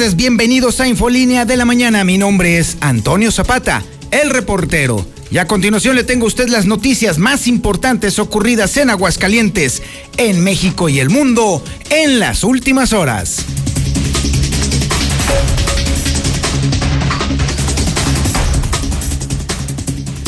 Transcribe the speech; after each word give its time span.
bienvenidos 0.00 0.80
a 0.80 0.88
Infolínea 0.88 1.44
de 1.44 1.58
la 1.58 1.66
Mañana. 1.66 2.04
Mi 2.04 2.16
nombre 2.16 2.56
es 2.56 2.78
Antonio 2.80 3.30
Zapata, 3.30 3.84
el 4.10 4.30
reportero. 4.30 5.06
Y 5.30 5.36
a 5.36 5.46
continuación 5.46 5.94
le 5.94 6.04
tengo 6.04 6.24
a 6.24 6.28
usted 6.28 6.48
las 6.48 6.64
noticias 6.64 7.18
más 7.18 7.46
importantes 7.46 8.18
ocurridas 8.18 8.78
en 8.78 8.88
Aguascalientes, 8.88 9.82
en 10.16 10.42
México 10.42 10.88
y 10.88 11.00
el 11.00 11.10
mundo 11.10 11.62
en 11.90 12.18
las 12.18 12.44
últimas 12.44 12.94
horas. 12.94 13.44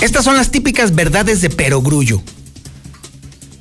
Estas 0.02 0.22
son 0.22 0.36
las 0.36 0.50
típicas 0.50 0.94
verdades 0.94 1.40
de 1.40 1.48
perogrullo. 1.48 2.22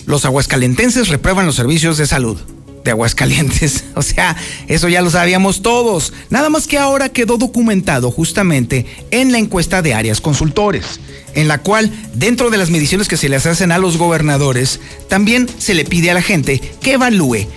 Los 0.06 0.26
aguascalentenses 0.26 1.08
reprueban 1.08 1.46
los 1.46 1.56
servicios 1.56 1.98
de 1.98 2.06
salud 2.06 2.38
de 2.84 2.92
Aguascalientes. 2.92 3.86
O 3.94 4.02
sea, 4.04 4.36
eso 4.68 4.90
ya 4.90 5.02
lo 5.02 5.12
sabíamos 5.12 5.62
todos. 5.62 6.14
Nada 6.30 6.50
más 6.50 6.66
que 6.66 6.78
ahora 6.78 7.10
quedó 7.10 7.38
documentado 7.38 8.10
justamente 8.10 8.86
en 9.12 9.32
la 9.32 9.38
encuesta 9.38 9.82
de 9.82 9.94
áreas 9.94 10.22
consultores, 10.22 11.00
en 11.36 11.48
la 11.48 11.60
cual, 11.60 11.92
dentro 12.14 12.50
de 12.50 12.58
las 12.58 12.70
mediciones 12.70 13.08
que 13.08 13.18
se 13.18 13.30
les 13.30 13.46
hacen 13.46 13.72
a 13.72 13.78
los 13.78 13.98
gobernadores, 13.98 14.80
también 15.08 15.48
se 15.58 15.76
le 15.76 15.86
pide 15.86 16.10
a 16.10 16.16
la 16.16 16.22
gente 16.22 16.60
que 16.82 16.94
evalúe 16.94 17.48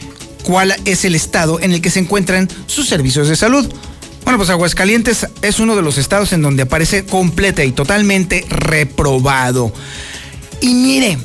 cuál 0.43 0.75
es 0.85 1.05
el 1.05 1.15
estado 1.15 1.61
en 1.61 1.73
el 1.73 1.81
que 1.81 1.91
se 1.91 2.01
encuentran 2.01 2.49
sus 2.67 2.89
servicios 2.89 3.29
de 3.29 3.37
salud. 3.37 3.73
Bueno, 4.25 4.39
pues 4.39 4.51
Aguascalientes 4.51 5.27
es 5.43 5.61
uno 5.61 5.77
de 5.77 5.83
los 5.83 5.99
estados 5.99 6.33
en 6.33 6.43
donde 6.43 6.63
aparece 6.63 7.05
completa 7.05 7.65
y 7.65 7.73
totalmente 7.73 8.45
reprobado. 8.49 9.73
Y 10.61 10.75
mire, 10.75 11.19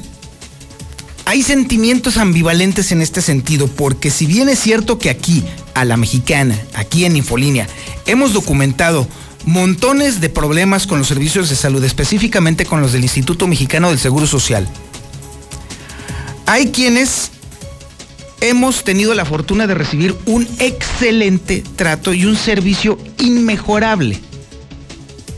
hay 1.29 1.43
sentimientos 1.43 2.17
ambivalentes 2.17 2.91
en 2.91 3.03
este 3.03 3.21
sentido, 3.21 3.67
porque 3.67 4.09
si 4.09 4.25
bien 4.25 4.49
es 4.49 4.57
cierto 4.57 4.97
que 4.97 5.11
aquí, 5.11 5.43
a 5.75 5.85
la 5.85 5.95
mexicana, 5.95 6.59
aquí 6.73 7.05
en 7.05 7.15
Infolínea, 7.15 7.67
hemos 8.07 8.33
documentado 8.33 9.07
montones 9.45 10.21
de 10.21 10.29
problemas 10.29 10.87
con 10.87 10.97
los 10.97 11.07
servicios 11.07 11.47
de 11.47 11.55
salud, 11.55 11.83
específicamente 11.83 12.65
con 12.65 12.81
los 12.81 12.93
del 12.93 13.03
Instituto 13.03 13.45
Mexicano 13.45 13.91
del 13.91 13.99
Seguro 13.99 14.25
Social, 14.25 14.67
hay 16.47 16.71
quienes 16.71 17.29
hemos 18.41 18.83
tenido 18.83 19.13
la 19.13 19.23
fortuna 19.23 19.67
de 19.67 19.75
recibir 19.75 20.15
un 20.25 20.47
excelente 20.57 21.63
trato 21.75 22.11
y 22.11 22.25
un 22.25 22.37
servicio 22.37 22.97
inmejorable. 23.19 24.17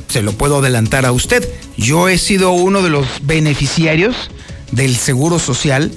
Se 0.07 0.21
lo 0.21 0.31
puedo 0.31 0.59
adelantar 0.59 1.05
a 1.05 1.11
usted. 1.11 1.45
Yo 1.75 2.07
he 2.07 2.17
sido 2.17 2.51
uno 2.51 2.81
de 2.81 2.89
los 2.89 3.07
beneficiarios 3.23 4.31
del 4.71 4.95
Seguro 4.95 5.39
Social 5.39 5.91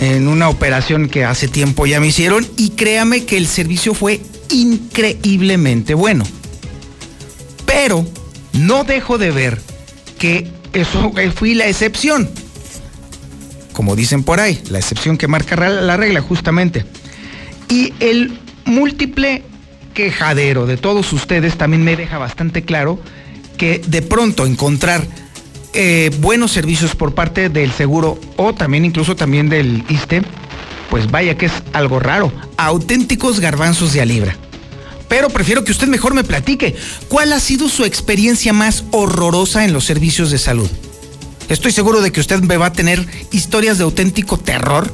en 0.00 0.28
una 0.28 0.48
operación 0.48 1.08
que 1.08 1.24
hace 1.24 1.48
tiempo 1.48 1.86
ya 1.86 2.00
me 2.00 2.06
hicieron 2.06 2.46
y 2.56 2.70
créame 2.70 3.24
que 3.24 3.36
el 3.36 3.46
servicio 3.46 3.94
fue 3.94 4.20
increíblemente 4.50 5.94
bueno. 5.94 6.24
Pero 7.66 8.06
no 8.52 8.84
dejo 8.84 9.18
de 9.18 9.30
ver 9.30 9.60
que 10.18 10.50
eso 10.72 11.12
fui 11.34 11.54
la 11.54 11.66
excepción. 11.66 12.28
Como 13.72 13.94
dicen 13.94 14.24
por 14.24 14.40
ahí, 14.40 14.60
la 14.70 14.78
excepción 14.78 15.16
que 15.16 15.28
marca 15.28 15.56
la 15.56 15.96
regla 15.96 16.20
justamente. 16.20 16.84
Y 17.68 17.92
el 18.00 18.38
múltiple 18.64 19.42
quejadero 19.94 20.66
de 20.66 20.76
todos 20.76 21.12
ustedes 21.12 21.56
también 21.56 21.84
me 21.84 21.96
deja 21.96 22.18
bastante 22.18 22.62
claro 22.62 22.98
que 23.56 23.80
de 23.86 24.02
pronto 24.02 24.46
encontrar 24.46 25.06
eh, 25.72 26.10
buenos 26.20 26.52
servicios 26.52 26.94
por 26.94 27.14
parte 27.14 27.48
del 27.48 27.72
seguro 27.72 28.18
o 28.36 28.54
también 28.54 28.84
incluso 28.84 29.16
también 29.16 29.48
del 29.48 29.84
ISTE, 29.88 30.22
pues 30.90 31.10
vaya 31.10 31.36
que 31.36 31.46
es 31.46 31.52
algo 31.72 32.00
raro. 32.00 32.32
Auténticos 32.56 33.40
garbanzos 33.40 33.92
de 33.92 34.00
a 34.00 34.04
libra. 34.04 34.36
Pero 35.08 35.30
prefiero 35.30 35.64
que 35.64 35.72
usted 35.72 35.88
mejor 35.88 36.14
me 36.14 36.24
platique 36.24 36.76
cuál 37.08 37.32
ha 37.32 37.40
sido 37.40 37.68
su 37.68 37.84
experiencia 37.84 38.52
más 38.52 38.84
horrorosa 38.90 39.64
en 39.64 39.72
los 39.72 39.84
servicios 39.84 40.30
de 40.30 40.38
salud. 40.38 40.68
Estoy 41.48 41.72
seguro 41.72 42.02
de 42.02 42.12
que 42.12 42.20
usted 42.20 42.40
me 42.40 42.58
va 42.58 42.66
a 42.66 42.72
tener 42.72 43.06
historias 43.32 43.78
de 43.78 43.84
auténtico 43.84 44.38
terror 44.38 44.92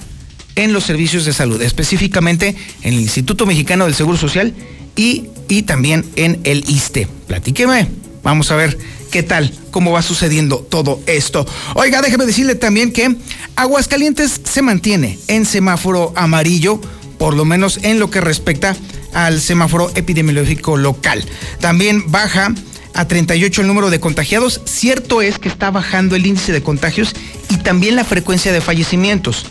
en 0.55 0.73
los 0.73 0.85
servicios 0.85 1.25
de 1.25 1.33
salud? 1.33 1.61
Específicamente 1.61 2.55
en 2.81 2.93
el 2.93 2.99
Instituto 2.99 3.45
Mexicano 3.45 3.85
del 3.85 3.95
Seguro 3.95 4.17
Social 4.17 4.53
y, 4.95 5.25
y 5.47 5.63
también 5.63 6.05
en 6.15 6.39
el 6.43 6.63
ISTE. 6.67 7.07
Platíqueme. 7.27 7.87
Vamos 8.23 8.51
a 8.51 8.55
ver 8.55 8.77
qué 9.11 9.23
tal, 9.23 9.53
cómo 9.71 9.91
va 9.91 10.01
sucediendo 10.01 10.57
todo 10.57 11.01
esto. 11.05 11.45
Oiga, 11.75 12.01
déjeme 12.01 12.25
decirle 12.25 12.55
también 12.55 12.91
que 12.91 13.15
Aguascalientes 13.55 14.41
se 14.43 14.61
mantiene 14.61 15.19
en 15.27 15.45
semáforo 15.45 16.13
amarillo, 16.15 16.81
por 17.17 17.33
lo 17.33 17.45
menos 17.45 17.79
en 17.83 17.99
lo 17.99 18.09
que 18.09 18.21
respecta 18.21 18.75
al 19.13 19.41
semáforo 19.41 19.91
epidemiológico 19.95 20.77
local. 20.77 21.25
También 21.59 22.11
baja 22.11 22.53
a 22.99 23.07
38 23.07 23.61
el 23.61 23.67
número 23.67 23.89
de 23.89 24.01
contagiados. 24.01 24.59
Cierto 24.65 25.21
es 25.21 25.39
que 25.39 25.47
está 25.47 25.71
bajando 25.71 26.17
el 26.17 26.25
índice 26.25 26.51
de 26.51 26.61
contagios 26.61 27.15
y 27.49 27.55
también 27.55 27.95
la 27.95 28.03
frecuencia 28.03 28.51
de 28.51 28.59
fallecimientos. 28.59 29.45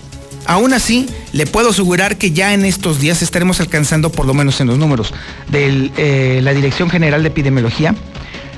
Aún 0.44 0.74
así, 0.74 1.08
le 1.32 1.46
puedo 1.46 1.70
asegurar 1.70 2.18
que 2.18 2.32
ya 2.32 2.52
en 2.52 2.66
estos 2.66 3.00
días 3.00 3.22
estaremos 3.22 3.58
alcanzando, 3.60 4.12
por 4.12 4.26
lo 4.26 4.34
menos 4.34 4.60
en 4.60 4.66
los 4.66 4.76
números 4.76 5.14
de 5.50 5.90
eh, 5.96 6.40
la 6.42 6.52
Dirección 6.52 6.90
General 6.90 7.22
de 7.22 7.30
Epidemiología, 7.30 7.94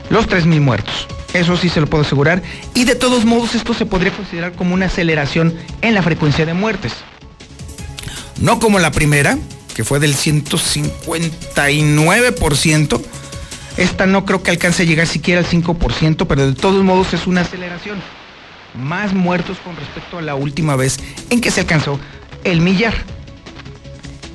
los 0.09 0.29
3.000 0.29 0.61
muertos. 0.61 1.07
Eso 1.35 1.57
sí 1.57 1.69
se 1.69 1.81
lo 1.81 1.87
puedo 1.87 2.03
asegurar. 2.03 2.43
Y 2.75 2.83
de 2.85 2.97
todos 2.97 3.25
modos, 3.25 3.55
esto 3.55 3.75
se 3.75 3.87
podría 3.87 4.13
considerar 4.13 4.55
como 4.55 4.75
una 4.75 4.87
aceleración 4.87 5.55
en 5.83 5.95
la 5.95 6.03
frecuencia 6.03 6.45
de 6.47 6.55
muertes. 6.55 6.95
No 8.41 8.59
como 8.59 8.81
la 8.81 8.91
primera, 8.91 9.39
que 9.73 9.85
fue 9.85 10.01
del 10.01 10.17
159%, 10.17 13.01
esta 13.77 14.07
no 14.07 14.25
creo 14.25 14.43
que 14.43 14.51
alcance 14.51 14.83
a 14.83 14.87
llegar 14.87 15.07
siquiera 15.07 15.41
al 15.41 15.47
5%, 15.47 16.27
pero 16.27 16.47
de 16.47 16.55
todos 16.55 16.85
modos 16.85 17.15
es 17.15 17.27
una 17.27 17.43
aceleración. 17.43 17.99
Más 18.75 19.15
muertos 19.15 19.59
con 19.65 19.77
respecto 19.77 20.19
a 20.19 20.23
la 20.23 20.35
última 20.35 20.77
vez 20.77 20.99
en 21.31 21.41
que 21.41 21.51
se 21.51 21.61
alcanzó 21.61 21.99
el 22.45 22.61
millar. 22.61 22.95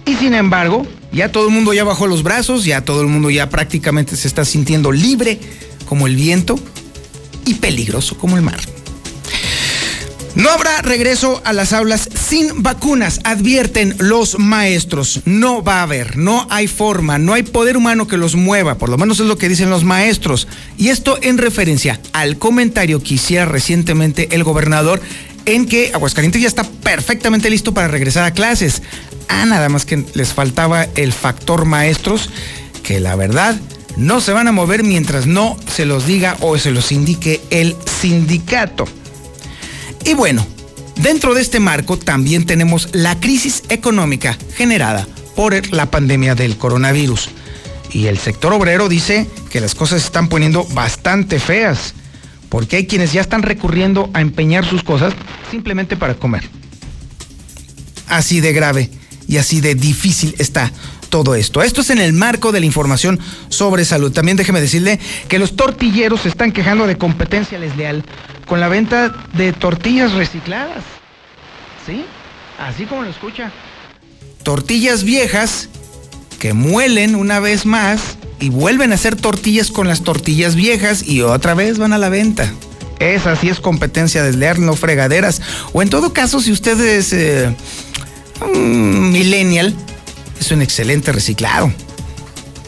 Y 0.06 0.16
sin 0.16 0.34
embargo, 0.34 0.86
ya 1.12 1.32
todo 1.32 1.48
el 1.48 1.54
mundo 1.54 1.74
ya 1.74 1.84
bajó 1.84 2.08
los 2.08 2.24
brazos, 2.24 2.66
ya 2.66 2.84
todo 2.84 3.02
el 3.02 3.08
mundo 3.08 3.30
ya 3.30 3.50
prácticamente 3.50 4.16
se 4.16 4.28
está 4.28 4.46
sintiendo 4.46 4.92
libre 4.92 5.40
como 5.88 6.08
el 6.08 6.16
viento 6.16 6.60
y 7.46 7.56
peligroso 7.56 8.18
como 8.18 8.36
el 8.36 8.44
mar. 8.44 8.60
No 10.36 10.50
habrá 10.50 10.82
regreso 10.82 11.42
a 11.46 11.54
las 11.54 11.72
aulas 11.72 12.10
sin 12.14 12.62
vacunas, 12.62 13.22
advierten 13.24 13.96
los 14.00 14.38
maestros. 14.38 15.22
No 15.24 15.64
va 15.64 15.80
a 15.80 15.84
haber, 15.84 16.18
no 16.18 16.46
hay 16.50 16.68
forma, 16.68 17.18
no 17.18 17.34
hay 17.34 17.44
poder 17.44 17.78
humano 17.78 18.06
que 18.06 18.18
los 18.18 18.36
mueva, 18.36 18.78
por 18.78 18.90
lo 18.90 18.98
menos 18.98 19.22
es 19.22 19.28
lo 19.28 19.38
que 19.38 19.48
dicen 19.48 19.70
los 19.70 19.86
maestros. 19.86 20.50
Y 20.78 20.90
esto 20.90 21.18
en 21.22 21.38
referencia 21.38 22.02
al 22.12 22.38
comentario 22.38 23.02
que 23.02 23.14
hiciera 23.14 23.46
recientemente 23.46 24.28
el 24.36 24.44
gobernador 24.44 25.02
en 25.46 25.68
que 25.68 25.92
Aguascalientes 25.94 26.42
ya 26.42 26.50
está 26.50 26.64
perfectamente 26.64 27.50
listo 27.50 27.74
para 27.74 27.88
regresar 27.88 28.26
a 28.26 28.32
clases. 28.32 28.82
Ah, 29.30 29.46
nada 29.46 29.70
más 29.70 29.86
que 29.86 30.04
les 30.16 30.34
faltaba 30.34 30.86
el 30.96 31.14
factor 31.14 31.64
maestros, 31.64 32.30
que 32.84 33.00
la 33.00 33.16
verdad 33.16 33.56
no 33.96 34.20
se 34.20 34.34
van 34.34 34.50
a 34.50 34.52
mover 34.52 34.84
mientras 34.84 35.28
no 35.28 35.58
se 35.74 35.86
los 35.86 36.06
diga 36.06 36.36
o 36.42 36.58
se 36.58 36.72
los 36.72 36.92
indique 36.92 37.40
el 37.52 37.74
sindicato. 38.02 38.86
Y 40.06 40.14
bueno, 40.14 40.46
dentro 40.98 41.34
de 41.34 41.42
este 41.42 41.60
marco 41.60 41.98
también 41.98 42.46
tenemos 42.46 42.90
la 42.94 43.20
crisis 43.20 43.64
económica 43.70 44.38
generada 44.56 45.08
por 45.36 45.74
la 45.74 45.90
pandemia 45.90 46.36
del 46.36 46.58
coronavirus. 46.58 47.30
Y 47.92 48.06
el 48.06 48.20
sector 48.20 48.54
obrero 48.54 48.88
dice 48.88 49.28
que 49.50 49.60
las 49.60 49.74
cosas 49.74 50.02
se 50.02 50.08
están 50.08 50.30
poniendo 50.30 50.64
bastante 50.66 51.40
feas, 51.40 51.96
porque 52.50 52.76
hay 52.76 52.86
quienes 52.86 53.14
ya 53.14 53.22
están 53.22 53.42
recurriendo 53.42 54.12
a 54.14 54.22
empeñar 54.22 54.64
sus 54.64 54.84
cosas 54.84 55.14
simplemente 55.50 55.98
para 55.98 56.14
comer. 56.14 56.48
Así 58.08 58.42
de 58.42 58.54
grave 58.54 58.92
y 59.28 59.38
así 59.38 59.60
de 59.60 59.74
difícil 59.74 60.36
está 60.38 60.72
todo 61.10 61.34
esto. 61.34 61.64
Esto 61.64 61.82
es 61.82 61.90
en 61.90 62.00
el 62.00 62.14
marco 62.14 62.52
de 62.52 62.60
la 62.60 62.66
información 62.68 63.20
sobre 63.50 63.86
salud. 63.86 64.12
También 64.12 64.38
déjeme 64.38 64.62
decirle 64.62 65.00
que 65.28 65.40
los 65.40 65.56
tortilleros 65.56 66.22
se 66.22 66.30
están 66.30 66.52
quejando 66.52 66.86
de 66.86 66.98
competencia 66.98 67.60
desleal 67.60 68.04
con 68.48 68.60
la 68.60 68.68
venta 68.68 69.14
de 69.34 69.54
tortillas 69.54 70.14
recicladas. 70.14 70.84
¿Sí? 71.86 72.06
Así 72.60 72.86
como 72.86 73.04
lo 73.04 73.10
escucha. 73.10 73.52
Tortillas 74.44 75.04
viejas 75.04 75.70
que 76.40 76.54
muelen 76.54 77.16
una 77.16 77.40
vez 77.40 77.66
más 77.66 78.18
y 78.40 78.50
vuelven 78.50 78.92
a 78.92 78.96
hacer 78.96 79.16
tortillas 79.16 79.72
con 79.72 79.88
las 79.88 80.04
tortillas 80.04 80.56
viejas 80.56 81.04
y 81.08 81.22
otra 81.22 81.54
vez 81.54 81.78
van 81.78 81.94
a 81.94 81.98
la 81.98 82.10
venta. 82.10 82.52
Esa 83.00 83.36
sí 83.36 83.50
es 83.50 83.60
competencia 83.60 84.24
desleal, 84.24 84.66
no 84.66 84.76
fregaderas. 84.76 85.42
O 85.74 85.82
en 85.82 85.90
todo 85.90 86.14
caso, 86.14 86.40
si 86.40 86.52
usted 86.52 86.80
es 86.80 87.12
eh, 87.14 87.54
millennial, 88.54 89.76
es 90.40 90.52
un 90.52 90.62
excelente 90.62 91.12
reciclado. 91.12 91.72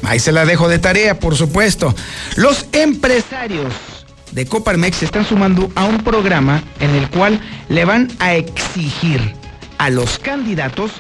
Ahí 0.03 0.19
se 0.19 0.31
la 0.31 0.45
dejo 0.45 0.69
de 0.69 0.80
tarea, 0.80 1.19
por 1.19 1.35
supuesto. 1.35 1.95
Los 2.35 2.65
empresarios 2.71 3.73
de 4.31 4.45
Coparmex 4.45 4.97
se 4.97 5.06
están 5.06 5.25
sumando 5.25 5.71
a 5.75 5.85
un 5.85 6.03
programa 6.03 6.62
en 6.79 6.91
el 6.95 7.09
cual 7.09 7.39
le 7.69 7.85
van 7.85 8.09
a 8.19 8.33
exigir 8.33 9.19
a 9.77 9.89
los 9.89 10.19
candidatos 10.19 10.91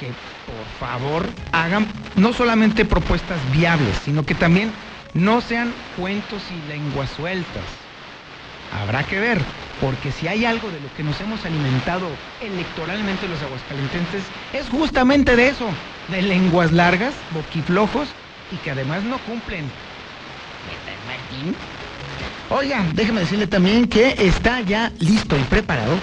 que 0.00 0.06
por 0.06 0.88
favor 0.88 1.26
hagan 1.52 1.86
no 2.16 2.32
solamente 2.32 2.84
propuestas 2.84 3.38
viables, 3.52 3.96
sino 4.04 4.24
que 4.24 4.34
también 4.34 4.70
no 5.14 5.40
sean 5.40 5.72
cuentos 5.96 6.42
y 6.50 6.68
lenguas 6.68 7.10
sueltas. 7.10 7.64
Habrá 8.82 9.02
que 9.04 9.18
ver, 9.18 9.40
porque 9.80 10.12
si 10.12 10.28
hay 10.28 10.44
algo 10.44 10.68
de 10.70 10.80
lo 10.80 10.92
que 10.94 11.02
nos 11.02 11.18
hemos 11.20 11.44
alimentado 11.44 12.06
electoralmente 12.40 13.28
los 13.28 13.42
aguascalentenses, 13.42 14.22
es 14.52 14.68
justamente 14.68 15.36
de 15.36 15.48
eso, 15.48 15.68
de 16.08 16.22
lenguas 16.22 16.72
largas, 16.72 17.14
boquiflojos 17.32 18.08
y 18.52 18.56
que 18.56 18.70
además 18.70 19.02
no 19.04 19.18
cumplen. 19.18 19.64
Oiga, 22.50 22.86
déjeme 22.94 23.20
decirle 23.20 23.46
también 23.46 23.86
que 23.88 24.14
está 24.18 24.62
ya 24.62 24.90
listo 25.00 25.36
y 25.36 25.42
preparado 25.44 25.94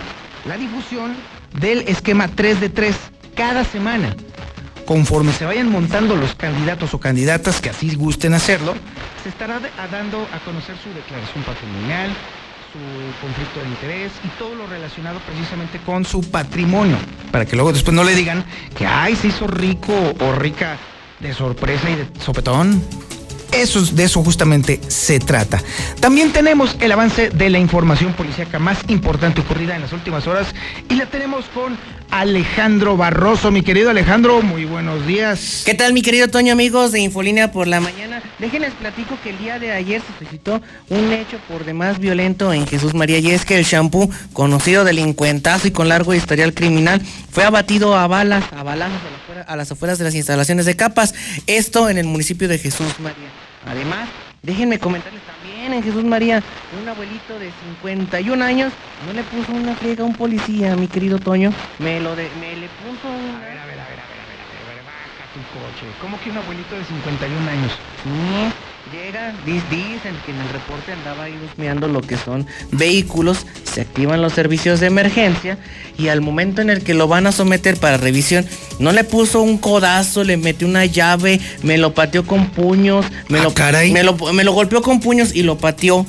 la 0.46 0.58
difusión 0.58 1.16
del 1.60 1.80
esquema 1.88 2.28
3 2.28 2.62
de 2.62 2.70
3 2.70 2.96
cada 3.36 3.64
semana. 3.64 4.16
Conforme 4.86 5.34
se 5.34 5.46
vayan 5.46 5.72
montando 5.72 6.16
los 6.16 6.36
candidatos 6.36 6.94
o 6.94 7.00
candidatas 7.00 7.62
que 7.62 7.72
así 7.72 7.96
gusten 7.96 8.36
hacerlo, 8.36 8.76
se 9.24 9.30
estará 9.30 9.60
dando 9.92 10.28
a 10.32 10.40
conocer 10.46 10.76
su 10.84 10.90
declaración 10.94 11.44
patrimonial, 11.44 12.12
su 12.72 13.26
conflicto 13.26 13.62
de 13.62 13.68
interés 13.68 14.12
y 14.24 14.28
todo 14.38 14.54
lo 14.54 14.68
relacionado 14.68 15.20
precisamente 15.26 15.80
con 15.80 16.06
su 16.06 16.30
patrimonio, 16.30 16.98
para 17.32 17.46
que 17.46 17.56
luego 17.56 17.74
después 17.74 17.96
no 17.96 18.04
le 18.04 18.14
digan 18.14 18.46
que 18.78 18.86
ay 18.86 19.16
se 19.16 19.30
hizo 19.30 19.48
rico 19.48 19.94
o 20.20 20.32
rica 20.34 20.78
de 21.20 21.34
sorpresa 21.34 21.90
y 21.90 21.96
de 21.96 22.08
sopetón. 22.22 22.84
Eso, 23.56 23.82
de 23.82 24.04
eso 24.04 24.24
justamente 24.24 24.82
se 24.88 25.20
trata. 25.20 25.62
También 26.00 26.32
tenemos 26.34 26.76
el 26.82 26.92
avance 26.92 27.30
de 27.30 27.50
la 27.50 27.58
información 27.58 28.14
policíaca 28.14 28.60
más 28.60 28.78
importante 28.90 29.42
ocurrida 29.42 29.76
en 29.76 29.82
las 29.82 29.94
últimas 29.94 30.28
horas 30.28 30.48
y 30.90 30.96
la 30.96 31.06
tenemos 31.06 31.46
con 31.54 31.78
Alejandro 32.20 32.96
Barroso. 32.96 33.52
Mi 33.52 33.62
querido 33.62 33.90
Alejandro, 33.90 34.42
muy 34.42 34.64
buenos 34.64 35.06
días. 35.06 35.64
¿Qué 35.66 35.74
tal, 35.74 35.92
mi 35.92 36.02
querido 36.02 36.30
Toño, 36.30 36.54
amigos 36.54 36.94
de 36.94 37.02
Infolínea 37.02 37.52
por 37.52 37.68
la 37.68 37.82
mañana? 37.82 38.24
Déjenles 38.40 38.74
platico 38.74 39.18
que 39.22 39.32
el 39.32 39.38
día 39.38 39.60
de 39.60 39.72
ayer 39.72 40.02
se 40.02 40.24
suscitó 40.24 40.62
un 40.90 41.12
hecho 41.12 41.38
por 41.50 41.66
demás 41.66 42.00
violento 42.00 42.54
en 42.54 42.66
Jesús 42.68 42.94
María 42.94 43.20
y 43.20 43.32
es 43.32 43.44
que 43.44 43.58
el 43.58 43.66
shampoo, 43.66 44.10
conocido 44.32 44.86
delincuentazo 44.86 45.68
y 45.68 45.72
con 45.72 45.90
largo 45.90 46.14
historial 46.14 46.54
criminal, 46.54 47.02
fue 47.32 47.44
abatido 47.44 47.98
a 47.98 48.08
balas, 48.08 48.46
a 48.56 48.64
balazos 48.64 48.96
a 49.46 49.56
las 49.58 49.72
afueras 49.72 49.98
de 49.98 50.06
las 50.06 50.16
instalaciones 50.16 50.66
de 50.66 50.78
capas. 50.78 51.14
Esto 51.48 51.90
en 51.90 51.98
el 51.98 52.06
municipio 52.06 52.48
de 52.48 52.58
Jesús 52.58 52.98
María. 53.00 53.28
Además, 53.66 54.08
déjenme 54.42 54.80
comentarles 54.80 55.22
también 55.22 55.35
en 55.74 55.84
Jesús 55.84 56.04
María, 56.04 56.44
un 56.80 56.88
abuelito 56.88 57.40
de 57.40 57.52
51 57.52 58.42
años 58.42 58.74
no 59.06 59.14
le 59.14 59.24
puso 59.24 59.52
una 59.54 59.76
friega 59.76 60.04
a 60.04 60.06
un 60.06 60.14
policía, 60.16 60.76
mi 60.76 60.88
querido 60.88 61.20
Toño. 61.20 61.52
Me 61.80 62.00
lo 62.00 62.16
de, 62.16 62.30
me 62.40 62.56
le 62.56 62.70
puso 62.70 63.08
ver, 63.40 63.58
a 63.58 63.66
ver, 63.66 63.80
a 63.80 63.88
ver, 63.88 64.00
a 64.00 64.05
ver, 64.05 64.05
tu 65.36 65.42
coche. 65.52 65.86
¿Cómo 66.00 66.20
que 66.22 66.30
un 66.32 66.38
abuelito 66.38 66.76
de 66.76 66.86
51 66.86 67.50
años? 67.50 67.72
Sí. 68.04 68.76
Llega, 68.92 69.34
dicen 69.44 70.16
que 70.26 70.32
en 70.32 70.40
el 70.40 70.50
reporte 70.50 70.94
andaba 70.94 71.24
ahí 71.24 71.36
husmeando 71.44 71.88
lo 71.88 72.02
que 72.02 72.18
son 72.18 72.46
vehículos, 72.72 73.48
se 73.64 73.82
activan 73.82 74.22
los 74.22 74.34
servicios 74.34 74.80
de 74.80 74.88
emergencia 74.88 75.58
y 75.98 76.10
al 76.10 76.22
momento 76.22 76.62
en 76.62 76.70
el 76.70 76.84
que 76.84 76.94
lo 76.94 77.08
van 77.08 77.26
a 77.26 77.32
someter 77.32 77.78
para 77.78 77.98
revisión, 77.98 78.46
no 78.78 78.92
le 78.92 79.04
puso 79.04 79.42
un 79.42 79.58
codazo, 79.58 80.24
le 80.24 80.38
metió 80.38 80.68
una 80.68 80.86
llave, 80.86 81.42
me 81.64 81.80
lo 81.80 81.96
pateó 81.96 82.28
con 82.28 82.52
puños, 82.52 83.08
me, 83.28 83.40
ah, 83.40 83.44
lo, 83.44 83.54
me, 83.92 84.04
lo, 84.04 84.34
me 84.34 84.44
lo 84.44 84.54
golpeó 84.54 84.84
con 84.84 85.00
puños 85.00 85.34
y 85.34 85.42
lo 85.42 85.58
pateó 85.58 86.06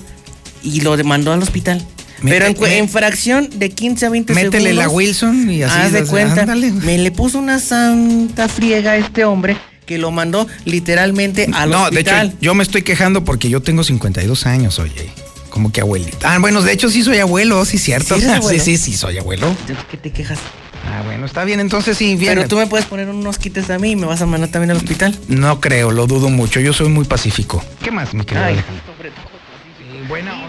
y 0.62 0.82
lo 0.82 0.98
demandó 0.98 1.32
al 1.32 1.42
hospital. 1.42 1.82
Pero 2.22 2.46
en, 2.46 2.88
fracción 2.88 3.48
de 3.58 3.70
15 3.70 4.06
a 4.06 4.10
20 4.10 4.34
métele 4.34 4.70
segundos. 4.70 4.76
la 4.76 4.88
Wilson 4.88 5.50
y 5.50 5.62
así. 5.62 5.78
Haz 5.78 5.92
de 5.92 6.04
cuenta. 6.04 6.46
Me 6.46 6.98
le 6.98 7.10
puso 7.10 7.38
una 7.38 7.58
santa 7.58 8.48
friega 8.48 8.92
a 8.92 8.96
este 8.96 9.24
hombre 9.24 9.56
que 9.86 9.98
lo 9.98 10.10
mandó 10.10 10.46
literalmente 10.64 11.48
al 11.52 11.70
no, 11.70 11.84
hospital. 11.84 12.14
No, 12.14 12.22
de 12.22 12.28
hecho, 12.28 12.38
yo 12.40 12.54
me 12.54 12.62
estoy 12.62 12.82
quejando 12.82 13.24
porque 13.24 13.48
yo 13.48 13.62
tengo 13.62 13.84
52 13.84 14.46
años, 14.46 14.78
oye. 14.78 15.10
Como 15.50 15.72
que 15.72 15.80
abuelita. 15.80 16.34
Ah, 16.34 16.38
bueno, 16.38 16.60
de 16.60 16.72
hecho 16.72 16.90
sí 16.90 17.02
soy 17.02 17.18
abuelo, 17.18 17.64
sí, 17.64 17.78
cierto. 17.78 18.18
¿Sí, 18.18 18.58
sí, 18.60 18.76
sí, 18.76 18.92
soy 18.92 19.16
abuelo. 19.16 19.56
¿Qué 19.90 19.96
te 19.96 20.10
quejas? 20.10 20.38
Ah, 20.86 21.02
bueno, 21.04 21.26
está 21.26 21.44
bien, 21.44 21.60
entonces 21.60 21.96
sí, 21.96 22.14
bien. 22.16 22.34
Pero 22.34 22.48
tú 22.48 22.56
me 22.56 22.66
puedes 22.66 22.86
poner 22.86 23.08
unos 23.08 23.38
quites 23.38 23.70
a 23.70 23.78
mí 23.78 23.92
y 23.92 23.96
me 23.96 24.06
vas 24.06 24.20
a 24.20 24.26
mandar 24.26 24.50
también 24.50 24.70
al 24.70 24.76
hospital. 24.76 25.18
No 25.28 25.60
creo, 25.60 25.90
lo 25.90 26.06
dudo 26.06 26.28
mucho. 26.28 26.60
Yo 26.60 26.72
soy 26.72 26.88
muy 26.88 27.04
pacífico. 27.04 27.64
¿Qué 27.82 27.90
más, 27.90 28.12
mi 28.14 28.24
querido 28.24 28.44
Ay, 28.44 28.56
sobre 28.86 29.10
todo. 29.10 29.24
Sí, 29.78 30.08
buena. 30.08 30.45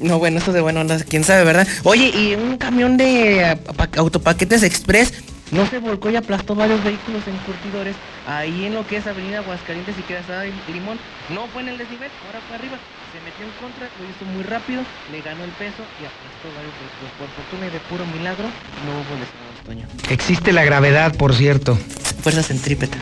No, 0.00 0.18
bueno, 0.18 0.38
esto 0.38 0.52
de 0.52 0.60
buena 0.60 0.80
onda, 0.80 0.98
quién 1.04 1.24
sabe, 1.24 1.44
¿verdad? 1.44 1.66
Oye, 1.84 2.08
y 2.08 2.34
un 2.34 2.58
camión 2.58 2.96
de 2.96 3.58
autopaquetes 3.96 4.62
express 4.62 5.12
no 5.52 5.64
se 5.68 5.78
volcó 5.78 6.10
y 6.10 6.16
aplastó 6.16 6.56
varios 6.56 6.82
vehículos 6.82 7.22
en 7.28 7.36
curtidores 7.38 7.94
ahí 8.26 8.64
en 8.64 8.74
lo 8.74 8.84
que 8.86 8.96
es 8.96 9.06
Avenida 9.06 9.38
Aguascalientes 9.38 9.94
y 9.96 10.02
queda 10.02 10.44
en 10.44 10.52
Limón. 10.72 10.98
No 11.30 11.46
fue 11.52 11.62
en 11.62 11.68
el 11.68 11.78
desnivel, 11.78 12.10
ahora 12.26 12.40
fue 12.48 12.56
arriba. 12.56 12.78
Se 13.12 13.20
metió 13.22 13.46
en 13.46 13.52
contra, 13.62 13.86
lo 13.86 14.10
hizo 14.10 14.24
muy 14.34 14.42
rápido, 14.42 14.82
le 15.12 15.22
ganó 15.22 15.44
el 15.44 15.50
peso 15.52 15.86
y 16.02 16.04
aplastó 16.04 16.50
varios 16.56 16.74
vehículos. 16.82 17.12
Por 17.16 17.28
fortuna 17.30 17.66
y 17.66 17.70
de 17.70 17.80
puro 17.86 18.04
milagro, 18.06 18.44
no 18.84 18.92
hubo 18.98 19.14
lesionados, 19.14 19.62
Toño. 19.64 19.86
Existe 20.10 20.52
la 20.52 20.64
gravedad, 20.64 21.14
por 21.16 21.32
cierto. 21.32 21.78
Fuerza 22.22 22.42
centrípeta. 22.42 22.98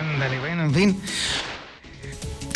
Ándale, 0.00 0.38
bueno, 0.38 0.64
en 0.64 0.74
fin. 0.74 1.02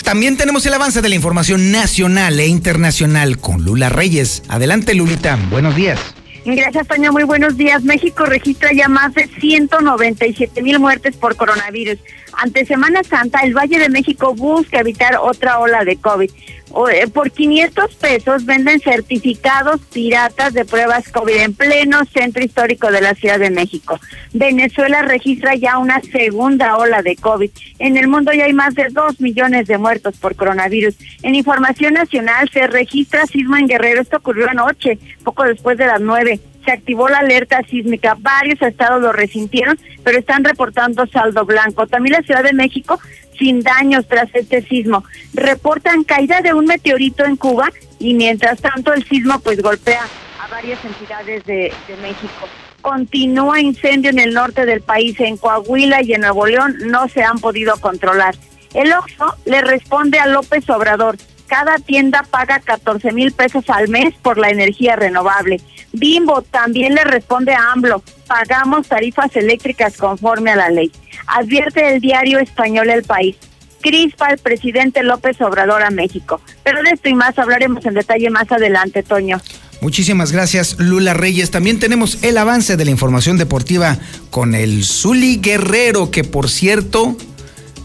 También 0.03 0.37
tenemos 0.37 0.65
el 0.67 0.75
avance 0.75 1.03
de 1.03 1.09
la 1.09 1.15
información 1.15 1.73
nacional 1.73 2.39
e 2.41 2.47
internacional 2.47 3.39
con 3.39 3.65
Lula 3.65 3.89
Reyes. 3.89 4.43
Adelante, 4.49 4.95
Lulita. 4.95 5.39
Buenos 5.51 5.77
días. 5.77 5.99
Gracias, 6.45 6.89
Toño. 6.89 7.13
Muy 7.13 7.25
buenos 7.25 7.57
días. 7.57 7.83
México 7.85 8.25
registra 8.25 8.73
ya 8.73 8.89
más 8.89 9.13
de 9.15 9.29
197 9.41 10.63
mil 10.63 10.79
muertes 10.79 11.17
por 11.17 11.37
coronavirus. 11.37 11.99
Ante 12.33 12.65
Semana 12.65 13.03
Santa, 13.03 13.41
el 13.41 13.55
Valle 13.55 13.79
de 13.79 13.89
México 13.89 14.35
busca 14.35 14.81
evitar 14.81 15.17
otra 15.21 15.59
ola 15.59 15.85
de 15.85 15.97
COVID. 15.97 16.31
Eh, 16.71 17.09
por 17.09 17.33
500 17.33 17.95
pesos 17.97 18.47
venden 18.47 18.79
certificados 18.81 19.81
piratas 19.93 20.55
de 20.55 20.65
pruebas 20.65 21.09
COVID 21.09 21.37
en 21.37 21.55
pleno 21.55 22.05
centro 22.05 22.45
histórico 22.45 22.93
de 22.93 23.01
la 23.01 23.15
Ciudad 23.15 23.41
de 23.41 23.51
México. 23.51 23.99
Venezuela 24.33 25.03
registra 25.03 25.57
ya 25.57 25.79
una 25.79 26.01
segunda 26.01 26.77
ola 26.77 27.03
de 27.03 27.17
COVID. 27.17 27.51
En 27.81 27.97
el 27.97 28.07
mundo 28.07 28.33
ya 28.33 28.45
hay 28.45 28.53
más 28.53 28.75
de 28.75 28.87
2 28.89 29.21
millones 29.21 29.67
de 29.67 29.79
muertos 29.79 30.17
por 30.19 30.37
coronavirus. 30.37 30.97
En 31.23 31.35
información 31.35 31.95
nacional 31.95 32.49
se 32.53 32.67
registra 32.69 33.27
sismo 33.27 33.57
en 33.57 33.67
Guerrero. 33.67 34.03
Esto 34.03 34.19
ocurrió 34.19 34.49
anoche, 34.49 34.99
poco 35.25 35.43
después 35.45 35.77
de 35.77 35.87
las 35.87 36.01
9 36.01 36.41
se 36.65 36.73
activó 36.73 37.09
la 37.09 37.19
alerta 37.19 37.63
sísmica. 37.69 38.17
Varios 38.19 38.61
estados 38.63 39.01
lo 39.01 39.13
resintieron, 39.13 39.79
pero 40.05 40.19
están 40.19 40.45
reportando 40.45 41.07
saldo 41.07 41.45
blanco. 41.45 41.87
También 41.87 42.17
la 42.19 42.23
Ciudad 42.23 42.45
de 42.45 42.53
México 42.53 43.01
sin 43.41 43.63
daños 43.63 44.07
tras 44.07 44.29
este 44.35 44.63
sismo. 44.63 45.03
Reportan 45.35 46.05
caída 46.05 46.41
de 46.43 46.55
un 46.55 46.67
meteorito 46.67 47.25
en 47.25 47.37
Cuba 47.37 47.73
y 47.99 48.15
mientras 48.15 48.61
tanto 48.61 48.93
el 48.93 49.05
sismo 49.05 49.41
pues 49.41 49.61
golpea 49.61 50.07
a 50.41 50.47
varias 50.49 50.79
entidades 50.85 51.45
de, 51.47 51.73
de 51.89 51.97
México. 52.01 52.47
Continúa 52.83 53.61
incendio 53.61 54.11
en 54.11 54.19
el 54.21 54.33
norte 54.33 54.65
del 54.65 54.81
país, 54.81 55.19
en 55.21 55.37
Coahuila 55.37 56.03
y 56.03 56.13
en 56.15 56.21
Nuevo 56.21 56.47
León 56.47 56.77
no 56.87 57.09
se 57.09 57.23
han 57.23 57.39
podido 57.39 57.77
controlar. 57.79 58.35
El 58.73 58.93
Oxxo 58.93 59.35
le 59.47 59.61
responde 59.63 60.19
a 60.19 60.27
López 60.27 60.69
Obrador 60.71 61.17
cada 61.51 61.79
tienda 61.79 62.25
paga 62.31 62.61
14 62.61 63.11
mil 63.11 63.33
pesos 63.33 63.65
al 63.69 63.89
mes 63.89 64.15
por 64.23 64.39
la 64.39 64.51
energía 64.51 64.95
renovable. 64.95 65.61
Bimbo 65.93 66.43
también 66.43 66.95
le 66.95 67.03
responde 67.03 67.53
a 67.53 67.73
AMLO, 67.73 68.05
pagamos 68.29 68.87
tarifas 68.87 69.35
eléctricas 69.35 69.97
conforme 69.97 70.53
a 70.53 70.57
la 70.57 70.71
ley. 70.71 70.93
Advierte 71.27 71.93
el 71.93 72.01
diario 72.01 72.39
español 72.39 72.89
El 72.89 73.03
País. 73.03 73.37
Crispa 73.81 74.31
el 74.31 74.39
presidente 74.39 75.03
López 75.03 75.41
Obrador 75.41 75.83
a 75.83 75.91
México. 75.91 76.41
Pero 76.63 76.85
de 76.85 76.91
esto 76.91 77.09
y 77.09 77.15
más 77.15 77.37
hablaremos 77.37 77.85
en 77.85 77.95
detalle 77.95 78.31
más 78.31 78.53
adelante, 78.53 79.03
Toño. 79.03 79.41
Muchísimas 79.81 80.31
gracias, 80.31 80.79
Lula 80.79 81.15
Reyes. 81.15 81.51
También 81.51 81.81
tenemos 81.81 82.23
el 82.23 82.39
avance 82.39 82.77
de 82.77 82.85
la 82.85 82.93
información 82.93 83.39
deportiva 83.39 83.99
con 84.31 84.55
el 84.55 84.85
Zuli 84.85 85.39
Guerrero, 85.39 86.13
que 86.13 86.23
por 86.23 86.49
cierto 86.49 87.17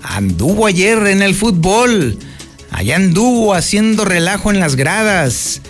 anduvo 0.03 0.67
ayer 0.67 1.07
en 1.07 1.23
el 1.23 1.33
fútbol. 1.33 2.19
Allá 2.71 2.95
anduvo 2.95 3.53
haciendo 3.53 4.05
relajo 4.05 4.51
en 4.51 4.59
las 4.59 4.75
gradas. 4.75 5.61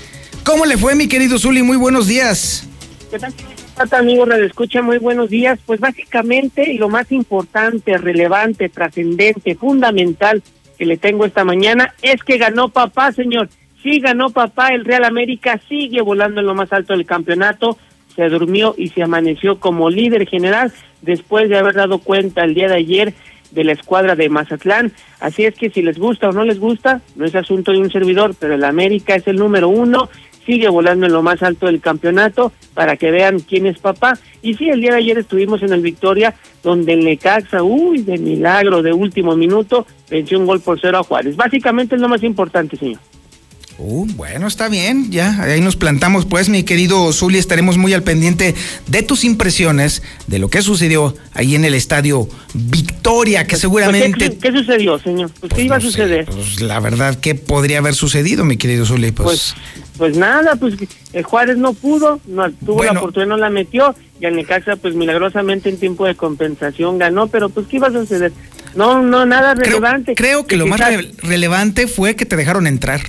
¿Cómo 0.43 0.65
le 0.65 0.77
fue, 0.77 0.95
mi 0.95 1.07
querido 1.07 1.39
Zuli? 1.39 1.63
Muy 1.63 1.77
buenos 1.77 2.07
días. 2.07 2.67
¿Qué 3.11 3.19
tal, 3.19 3.33
amigo? 3.91 4.25
Radio 4.25 4.45
Escucha, 4.45 4.81
muy 4.81 4.97
buenos 4.97 5.29
días. 5.29 5.59
Pues 5.65 5.79
básicamente, 5.79 6.71
y 6.71 6.77
lo 6.77 6.89
más 6.89 7.11
importante, 7.11 7.97
relevante, 7.97 8.69
trascendente, 8.69 9.55
fundamental 9.55 10.43
que 10.77 10.85
le 10.85 10.97
tengo 10.97 11.25
esta 11.25 11.43
mañana 11.43 11.93
es 12.01 12.23
que 12.23 12.37
ganó 12.37 12.69
papá, 12.69 13.11
señor. 13.11 13.49
Sí 13.81 13.99
ganó 13.99 14.29
papá, 14.29 14.69
el 14.69 14.85
Real 14.85 15.03
América 15.03 15.59
sigue 15.69 16.01
volando 16.01 16.41
en 16.41 16.47
lo 16.47 16.55
más 16.55 16.71
alto 16.73 16.93
del 16.93 17.05
campeonato, 17.05 17.77
se 18.15 18.29
durmió 18.29 18.73
y 18.77 18.89
se 18.89 19.03
amaneció 19.03 19.59
como 19.59 19.89
líder 19.89 20.27
general 20.27 20.73
después 21.01 21.49
de 21.49 21.57
haber 21.57 21.75
dado 21.75 21.99
cuenta 21.99 22.43
el 22.43 22.55
día 22.55 22.67
de 22.67 22.75
ayer 22.75 23.13
de 23.55 23.63
la 23.63 23.71
escuadra 23.71 24.15
de 24.15 24.29
Mazatlán. 24.29 24.91
Así 25.19 25.45
es 25.45 25.55
que 25.55 25.71
si 25.71 25.81
les 25.81 25.97
gusta 25.97 26.29
o 26.29 26.31
no 26.31 26.43
les 26.43 26.59
gusta, 26.59 27.01
no 27.15 27.25
es 27.25 27.33
asunto 27.33 27.71
de 27.71 27.79
un 27.79 27.89
servidor, 27.89 28.35
pero 28.37 28.53
el 28.53 28.63
América 28.63 29.15
es 29.15 29.27
el 29.27 29.37
número 29.37 29.69
uno, 29.69 30.09
sigue 30.45 30.69
volando 30.69 31.07
en 31.07 31.13
lo 31.13 31.23
más 31.23 31.41
alto 31.41 31.65
del 31.65 31.81
campeonato 31.81 32.51
para 32.75 32.97
que 32.97 33.09
vean 33.09 33.39
quién 33.39 33.65
es 33.65 33.79
papá. 33.79 34.19
Y 34.43 34.53
sí, 34.53 34.69
el 34.69 34.81
día 34.81 34.91
de 34.91 34.97
ayer 34.97 35.17
estuvimos 35.17 35.63
en 35.63 35.73
el 35.73 35.81
Victoria, 35.81 36.35
donde 36.61 36.93
el 36.93 37.03
Necaxa, 37.03 37.63
uy, 37.63 38.03
de 38.03 38.17
milagro, 38.17 38.83
de 38.83 38.93
último 38.93 39.35
minuto, 39.35 39.87
venció 40.09 40.37
un 40.37 40.45
gol 40.45 40.61
por 40.61 40.79
cero 40.79 40.99
a 40.99 41.03
Juárez. 41.03 41.35
Básicamente 41.35 41.95
es 41.95 42.01
lo 42.01 42.09
más 42.09 42.21
importante, 42.21 42.77
señor. 42.77 42.99
Uh, 43.77 44.05
bueno, 44.15 44.47
está 44.47 44.69
bien, 44.69 45.11
ya, 45.11 45.41
ahí 45.43 45.59
nos 45.59 45.75
plantamos, 45.75 46.25
pues, 46.25 46.47
mi 46.47 46.63
querido 46.63 47.11
Zuli, 47.11 47.37
estaremos 47.37 47.77
muy 47.77 47.93
al 47.93 48.03
pendiente 48.03 48.55
de 48.87 49.03
tus 49.03 49.25
impresiones 49.25 50.01
de 50.27 50.39
lo 50.39 50.47
que 50.49 50.61
sucedió 50.61 51.13
ahí 51.33 51.55
en 51.55 51.65
el 51.65 51.73
estadio 51.73 52.29
Victoria, 52.53 53.43
que 53.43 53.49
Pues, 53.51 53.61
seguramente. 53.61 54.29
¿Qué, 54.29 54.37
qué 54.37 54.51
sucedió, 54.57 54.97
señor? 54.99 55.29
Pues, 55.41 55.49
¿qué 55.49 55.55
Pues, 55.55 55.65
iba 55.65 55.75
a 55.75 55.79
sé, 55.81 55.87
suceder? 55.87 56.25
pues, 56.25 56.61
la 56.61 56.79
verdad, 56.79 57.19
¿qué 57.19 57.35
podría 57.35 57.79
haber 57.79 57.95
sucedido, 57.95 58.45
mi 58.45 58.55
querido 58.55 58.85
Zuli? 58.85 59.11
Pues, 59.11 59.25
Pues, 59.27 59.55
pues 59.97 60.17
nada, 60.17 60.55
pues 60.55 60.75
el 61.11 61.23
Juárez 61.23 61.57
no 61.57 61.73
pudo, 61.73 62.21
no 62.27 62.49
tuvo 62.51 62.75
Bueno. 62.75 62.93
la 62.93 62.99
oportunidad, 62.99 63.27
no 63.27 63.37
la 63.37 63.49
metió, 63.49 63.93
y 64.21 64.25
el 64.25 64.37
Necaxa, 64.37 64.77
pues 64.77 64.95
milagrosamente 64.95 65.67
en 65.67 65.77
tiempo 65.77 66.05
de 66.05 66.15
compensación 66.15 66.97
ganó, 66.97 67.27
pero 67.27 67.49
pues 67.49 67.67
¿qué 67.67 67.75
iba 67.75 67.87
a 67.87 67.91
suceder? 67.91 68.31
No, 68.73 69.03
no, 69.03 69.25
nada 69.25 69.53
creo, 69.53 69.65
relevante. 69.65 70.15
creo 70.15 70.47
que 70.47 70.55
lo 70.55 70.65
más 70.65 70.79
re- 70.79 71.11
relevante 71.23 71.87
fue 71.87 72.15
que 72.15 72.25
te 72.25 72.37
dejaron 72.37 72.67
entrar. 72.67 73.01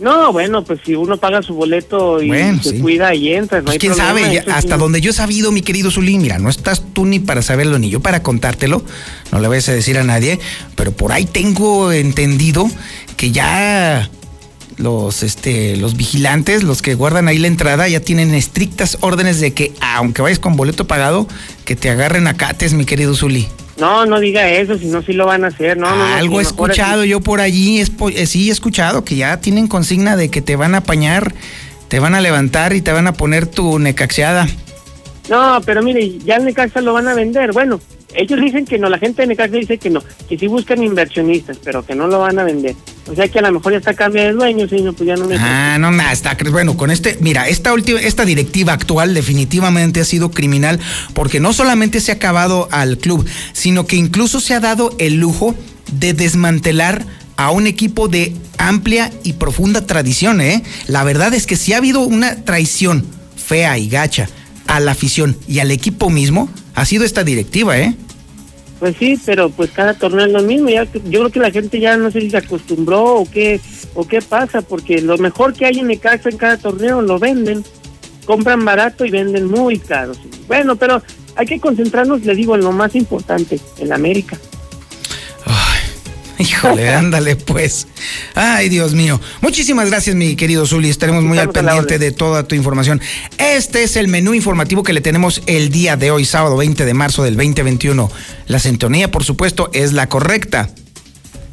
No, 0.00 0.32
bueno, 0.32 0.64
pues 0.64 0.80
si 0.84 0.94
uno 0.96 1.16
paga 1.18 1.40
su 1.42 1.54
boleto 1.54 2.20
y 2.20 2.26
Bueno, 2.28 2.60
se 2.62 2.70
sí. 2.70 2.78
cuida 2.80 3.14
y 3.14 3.32
entra, 3.32 3.58
no 3.58 3.64
Pues 3.66 3.74
hay 3.74 3.78
quién 3.78 3.92
problema, 3.94 4.20
sabe, 4.20 4.34
ya- 4.34 4.42
sí. 4.44 4.50
hasta 4.52 4.76
donde 4.76 5.00
yo 5.00 5.10
he 5.10 5.14
sabido, 5.14 5.52
mi 5.52 5.62
querido 5.62 5.90
Zuli, 5.90 6.18
mira, 6.18 6.38
no 6.38 6.50
estás 6.50 6.82
tú 6.92 7.06
ni 7.06 7.20
para 7.20 7.42
saberlo 7.42 7.78
ni 7.78 7.90
yo 7.90 8.00
para 8.00 8.22
contártelo, 8.22 8.84
no 9.30 9.38
le 9.38 9.46
vayas 9.48 9.68
a 9.68 9.72
decir 9.72 9.96
a 9.96 10.02
nadie, 10.02 10.40
pero 10.74 10.90
por 10.92 11.12
ahí 11.12 11.26
tengo 11.26 11.92
entendido 11.92 12.68
que 13.16 13.30
ya 13.30 14.10
los 14.78 15.22
este 15.22 15.76
los 15.76 15.96
vigilantes, 15.96 16.64
los 16.64 16.82
que 16.82 16.96
guardan 16.96 17.28
ahí 17.28 17.38
la 17.38 17.46
entrada, 17.46 17.86
ya 17.88 18.00
tienen 18.00 18.34
estrictas 18.34 18.98
órdenes 19.00 19.38
de 19.40 19.52
que 19.52 19.72
aunque 19.80 20.20
vayas 20.22 20.40
con 20.40 20.56
boleto 20.56 20.88
pagado, 20.88 21.28
que 21.64 21.76
te 21.76 21.88
agarren 21.90 22.26
a 22.26 22.36
cates, 22.36 22.72
mi 22.74 22.84
querido 22.84 23.14
Zuli. 23.14 23.46
No, 23.76 24.06
no 24.06 24.20
diga 24.20 24.48
eso, 24.48 24.78
si 24.78 24.86
no, 24.86 25.02
sí 25.02 25.12
lo 25.12 25.26
van 25.26 25.44
a 25.44 25.48
hacer, 25.48 25.76
no, 25.76 25.90
no, 25.90 25.96
no, 25.96 26.14
Algo 26.14 26.38
he 26.38 26.42
escuchado 26.42 27.00
así. 27.00 27.10
yo 27.10 27.20
por 27.20 27.40
allí, 27.40 27.80
es, 27.80 27.90
eh, 28.14 28.26
sí 28.26 28.48
he 28.48 28.52
escuchado 28.52 29.04
que 29.04 29.16
ya 29.16 29.40
tienen 29.40 29.66
consigna 29.66 30.16
de 30.16 30.28
que 30.28 30.40
te 30.40 30.54
van 30.54 30.74
a 30.74 30.78
apañar, 30.78 31.34
te 31.88 31.98
van 31.98 32.14
a 32.14 32.20
levantar 32.20 32.72
y 32.72 32.80
te 32.80 32.92
van 32.92 33.06
a 33.06 33.14
poner 33.14 33.46
tu 33.46 33.78
necaxiada. 33.78 34.46
No, 35.28 35.60
pero 35.64 35.82
mire, 35.82 36.18
ya 36.18 36.36
el 36.36 36.44
Necaxa 36.44 36.80
lo 36.80 36.92
van 36.92 37.08
a 37.08 37.14
vender, 37.14 37.52
bueno, 37.52 37.80
ellos 38.14 38.40
dicen 38.40 38.64
que 38.64 38.78
no, 38.78 38.88
la 38.88 38.98
gente 38.98 39.22
de 39.22 39.28
Necaxa 39.28 39.56
dice 39.56 39.78
que 39.78 39.90
no, 39.90 40.02
que 40.28 40.38
sí 40.38 40.46
buscan 40.46 40.82
inversionistas, 40.82 41.58
pero 41.62 41.84
que 41.84 41.94
no 41.94 42.06
lo 42.06 42.20
van 42.20 42.38
a 42.38 42.44
vender. 42.44 42.74
O 43.10 43.14
sea 43.14 43.28
que 43.28 43.38
a 43.38 43.42
lo 43.42 43.52
mejor 43.52 43.72
ya 43.72 43.78
está 43.78 43.94
cambia 43.94 44.24
de 44.24 44.32
dueño, 44.32 44.68
señor, 44.68 44.94
pues 44.94 45.06
ya 45.06 45.16
no 45.16 45.26
me... 45.26 45.36
Ah, 45.38 45.76
no, 45.78 45.90
nada, 45.90 46.12
está 46.12 46.36
bueno, 46.50 46.76
con 46.76 46.90
este, 46.90 47.18
mira, 47.20 47.48
esta 47.48 47.72
última, 47.72 48.00
esta 48.00 48.24
directiva 48.24 48.72
actual 48.72 49.14
definitivamente 49.14 50.00
ha 50.00 50.04
sido 50.04 50.30
criminal 50.30 50.78
porque 51.12 51.40
no 51.40 51.52
solamente 51.52 52.00
se 52.00 52.12
ha 52.12 52.16
acabado 52.16 52.68
al 52.70 52.98
club, 52.98 53.26
sino 53.52 53.86
que 53.86 53.96
incluso 53.96 54.40
se 54.40 54.54
ha 54.54 54.60
dado 54.60 54.94
el 54.98 55.16
lujo 55.16 55.54
de 55.92 56.14
desmantelar 56.14 57.04
a 57.36 57.50
un 57.50 57.66
equipo 57.66 58.08
de 58.08 58.34
amplia 58.58 59.10
y 59.24 59.34
profunda 59.34 59.86
tradición, 59.86 60.40
¿eh? 60.40 60.62
La 60.86 61.02
verdad 61.02 61.34
es 61.34 61.46
que 61.46 61.56
si 61.56 61.72
ha 61.72 61.78
habido 61.78 62.00
una 62.00 62.44
traición 62.44 63.04
fea 63.36 63.76
y 63.76 63.88
gacha 63.88 64.28
a 64.76 64.80
la 64.80 64.92
afición 64.92 65.36
y 65.46 65.60
al 65.60 65.70
equipo 65.70 66.10
mismo, 66.10 66.48
ha 66.74 66.84
sido 66.84 67.04
esta 67.04 67.22
directiva, 67.22 67.78
¿eh? 67.78 67.94
Pues 68.80 68.96
sí, 68.98 69.18
pero 69.24 69.48
pues 69.50 69.70
cada 69.70 69.94
torneo 69.94 70.26
es 70.26 70.32
lo 70.32 70.42
mismo. 70.42 70.68
Ya, 70.68 70.84
yo 70.84 71.20
creo 71.20 71.30
que 71.30 71.38
la 71.38 71.52
gente 71.52 71.78
ya 71.78 71.96
no 71.96 72.10
sé 72.10 72.20
si 72.20 72.30
se 72.30 72.38
acostumbró 72.38 73.14
o 73.14 73.30
qué 73.30 73.60
o 73.94 74.06
qué 74.06 74.20
pasa, 74.20 74.62
porque 74.62 75.00
lo 75.00 75.16
mejor 75.16 75.54
que 75.54 75.66
hay 75.66 75.78
en 75.78 75.86
Necaxa 75.86 76.28
en 76.28 76.36
cada 76.36 76.56
torneo 76.56 77.00
lo 77.00 77.20
venden, 77.20 77.64
compran 78.24 78.64
barato 78.64 79.04
y 79.04 79.10
venden 79.10 79.46
muy 79.46 79.78
caro. 79.78 80.12
Bueno, 80.48 80.74
pero 80.74 81.00
hay 81.36 81.46
que 81.46 81.60
concentrarnos, 81.60 82.24
le 82.24 82.34
digo, 82.34 82.56
en 82.56 82.62
lo 82.62 82.72
más 82.72 82.96
importante, 82.96 83.60
en 83.78 83.92
América. 83.92 84.36
Híjole, 86.38 86.88
ándale 86.94 87.36
pues. 87.36 87.86
Ay, 88.34 88.68
Dios 88.68 88.94
mío. 88.94 89.20
Muchísimas 89.40 89.88
gracias, 89.90 90.16
mi 90.16 90.36
querido 90.36 90.66
Zuli. 90.66 90.90
Estaremos 90.90 91.22
muy 91.22 91.38
al 91.38 91.48
Estamos 91.48 91.72
pendiente 91.72 91.98
de 91.98 92.12
toda 92.12 92.44
tu 92.44 92.54
información. 92.54 93.00
Este 93.38 93.82
es 93.82 93.96
el 93.96 94.08
menú 94.08 94.34
informativo 94.34 94.82
que 94.82 94.92
le 94.92 95.00
tenemos 95.00 95.42
el 95.46 95.70
día 95.70 95.96
de 95.96 96.10
hoy, 96.10 96.24
sábado 96.24 96.56
20 96.56 96.84
de 96.84 96.94
marzo 96.94 97.22
del 97.22 97.36
2021. 97.36 98.10
La 98.46 98.58
sintonía, 98.58 99.10
por 99.10 99.24
supuesto, 99.24 99.70
es 99.72 99.92
la 99.92 100.08
correcta. 100.08 100.70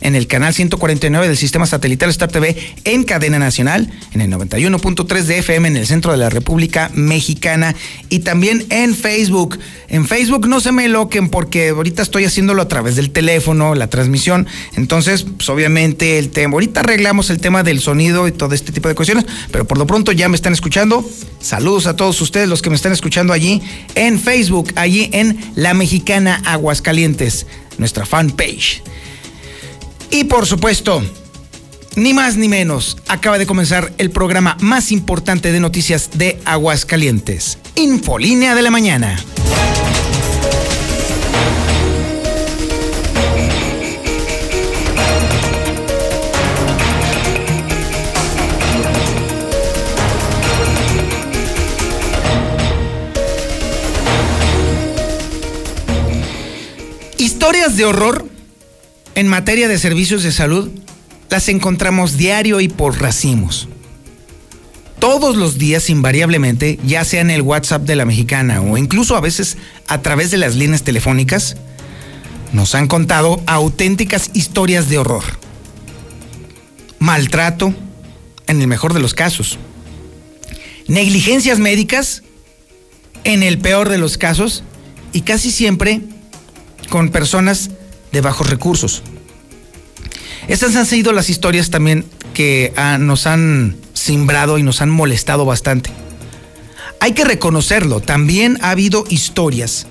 En 0.01 0.15
el 0.15 0.27
canal 0.27 0.53
149 0.53 1.27
del 1.27 1.37
sistema 1.37 1.65
satelital 1.65 2.09
Star 2.09 2.29
TV 2.29 2.57
en 2.83 3.03
cadena 3.03 3.39
nacional, 3.39 3.91
en 4.13 4.21
el 4.21 4.31
91.3 4.31 5.21
de 5.23 5.37
FM 5.37 5.67
en 5.67 5.77
el 5.77 5.85
centro 5.85 6.11
de 6.11 6.17
la 6.17 6.29
República 6.29 6.89
Mexicana 6.93 7.75
y 8.09 8.19
también 8.19 8.65
en 8.69 8.95
Facebook. 8.95 9.59
En 9.87 10.07
Facebook 10.07 10.47
no 10.47 10.59
se 10.59 10.71
me 10.71 10.87
loquen 10.87 11.29
porque 11.29 11.69
ahorita 11.69 12.01
estoy 12.01 12.25
haciéndolo 12.25 12.63
a 12.63 12.67
través 12.67 12.95
del 12.95 13.11
teléfono, 13.11 13.75
la 13.75 13.87
transmisión. 13.87 14.47
Entonces, 14.75 15.23
pues 15.23 15.47
obviamente 15.49 16.17
el 16.17 16.29
tema, 16.29 16.53
ahorita 16.53 16.79
arreglamos 16.79 17.29
el 17.29 17.39
tema 17.39 17.61
del 17.61 17.79
sonido 17.79 18.27
y 18.27 18.31
todo 18.31 18.55
este 18.55 18.71
tipo 18.71 18.89
de 18.89 18.95
cuestiones, 18.95 19.25
pero 19.51 19.65
por 19.65 19.77
lo 19.77 19.85
pronto 19.85 20.11
ya 20.11 20.29
me 20.29 20.35
están 20.35 20.53
escuchando. 20.53 21.07
Saludos 21.39 21.85
a 21.85 21.95
todos 21.95 22.19
ustedes 22.21 22.49
los 22.49 22.61
que 22.61 22.69
me 22.69 22.75
están 22.75 22.91
escuchando 22.91 23.33
allí 23.33 23.61
en 23.95 24.19
Facebook, 24.19 24.73
allí 24.75 25.09
en 25.13 25.39
La 25.55 25.73
Mexicana 25.73 26.41
Aguascalientes, 26.45 27.45
nuestra 27.77 28.05
fanpage. 28.05 28.81
Y 30.13 30.25
por 30.25 30.45
supuesto, 30.45 31.01
ni 31.95 32.13
más 32.13 32.35
ni 32.35 32.49
menos, 32.49 32.97
acaba 33.07 33.37
de 33.37 33.45
comenzar 33.45 33.93
el 33.97 34.11
programa 34.11 34.57
más 34.59 34.91
importante 34.91 35.53
de 35.53 35.61
noticias 35.61 36.09
de 36.13 36.37
Aguascalientes, 36.43 37.57
Infolínea 37.75 38.53
de 38.53 38.61
la 38.61 38.71
Mañana. 38.71 39.17
Historias 57.17 57.77
de 57.77 57.85
horror 57.85 58.30
en 59.15 59.27
materia 59.27 59.67
de 59.67 59.77
servicios 59.77 60.23
de 60.23 60.31
salud 60.31 60.69
las 61.29 61.47
encontramos 61.49 62.17
diario 62.17 62.59
y 62.59 62.67
por 62.67 63.01
racimos. 63.01 63.67
Todos 64.99 65.35
los 65.35 65.57
días 65.57 65.89
invariablemente, 65.89 66.77
ya 66.85 67.03
sea 67.03 67.21
en 67.21 67.31
el 67.31 67.41
WhatsApp 67.41 67.83
de 67.83 67.95
la 67.95 68.05
mexicana 68.05 68.61
o 68.61 68.77
incluso 68.77 69.15
a 69.15 69.21
veces 69.21 69.57
a 69.87 70.01
través 70.01 70.29
de 70.29 70.37
las 70.37 70.55
líneas 70.55 70.83
telefónicas, 70.83 71.57
nos 72.53 72.75
han 72.75 72.87
contado 72.87 73.41
auténticas 73.47 74.29
historias 74.33 74.89
de 74.89 74.97
horror. 74.97 75.23
Maltrato, 76.99 77.73
en 78.47 78.61
el 78.61 78.67
mejor 78.67 78.93
de 78.93 78.99
los 78.99 79.13
casos. 79.13 79.57
Negligencias 80.87 81.57
médicas, 81.57 82.21
en 83.23 83.41
el 83.41 83.57
peor 83.57 83.89
de 83.89 83.97
los 83.97 84.17
casos, 84.17 84.63
y 85.13 85.21
casi 85.21 85.51
siempre 85.51 86.01
con 86.89 87.09
personas 87.09 87.71
de 88.11 88.21
bajos 88.21 88.49
recursos. 88.49 89.03
Estas 90.47 90.75
han 90.75 90.85
sido 90.85 91.13
las 91.13 91.29
historias 91.29 91.69
también 91.69 92.05
que 92.33 92.73
ah, 92.75 92.97
nos 92.97 93.27
han 93.27 93.77
simbrado 93.93 94.57
y 94.57 94.63
nos 94.63 94.81
han 94.81 94.89
molestado 94.89 95.45
bastante. 95.45 95.91
Hay 96.99 97.13
que 97.13 97.25
reconocerlo, 97.25 97.99
también 97.99 98.57
ha 98.61 98.71
habido 98.71 99.05
historias 99.09 99.87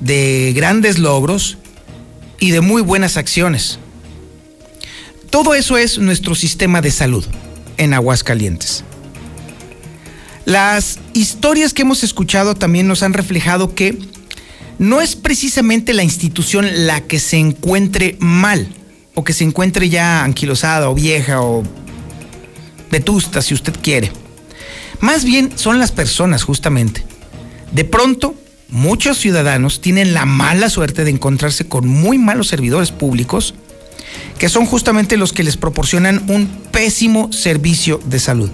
de 0.00 0.52
grandes 0.54 0.98
logros 0.98 1.58
y 2.38 2.50
de 2.50 2.60
muy 2.60 2.82
buenas 2.82 3.16
acciones. 3.16 3.78
Todo 5.30 5.54
eso 5.54 5.78
es 5.78 5.98
nuestro 5.98 6.34
sistema 6.34 6.80
de 6.80 6.90
salud 6.90 7.24
en 7.76 7.94
Aguascalientes. 7.94 8.84
Las 10.44 10.98
historias 11.14 11.72
que 11.72 11.82
hemos 11.82 12.04
escuchado 12.04 12.54
también 12.54 12.86
nos 12.86 13.02
han 13.02 13.14
reflejado 13.14 13.74
que 13.74 13.98
no 14.78 15.00
es 15.00 15.16
precisamente 15.16 15.92
la 15.94 16.02
institución 16.02 16.86
la 16.86 17.00
que 17.02 17.18
se 17.18 17.36
encuentre 17.36 18.16
mal 18.20 18.68
o 19.14 19.24
que 19.24 19.32
se 19.32 19.44
encuentre 19.44 19.88
ya 19.88 20.24
anquilosada 20.24 20.88
o 20.90 20.94
vieja 20.94 21.40
o 21.40 21.62
vetusta, 22.90 23.42
si 23.42 23.54
usted 23.54 23.74
quiere. 23.80 24.12
Más 25.00 25.24
bien 25.24 25.52
son 25.56 25.78
las 25.78 25.92
personas, 25.92 26.42
justamente. 26.42 27.04
De 27.72 27.84
pronto, 27.84 28.34
muchos 28.68 29.18
ciudadanos 29.18 29.80
tienen 29.80 30.14
la 30.14 30.24
mala 30.24 30.70
suerte 30.70 31.04
de 31.04 31.10
encontrarse 31.10 31.66
con 31.66 31.86
muy 31.88 32.18
malos 32.18 32.48
servidores 32.48 32.90
públicos 32.90 33.54
que 34.38 34.48
son 34.48 34.66
justamente 34.66 35.16
los 35.16 35.32
que 35.32 35.42
les 35.42 35.56
proporcionan 35.56 36.24
un 36.28 36.46
pésimo 36.70 37.32
servicio 37.32 38.00
de 38.04 38.18
salud. 38.18 38.50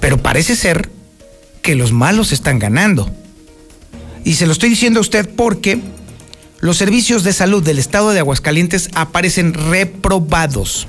Pero 0.00 0.18
parece 0.18 0.56
ser 0.56 0.90
que 1.62 1.74
los 1.74 1.92
malos 1.92 2.32
están 2.32 2.58
ganando. 2.58 3.10
Y 4.28 4.34
se 4.34 4.44
lo 4.44 4.52
estoy 4.52 4.68
diciendo 4.68 5.00
a 5.00 5.00
usted 5.00 5.26
porque 5.34 5.80
los 6.60 6.76
servicios 6.76 7.24
de 7.24 7.32
salud 7.32 7.62
del 7.62 7.78
estado 7.78 8.10
de 8.10 8.18
Aguascalientes 8.18 8.90
aparecen 8.94 9.54
reprobados. 9.54 10.86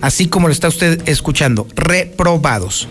Así 0.00 0.30
como 0.30 0.48
lo 0.48 0.52
está 0.52 0.68
usted 0.68 1.06
escuchando, 1.06 1.66
reprobados. 1.74 2.88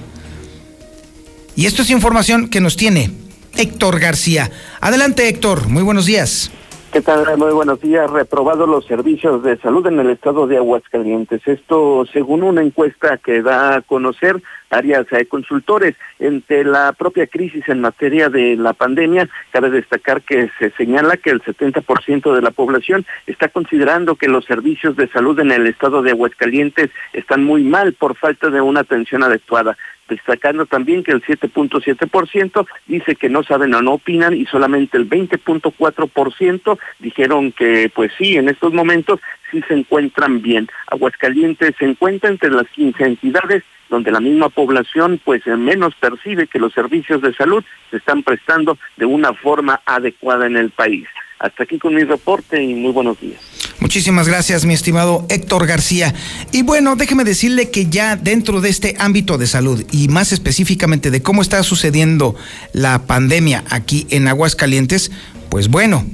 Y 1.56 1.66
esto 1.66 1.82
es 1.82 1.90
información 1.90 2.48
que 2.50 2.62
nos 2.62 2.78
tiene 2.78 3.10
Héctor 3.58 4.00
García. 4.00 4.52
Adelante 4.82 5.28
Héctor, 5.28 5.68
muy 5.68 5.82
buenos 5.82 6.06
días. 6.06 6.52
¿Qué 6.94 7.02
tal? 7.02 7.36
Muy 7.36 7.52
buenos 7.52 7.82
días. 7.82 8.08
Reprobados 8.08 8.70
los 8.70 8.86
servicios 8.86 9.42
de 9.42 9.58
salud 9.58 9.88
en 9.88 10.00
el 10.00 10.12
estado 10.12 10.46
de 10.46 10.58
Aguascalientes. 10.58 11.42
Esto 11.48 12.06
según 12.14 12.44
una 12.44 12.62
encuesta 12.62 13.18
que 13.18 13.42
da 13.42 13.78
a 13.78 13.82
conocer 13.82 14.44
áreas 14.70 15.08
de 15.10 15.26
consultores. 15.26 15.96
Entre 16.20 16.64
la 16.64 16.94
propia 16.94 17.28
crisis 17.28 17.68
en 17.68 17.82
materia 17.82 18.30
de 18.30 18.56
la 18.56 18.74
pandemia, 18.74 19.28
cabe 19.52 19.70
destacar 19.70 20.22
que 20.22 20.50
se 20.60 20.72
señala 20.72 21.18
que 21.18 21.30
el 21.30 21.42
70% 21.42 22.34
de 22.34 22.42
la 22.42 22.52
población 22.52 23.06
está 23.28 23.48
considerando 23.50 24.16
que 24.16 24.28
los 24.28 24.46
servicios 24.46 24.96
de 24.96 25.08
salud 25.10 25.40
en 25.40 25.52
el 25.52 25.68
estado 25.68 26.02
de 26.02 26.12
Aguascalientes 26.12 26.90
están 27.14 27.44
muy 27.44 27.64
mal 27.64 27.94
por 27.94 28.16
falta 28.16 28.50
de 28.50 28.62
una 28.62 28.82
atención 28.82 29.24
adecuada 29.24 29.78
destacando 30.08 30.66
también 30.66 31.04
que 31.04 31.12
el 31.12 31.24
7.7% 31.24 32.68
dice 32.88 33.16
que 33.16 33.30
no 33.30 33.44
saben 33.44 33.74
o 33.74 33.82
no 33.82 33.94
opinan 33.94 34.36
y 34.36 34.46
solamente 34.46 34.98
el 34.98 35.10
20.4% 35.10 36.78
dijeron 37.00 37.52
que 37.52 37.92
pues 37.94 38.12
sí, 38.18 38.38
en 38.38 38.50
estos 38.50 38.74
momentos 38.74 39.20
sí 39.52 39.64
se 39.68 39.74
encuentran 39.74 40.42
bien. 40.42 40.68
Aguascalientes 40.88 41.74
se 41.78 41.86
encuentra 41.86 42.30
entre 42.30 42.52
las 42.52 42.68
15 42.70 43.04
entidades 43.04 43.64
donde 43.90 44.12
la 44.12 44.20
misma 44.20 44.50
población 44.50 45.20
pues 45.24 45.46
menos 45.46 45.94
percibe 46.00 46.48
que 46.48 46.60
los 46.60 46.74
servicios 46.74 47.22
de 47.22 47.34
salud 47.34 47.64
se 47.92 47.98
están 47.98 48.24
prestando 48.24 48.78
de 48.98 49.06
una 49.06 49.34
forma 49.34 49.82
adecuada 49.86 50.48
en 50.48 50.58
el 50.58 50.72
país. 50.72 51.08
Hasta 51.40 51.64
aquí 51.64 51.78
con 51.78 51.94
mi 51.94 52.04
reporte 52.04 52.62
y 52.64 52.74
muy 52.74 52.92
buenos 52.92 53.20
días. 53.20 53.42
Muchísimas 53.80 54.28
gracias, 54.28 54.66
mi 54.66 54.74
estimado 54.74 55.26
Héctor 55.30 55.68
García. 55.68 56.14
Y 56.52 56.64
bueno, 56.64 56.96
déjeme 56.96 57.24
decirle 57.24 57.70
que 57.70 57.88
ya 57.88 58.16
dentro 58.16 58.62
de 58.62 58.70
este 58.70 58.96
ámbito 59.00 59.38
de 59.38 59.48
salud 59.48 59.86
y 59.92 60.08
más 60.08 60.32
específicamente 60.32 61.12
de 61.12 61.22
cómo 61.22 61.42
está 61.42 61.62
sucediendo 61.62 62.36
la 62.72 63.06
pandemia 63.06 63.64
aquí 63.70 64.08
en 64.10 64.28
Aguascalientes, 64.28 65.12
pues 65.50 65.68
bueno, 65.68 66.06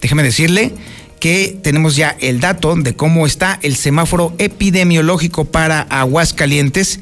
déjeme 0.00 0.22
decirle 0.22 0.72
que 1.20 1.56
tenemos 1.62 1.94
ya 1.94 2.16
el 2.20 2.40
dato 2.40 2.74
de 2.74 2.96
cómo 2.96 3.26
está 3.26 3.58
el 3.62 3.76
semáforo 3.76 4.34
epidemiológico 4.38 5.44
para 5.44 5.82
Aguascalientes, 5.82 6.98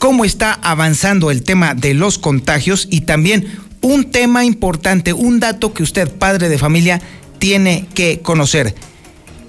cómo 0.00 0.24
está 0.24 0.54
avanzando 0.62 1.30
el 1.30 1.44
tema 1.44 1.74
de 1.74 1.92
los 1.92 2.18
contagios 2.18 2.88
y 2.90 3.02
también 3.02 3.46
un 3.82 4.10
tema 4.10 4.46
importante, 4.46 5.12
un 5.12 5.40
dato 5.40 5.74
que 5.74 5.82
usted, 5.82 6.10
padre 6.10 6.48
de 6.48 6.56
familia, 6.56 7.02
tiene 7.38 7.86
que 7.94 8.20
conocer. 8.20 8.74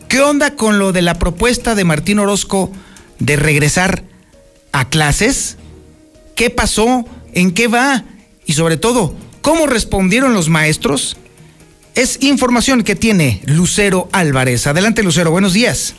¿Qué 0.10 0.20
onda 0.20 0.56
con 0.56 0.78
lo 0.78 0.92
de 0.92 1.02
la 1.02 1.14
propuesta 1.14 1.74
de 1.74 1.86
Martín 1.86 2.20
Orozco 2.20 2.70
de 3.18 3.38
regresar 3.38 4.04
a 4.74 4.90
clases? 4.90 5.56
¿Qué 6.36 6.50
pasó? 6.50 7.06
¿En 7.32 7.52
qué 7.52 7.70
va? 7.70 8.04
Y 8.46 8.54
sobre 8.54 8.76
todo, 8.76 9.16
¿cómo 9.42 9.68
respondieron 9.68 10.34
los 10.34 10.50
maestros? 10.50 11.16
Es 11.96 12.22
información 12.22 12.84
que 12.84 12.98
tiene 12.98 13.42
Lucero 13.46 14.10
Álvarez. 14.12 14.68
Adelante, 14.68 15.02
Lucero, 15.02 15.32
buenos 15.32 15.54
días. 15.54 15.96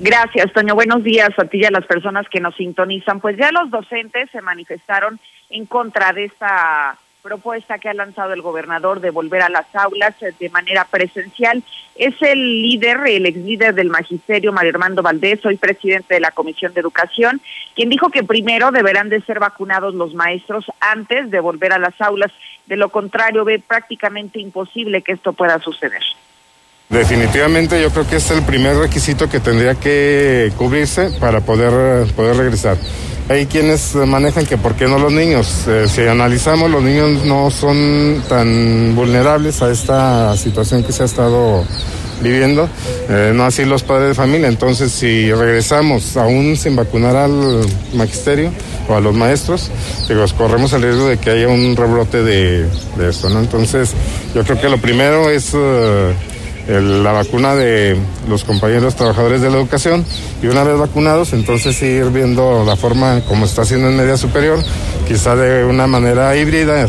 Gracias, 0.00 0.52
Toño. 0.52 0.74
Buenos 0.74 1.04
días 1.04 1.30
a 1.38 1.44
ti 1.44 1.58
y 1.58 1.64
a 1.64 1.70
las 1.70 1.86
personas 1.86 2.28
que 2.28 2.40
nos 2.40 2.56
sintonizan. 2.56 3.20
Pues 3.20 3.36
ya 3.36 3.52
los 3.52 3.70
docentes 3.70 4.28
se 4.30 4.40
manifestaron 4.40 5.20
en 5.50 5.66
contra 5.66 6.12
de 6.12 6.24
esta 6.24 6.98
propuesta 7.22 7.78
que 7.78 7.88
ha 7.88 7.94
lanzado 7.94 8.34
el 8.34 8.42
gobernador 8.42 9.00
de 9.00 9.10
volver 9.10 9.40
a 9.40 9.48
las 9.48 9.66
aulas 9.74 10.14
de 10.20 10.50
manera 10.50 10.84
presencial. 10.84 11.62
Es 11.94 12.14
el 12.20 12.62
líder, 12.62 13.00
el 13.06 13.24
ex 13.24 13.38
líder 13.38 13.74
del 13.74 13.88
magisterio, 13.88 14.52
Mario 14.52 14.72
Armando 14.72 15.02
Valdés, 15.02 15.44
hoy 15.46 15.56
presidente 15.56 16.14
de 16.14 16.20
la 16.20 16.32
Comisión 16.32 16.74
de 16.74 16.80
Educación, 16.80 17.40
quien 17.74 17.88
dijo 17.88 18.10
que 18.10 18.24
primero 18.24 18.72
deberán 18.72 19.08
de 19.08 19.22
ser 19.22 19.38
vacunados 19.38 19.94
los 19.94 20.12
maestros 20.12 20.66
antes 20.80 21.30
de 21.30 21.40
volver 21.40 21.72
a 21.72 21.78
las 21.78 21.98
aulas. 22.00 22.30
De 22.66 22.76
lo 22.76 22.90
contrario, 22.90 23.44
ve 23.44 23.58
prácticamente 23.58 24.38
imposible 24.38 25.00
que 25.00 25.12
esto 25.12 25.32
pueda 25.32 25.58
suceder. 25.60 26.02
Definitivamente 26.88 27.80
yo 27.80 27.90
creo 27.90 28.06
que 28.06 28.16
es 28.16 28.30
el 28.30 28.42
primer 28.42 28.76
requisito 28.76 29.28
que 29.28 29.40
tendría 29.40 29.74
que 29.74 30.52
cubrirse 30.58 31.10
para 31.18 31.40
poder, 31.40 32.12
poder 32.12 32.36
regresar. 32.36 32.76
Hay 33.28 33.46
quienes 33.46 33.94
manejan 33.94 34.44
que 34.44 34.58
por 34.58 34.74
qué 34.74 34.86
no 34.86 34.98
los 34.98 35.10
niños. 35.10 35.66
Eh, 35.66 35.86
si 35.88 36.02
analizamos, 36.02 36.70
los 36.70 36.82
niños 36.82 37.24
no 37.24 37.50
son 37.50 38.22
tan 38.28 38.94
vulnerables 38.94 39.62
a 39.62 39.70
esta 39.70 40.36
situación 40.36 40.84
que 40.84 40.92
se 40.92 41.04
ha 41.04 41.06
estado 41.06 41.64
viviendo, 42.20 42.68
eh, 43.08 43.32
no 43.34 43.44
así 43.44 43.64
los 43.64 43.82
padres 43.82 44.08
de 44.08 44.14
familia. 44.14 44.48
Entonces, 44.48 44.92
si 44.92 45.32
regresamos 45.32 46.18
aún 46.18 46.54
sin 46.56 46.76
vacunar 46.76 47.16
al 47.16 47.66
magisterio 47.94 48.52
o 48.88 48.94
a 48.94 49.00
los 49.00 49.14
maestros, 49.14 49.70
corremos 50.36 50.74
el 50.74 50.82
riesgo 50.82 51.08
de 51.08 51.16
que 51.16 51.30
haya 51.30 51.48
un 51.48 51.74
rebrote 51.76 52.22
de, 52.22 52.68
de 52.98 53.08
esto, 53.08 53.30
¿no? 53.30 53.40
Entonces, 53.40 53.94
yo 54.34 54.44
creo 54.44 54.60
que 54.60 54.68
lo 54.68 54.76
primero 54.78 55.30
es 55.30 55.54
eh, 56.66 56.80
la 56.80 57.12
vacuna 57.12 57.54
de 57.54 57.96
los 58.28 58.44
compañeros 58.44 58.96
trabajadores 58.96 59.42
de 59.42 59.50
la 59.50 59.58
educación 59.58 60.04
y 60.42 60.46
una 60.46 60.64
vez 60.64 60.78
vacunados, 60.78 61.32
entonces 61.32 61.80
ir 61.82 62.06
viendo 62.10 62.64
la 62.64 62.76
forma 62.76 63.20
como 63.28 63.44
está 63.44 63.62
haciendo 63.62 63.88
en 63.88 63.96
media 63.96 64.16
superior, 64.16 64.58
quizá 65.06 65.36
de 65.36 65.64
una 65.64 65.86
manera 65.86 66.34
híbrida. 66.36 66.86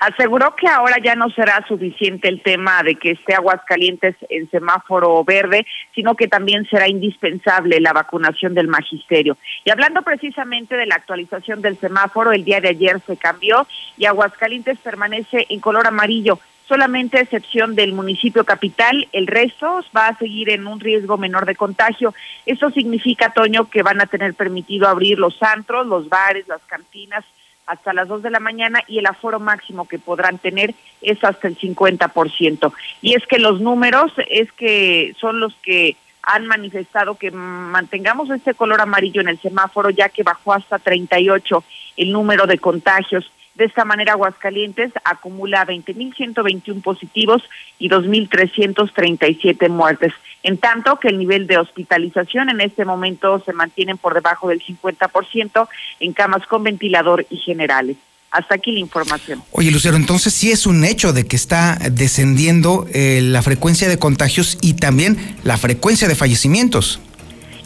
Aseguró 0.00 0.54
que 0.54 0.68
ahora 0.68 0.96
ya 1.02 1.14
no 1.14 1.30
será 1.30 1.64
suficiente 1.66 2.28
el 2.28 2.42
tema 2.42 2.82
de 2.82 2.96
que 2.96 3.12
esté 3.12 3.34
Aguascalientes 3.34 4.14
en 4.28 4.50
semáforo 4.50 5.24
verde, 5.24 5.64
sino 5.94 6.14
que 6.14 6.28
también 6.28 6.66
será 6.68 6.88
indispensable 6.88 7.80
la 7.80 7.94
vacunación 7.94 8.52
del 8.52 8.68
magisterio. 8.68 9.38
Y 9.64 9.70
hablando 9.70 10.02
precisamente 10.02 10.76
de 10.76 10.84
la 10.84 10.96
actualización 10.96 11.62
del 11.62 11.78
semáforo, 11.78 12.32
el 12.32 12.44
día 12.44 12.60
de 12.60 12.68
ayer 12.68 13.00
se 13.06 13.16
cambió 13.16 13.66
y 13.96 14.04
Aguascalientes 14.04 14.78
permanece 14.80 15.46
en 15.48 15.60
color 15.60 15.86
amarillo 15.86 16.38
solamente 16.68 17.18
a 17.18 17.22
excepción 17.22 17.74
del 17.74 17.92
municipio 17.92 18.44
capital, 18.44 19.08
el 19.12 19.26
resto 19.26 19.84
va 19.96 20.08
a 20.08 20.18
seguir 20.18 20.50
en 20.50 20.66
un 20.66 20.80
riesgo 20.80 21.16
menor 21.16 21.46
de 21.46 21.56
contagio. 21.56 22.14
Eso 22.46 22.70
significa, 22.70 23.32
Toño, 23.32 23.68
que 23.68 23.82
van 23.82 24.00
a 24.00 24.06
tener 24.06 24.34
permitido 24.34 24.88
abrir 24.88 25.18
los 25.18 25.42
antros, 25.42 25.86
los 25.86 26.08
bares, 26.08 26.48
las 26.48 26.62
cantinas 26.62 27.24
hasta 27.66 27.92
las 27.94 28.08
2 28.08 28.22
de 28.22 28.30
la 28.30 28.40
mañana 28.40 28.82
y 28.86 28.98
el 28.98 29.06
aforo 29.06 29.40
máximo 29.40 29.88
que 29.88 29.98
podrán 29.98 30.38
tener 30.38 30.74
es 31.00 31.22
hasta 31.24 31.48
el 31.48 31.58
50%. 31.58 32.72
Y 33.00 33.14
es 33.14 33.26
que 33.26 33.38
los 33.38 33.60
números 33.60 34.12
es 34.28 34.52
que 34.52 35.14
son 35.18 35.40
los 35.40 35.54
que 35.56 35.96
han 36.22 36.46
manifestado 36.46 37.16
que 37.16 37.30
mantengamos 37.30 38.30
este 38.30 38.54
color 38.54 38.80
amarillo 38.80 39.20
en 39.20 39.28
el 39.28 39.38
semáforo 39.38 39.90
ya 39.90 40.08
que 40.08 40.22
bajó 40.22 40.54
hasta 40.54 40.78
38 40.78 41.64
el 41.96 42.12
número 42.12 42.46
de 42.46 42.58
contagios. 42.58 43.30
De 43.54 43.64
esta 43.64 43.84
manera, 43.84 44.12
Aguascalientes 44.12 44.90
acumula 45.04 45.64
20.121 45.64 46.82
positivos 46.82 47.42
y 47.78 47.88
2.337 47.88 49.68
muertes. 49.68 50.12
En 50.42 50.58
tanto 50.58 50.98
que 50.98 51.08
el 51.08 51.18
nivel 51.18 51.46
de 51.46 51.58
hospitalización 51.58 52.50
en 52.50 52.60
este 52.60 52.84
momento 52.84 53.40
se 53.44 53.52
mantiene 53.52 53.94
por 53.94 54.14
debajo 54.14 54.48
del 54.48 54.60
50% 54.60 55.68
en 56.00 56.12
camas 56.12 56.46
con 56.46 56.64
ventilador 56.64 57.26
y 57.30 57.36
generales. 57.36 57.96
Hasta 58.32 58.56
aquí 58.56 58.72
la 58.72 58.80
información. 58.80 59.44
Oye, 59.52 59.70
Lucero, 59.70 59.96
entonces 59.96 60.34
sí 60.34 60.50
es 60.50 60.66
un 60.66 60.84
hecho 60.84 61.12
de 61.12 61.24
que 61.24 61.36
está 61.36 61.78
descendiendo 61.92 62.84
eh, 62.92 63.20
la 63.22 63.42
frecuencia 63.42 63.88
de 63.88 63.96
contagios 63.96 64.58
y 64.60 64.74
también 64.74 65.36
la 65.44 65.56
frecuencia 65.56 66.08
de 66.08 66.16
fallecimientos 66.16 67.00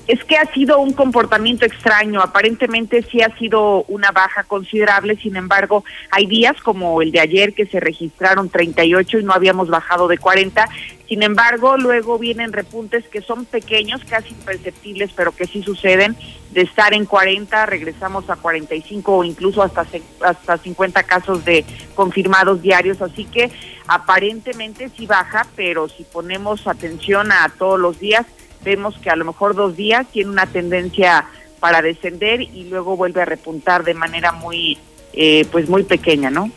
es 0.08 0.24
que 0.24 0.38
ha 0.38 0.46
sido 0.54 0.78
un 0.78 0.94
comportamiento 0.94 1.66
extraño. 1.66 2.22
Aparentemente 2.22 3.02
sí 3.02 3.20
ha 3.20 3.36
sido 3.36 3.84
una 3.88 4.10
baja 4.10 4.42
considerable, 4.42 5.16
sin 5.16 5.36
embargo, 5.36 5.84
hay 6.10 6.24
días 6.24 6.56
como 6.62 7.02
el 7.02 7.12
de 7.12 7.20
ayer 7.20 7.52
que 7.52 7.66
se 7.66 7.78
registraron 7.78 8.48
38 8.48 9.18
y 9.18 9.24
no 9.24 9.34
habíamos 9.34 9.68
bajado 9.68 10.08
de 10.08 10.16
40. 10.16 10.66
Sin 11.06 11.22
embargo, 11.22 11.76
luego 11.76 12.18
vienen 12.18 12.54
repuntes 12.54 13.06
que 13.08 13.20
son 13.20 13.44
pequeños, 13.44 14.02
casi 14.08 14.30
imperceptibles, 14.30 15.10
pero 15.14 15.32
que 15.32 15.46
sí 15.46 15.62
suceden. 15.62 16.16
De 16.52 16.62
estar 16.62 16.94
en 16.94 17.04
40, 17.04 17.66
regresamos 17.66 18.30
a 18.30 18.36
45 18.36 19.14
o 19.14 19.24
incluso 19.24 19.62
hasta, 19.62 19.86
hasta 20.22 20.56
50 20.56 21.02
casos 21.02 21.44
de 21.44 21.66
confirmados 21.94 22.62
diarios. 22.62 23.02
Así 23.02 23.26
que 23.26 23.50
aparentemente 23.86 24.88
sí 24.88 25.06
baja, 25.06 25.46
pero 25.54 25.86
si 25.90 26.04
ponemos 26.04 26.66
atención 26.66 27.30
a 27.30 27.50
todos 27.50 27.78
los 27.78 27.98
días, 28.00 28.24
vemos 28.68 28.94
que 29.02 29.08
a 29.08 29.16
lo 29.16 29.24
mejor 29.24 29.54
dos 29.54 29.76
días 29.76 30.06
tiene 30.12 30.30
una 30.30 30.44
tendencia 30.44 31.24
para 31.58 31.80
descender 31.80 32.42
y 32.42 32.64
luego 32.64 32.98
vuelve 32.98 33.22
a 33.22 33.24
repuntar 33.24 33.82
de 33.82 33.94
manera 33.94 34.32
muy, 34.32 34.76
eh, 35.14 35.46
pues 35.50 35.70
muy 35.70 35.84
pequeña, 35.84 36.28
¿no? 36.28 36.50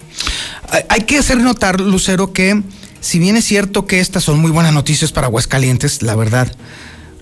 Hay 0.90 1.02
que 1.02 1.18
hacer 1.18 1.38
notar, 1.38 1.80
Lucero, 1.80 2.34
que 2.34 2.62
si 3.00 3.18
bien 3.18 3.38
es 3.38 3.46
cierto 3.46 3.86
que 3.88 4.02
estas 4.02 4.26
son 4.26 4.40
muy 4.40 4.52
buenas 4.52 4.74
noticias 4.74 5.14
para 5.14 5.28
Aguascalientes, 5.28 6.02
la 6.02 6.16
verdad, 6.18 6.54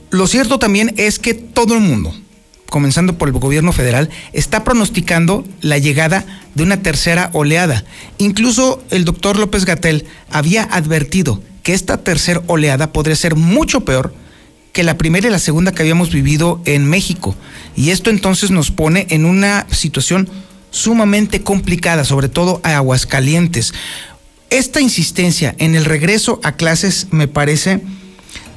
lo 0.09 0.25
cierto 0.25 0.57
también 0.57 0.91
es 0.97 1.19
que 1.19 1.35
todo 1.35 1.75
el 1.75 1.81
mundo, 1.81 2.15
comenzando 2.67 3.17
por 3.19 3.27
el 3.27 3.35
gobierno 3.35 3.71
federal, 3.71 4.09
está 4.33 4.63
pronosticando 4.63 5.45
la 5.61 5.77
llegada 5.77 6.25
de 6.55 6.63
una 6.63 6.81
tercera 6.81 7.29
oleada. 7.33 7.83
Incluso 8.17 8.83
el 8.89 9.05
doctor 9.05 9.37
López 9.37 9.65
Gatel 9.65 10.07
había 10.31 10.63
advertido 10.63 11.43
que 11.61 11.73
esta 11.73 11.97
tercera 11.97 12.41
oleada 12.47 12.91
podría 12.91 13.15
ser 13.15 13.35
mucho 13.35 13.81
peor 13.81 14.13
que 14.73 14.83
la 14.83 14.97
primera 14.97 15.27
y 15.27 15.31
la 15.31 15.39
segunda 15.39 15.71
que 15.71 15.81
habíamos 15.81 16.11
vivido 16.11 16.61
en 16.65 16.85
México. 16.85 17.35
Y 17.75 17.89
esto 17.89 18.09
entonces 18.09 18.51
nos 18.51 18.71
pone 18.71 19.07
en 19.09 19.25
una 19.25 19.67
situación 19.71 20.29
sumamente 20.71 21.41
complicada, 21.41 22.03
sobre 22.03 22.29
todo 22.29 22.61
a 22.63 22.75
Aguascalientes. 22.75 23.73
Esta 24.49 24.81
insistencia 24.81 25.55
en 25.59 25.75
el 25.75 25.85
regreso 25.85 26.39
a 26.43 26.53
clases 26.53 27.07
me 27.11 27.27
parece 27.27 27.81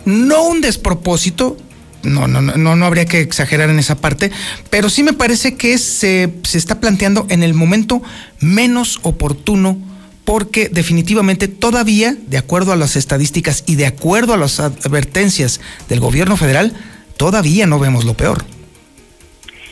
no 0.05 0.43
un 0.45 0.61
despropósito, 0.61 1.57
no, 2.03 2.27
no, 2.27 2.41
no, 2.41 2.77
no 2.77 2.87
habría 2.87 3.05
que 3.05 3.21
exagerar 3.21 3.71
en 3.71 3.79
esa 3.79 3.97
parte, 3.97 4.31
pero 4.71 4.91
sí 4.91 5.03
me 5.03 5.13
parece 5.13 5.57
que 5.57 5.79
se, 5.79 6.33
se 6.43 6.59
está 6.59 6.81
planteando 6.81 7.27
en 7.29 7.43
el 7.43 7.55
momento 7.55 8.03
menos 8.41 8.99
oportuno 9.03 9.79
porque 10.25 10.69
definitivamente 10.69 11.49
todavía, 11.49 12.15
de 12.27 12.39
acuerdo 12.39 12.73
a 12.73 12.77
las 12.77 12.97
estadísticas 12.97 13.65
y 13.67 13.77
de 13.77 13.87
acuerdo 13.87 14.35
a 14.35 14.37
las 14.37 14.61
advertencias 14.61 15.61
del 15.89 16.01
gobierno 16.01 16.37
federal, 16.37 16.73
todavía 17.17 17.67
no 17.67 17.79
vemos 17.79 18.05
lo 18.05 18.15
peor. 18.15 18.45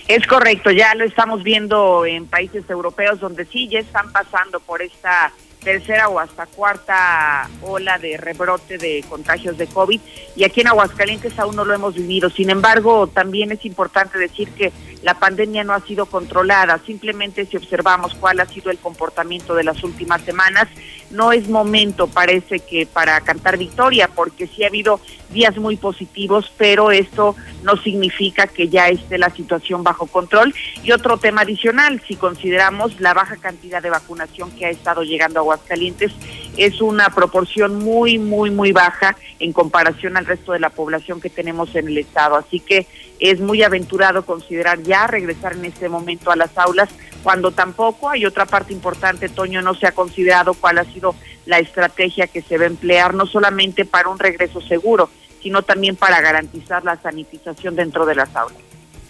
Es 0.09 0.27
correcto, 0.27 0.73
ya 0.73 0.95
lo 0.97 1.05
estamos 1.05 1.45
viendo 1.45 2.05
en 2.05 2.27
países 2.27 2.69
europeos 2.69 3.21
donde 3.21 3.45
sí 3.45 3.69
ya 3.69 3.79
están 3.79 4.11
pasando 4.11 4.59
por 4.59 4.83
esta 4.83 5.33
tercera 5.61 6.09
o 6.09 6.19
hasta 6.19 6.47
cuarta 6.47 7.49
ola 7.63 7.99
de 7.99 8.17
rebrote 8.17 8.79
de 8.79 9.05
contagios 9.09 9.57
de 9.59 9.67
COVID 9.67 10.01
y 10.37 10.45
aquí 10.45 10.63
en 10.63 10.69
Aguascalientes 10.69 11.39
aún 11.39 11.57
no 11.57 11.65
lo 11.65 11.75
hemos 11.75 11.95
vivido. 11.95 12.31
Sin 12.31 12.51
embargo, 12.51 13.07
también 13.07 13.53
es 13.53 13.65
importante 13.65 14.19
decir 14.19 14.51
que 14.53 14.73
la 15.03 15.15
pandemia 15.15 15.65
no 15.65 15.73
ha 15.73 15.81
sido 15.81 16.07
controlada. 16.07 16.81
Simplemente 16.85 17.47
si 17.47 17.57
observamos 17.57 18.15
cuál 18.15 18.41
ha 18.41 18.47
sido 18.47 18.71
el 18.71 18.79
comportamiento 18.79 19.55
de 19.55 19.65
las 19.65 19.83
últimas 19.83 20.23
semanas, 20.23 20.69
no 21.11 21.33
es 21.33 21.49
momento, 21.49 22.07
parece 22.07 22.61
que, 22.61 22.87
para 22.87 23.21
cantar 23.21 23.59
victoria, 23.59 24.09
porque 24.15 24.47
sí 24.47 24.65
ha 24.65 24.69
habido 24.69 25.01
días 25.31 25.57
muy 25.57 25.77
positivos, 25.77 26.53
pero 26.57 26.91
esto 26.91 27.37
no 27.63 27.77
significa 27.77 28.47
que 28.47 28.69
ya 28.69 28.89
esté 28.89 29.19
la 29.19 29.31
situación 29.31 29.83
bajo 29.83 30.07
control. 30.07 30.55
Y 30.83 30.93
otro 30.93 31.19
tema 31.19 31.43
adicional, 31.43 32.03
si 32.07 32.17
consideramos 32.17 33.01
la 33.01 33.15
baja 33.15 33.37
cantidad 33.37 33.83
de 33.83 33.91
vacunación 33.91 34.51
que 34.53 34.67
ha 34.67 34.71
estado 34.71 35.03
llegando 35.03 35.39
a 35.39 35.43
Aguascalientes, 35.43 36.13
es 36.57 36.81
una 36.81 37.11
proporción 37.11 37.77
muy, 37.79 38.19
muy, 38.19 38.51
muy 38.51 38.73
baja 38.73 39.17
en 39.39 39.53
comparación 39.53 40.17
al 40.17 40.27
resto 40.27 40.53
de 40.53 40.61
la 40.61 40.71
población 40.71 41.21
que 41.21 41.31
tenemos 41.31 41.75
en 41.75 41.89
el 41.89 41.99
estado. 41.99 42.37
Así 42.37 42.61
que 42.61 42.87
es 43.21 43.39
muy 43.39 43.63
aventurado 43.63 44.25
considerar 44.25 44.83
ya 44.83 45.07
regresar 45.07 45.53
en 45.53 45.67
este 45.67 45.89
momento 45.89 46.31
a 46.31 46.37
las 46.37 46.57
aulas, 46.57 46.89
cuando 47.23 47.51
tampoco 47.51 48.09
hay 48.09 48.25
otra 48.25 48.47
parte 48.47 48.73
importante, 48.73 49.29
Toño, 49.29 49.61
no 49.61 49.75
se 49.75 49.87
ha 49.87 49.93
considerado 49.93 50.55
cuál 50.55 50.79
ha 50.79 50.85
sido 50.85 51.15
la 51.45 51.59
estrategia 51.59 52.27
que 52.27 52.41
se 52.41 52.57
va 52.57 52.65
a 52.65 52.69
emplear, 52.69 53.15
no 53.15 53.27
solamente 53.27 53.85
para 53.85 54.09
un 54.09 54.19
regreso 54.19 54.63
seguro, 54.63 55.11
sino 55.43 55.63
también 55.63 55.97
para 55.97 56.21
garantizar 56.21 56.83
la 56.83 57.01
sanitización 57.01 57.77
dentro 57.77 58.07
de 58.07 58.15
las 58.15 58.35
aulas. 58.35 58.59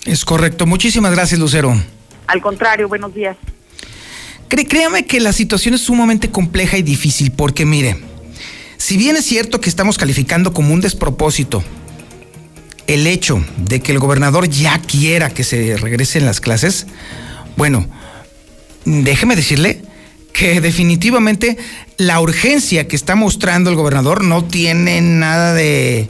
Es 0.04 0.24
correcto. 0.24 0.66
Muchísimas 0.66 1.12
gracias, 1.12 1.38
Lucero. 1.38 1.72
Al 2.26 2.42
contrario, 2.42 2.88
buenos 2.88 3.14
días. 3.14 3.36
créame 4.48 5.06
que 5.06 5.20
la 5.20 5.32
situación 5.32 5.74
es 5.74 5.82
sumamente 5.82 6.30
compleja 6.30 6.78
y 6.78 6.82
difícil 6.82 7.32
porque, 7.32 7.64
mire, 7.64 7.96
si 8.76 8.96
bien 8.96 9.16
es 9.16 9.24
cierto 9.24 9.60
que 9.60 9.68
estamos 9.68 9.98
calificando 9.98 10.52
como 10.52 10.72
un 10.74 10.80
despropósito 10.80 11.62
el 12.86 13.06
hecho 13.06 13.44
de 13.56 13.80
que 13.80 13.92
el 13.92 13.98
gobernador 13.98 14.48
ya 14.48 14.80
quiera 14.80 15.30
que 15.30 15.44
se 15.44 15.76
regresen 15.76 16.24
las 16.24 16.40
clases, 16.40 16.86
bueno, 17.56 17.86
déjeme 18.84 19.36
decirle 19.36 19.82
que 20.32 20.60
definitivamente 20.60 21.56
la 21.96 22.20
urgencia 22.20 22.88
que 22.88 22.96
está 22.96 23.14
mostrando 23.14 23.70
el 23.70 23.76
gobernador 23.76 24.24
no 24.24 24.44
tiene 24.44 25.00
nada 25.00 25.54
de, 25.54 26.08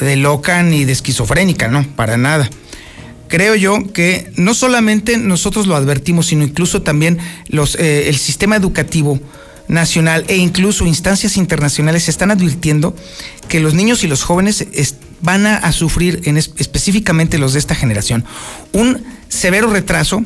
de 0.00 0.16
loca 0.16 0.62
ni 0.62 0.84
de 0.84 0.92
esquizofrénica, 0.92 1.68
no, 1.68 1.86
para 1.94 2.16
nada. 2.16 2.48
Creo 3.28 3.54
yo 3.54 3.92
que 3.92 4.30
no 4.36 4.54
solamente 4.54 5.18
nosotros 5.18 5.66
lo 5.66 5.76
advertimos, 5.76 6.26
sino 6.26 6.44
incluso 6.44 6.82
también 6.82 7.18
eh, 7.48 8.04
el 8.06 8.16
sistema 8.16 8.56
educativo 8.56 9.18
nacional 9.66 10.24
e 10.28 10.36
incluso 10.36 10.86
instancias 10.86 11.36
internacionales 11.36 12.08
están 12.08 12.30
advirtiendo 12.30 12.94
que 13.48 13.60
los 13.60 13.74
niños 13.74 14.04
y 14.04 14.08
los 14.08 14.22
jóvenes 14.22 14.66
van 15.24 15.46
a, 15.46 15.72
sufrir, 15.72 16.20
en 16.24 16.36
específicamente 16.36 17.38
los 17.38 17.54
de 17.54 17.58
esta 17.58 17.74
generación, 17.74 18.26
un 18.72 19.02
severo 19.28 19.70
retraso 19.70 20.22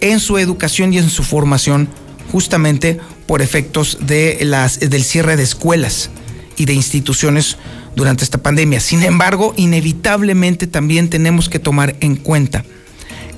en 0.00 0.20
su 0.20 0.38
educación 0.38 0.92
y 0.92 0.98
en 0.98 1.10
su 1.10 1.24
formación 1.24 1.88
justamente 2.30 3.00
por 3.26 3.42
efectos 3.42 3.98
de 4.02 4.38
las, 4.42 4.78
del 4.78 5.02
cierre 5.02 5.36
de 5.36 5.42
escuelas 5.42 6.10
y 6.56 6.64
de 6.64 6.74
instituciones 6.74 7.56
durante 7.96 8.22
esta 8.22 8.38
pandemia. 8.38 8.78
Sin 8.78 9.02
embargo, 9.02 9.52
inevitablemente 9.56 10.68
también 10.68 11.10
tenemos 11.10 11.48
que 11.48 11.58
tomar 11.58 11.96
en 11.98 12.14
cuenta 12.14 12.64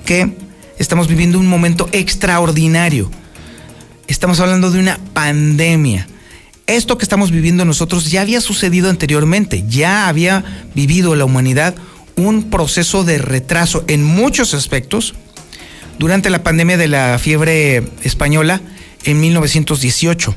que 0.04 0.36
estamos 0.78 1.08
viviendo 1.08 1.38
un 1.38 1.46
momento 1.46 1.88
extraordinario. 1.92 3.10
Estamos 4.08 4.40
hablando 4.40 4.70
de 4.70 4.78
una 4.78 4.98
pandemia 5.14 6.06
esto 6.68 6.98
que 6.98 7.04
estamos 7.04 7.32
viviendo 7.32 7.64
nosotros 7.64 8.10
ya 8.10 8.20
había 8.20 8.40
sucedido 8.40 8.90
anteriormente, 8.90 9.64
ya 9.68 10.06
había 10.06 10.44
vivido 10.74 11.16
la 11.16 11.24
humanidad 11.24 11.74
un 12.16 12.50
proceso 12.50 13.04
de 13.04 13.18
retraso 13.18 13.84
en 13.86 14.04
muchos 14.04 14.52
aspectos 14.52 15.14
durante 15.98 16.30
la 16.30 16.42
pandemia 16.42 16.76
de 16.76 16.88
la 16.88 17.18
fiebre 17.18 17.88
española 18.02 18.60
en 19.04 19.20
1918. 19.20 20.34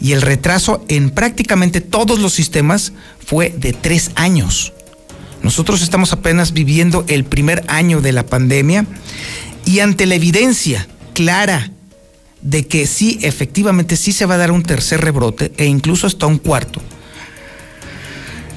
Y 0.00 0.12
el 0.12 0.22
retraso 0.22 0.84
en 0.88 1.10
prácticamente 1.10 1.80
todos 1.80 2.20
los 2.20 2.32
sistemas 2.32 2.92
fue 3.24 3.50
de 3.50 3.72
tres 3.72 4.12
años. 4.14 4.72
Nosotros 5.42 5.82
estamos 5.82 6.12
apenas 6.12 6.52
viviendo 6.52 7.04
el 7.08 7.24
primer 7.24 7.64
año 7.68 8.00
de 8.00 8.12
la 8.12 8.26
pandemia 8.26 8.86
y 9.64 9.80
ante 9.80 10.06
la 10.06 10.14
evidencia 10.14 10.86
clara 11.14 11.70
de 12.42 12.66
que 12.66 12.86
sí, 12.86 13.18
efectivamente, 13.22 13.96
sí 13.96 14.12
se 14.12 14.26
va 14.26 14.34
a 14.34 14.38
dar 14.38 14.50
un 14.50 14.62
tercer 14.62 15.00
rebrote 15.00 15.52
e 15.56 15.66
incluso 15.66 16.06
hasta 16.06 16.26
un 16.26 16.38
cuarto. 16.38 16.80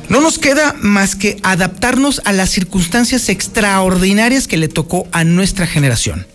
No 0.10 0.22
nos 0.22 0.38
queda 0.38 0.76
más 0.80 1.16
que 1.16 1.38
adaptarnos 1.44 2.22
a 2.26 2.34
las 2.34 2.50
circunstancias 2.50 3.30
extraordinarias 3.30 4.48
que 4.48 4.58
le 4.58 4.68
tocó 4.68 5.08
a 5.12 5.24
nuestra 5.24 5.66
generación. 5.66 6.28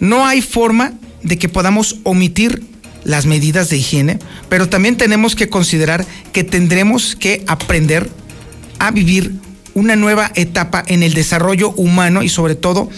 No 0.00 0.26
hay 0.26 0.42
forma 0.42 0.92
de 1.22 1.38
que 1.38 1.48
podamos 1.48 1.96
omitir 2.02 2.62
las 3.04 3.26
medidas 3.26 3.70
de 3.70 3.78
higiene, 3.78 4.18
pero 4.48 4.68
también 4.68 4.96
tenemos 4.96 5.36
que 5.36 5.48
considerar 5.48 6.04
que 6.32 6.44
tendremos 6.44 7.16
que 7.16 7.44
aprender 7.46 8.10
a 8.78 8.90
vivir 8.90 9.32
una 9.74 9.96
nueva 9.96 10.30
etapa 10.34 10.84
en 10.86 11.02
el 11.02 11.14
desarrollo 11.14 11.70
humano 11.70 12.22
y 12.22 12.28
sobre 12.28 12.54
todo 12.56 12.90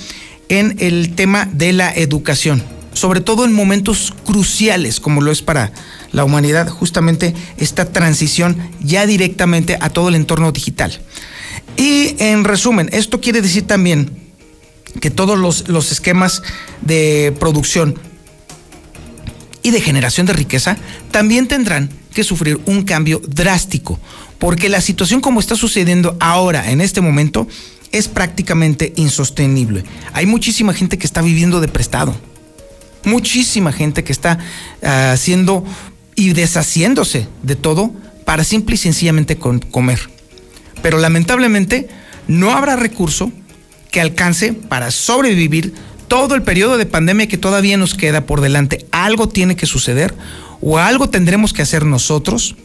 en 0.48 0.76
el 0.78 1.14
tema 1.14 1.48
de 1.52 1.72
la 1.72 1.92
educación 1.92 2.77
sobre 2.98 3.20
todo 3.20 3.44
en 3.44 3.52
momentos 3.52 4.12
cruciales 4.26 4.98
como 4.98 5.20
lo 5.20 5.30
es 5.30 5.40
para 5.40 5.72
la 6.10 6.24
humanidad, 6.24 6.68
justamente 6.68 7.32
esta 7.56 7.92
transición 7.92 8.58
ya 8.80 9.06
directamente 9.06 9.78
a 9.80 9.90
todo 9.90 10.08
el 10.08 10.16
entorno 10.16 10.50
digital. 10.50 10.98
Y 11.76 12.16
en 12.18 12.42
resumen, 12.42 12.90
esto 12.92 13.20
quiere 13.20 13.40
decir 13.40 13.66
también 13.68 14.10
que 15.00 15.10
todos 15.10 15.38
los, 15.38 15.68
los 15.68 15.92
esquemas 15.92 16.42
de 16.80 17.32
producción 17.38 17.94
y 19.62 19.70
de 19.70 19.80
generación 19.80 20.26
de 20.26 20.32
riqueza 20.32 20.76
también 21.12 21.46
tendrán 21.46 21.90
que 22.12 22.24
sufrir 22.24 22.60
un 22.66 22.82
cambio 22.82 23.22
drástico, 23.24 24.00
porque 24.40 24.68
la 24.68 24.80
situación 24.80 25.20
como 25.20 25.38
está 25.38 25.54
sucediendo 25.54 26.16
ahora, 26.18 26.72
en 26.72 26.80
este 26.80 27.00
momento, 27.00 27.46
es 27.92 28.08
prácticamente 28.08 28.92
insostenible. 28.96 29.84
Hay 30.14 30.26
muchísima 30.26 30.74
gente 30.74 30.98
que 30.98 31.06
está 31.06 31.22
viviendo 31.22 31.60
de 31.60 31.68
prestado 31.68 32.16
muchísima 33.04 33.72
gente 33.72 34.04
que 34.04 34.12
está 34.12 34.38
ah, 34.82 35.12
haciendo 35.12 35.64
y 36.14 36.32
deshaciéndose 36.32 37.28
de 37.42 37.56
todo 37.56 37.92
para 38.24 38.44
simple 38.44 38.74
y 38.74 38.78
sencillamente 38.78 39.38
comer. 39.38 40.00
Pero 40.82 40.98
lamentablemente 40.98 41.88
no 42.26 42.52
habrá 42.52 42.76
recurso 42.76 43.32
que 43.90 44.00
alcance 44.00 44.52
para 44.52 44.90
sobrevivir 44.90 45.74
todo 46.08 46.34
el 46.34 46.42
periodo 46.42 46.76
de 46.76 46.86
pandemia 46.86 47.28
que 47.28 47.38
todavía 47.38 47.76
nos 47.76 47.94
queda 47.94 48.26
por 48.26 48.40
delante. 48.40 48.86
Algo 48.90 49.28
tiene 49.28 49.56
que 49.56 49.66
suceder 49.66 50.14
o 50.60 50.78
algo 50.78 51.08
tendremos 51.08 51.52
que 51.52 51.62
hacer 51.62 51.84
nosotros 51.84 52.56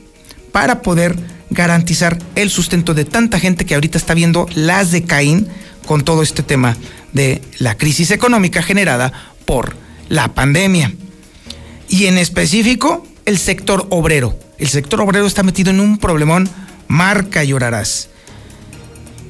para 0.52 0.82
poder 0.82 1.16
garantizar 1.50 2.18
el 2.36 2.50
sustento 2.50 2.94
de 2.94 3.06
tanta 3.06 3.40
gente 3.40 3.66
que 3.66 3.76
ahorita 3.76 3.98
está 3.98 4.14
viendo 4.14 4.48
las 4.56 4.92
de 4.92 5.04
Caín 5.04 5.48
con 5.86 6.04
todo 6.04 6.24
este 6.24 6.44
tema 6.44 6.78
de 7.12 7.42
la 7.60 7.78
crisis 7.78 8.12
económica 8.12 8.64
generada 8.64 9.14
por 9.46 9.76
la 10.10 10.34
pandemia. 10.34 10.94
Y 11.90 12.08
en 12.08 12.18
específico, 12.18 13.06
el 13.26 13.38
sector 13.38 13.88
obrero. 13.90 14.38
El 14.58 14.68
sector 14.68 15.02
obrero 15.02 15.26
está 15.26 15.44
metido 15.44 15.72
en 15.72 15.80
un 15.80 15.98
problemón, 15.98 16.50
marca 16.88 17.44
llorarás. 17.44 18.10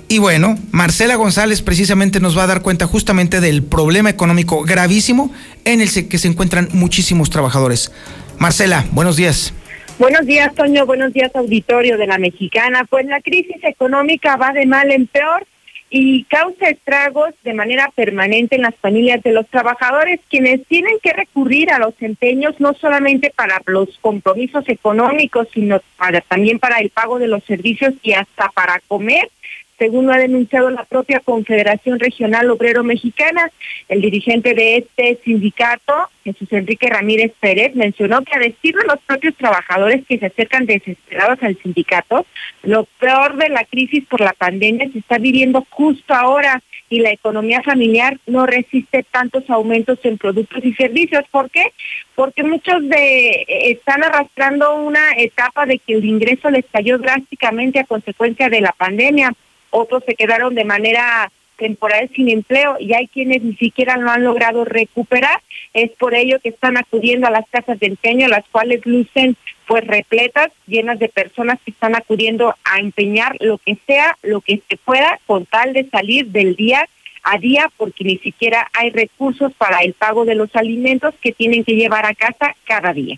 Y 0.08 0.20
bueno, 0.20 0.58
Marcela 0.72 1.16
González 1.16 1.62
precisamente 1.62 2.20
nos 2.20 2.38
va 2.38 2.44
a 2.44 2.48
dar 2.48 2.62
cuenta 2.62 2.86
justamente 2.86 3.42
del 3.42 3.64
problema 3.64 4.10
económico 4.10 4.62
gravísimo 4.62 5.34
en 5.66 5.82
el 5.82 5.90
que 6.08 6.18
se 6.18 6.28
encuentran 6.28 6.70
muchísimos 6.74 7.30
trabajadores. 7.30 7.92
Marcela, 8.38 8.86
buenos 8.92 9.16
días. 9.16 9.54
Buenos 9.98 10.26
días, 10.26 10.54
Toño. 10.56 10.86
Buenos 10.86 11.14
días, 11.14 11.32
auditorio 11.34 11.98
de 11.98 12.08
la 12.08 12.18
Mexicana. 12.18 12.86
Pues 12.90 13.06
la 13.06 13.22
crisis 13.22 13.58
económica 13.64 14.36
va 14.36 14.52
de 14.52 14.66
mal 14.66 14.92
en 14.92 15.08
peor 15.08 15.48
y 15.96 16.24
causa 16.24 16.70
estragos 16.70 17.36
de 17.44 17.54
manera 17.54 17.88
permanente 17.94 18.56
en 18.56 18.64
las 18.64 18.74
familias 18.74 19.22
de 19.22 19.32
los 19.32 19.48
trabajadores, 19.48 20.20
quienes 20.28 20.66
tienen 20.66 20.98
que 21.04 21.14
recurrir 21.14 21.70
a 21.70 21.78
los 21.78 21.94
empeños 22.02 22.56
no 22.58 22.74
solamente 22.74 23.32
para 23.36 23.62
los 23.68 24.00
compromisos 24.02 24.68
económicos, 24.70 25.48
sino 25.54 25.80
para, 25.96 26.22
también 26.22 26.58
para 26.58 26.80
el 26.80 26.90
pago 26.90 27.20
de 27.20 27.28
los 27.28 27.44
servicios 27.44 27.94
y 28.02 28.14
hasta 28.14 28.50
para 28.50 28.82
comer 28.88 29.30
según 29.78 30.06
lo 30.06 30.14
ha 30.14 30.18
denunciado 30.18 30.70
la 30.70 30.84
propia 30.84 31.20
Confederación 31.20 32.00
Regional 32.00 32.50
Obrero 32.50 32.84
Mexicana. 32.84 33.50
El 33.90 34.02
dirigente 34.02 34.54
de 34.54 34.78
este 34.78 35.20
sindicato, 35.24 35.94
Jesús 36.24 36.48
Enrique 36.52 36.88
Ramírez 36.88 37.34
Pérez, 37.40 37.76
mencionó 37.76 38.22
que 38.22 38.36
a 38.36 38.40
decir 38.40 38.76
de 38.76 38.86
los 38.88 39.00
propios 39.06 39.36
trabajadores 39.36 40.06
que 40.08 40.20
se 40.20 40.28
acercan 40.28 40.66
desesperados 40.66 41.40
al 41.42 41.58
sindicato, 41.62 42.26
lo 42.62 42.86
peor 43.00 43.38
de 43.38 43.50
la 43.50 43.66
crisis 43.66 44.06
por 44.06 44.22
la 44.22 44.34
pandemia 44.34 44.90
se 44.92 45.00
está 45.00 45.18
viviendo 45.18 45.66
justo 45.70 46.14
ahora 46.14 46.62
y 46.90 47.00
la 47.00 47.12
economía 47.12 47.64
familiar 47.64 48.20
no 48.28 48.46
resiste 48.46 49.04
tantos 49.10 49.50
aumentos 49.50 49.98
en 50.04 50.18
productos 50.20 50.64
y 50.64 50.74
servicios. 50.76 51.24
¿Por 51.32 51.50
qué? 51.50 51.74
Porque 52.14 52.44
muchos 52.44 52.88
de 52.88 53.46
están 53.48 54.04
arrastrando 54.04 54.76
una 54.76 55.14
etapa 55.18 55.66
de 55.66 55.80
que 55.80 55.94
el 55.94 56.06
ingreso 56.06 56.52
les 56.52 56.66
cayó 56.72 57.00
drásticamente 57.00 57.80
a 57.80 57.86
consecuencia 57.86 58.48
de 58.50 58.62
la 58.62 58.74
pandemia 58.74 59.34
otros 59.74 60.04
se 60.06 60.16
quedaron 60.16 60.56
de 60.56 60.64
manera 60.64 61.32
temporal 61.58 62.10
sin 62.16 62.30
empleo 62.30 62.78
y 62.80 62.94
hay 62.94 63.08
quienes 63.08 63.42
ni 63.42 63.56
siquiera 63.56 63.98
lo 63.98 64.10
han 64.10 64.24
logrado 64.24 64.66
recuperar. 64.66 65.42
Es 65.74 65.92
por 65.92 66.14
ello 66.14 66.40
que 66.40 66.50
están 66.50 66.78
acudiendo 66.78 67.28
a 67.28 67.32
las 67.32 67.48
casas 67.50 67.80
de 67.80 67.88
empeño, 67.88 68.28
las 68.28 68.46
cuales 68.52 68.86
lucen 68.86 69.36
pues 69.68 69.86
repletas, 69.88 70.52
llenas 70.68 71.00
de 71.00 71.10
personas 71.10 71.60
que 71.64 71.72
están 71.72 71.96
acudiendo 71.96 72.56
a 72.64 72.80
empeñar 72.80 73.36
lo 73.40 73.58
que 73.58 73.78
sea, 73.88 74.18
lo 74.22 74.42
que 74.42 74.62
se 74.70 74.78
pueda, 74.78 75.20
con 75.26 75.46
tal 75.46 75.74
de 75.74 75.90
salir 75.90 76.28
del 76.28 76.56
día 76.56 76.88
a 77.24 77.38
día, 77.38 77.72
porque 77.78 78.04
ni 78.04 78.18
siquiera 78.18 78.68
hay 78.74 78.90
recursos 78.90 79.54
para 79.54 79.80
el 79.80 79.94
pago 79.94 80.26
de 80.26 80.36
los 80.36 80.54
alimentos 80.56 81.16
que 81.22 81.32
tienen 81.32 81.64
que 81.64 81.76
llevar 81.76 82.06
a 82.06 82.14
casa 82.14 82.56
cada 82.66 82.92
día. 82.92 83.18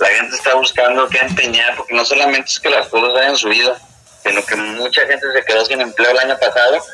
La 0.00 0.08
gente 0.08 0.34
está 0.34 0.54
buscando 0.56 1.08
qué 1.08 1.18
empeñar, 1.18 1.76
porque 1.76 1.94
no 1.94 2.04
solamente 2.04 2.48
es 2.48 2.58
que 2.58 2.70
las 2.70 2.88
cosas 2.88 3.16
hayan 3.16 3.36
subido, 3.36 3.76
sino 4.24 4.44
que 4.44 4.56
mucha 4.56 5.06
gente 5.06 5.26
se 5.32 5.44
quedó 5.44 5.64
sin 5.64 5.80
empleo 5.80 6.10
el 6.10 6.18
año 6.18 6.38
pasado. 6.38 6.84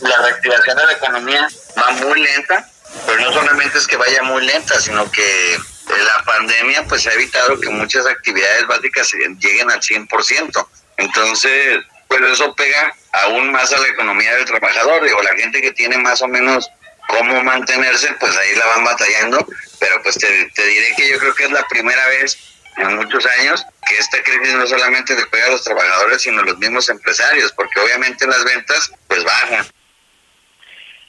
La 0.00 0.16
reactivación 0.18 0.76
de 0.76 0.86
la 0.86 0.92
economía 0.92 1.48
va 1.78 1.90
muy 1.92 2.20
lenta, 2.20 2.68
pero 3.06 3.20
no 3.20 3.32
solamente 3.32 3.78
es 3.78 3.86
que 3.86 3.96
vaya 3.96 4.22
muy 4.22 4.44
lenta, 4.44 4.80
sino 4.80 5.10
que 5.10 5.58
la 5.88 6.24
pandemia 6.24 6.84
pues 6.84 7.06
ha 7.06 7.12
evitado 7.12 7.60
que 7.60 7.68
muchas 7.68 8.06
actividades 8.06 8.66
básicas 8.66 9.10
lleguen 9.38 9.70
al 9.70 9.80
100%. 9.80 10.66
Entonces, 10.96 11.84
pues 12.08 12.22
eso 12.22 12.54
pega 12.54 12.94
aún 13.12 13.52
más 13.52 13.72
a 13.72 13.78
la 13.78 13.88
economía 13.88 14.34
del 14.36 14.44
trabajador, 14.44 15.02
o 15.02 15.22
la 15.22 15.36
gente 15.36 15.60
que 15.60 15.72
tiene 15.72 15.98
más 15.98 16.22
o 16.22 16.28
menos 16.28 16.70
cómo 17.08 17.42
mantenerse, 17.42 18.12
pues 18.20 18.36
ahí 18.36 18.54
la 18.54 18.66
van 18.66 18.84
batallando, 18.84 19.46
pero 19.78 20.02
pues 20.02 20.16
te 20.16 20.66
diré 20.66 20.94
que 20.96 21.08
yo 21.08 21.18
creo 21.18 21.34
que 21.34 21.44
es 21.44 21.50
la 21.50 21.66
primera 21.68 22.06
vez 22.06 22.38
en 22.76 22.96
muchos 22.96 23.26
años 23.40 23.64
que 23.88 23.96
esta 23.96 24.22
crisis 24.22 24.54
no 24.54 24.66
solamente 24.66 25.14
le 25.14 25.26
pega 25.26 25.46
a 25.46 25.50
los 25.50 25.64
trabajadores, 25.64 26.22
sino 26.22 26.40
a 26.40 26.44
los 26.44 26.58
mismos 26.58 26.88
empresarios, 26.88 27.52
porque 27.52 27.80
obviamente 27.80 28.26
las 28.26 28.44
ventas 28.44 28.92
pues 29.08 29.24
bajan. 29.24 29.66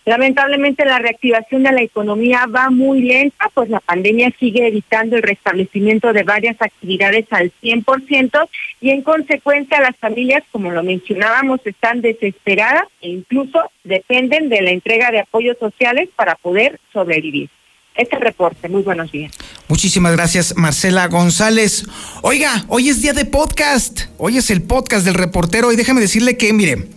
Lamentablemente 0.04 0.84
la 0.84 0.98
reactivación 0.98 1.62
de 1.62 1.72
la 1.74 1.84
economía 1.84 2.48
va 2.48 2.72
muy 2.72 3.04
lenta, 3.04 3.52
pues 3.54 3.70
la 3.70 3.80
pandemia 3.80 4.34
sigue 4.40 4.66
evitando 4.66 5.16
el 5.16 5.22
restablecimiento 5.22 6.12
de 6.12 6.24
varias 6.24 6.60
actividades 6.60 7.28
al 7.30 7.52
100% 7.62 8.50
y 8.82 8.90
en 8.90 9.04
consecuencia 9.04 9.80
las 9.80 9.96
familias, 9.98 10.44
como 10.52 10.72
lo 10.72 10.82
mencionábamos, 10.82 11.60
están 11.66 12.02
desesperadas 12.02 12.88
e 13.02 13.10
incluso 13.10 13.62
dependen 13.84 14.50
de 14.50 14.62
la 14.62 14.72
entrega 14.72 15.12
de 15.12 15.20
apoyos 15.20 15.58
sociales 15.60 16.10
para 16.16 16.34
poder 16.34 16.80
sobrevivir 16.92 17.52
este 17.96 18.18
reporte. 18.18 18.70
Muy 18.70 18.84
buenos 18.84 19.12
días. 19.12 19.32
Muchísimas 19.68 20.14
gracias, 20.14 20.56
Marcela 20.56 21.08
González. 21.08 21.86
Oiga, 22.22 22.66
hoy 22.68 22.90
es 22.90 23.02
día 23.02 23.14
de 23.14 23.26
podcast. 23.26 24.02
Hoy 24.18 24.38
es 24.38 24.50
el 24.50 24.62
podcast 24.62 25.06
del 25.06 25.16
reportero 25.16 25.72
y 25.72 25.76
déjame 25.76 26.02
decirle 26.02 26.38
que, 26.38 26.54
mire, 26.54 26.88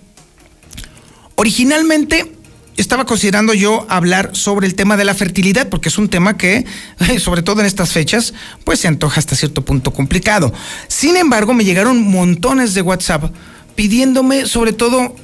originalmente 1.37 2.33
estaba 2.77 3.07
considerando 3.07 3.55
yo 3.55 3.87
hablar 3.89 4.31
sobre 4.33 4.67
el 4.67 4.75
tema 4.75 4.97
de 4.97 5.05
la 5.05 5.15
fertilidad, 5.15 5.69
porque 5.69 5.89
es 5.89 5.99
un 5.99 6.09
tema 6.09 6.37
que, 6.37 6.65
sobre 7.19 7.43
todo 7.43 7.61
en 7.61 7.67
estas 7.67 7.93
fechas, 7.93 8.35
pues 8.65 8.81
se 8.81 8.89
antoja 8.89 9.21
hasta 9.21 9.37
cierto 9.37 9.65
punto 9.65 9.93
complicado. 9.93 10.53
Sin 10.89 11.17
embargo, 11.17 11.55
me 11.55 11.65
llegaron 11.65 12.03
montones 12.03 12.75
de 12.75 12.83
WhatsApp 12.83 13.33
pidiéndome 13.75 14.47
sobre 14.47 14.73
todo 14.73 15.17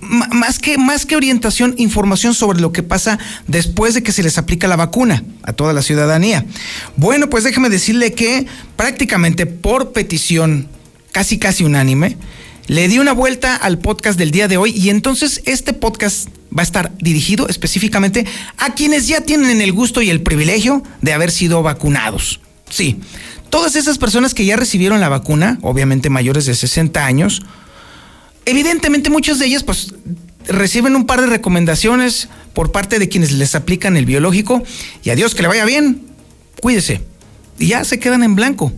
más 0.00 0.58
que, 0.58 0.78
más 0.78 1.06
que 1.06 1.16
orientación, 1.16 1.74
información 1.78 2.34
sobre 2.34 2.60
lo 2.60 2.72
que 2.72 2.82
pasa 2.82 3.18
después 3.46 3.94
de 3.94 4.02
que 4.02 4.12
se 4.12 4.22
les 4.22 4.38
aplica 4.38 4.68
la 4.68 4.76
vacuna 4.76 5.24
a 5.42 5.52
toda 5.52 5.72
la 5.72 5.82
ciudadanía. 5.82 6.44
Bueno, 6.96 7.28
pues 7.28 7.44
déjeme 7.44 7.68
decirle 7.68 8.12
que 8.12 8.46
prácticamente 8.76 9.46
por 9.46 9.92
petición 9.92 10.68
casi 11.12 11.38
casi 11.38 11.64
unánime, 11.64 12.16
le 12.66 12.88
di 12.88 12.98
una 12.98 13.12
vuelta 13.12 13.56
al 13.56 13.78
podcast 13.78 14.18
del 14.18 14.32
día 14.32 14.48
de 14.48 14.56
hoy 14.56 14.72
y 14.76 14.90
entonces 14.90 15.40
este 15.46 15.72
podcast 15.72 16.28
va 16.56 16.60
a 16.60 16.64
estar 16.64 16.92
dirigido 16.98 17.48
específicamente 17.48 18.26
a 18.58 18.74
quienes 18.74 19.08
ya 19.08 19.20
tienen 19.20 19.60
el 19.60 19.72
gusto 19.72 20.02
y 20.02 20.10
el 20.10 20.22
privilegio 20.22 20.82
de 21.00 21.12
haber 21.12 21.30
sido 21.30 21.62
vacunados. 21.62 22.40
Sí, 22.68 23.00
todas 23.50 23.76
esas 23.76 23.98
personas 23.98 24.34
que 24.34 24.44
ya 24.44 24.56
recibieron 24.56 25.00
la 25.00 25.08
vacuna, 25.08 25.58
obviamente 25.62 26.10
mayores 26.10 26.46
de 26.46 26.54
60 26.54 27.06
años, 27.06 27.42
evidentemente 28.46 29.10
muchas 29.10 29.38
de 29.38 29.46
ellas 29.46 29.62
pues 29.62 29.94
reciben 30.48 30.96
un 30.96 31.04
par 31.04 31.20
de 31.20 31.26
recomendaciones 31.26 32.28
por 32.54 32.72
parte 32.72 32.98
de 32.98 33.08
quienes 33.08 33.32
les 33.32 33.54
aplican 33.54 33.96
el 33.96 34.06
biológico 34.06 34.62
y 35.02 35.10
adiós, 35.10 35.34
que 35.34 35.42
le 35.42 35.48
vaya 35.48 35.66
bien, 35.66 36.02
cuídese. 36.62 37.02
Y 37.58 37.68
ya 37.68 37.84
se 37.84 37.98
quedan 37.98 38.22
en 38.22 38.34
blanco. 38.34 38.72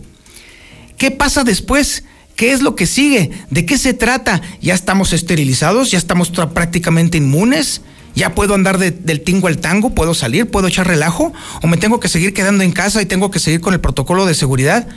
¿Qué 0.97 1.11
pasa 1.11 1.43
después? 1.43 2.03
¿Qué 2.35 2.51
es 2.51 2.61
lo 2.61 2.75
que 2.75 2.87
sigue? 2.87 3.31
¿De 3.49 3.65
qué 3.65 3.77
se 3.77 3.93
trata? 3.93 4.41
¿Ya 4.61 4.73
estamos 4.73 5.13
esterilizados? 5.13 5.91
¿Ya 5.91 5.97
estamos 5.97 6.29
prácticamente 6.29 7.17
inmunes? 7.17 7.81
¿Ya 8.15 8.33
puedo 8.33 8.53
andar 8.53 8.79
del 8.79 9.21
tingo 9.21 9.47
al 9.47 9.59
tango? 9.59 9.93
¿Puedo 9.93 10.13
salir? 10.13 10.49
¿Puedo 10.49 10.67
echar 10.67 10.87
relajo? 10.87 11.31
¿O 11.61 11.67
me 11.67 11.77
tengo 11.77 11.99
que 11.99 12.09
seguir 12.09 12.33
quedando 12.33 12.63
en 12.63 12.71
casa 12.71 13.01
y 13.01 13.05
tengo 13.05 13.29
que 13.29 13.39
seguir 13.39 13.61
con 13.61 13.73
el 13.73 13.79
protocolo 13.79 14.25
de 14.25 14.33
seguridad? 14.33 14.87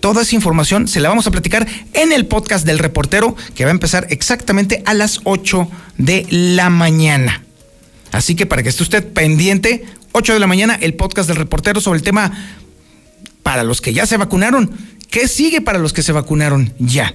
Toda 0.00 0.22
esa 0.22 0.34
información 0.34 0.88
se 0.88 1.00
la 1.00 1.10
vamos 1.10 1.26
a 1.26 1.30
platicar 1.30 1.66
en 1.92 2.12
el 2.12 2.26
podcast 2.26 2.66
del 2.66 2.78
reportero 2.78 3.36
que 3.54 3.64
va 3.64 3.70
a 3.70 3.72
empezar 3.72 4.06
exactamente 4.10 4.82
a 4.86 4.94
las 4.94 5.20
8 5.24 5.68
de 5.98 6.26
la 6.30 6.70
mañana. 6.70 7.42
Así 8.10 8.34
que 8.34 8.46
para 8.46 8.62
que 8.62 8.70
esté 8.70 8.82
usted 8.82 9.12
pendiente, 9.12 9.84
8 10.12 10.32
de 10.32 10.40
la 10.40 10.46
mañana, 10.46 10.78
el 10.80 10.94
podcast 10.94 11.28
del 11.28 11.36
reportero 11.36 11.80
sobre 11.80 11.98
el 11.98 12.02
tema 12.02 12.32
para 13.42 13.62
los 13.62 13.80
que 13.80 13.92
ya 13.92 14.06
se 14.06 14.16
vacunaron. 14.16 14.70
¿Qué 15.10 15.28
sigue 15.28 15.60
para 15.60 15.78
los 15.78 15.92
que 15.92 16.02
se 16.02 16.12
vacunaron 16.12 16.72
ya? 16.78 17.12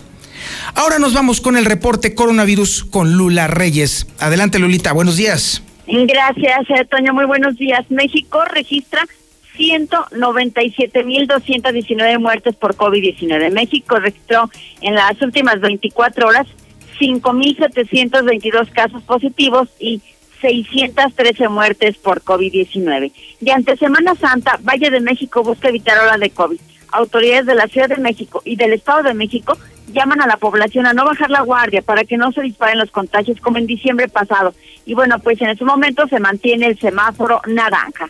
Ahora 0.75 0.99
nos 0.99 1.13
vamos 1.13 1.41
con 1.41 1.57
el 1.57 1.65
reporte 1.65 2.13
coronavirus 2.13 2.85
con 2.85 3.13
Lula 3.13 3.47
Reyes. 3.47 4.05
Adelante, 4.19 4.59
Lulita, 4.59 4.93
buenos 4.93 5.17
días. 5.17 5.63
Gracias, 5.87 6.69
eh, 6.69 6.85
Toño. 6.89 7.13
Muy 7.13 7.25
buenos 7.25 7.57
días. 7.57 7.85
México 7.89 8.43
registra 8.45 9.05
197.219 9.57 12.19
muertes 12.19 12.55
por 12.55 12.75
COVID-19. 12.75 13.51
México 13.51 13.97
registró 13.97 14.49
en 14.81 14.95
las 14.95 15.21
últimas 15.21 15.61
24 15.61 16.27
horas 16.27 16.47
5.722 16.99 18.71
casos 18.71 19.03
positivos 19.03 19.69
y 19.79 20.01
613 20.41 21.49
muertes 21.49 21.97
por 21.97 22.21
COVID-19. 22.21 23.11
Y 23.41 23.49
ante 23.49 23.77
Semana 23.77 24.15
Santa, 24.15 24.59
Valle 24.61 24.89
de 24.89 24.99
México 24.99 25.43
busca 25.43 25.69
evitar 25.69 25.97
ola 25.99 26.17
de 26.17 26.29
COVID. 26.29 26.59
Autoridades 26.91 27.45
de 27.45 27.55
la 27.55 27.67
Ciudad 27.67 27.89
de 27.89 27.97
México 27.97 28.41
y 28.45 28.55
del 28.55 28.73
Estado 28.73 29.03
de 29.03 29.13
México 29.13 29.57
llaman 29.91 30.21
a 30.21 30.27
la 30.27 30.37
población 30.37 30.87
a 30.87 30.93
no 30.93 31.05
bajar 31.05 31.29
la 31.29 31.41
guardia 31.41 31.81
para 31.81 32.05
que 32.05 32.17
no 32.17 32.31
se 32.31 32.41
disparen 32.41 32.79
los 32.79 32.91
contagios 32.91 33.39
como 33.41 33.57
en 33.57 33.67
diciembre 33.67 34.07
pasado. 34.07 34.53
Y 34.85 34.93
bueno, 34.93 35.19
pues 35.19 35.41
en 35.41 35.49
ese 35.49 35.65
momento 35.65 36.07
se 36.07 36.19
mantiene 36.19 36.67
el 36.67 36.79
semáforo 36.79 37.41
naranja 37.47 38.09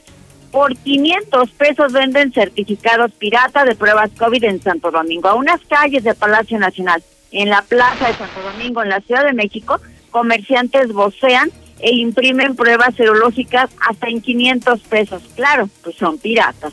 por 0.55 0.73
500 0.73 1.51
pesos 1.51 1.91
venden 1.91 2.31
certificados 2.31 3.11
pirata 3.11 3.65
de 3.65 3.75
pruebas 3.75 4.09
COVID 4.17 4.41
en 4.45 4.61
Santo 4.61 4.89
Domingo. 4.89 5.27
A 5.27 5.33
unas 5.33 5.59
calles 5.67 6.05
del 6.05 6.15
Palacio 6.15 6.57
Nacional, 6.57 7.03
en 7.33 7.49
la 7.49 7.61
Plaza 7.61 8.07
de 8.07 8.13
Santo 8.13 8.39
Domingo, 8.41 8.81
en 8.81 8.87
la 8.87 9.01
Ciudad 9.01 9.25
de 9.25 9.33
México, 9.33 9.81
comerciantes 10.11 10.93
vocean 10.93 11.51
e 11.81 11.93
imprimen 11.95 12.55
pruebas 12.55 12.95
serológicas 12.95 13.69
hasta 13.85 14.07
en 14.07 14.21
500 14.21 14.79
pesos. 14.83 15.23
Claro, 15.35 15.67
pues 15.83 15.97
son 15.97 16.19
piratas. 16.19 16.71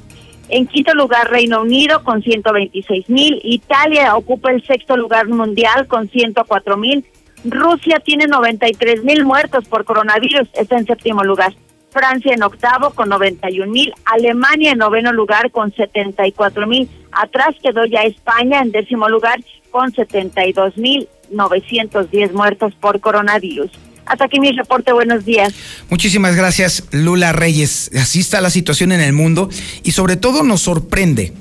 En 0.48 0.66
quinto 0.66 0.94
lugar 0.94 1.30
Reino 1.30 1.62
Unido 1.62 2.02
con 2.02 2.22
126.000. 2.22 3.40
Italia 3.42 4.16
ocupa 4.16 4.50
el 4.50 4.64
sexto 4.64 4.96
lugar 4.96 5.28
mundial 5.28 5.86
con 5.86 6.08
104.000. 6.08 7.04
Rusia 7.44 8.00
tiene 8.00 8.26
93.000 8.26 9.24
muertos 9.24 9.68
por 9.68 9.84
coronavirus, 9.84 10.48
está 10.54 10.78
en 10.78 10.86
séptimo 10.86 11.22
lugar. 11.22 11.54
Francia 11.96 12.34
en 12.34 12.42
octavo 12.42 12.90
con 12.90 13.08
91 13.08 13.72
mil, 13.72 13.90
Alemania 14.04 14.72
en 14.72 14.78
noveno 14.78 15.12
lugar 15.12 15.50
con 15.50 15.74
74 15.74 16.66
mil, 16.66 16.90
atrás 17.10 17.56
quedó 17.62 17.86
ya 17.86 18.02
España 18.02 18.60
en 18.60 18.70
décimo 18.70 19.08
lugar 19.08 19.42
con 19.70 19.94
72 19.94 20.76
mil 20.76 21.08
910 21.30 22.34
muertos 22.34 22.74
por 22.74 23.00
coronavirus. 23.00 23.70
Hasta 24.04 24.26
aquí 24.26 24.38
mi 24.40 24.52
reporte, 24.52 24.92
buenos 24.92 25.24
días. 25.24 25.54
Muchísimas 25.88 26.36
gracias, 26.36 26.86
Lula 26.90 27.32
Reyes. 27.32 27.90
Así 27.98 28.20
está 28.20 28.42
la 28.42 28.50
situación 28.50 28.92
en 28.92 29.00
el 29.00 29.14
mundo 29.14 29.48
y 29.82 29.92
sobre 29.92 30.16
todo 30.16 30.42
nos 30.42 30.60
sorprende 30.60 31.32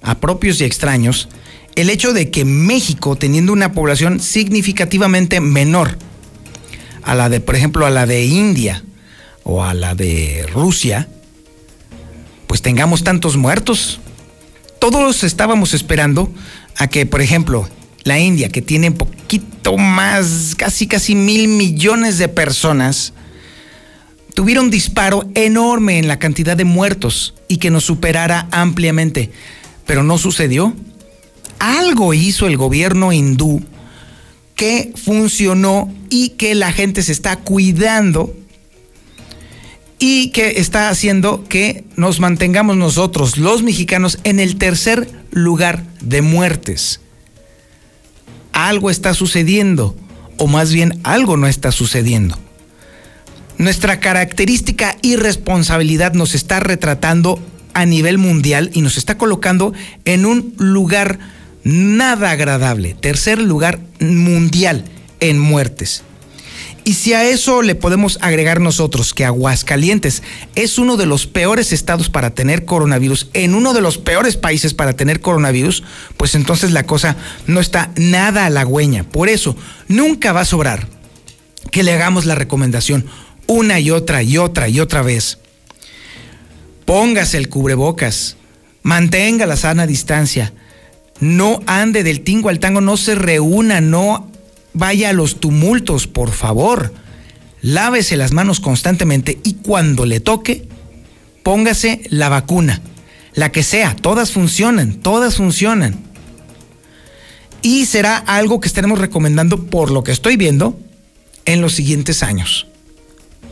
a 0.00 0.20
propios 0.20 0.60
y 0.60 0.64
extraños 0.64 1.28
el 1.74 1.90
hecho 1.90 2.12
de 2.12 2.30
que 2.30 2.44
México, 2.44 3.16
teniendo 3.16 3.52
una 3.52 3.72
población 3.72 4.20
significativamente 4.20 5.40
menor 5.40 5.98
a 7.02 7.16
la 7.16 7.28
de, 7.28 7.40
por 7.40 7.56
ejemplo, 7.56 7.84
a 7.84 7.90
la 7.90 8.06
de 8.06 8.24
India, 8.24 8.84
o 9.44 9.62
a 9.62 9.74
la 9.74 9.94
de 9.94 10.46
Rusia, 10.52 11.08
pues 12.46 12.62
tengamos 12.62 13.04
tantos 13.04 13.36
muertos. 13.36 14.00
Todos 14.78 15.22
estábamos 15.22 15.74
esperando 15.74 16.32
a 16.76 16.88
que, 16.88 17.06
por 17.06 17.20
ejemplo, 17.20 17.68
la 18.02 18.18
India, 18.18 18.48
que 18.48 18.62
tiene 18.62 18.90
poquito 18.90 19.76
más, 19.76 20.54
casi 20.56 20.86
casi 20.86 21.14
mil 21.14 21.48
millones 21.48 22.18
de 22.18 22.28
personas, 22.28 23.12
tuviera 24.34 24.60
un 24.60 24.70
disparo 24.70 25.28
enorme 25.34 25.98
en 25.98 26.08
la 26.08 26.18
cantidad 26.18 26.56
de 26.56 26.64
muertos 26.64 27.34
y 27.48 27.58
que 27.58 27.70
nos 27.70 27.84
superara 27.84 28.48
ampliamente. 28.50 29.30
Pero 29.86 30.02
no 30.02 30.18
sucedió. 30.18 30.74
Algo 31.58 32.14
hizo 32.14 32.46
el 32.46 32.56
gobierno 32.56 33.12
hindú 33.12 33.62
que 34.54 34.92
funcionó 34.96 35.92
y 36.10 36.30
que 36.30 36.54
la 36.54 36.72
gente 36.72 37.02
se 37.02 37.12
está 37.12 37.36
cuidando 37.36 38.34
y 39.98 40.30
que 40.30 40.60
está 40.60 40.88
haciendo 40.88 41.44
que 41.48 41.84
nos 41.96 42.20
mantengamos 42.20 42.76
nosotros, 42.76 43.38
los 43.38 43.62
mexicanos, 43.62 44.18
en 44.24 44.40
el 44.40 44.56
tercer 44.56 45.08
lugar 45.30 45.84
de 46.00 46.22
muertes. 46.22 47.00
Algo 48.52 48.90
está 48.90 49.14
sucediendo, 49.14 49.96
o 50.36 50.46
más 50.46 50.72
bien 50.72 51.00
algo 51.02 51.36
no 51.36 51.46
está 51.46 51.72
sucediendo. 51.72 52.38
Nuestra 53.56 54.00
característica 54.00 54.96
irresponsabilidad 55.02 56.12
nos 56.12 56.34
está 56.34 56.60
retratando 56.60 57.40
a 57.72 57.86
nivel 57.86 58.18
mundial 58.18 58.70
y 58.72 58.80
nos 58.82 58.96
está 58.96 59.16
colocando 59.16 59.72
en 60.04 60.26
un 60.26 60.54
lugar 60.58 61.18
nada 61.62 62.30
agradable, 62.30 62.94
tercer 62.94 63.38
lugar 63.40 63.80
mundial 64.00 64.84
en 65.20 65.38
muertes. 65.38 66.02
Y 66.86 66.94
si 66.94 67.14
a 67.14 67.24
eso 67.24 67.62
le 67.62 67.74
podemos 67.74 68.18
agregar 68.20 68.60
nosotros 68.60 69.14
que 69.14 69.24
Aguascalientes 69.24 70.22
es 70.54 70.78
uno 70.78 70.98
de 70.98 71.06
los 71.06 71.26
peores 71.26 71.72
estados 71.72 72.10
para 72.10 72.34
tener 72.34 72.66
coronavirus, 72.66 73.30
en 73.32 73.54
uno 73.54 73.72
de 73.72 73.80
los 73.80 73.96
peores 73.96 74.36
países 74.36 74.74
para 74.74 74.92
tener 74.94 75.20
coronavirus, 75.20 75.82
pues 76.18 76.34
entonces 76.34 76.72
la 76.72 76.84
cosa 76.84 77.16
no 77.46 77.60
está 77.60 77.90
nada 77.96 78.44
halagüeña. 78.44 79.04
Por 79.04 79.30
eso, 79.30 79.56
nunca 79.88 80.34
va 80.34 80.42
a 80.42 80.46
sobrar 80.46 80.86
que 81.70 81.82
le 81.82 81.94
hagamos 81.94 82.26
la 82.26 82.34
recomendación 82.34 83.06
una 83.46 83.80
y 83.80 83.90
otra 83.90 84.22
y 84.22 84.36
otra 84.36 84.68
y 84.68 84.78
otra 84.78 85.00
vez. 85.00 85.38
Póngase 86.84 87.38
el 87.38 87.48
cubrebocas, 87.48 88.36
mantenga 88.82 89.46
la 89.46 89.56
sana 89.56 89.86
distancia, 89.86 90.52
no 91.20 91.60
ande 91.66 92.02
del 92.02 92.20
tingo 92.20 92.50
al 92.50 92.60
tango, 92.60 92.82
no 92.82 92.98
se 92.98 93.14
reúna, 93.14 93.80
no 93.80 94.30
vaya 94.74 95.10
a 95.10 95.14
los 95.14 95.40
tumultos, 95.40 96.06
por 96.06 96.30
favor. 96.30 96.92
Lávese 97.62 98.16
las 98.18 98.32
manos 98.32 98.60
constantemente 98.60 99.38
y 99.42 99.54
cuando 99.54 100.04
le 100.04 100.20
toque, 100.20 100.68
póngase 101.42 102.02
la 102.10 102.28
vacuna. 102.28 102.82
La 103.32 103.50
que 103.50 103.62
sea, 103.62 103.96
todas 103.96 104.32
funcionan, 104.32 104.94
todas 104.94 105.36
funcionan. 105.36 105.98
Y 107.62 107.86
será 107.86 108.18
algo 108.18 108.60
que 108.60 108.68
estaremos 108.68 108.98
recomendando, 108.98 109.64
por 109.64 109.90
lo 109.90 110.04
que 110.04 110.12
estoy 110.12 110.36
viendo, 110.36 110.78
en 111.46 111.62
los 111.62 111.72
siguientes 111.72 112.22
años. 112.22 112.66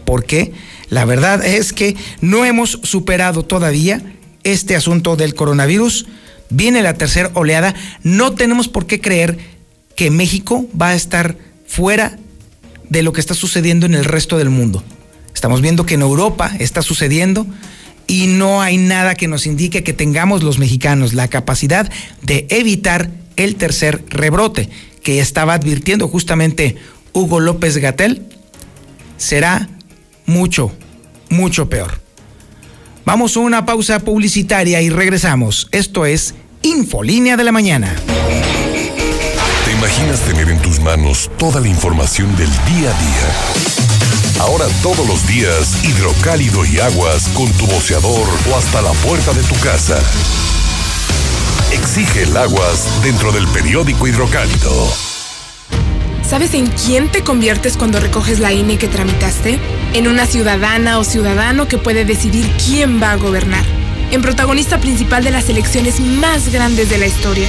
Porque 0.04 0.52
la 0.90 1.04
verdad 1.06 1.44
es 1.44 1.72
que 1.72 1.96
no 2.20 2.44
hemos 2.44 2.78
superado 2.82 3.44
todavía 3.44 4.02
este 4.44 4.76
asunto 4.76 5.16
del 5.16 5.34
coronavirus. 5.34 6.06
Viene 6.50 6.82
la 6.82 6.94
tercera 6.94 7.30
oleada. 7.32 7.74
No 8.02 8.34
tenemos 8.34 8.68
por 8.68 8.86
qué 8.86 9.00
creer 9.00 9.38
que 9.96 10.10
México 10.10 10.66
va 10.80 10.88
a 10.88 10.94
estar 10.94 11.36
fuera 11.66 12.18
de 12.88 13.02
lo 13.02 13.12
que 13.12 13.20
está 13.20 13.34
sucediendo 13.34 13.86
en 13.86 13.94
el 13.94 14.04
resto 14.04 14.38
del 14.38 14.50
mundo. 14.50 14.82
Estamos 15.34 15.60
viendo 15.60 15.86
que 15.86 15.94
en 15.94 16.02
Europa 16.02 16.52
está 16.58 16.82
sucediendo 16.82 17.46
y 18.06 18.26
no 18.26 18.60
hay 18.60 18.76
nada 18.76 19.14
que 19.14 19.28
nos 19.28 19.46
indique 19.46 19.82
que 19.82 19.92
tengamos 19.92 20.42
los 20.42 20.58
mexicanos 20.58 21.14
la 21.14 21.28
capacidad 21.28 21.90
de 22.20 22.46
evitar 22.50 23.10
el 23.36 23.56
tercer 23.56 24.04
rebrote 24.08 24.68
que 25.02 25.20
estaba 25.20 25.54
advirtiendo 25.54 26.08
justamente 26.08 26.76
Hugo 27.12 27.40
López 27.40 27.78
Gatel. 27.78 28.26
Será 29.16 29.68
mucho, 30.26 30.72
mucho 31.30 31.68
peor. 31.68 32.00
Vamos 33.04 33.36
a 33.36 33.40
una 33.40 33.64
pausa 33.66 34.00
publicitaria 34.00 34.80
y 34.82 34.90
regresamos. 34.90 35.68
Esto 35.72 36.06
es 36.06 36.34
Infolínea 36.62 37.36
de 37.36 37.44
la 37.44 37.52
Mañana 37.52 37.96
imaginas 39.92 40.20
tener 40.20 40.48
en 40.48 40.58
tus 40.62 40.80
manos 40.80 41.30
toda 41.36 41.60
la 41.60 41.68
información 41.68 42.34
del 42.36 42.48
día 42.48 42.90
a 42.90 42.98
día? 42.98 44.40
Ahora 44.40 44.64
todos 44.82 45.06
los 45.06 45.26
días, 45.26 45.84
hidrocálido 45.84 46.64
y 46.64 46.80
aguas 46.80 47.28
con 47.34 47.50
tu 47.52 47.66
boceador 47.66 48.26
o 48.50 48.56
hasta 48.56 48.80
la 48.80 48.92
puerta 48.92 49.32
de 49.34 49.42
tu 49.42 49.54
casa. 49.56 49.98
Exige 51.72 52.22
el 52.22 52.34
aguas 52.36 53.02
dentro 53.02 53.32
del 53.32 53.46
periódico 53.48 54.06
hidrocálido. 54.06 54.72
¿Sabes 56.26 56.54
en 56.54 56.68
quién 56.68 57.10
te 57.10 57.22
conviertes 57.22 57.76
cuando 57.76 58.00
recoges 58.00 58.38
la 58.38 58.52
INE 58.52 58.78
que 58.78 58.88
tramitaste? 58.88 59.58
En 59.92 60.08
una 60.08 60.26
ciudadana 60.26 60.98
o 60.98 61.04
ciudadano 61.04 61.68
que 61.68 61.76
puede 61.76 62.06
decidir 62.06 62.50
quién 62.64 63.02
va 63.02 63.12
a 63.12 63.16
gobernar. 63.16 63.64
En 64.10 64.22
protagonista 64.22 64.80
principal 64.80 65.22
de 65.22 65.32
las 65.32 65.50
elecciones 65.50 66.00
más 66.00 66.50
grandes 66.50 66.88
de 66.88 66.98
la 66.98 67.06
historia 67.06 67.48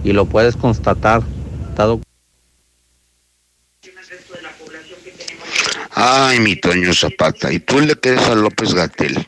y 0.04 0.12
lo 0.12 0.26
puedes 0.26 0.56
constatar. 0.56 1.24
Está 1.70 1.88
Ay, 6.00 6.40
mi 6.40 6.56
Toño 6.56 6.94
Zapata. 6.94 7.52
¿Y 7.52 7.60
tú 7.60 7.80
le 7.80 7.96
crees 7.96 8.22
a 8.22 8.36
López 8.36 8.72
Gatel? 8.72 9.28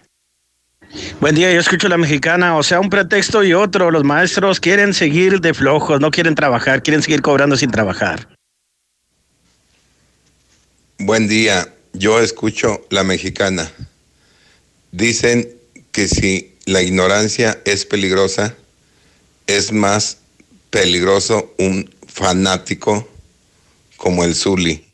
Buen 1.20 1.34
día, 1.34 1.52
yo 1.52 1.60
escucho 1.60 1.90
la 1.90 1.98
mexicana, 1.98 2.58
o 2.58 2.62
sea, 2.62 2.80
un 2.80 2.92
pretexto 2.92 3.44
y 3.44 3.54
otro. 3.54 3.90
Los 3.90 4.04
maestros 4.04 4.60
quieren 4.60 4.94
seguir 4.94 5.42
de 5.42 5.56
flojos, 5.56 6.00
no 6.00 6.12
quieren 6.12 6.36
trabajar, 6.36 6.84
quieren 6.84 7.02
seguir 7.02 7.24
cobrando 7.24 7.58
sin 7.58 7.72
trabajar. 7.72 8.30
Buen 11.00 11.28
día, 11.28 11.74
yo 11.94 12.20
escucho 12.20 12.86
la 12.92 13.04
mexicana. 13.04 13.72
Dicen 14.92 15.50
que 15.92 16.08
si 16.08 16.56
la 16.66 16.84
ignorancia 16.84 17.60
es 17.66 17.84
peligrosa, 17.84 18.54
es 19.48 19.72
más 19.72 20.20
peligroso 20.70 21.52
un 21.58 21.90
fanático 22.06 23.10
como 23.98 24.24
el 24.24 24.36
Zuli. 24.36 24.89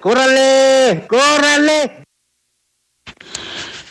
¡Córrale! 0.00 1.06
¡Córrale! 1.08 2.07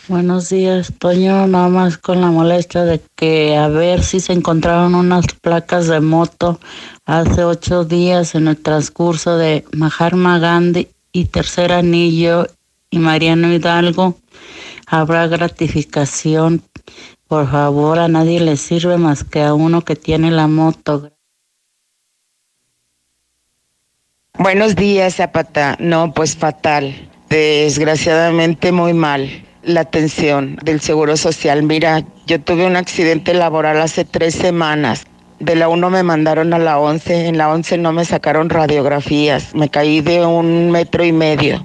Buenos 0.09 0.47
días, 0.47 0.93
Toño, 0.99 1.47
nada 1.47 1.67
más 1.67 1.97
con 1.97 2.21
la 2.21 2.31
molestia 2.31 2.85
de 2.85 3.01
que 3.17 3.57
a 3.57 3.67
ver 3.67 4.01
si 4.01 4.21
se 4.21 4.31
encontraron 4.31 4.95
unas 4.95 5.25
placas 5.41 5.87
de 5.87 5.99
moto 5.99 6.61
hace 7.05 7.43
ocho 7.43 7.83
días 7.83 8.33
en 8.33 8.47
el 8.47 8.55
transcurso 8.55 9.37
de 9.37 9.65
Mahatma 9.73 10.39
Gandhi 10.39 10.87
y 11.11 11.25
Tercer 11.25 11.73
Anillo 11.73 12.47
y 12.89 12.99
Mariano 12.99 13.51
Hidalgo, 13.51 14.15
habrá 14.85 15.27
gratificación. 15.27 16.63
Por 17.27 17.51
favor, 17.51 17.99
a 17.99 18.07
nadie 18.07 18.39
le 18.39 18.55
sirve 18.55 18.95
más 18.95 19.25
que 19.25 19.43
a 19.43 19.53
uno 19.53 19.81
que 19.81 19.97
tiene 19.97 20.31
la 20.31 20.47
moto. 20.47 21.11
Buenos 24.39 24.73
días, 24.77 25.15
Zapata. 25.15 25.75
No, 25.81 26.13
pues 26.13 26.37
fatal. 26.37 26.95
Desgraciadamente 27.27 28.71
muy 28.71 28.93
mal 28.93 29.46
la 29.67 29.81
atención 29.81 30.57
del 30.63 30.79
Seguro 30.79 31.17
Social. 31.17 31.61
Mira, 31.63 32.03
yo 32.25 32.41
tuve 32.41 32.65
un 32.65 32.77
accidente 32.77 33.33
laboral 33.33 33.81
hace 33.81 34.05
tres 34.05 34.33
semanas. 34.33 35.05
De 35.39 35.55
la 35.55 35.69
1 35.69 35.89
me 35.89 36.03
mandaron 36.03 36.53
a 36.53 36.57
la 36.57 36.79
11, 36.79 37.27
en 37.27 37.37
la 37.37 37.49
11 37.51 37.77
no 37.77 37.91
me 37.91 38.05
sacaron 38.05 38.49
radiografías, 38.49 39.53
me 39.53 39.69
caí 39.69 40.01
de 40.01 40.25
un 40.25 40.71
metro 40.71 41.03
y 41.03 41.11
medio. 41.11 41.63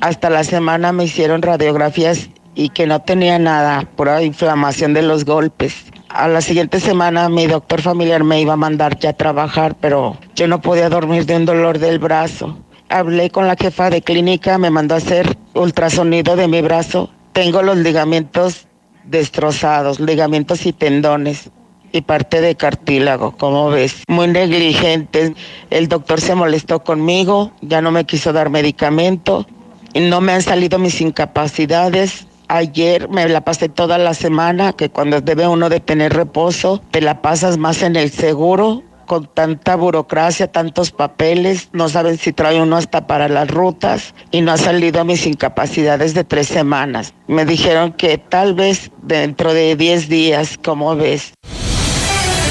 Hasta 0.00 0.30
la 0.30 0.44
semana 0.44 0.92
me 0.92 1.04
hicieron 1.04 1.42
radiografías 1.42 2.30
y 2.54 2.70
que 2.70 2.86
no 2.86 3.02
tenía 3.02 3.38
nada, 3.38 3.82
pura 3.96 4.22
inflamación 4.22 4.94
de 4.94 5.02
los 5.02 5.24
golpes. 5.24 5.74
A 6.08 6.28
la 6.28 6.40
siguiente 6.40 6.80
semana 6.80 7.28
mi 7.28 7.46
doctor 7.46 7.82
familiar 7.82 8.24
me 8.24 8.40
iba 8.40 8.54
a 8.54 8.56
mandar 8.56 8.98
ya 8.98 9.10
a 9.10 9.14
trabajar, 9.14 9.76
pero 9.80 10.16
yo 10.34 10.46
no 10.48 10.60
podía 10.60 10.88
dormir 10.88 11.26
de 11.26 11.36
un 11.36 11.44
dolor 11.44 11.78
del 11.78 11.98
brazo. 11.98 12.58
Hablé 12.88 13.30
con 13.30 13.46
la 13.46 13.56
jefa 13.56 13.90
de 13.90 14.02
clínica, 14.02 14.56
me 14.56 14.70
mandó 14.70 14.94
a 14.94 14.98
hacer 14.98 15.36
ultrasonido 15.54 16.36
de 16.36 16.48
mi 16.48 16.62
brazo. 16.62 17.10
Tengo 17.32 17.62
los 17.62 17.76
ligamentos 17.76 18.66
destrozados, 19.04 20.00
ligamentos 20.00 20.66
y 20.66 20.72
tendones 20.72 21.50
y 21.92 22.02
parte 22.02 22.40
de 22.40 22.54
cartílago, 22.54 23.32
como 23.36 23.70
ves. 23.70 24.02
Muy 24.08 24.28
negligente. 24.28 25.34
El 25.70 25.88
doctor 25.88 26.20
se 26.20 26.34
molestó 26.34 26.82
conmigo, 26.82 27.52
ya 27.60 27.80
no 27.80 27.90
me 27.90 28.04
quiso 28.04 28.32
dar 28.32 28.50
medicamento, 28.50 29.46
no 29.94 30.20
me 30.20 30.32
han 30.32 30.42
salido 30.42 30.78
mis 30.78 31.00
incapacidades. 31.00 32.26
Ayer 32.48 33.08
me 33.08 33.28
la 33.28 33.42
pasé 33.42 33.68
toda 33.68 33.96
la 33.98 34.14
semana, 34.14 34.72
que 34.72 34.90
cuando 34.90 35.20
debe 35.20 35.46
uno 35.46 35.68
de 35.68 35.80
tener 35.80 36.12
reposo, 36.12 36.82
te 36.90 37.00
la 37.00 37.22
pasas 37.22 37.58
más 37.58 37.82
en 37.82 37.94
el 37.94 38.10
seguro, 38.10 38.82
con 39.10 39.26
tanta 39.26 39.74
burocracia, 39.74 40.52
tantos 40.52 40.92
papeles, 40.92 41.70
no 41.72 41.88
saben 41.88 42.16
si 42.16 42.32
trae 42.32 42.62
uno 42.62 42.76
hasta 42.76 43.08
para 43.08 43.28
las 43.28 43.50
rutas 43.50 44.14
y 44.30 44.40
no 44.40 44.52
ha 44.52 44.56
salido 44.56 45.04
mis 45.04 45.26
incapacidades 45.26 46.14
de 46.14 46.22
tres 46.22 46.46
semanas. 46.46 47.12
Me 47.26 47.44
dijeron 47.44 47.92
que 47.92 48.18
tal 48.18 48.54
vez 48.54 48.92
dentro 49.02 49.52
de 49.52 49.74
diez 49.74 50.08
días, 50.08 50.60
como 50.62 50.94
ves. 50.94 51.32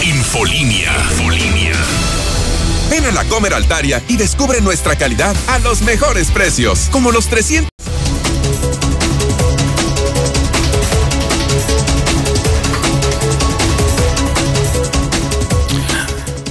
Infolinia. 0.03 0.91
Infolinia. 1.12 1.78
Ven 2.89 3.05
a 3.05 3.12
la 3.14 3.24
Comer 3.30 3.53
Altaria 3.53 4.03
y 4.10 4.18
descubre 4.18 4.60
nuestra 4.60 4.97
calidad 4.97 5.38
a 5.47 5.60
los 5.60 5.82
mejores 5.84 6.30
precios, 6.30 6.89
como 6.91 7.14
los 7.14 7.28
300. 7.28 7.70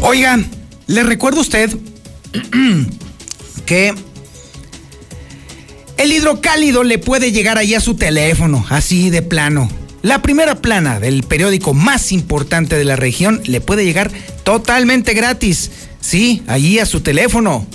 Oigan, 0.00 0.46
le 0.86 1.02
recuerdo 1.02 1.38
a 1.38 1.42
usted 1.42 1.76
que 3.66 3.94
el 5.96 6.12
hidrocálido 6.12 6.84
le 6.84 6.98
puede 6.98 7.32
llegar 7.32 7.58
ahí 7.58 7.74
a 7.74 7.80
su 7.80 7.94
teléfono, 7.94 8.64
así 8.70 9.10
de 9.10 9.22
plano. 9.22 9.68
La 10.02 10.22
primera 10.22 10.62
plana 10.62 11.00
del 11.00 11.24
periódico 11.24 11.74
más 11.74 12.12
importante 12.12 12.76
de 12.76 12.84
la 12.84 12.94
región 12.94 13.42
le 13.44 13.60
puede 13.60 13.84
llegar 13.84 14.12
totalmente 14.44 15.12
gratis. 15.12 15.72
Sí, 16.00 16.42
allí 16.46 16.78
a 16.78 16.86
su 16.86 17.00
teléfono. 17.00 17.66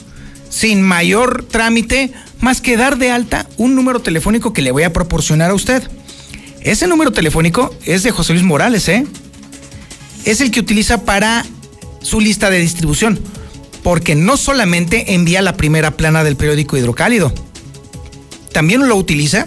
Sin 0.50 0.82
mayor 0.82 1.46
trámite, 1.50 2.14
más 2.40 2.62
que 2.62 2.78
dar 2.78 2.98
de 2.98 3.12
alta 3.12 3.48
un 3.58 3.76
número 3.76 4.00
telefónico 4.02 4.54
que 4.54 4.62
le 4.62 4.72
voy 4.72 4.84
a 4.84 4.94
proporcionar 4.94 5.52
a 5.52 5.56
usted. 5.56 5.84
Ese 6.62 6.88
número 6.88 7.12
telefónico 7.12 7.76
es 7.86 8.04
de 8.04 8.12
José 8.12 8.34
Luis 8.34 8.46
Morales, 8.46 8.88
¿eh? 8.88 9.06
Es 10.24 10.40
el 10.40 10.52
que 10.52 10.62
utiliza 10.62 11.04
para 11.04 11.46
su 12.04 12.20
lista 12.20 12.52
de 12.52 12.60
distribución, 12.60 13.20
porque 13.82 14.14
no 14.16 14.38
solamente 14.38 15.16
envía 15.16 15.42
la 15.42 15.58
primera 15.58 15.92
plana 15.98 16.24
del 16.24 16.36
periódico 16.36 16.78
Hidrocálido, 16.78 17.34
también 18.52 18.88
lo 18.88 18.96
utiliza 18.96 19.46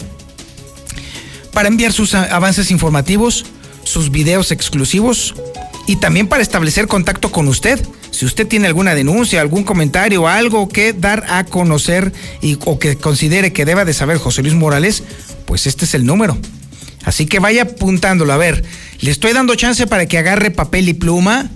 para 1.53 1.69
enviar 1.69 1.93
sus 1.93 2.13
avances 2.13 2.69
informativos, 2.69 3.45
sus 3.83 4.11
videos 4.11 4.51
exclusivos 4.51 5.33
y 5.87 5.95
también 5.95 6.27
para 6.27 6.43
establecer 6.43 6.87
contacto 6.87 7.31
con 7.31 7.47
usted. 7.47 7.83
Si 8.11 8.25
usted 8.25 8.47
tiene 8.47 8.67
alguna 8.67 8.93
denuncia, 8.93 9.41
algún 9.41 9.63
comentario, 9.63 10.27
algo 10.27 10.67
que 10.67 10.93
dar 10.93 11.25
a 11.29 11.45
conocer 11.45 12.11
y, 12.41 12.57
o 12.65 12.77
que 12.77 12.97
considere 12.97 13.53
que 13.53 13.65
deba 13.65 13.85
de 13.85 13.93
saber 13.93 14.17
José 14.17 14.41
Luis 14.41 14.55
Morales, 14.55 15.03
pues 15.45 15.65
este 15.65 15.85
es 15.85 15.93
el 15.93 16.05
número. 16.05 16.37
Así 17.05 17.25
que 17.25 17.39
vaya 17.39 17.63
apuntándolo. 17.63 18.33
A 18.33 18.37
ver, 18.37 18.63
le 18.99 19.11
estoy 19.11 19.33
dando 19.33 19.55
chance 19.55 19.87
para 19.87 20.07
que 20.07 20.17
agarre 20.17 20.51
papel 20.51 20.89
y 20.89 20.93
pluma 20.93 21.49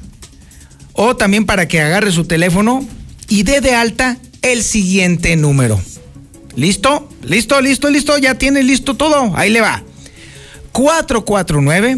o 1.04 1.16
también 1.16 1.48
para 1.48 1.68
que 1.68 1.82
agarre 1.82 2.12
su 2.12 2.26
teléfono 2.26 2.86
y 3.28 3.42
dé 3.42 3.60
de 3.60 3.74
alta 3.74 4.20
el 4.44 4.62
siguiente 4.62 5.36
número. 5.36 5.82
¿Listo? 6.56 7.10
¿Listo? 7.24 7.60
¿Listo? 7.60 7.90
¿Listo? 7.90 8.20
Ya 8.20 8.36
tiene 8.36 8.62
listo 8.62 8.94
todo. 8.94 9.36
Ahí 9.36 9.50
le 9.50 9.62
va. 9.62 9.82
449 10.74 11.98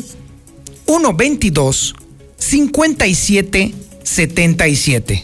122 0.86 1.96
5777. 2.38 5.24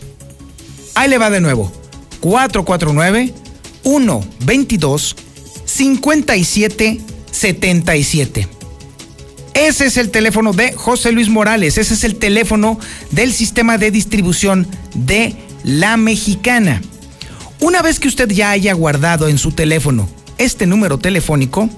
Ahí 0.96 1.10
le 1.10 1.18
va 1.18 1.30
de 1.30 1.40
nuevo. 1.40 1.72
449 2.20 3.34
122 3.84 5.16
5777. 5.64 8.59
Ese 9.54 9.88
es 9.88 9.98
el 9.98 10.10
teléfono 10.10 10.54
de 10.54 10.74
José 10.74 11.12
Luis 11.12 11.30
Morales, 11.30 11.78
ese 11.78 11.94
es 11.94 12.04
el 12.04 12.16
teléfono 12.16 12.80
del 13.12 13.34
sistema 13.34 13.78
de 13.78 13.92
distribución 13.92 14.68
de 14.94 15.36
La 15.64 15.98
Mexicana. 15.98 16.82
Una 17.60 17.82
vez 17.82 18.00
que 18.00 18.08
usted 18.08 18.30
ya 18.30 18.52
haya 18.52 18.74
guardado 18.74 19.28
en 19.28 19.38
su 19.38 19.52
teléfono 19.52 20.08
este 20.38 20.66
número 20.66 20.98
telefónico, 20.98 21.70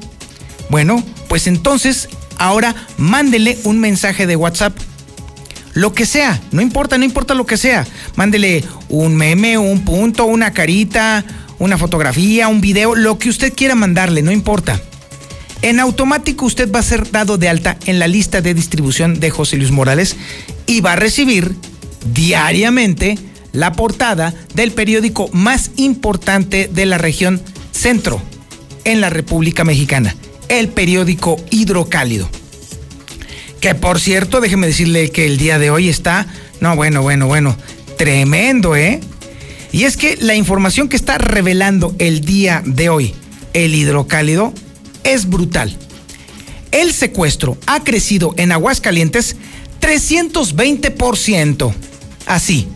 bueno, 0.69 1.03
pues 1.28 1.47
entonces 1.47 2.07
ahora 2.38 2.76
mándele 2.97 3.57
un 3.63 3.80
mensaje 3.80 4.28
de 4.28 4.36
WhatsApp. 4.36 4.78
Lo 5.74 5.93
que 5.93 6.05
sea, 6.05 6.39
no 6.51 6.61
importa, 6.61 6.97
no 6.97 7.05
importa 7.05 7.34
lo 7.34 7.45
que 7.45 7.57
sea. 7.57 7.88
Mándele 8.15 8.63
un 8.89 9.15
meme, 9.15 9.57
un 9.57 9.86
punto, 9.86 10.26
una 10.26 10.51
carita, 10.51 11.24
una 11.59 11.78
fotografía, 11.78 12.47
un 12.47 12.61
video, 12.61 12.95
lo 12.95 13.17
que 13.17 13.30
usted 13.30 13.53
quiera 13.53 13.76
mandarle, 13.76 14.22
no 14.22 14.32
importa. 14.32 14.82
En 15.62 15.80
automático 15.80 16.45
usted 16.45 16.72
va 16.72 16.80
a 16.80 16.84
ser 16.84 17.12
dado 17.12 17.38
de 17.38 17.47
alta 17.47 17.78
en 17.86 17.99
la 17.99 18.07
lista 18.07 18.41
de 18.41 18.53
distribución 18.53 19.20
de 19.20 19.30
José 19.30 19.57
Luis 19.57 19.72
Morales 19.72 20.16
y 20.66 20.82
va 20.82 20.93
a 20.93 20.95
recibir 20.95 21.55
diariamente 22.14 23.18
la 23.53 23.74
portada 23.74 24.34
del 24.55 24.72
periódico 24.72 25.30
más 25.34 25.72
importante 25.76 26.70
de 26.72 26.86
la 26.88 26.97
región 26.97 27.41
centro 27.72 28.22
en 28.86 29.01
la 29.01 29.12
República 29.12 29.64
Mexicana, 29.64 30.16
el 30.49 30.70
periódico 30.70 31.38
Hidrocálido. 31.51 32.28
Que 33.59 33.76
por 33.76 33.99
cierto, 33.99 34.41
déjeme 34.41 34.66
decirle 34.66 35.12
que 35.12 35.28
el 35.28 35.38
día 35.38 35.59
de 35.59 35.70
hoy 35.70 35.89
está, 35.89 36.26
no, 36.59 36.76
bueno, 36.76 37.03
bueno, 37.03 37.28
bueno, 37.28 37.55
tremendo, 37.97 38.76
¿eh? 38.76 38.99
Y 39.72 39.84
es 39.84 39.95
que 39.95 40.18
la 40.20 40.34
información 40.34 40.89
que 40.89 40.95
está 40.95 41.20
revelando 41.20 41.95
el 41.99 42.22
día 42.22 42.64
de 42.66 42.89
hoy 42.89 43.14
el 43.53 43.76
Hidrocálido 43.76 44.53
es 45.03 45.29
brutal. 45.29 45.77
El 46.71 46.93
secuestro 46.93 47.57
ha 47.67 47.83
crecido 47.83 48.33
en 48.37 48.51
Aguascalientes 48.51 49.35
320%. 49.81 51.73
Así, 52.25 52.67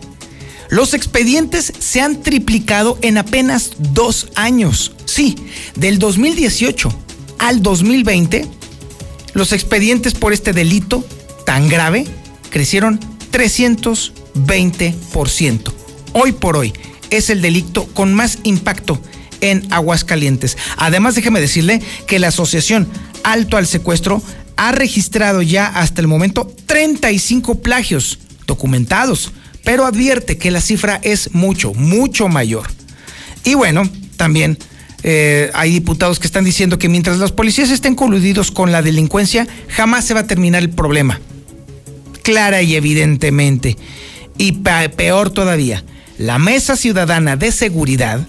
los 0.69 0.93
expedientes 0.93 1.73
se 1.80 2.01
han 2.01 2.21
triplicado 2.21 2.99
en 3.01 3.17
apenas 3.17 3.71
dos 3.78 4.28
años. 4.36 4.91
Sí, 5.05 5.36
del 5.76 5.97
2018 5.99 6.89
al 7.39 7.61
2020, 7.61 8.45
los 9.34 9.53
expedientes 9.53 10.13
por 10.13 10.34
este 10.34 10.51
delito 10.51 11.05
tan 11.45 11.69
grave 11.69 12.05
crecieron 12.49 12.99
320%. 13.32 15.71
Hoy 16.13 16.32
por 16.32 16.57
hoy 16.57 16.73
es 17.09 17.30
el 17.30 17.41
delito 17.41 17.86
con 17.93 18.13
más 18.13 18.39
impacto 18.43 18.99
en 19.52 19.66
Aguascalientes. 19.72 20.58
Además, 20.78 21.16
déjeme 21.16 21.41
decirle 21.41 21.82
que 22.08 22.20
la 22.20 22.28
Asociación 22.28 22.88
Alto 23.24 23.58
al 23.58 23.68
Secuestro 23.68 24.22
ha 24.58 24.72
registrado 24.72 25.41
ya 25.41 25.68
hasta 25.68 26.02
el 26.02 26.08
momento 26.08 26.52
35 26.66 27.62
plagios 27.62 28.20
documentados, 28.48 29.32
pero 29.64 29.86
advierte 29.86 30.38
que 30.38 30.52
la 30.52 30.62
cifra 30.62 31.00
es 31.04 31.34
mucho, 31.34 31.74
mucho 31.74 32.28
mayor. 32.28 32.68
Y 33.43 33.56
bueno, 33.56 33.89
también 34.18 34.58
eh, 35.04 35.52
hay 35.54 35.72
diputados 35.72 36.20
que 36.20 36.28
están 36.28 36.46
diciendo 36.46 36.80
que 36.80 36.89
mientras 36.89 37.18
los 37.18 37.32
policías 37.32 37.70
estén 37.70 37.96
coludidos 37.96 38.52
con 38.52 38.72
la 38.72 38.82
delincuencia, 38.82 39.48
jamás 39.68 40.06
se 40.06 40.14
va 40.14 40.22
a 40.22 40.28
terminar 40.28 40.62
el 40.62 40.70
problema. 40.70 41.20
Clara 42.24 42.62
y 42.62 42.76
evidentemente. 42.76 43.78
Y 44.38 44.54
peor 44.96 45.30
todavía, 45.30 45.84
la 46.18 46.39
Mesa 46.39 46.76
Ciudadana 46.76 47.36
de 47.36 47.52
Seguridad 47.52 48.28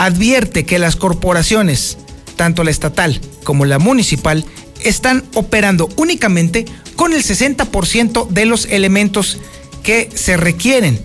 advierte 0.00 0.64
que 0.64 0.78
las 0.78 0.96
corporaciones, 0.96 1.98
tanto 2.36 2.64
la 2.64 2.70
estatal 2.70 3.20
como 3.44 3.66
la 3.66 3.78
municipal, 3.78 4.46
están 4.82 5.24
operando 5.34 5.90
únicamente 5.96 6.64
con 6.96 7.12
el 7.12 7.22
60% 7.22 8.28
de 8.28 8.46
los 8.46 8.64
elementos 8.66 9.38
que 9.82 10.08
se 10.14 10.38
requieren. 10.38 10.98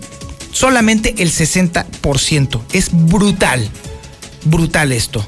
Solamente 0.50 1.14
el 1.18 1.30
60%. 1.30 2.62
Es 2.72 2.88
brutal. 2.90 3.68
Brutal 4.44 4.92
esto. 4.92 5.22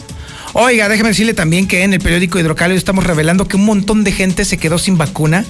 Oiga, 0.54 0.88
déjeme 0.88 1.10
decirle 1.10 1.34
también 1.34 1.68
que 1.68 1.82
en 1.82 1.92
el 1.92 2.00
periódico 2.00 2.38
Hidrocálido 2.38 2.78
estamos 2.78 3.04
revelando 3.04 3.46
que 3.46 3.56
un 3.56 3.66
montón 3.66 4.02
de 4.02 4.12
gente 4.12 4.46
se 4.46 4.56
quedó 4.56 4.78
sin 4.78 4.96
vacuna 4.96 5.44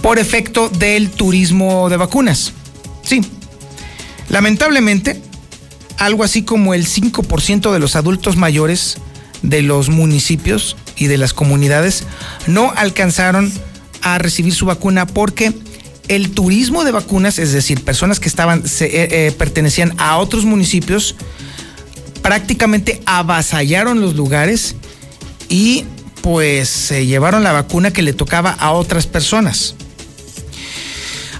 por 0.00 0.20
efecto 0.20 0.68
del 0.68 1.10
turismo 1.10 1.88
de 1.88 1.96
vacunas. 1.96 2.52
Sí. 3.02 3.20
Lamentablemente, 4.28 5.20
algo 5.98 6.24
así 6.24 6.42
como 6.42 6.74
el 6.74 6.86
5% 6.86 7.72
de 7.72 7.78
los 7.78 7.96
adultos 7.96 8.36
mayores 8.36 8.98
de 9.42 9.62
los 9.62 9.88
municipios 9.88 10.76
y 10.96 11.06
de 11.06 11.18
las 11.18 11.32
comunidades 11.32 12.04
no 12.46 12.72
alcanzaron 12.76 13.52
a 14.02 14.18
recibir 14.18 14.54
su 14.54 14.66
vacuna 14.66 15.06
porque 15.06 15.52
el 16.08 16.30
turismo 16.30 16.84
de 16.84 16.92
vacunas, 16.92 17.38
es 17.38 17.52
decir, 17.52 17.82
personas 17.82 18.20
que 18.20 18.28
estaban 18.28 18.66
se, 18.66 18.86
eh, 18.86 19.26
eh, 19.26 19.32
pertenecían 19.32 19.94
a 19.98 20.18
otros 20.18 20.44
municipios, 20.44 21.16
prácticamente 22.22 23.02
avasallaron 23.06 24.00
los 24.00 24.14
lugares 24.14 24.76
y 25.48 25.84
pues 26.22 26.68
se 26.68 27.06
llevaron 27.06 27.42
la 27.42 27.52
vacuna 27.52 27.92
que 27.92 28.02
le 28.02 28.12
tocaba 28.12 28.50
a 28.50 28.72
otras 28.72 29.06
personas. 29.06 29.74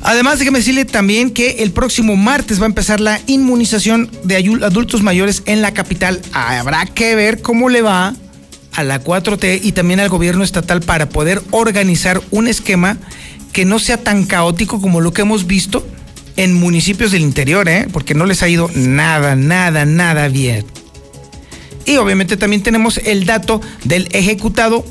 Además, 0.07 0.39
déjeme 0.39 0.61
decirle 0.61 0.85
también 0.85 1.31
que 1.31 1.65
el 1.65 1.73
próximo 1.73 2.15
martes 2.15 2.61
va 2.61 2.63
a 2.63 2.69
empezar 2.69 3.01
la 3.01 3.21
inmunización 3.27 4.09
de 4.23 4.37
adultos 4.37 5.03
mayores 5.03 5.43
en 5.47 5.63
la 5.63 5.75
capital. 5.75 6.23
Habrá 6.33 6.87
que 6.87 7.17
ver 7.17 7.43
cómo 7.43 7.69
le 7.69 7.83
va 7.83 8.15
a 8.73 8.85
la 8.85 9.03
4T 9.03 9.63
y 9.65 9.73
también 9.73 9.99
al 9.99 10.09
gobierno 10.09 10.45
estatal 10.45 10.81
para 10.81 11.09
poder 11.09 11.43
organizar 11.51 12.23
un 12.31 12.47
esquema 12.47 12.99
que 13.53 13.65
no 13.65 13.81
sea 13.81 13.97
tan 13.97 14.27
caótico 14.27 14.81
como 14.81 15.01
lo 15.01 15.13
que 15.13 15.23
hemos 15.23 15.49
visto 15.49 15.85
en 16.37 16.55
municipios 16.55 17.11
del 17.11 17.23
interior, 17.23 17.69
¿eh? 17.69 17.89
porque 17.93 18.15
no 18.15 18.27
les 18.27 18.45
ha 18.45 18.49
ido 18.49 18.71
nada, 18.77 19.35
nada, 19.35 19.87
nada 19.87 20.29
bien. 20.29 20.65
Y 21.85 21.97
obviamente 21.97 22.37
también 22.37 22.63
tenemos 22.63 22.99
el 22.99 23.27
dato 23.27 23.61
del 23.83 24.07
ejecutado 24.13 24.87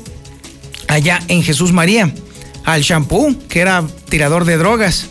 allá 0.88 1.22
en 1.28 1.42
Jesús 1.42 1.72
María 1.72 2.12
al 2.66 2.82
shampoo, 2.82 3.34
que 3.48 3.60
era 3.60 3.82
tirador 4.10 4.44
de 4.44 4.58
drogas. 4.58 5.06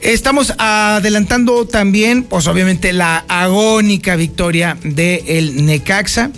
Estamos 0.00 0.54
adelantando 0.58 1.66
también, 1.66 2.22
pues 2.22 2.46
obviamente, 2.46 2.92
la 2.92 3.24
agónica 3.28 4.16
victoria 4.16 4.78
del 4.82 5.22
el 5.26 5.66
Necaxa. 5.66 6.30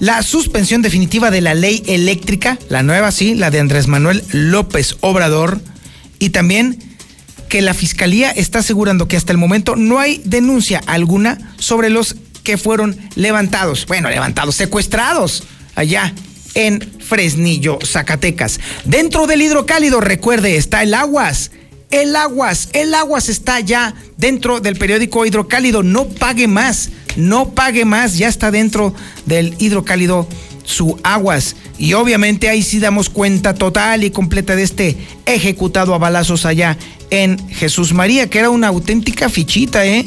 La 0.00 0.22
suspensión 0.22 0.82
definitiva 0.82 1.30
de 1.30 1.40
la 1.40 1.54
ley 1.54 1.82
eléctrica, 1.86 2.58
la 2.68 2.82
nueva, 2.82 3.10
sí, 3.10 3.34
la 3.34 3.50
de 3.50 3.60
Andrés 3.60 3.86
Manuel 3.86 4.22
López 4.32 4.96
Obrador. 5.00 5.60
Y 6.18 6.30
también 6.30 6.78
que 7.48 7.62
la 7.62 7.74
fiscalía 7.74 8.30
está 8.30 8.60
asegurando 8.60 9.08
que 9.08 9.16
hasta 9.16 9.32
el 9.32 9.38
momento 9.38 9.76
no 9.76 9.98
hay 9.98 10.20
denuncia 10.24 10.80
alguna 10.86 11.54
sobre 11.58 11.90
los 11.90 12.16
que 12.42 12.58
fueron 12.58 12.96
levantados, 13.14 13.86
bueno, 13.86 14.08
levantados, 14.10 14.54
secuestrados 14.54 15.44
allá 15.74 16.12
en 16.54 16.80
Fresnillo, 17.00 17.78
Zacatecas. 17.84 18.60
Dentro 18.84 19.26
del 19.26 19.42
hidrocálido, 19.42 20.00
recuerde, 20.00 20.56
está 20.56 20.82
el 20.82 20.94
Aguas. 20.94 21.50
El 21.90 22.14
Aguas, 22.16 22.68
el 22.74 22.94
Aguas 22.94 23.28
está 23.28 23.60
ya 23.60 23.94
dentro 24.16 24.60
del 24.60 24.76
periódico 24.76 25.24
Hidrocálido. 25.24 25.82
No 25.82 26.08
pague 26.08 26.46
más, 26.46 26.90
no 27.16 27.50
pague 27.50 27.84
más, 27.84 28.18
ya 28.18 28.28
está 28.28 28.50
dentro 28.50 28.94
del 29.24 29.54
Hidrocálido 29.58 30.28
su 30.64 30.98
Aguas. 31.02 31.56
Y 31.78 31.94
obviamente 31.94 32.48
ahí 32.48 32.62
sí 32.62 32.78
damos 32.78 33.08
cuenta 33.08 33.54
total 33.54 34.04
y 34.04 34.10
completa 34.10 34.54
de 34.54 34.64
este 34.64 34.96
ejecutado 35.24 35.94
a 35.94 35.98
balazos 35.98 36.44
allá 36.44 36.76
en 37.10 37.38
Jesús 37.48 37.94
María, 37.94 38.28
que 38.28 38.38
era 38.38 38.50
una 38.50 38.68
auténtica 38.68 39.30
fichita, 39.30 39.86
¿eh? 39.86 40.04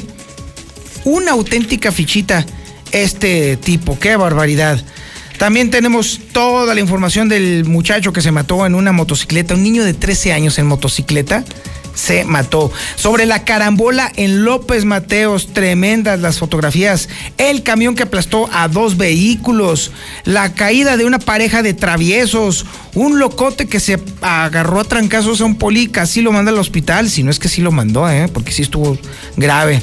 Una 1.04 1.32
auténtica 1.32 1.90
fichita 1.90 2.46
este 2.92 3.56
tipo, 3.56 3.98
qué 3.98 4.16
barbaridad. 4.16 4.80
También 5.42 5.70
tenemos 5.70 6.20
toda 6.30 6.72
la 6.72 6.80
información 6.80 7.28
del 7.28 7.64
muchacho 7.64 8.12
que 8.12 8.22
se 8.22 8.30
mató 8.30 8.64
en 8.64 8.76
una 8.76 8.92
motocicleta, 8.92 9.54
un 9.54 9.64
niño 9.64 9.82
de 9.82 9.92
13 9.92 10.32
años 10.32 10.56
en 10.60 10.68
motocicleta 10.68 11.44
se 11.96 12.24
mató. 12.24 12.70
Sobre 12.94 13.26
la 13.26 13.44
carambola 13.44 14.12
en 14.14 14.44
López 14.44 14.84
Mateos, 14.84 15.52
tremendas 15.52 16.20
las 16.20 16.38
fotografías. 16.38 17.08
El 17.38 17.64
camión 17.64 17.96
que 17.96 18.04
aplastó 18.04 18.48
a 18.52 18.68
dos 18.68 18.96
vehículos. 18.96 19.90
La 20.24 20.54
caída 20.54 20.96
de 20.96 21.06
una 21.06 21.18
pareja 21.18 21.64
de 21.64 21.74
traviesos. 21.74 22.64
Un 22.94 23.18
locote 23.18 23.66
que 23.66 23.80
se 23.80 24.00
agarró 24.20 24.78
a 24.78 24.84
trancazos 24.84 25.40
a 25.40 25.44
un 25.44 25.56
poli, 25.56 25.88
casi 25.88 26.22
lo 26.22 26.30
manda 26.30 26.52
al 26.52 26.58
hospital. 26.58 27.10
Si 27.10 27.24
no 27.24 27.32
es 27.32 27.40
que 27.40 27.48
sí 27.48 27.62
lo 27.62 27.72
mandó, 27.72 28.08
¿eh? 28.08 28.28
porque 28.32 28.52
sí 28.52 28.62
estuvo 28.62 28.96
grave. 29.36 29.82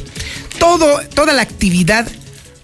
Todo, 0.57 1.01
toda 1.13 1.33
la 1.33 1.41
actividad 1.41 2.07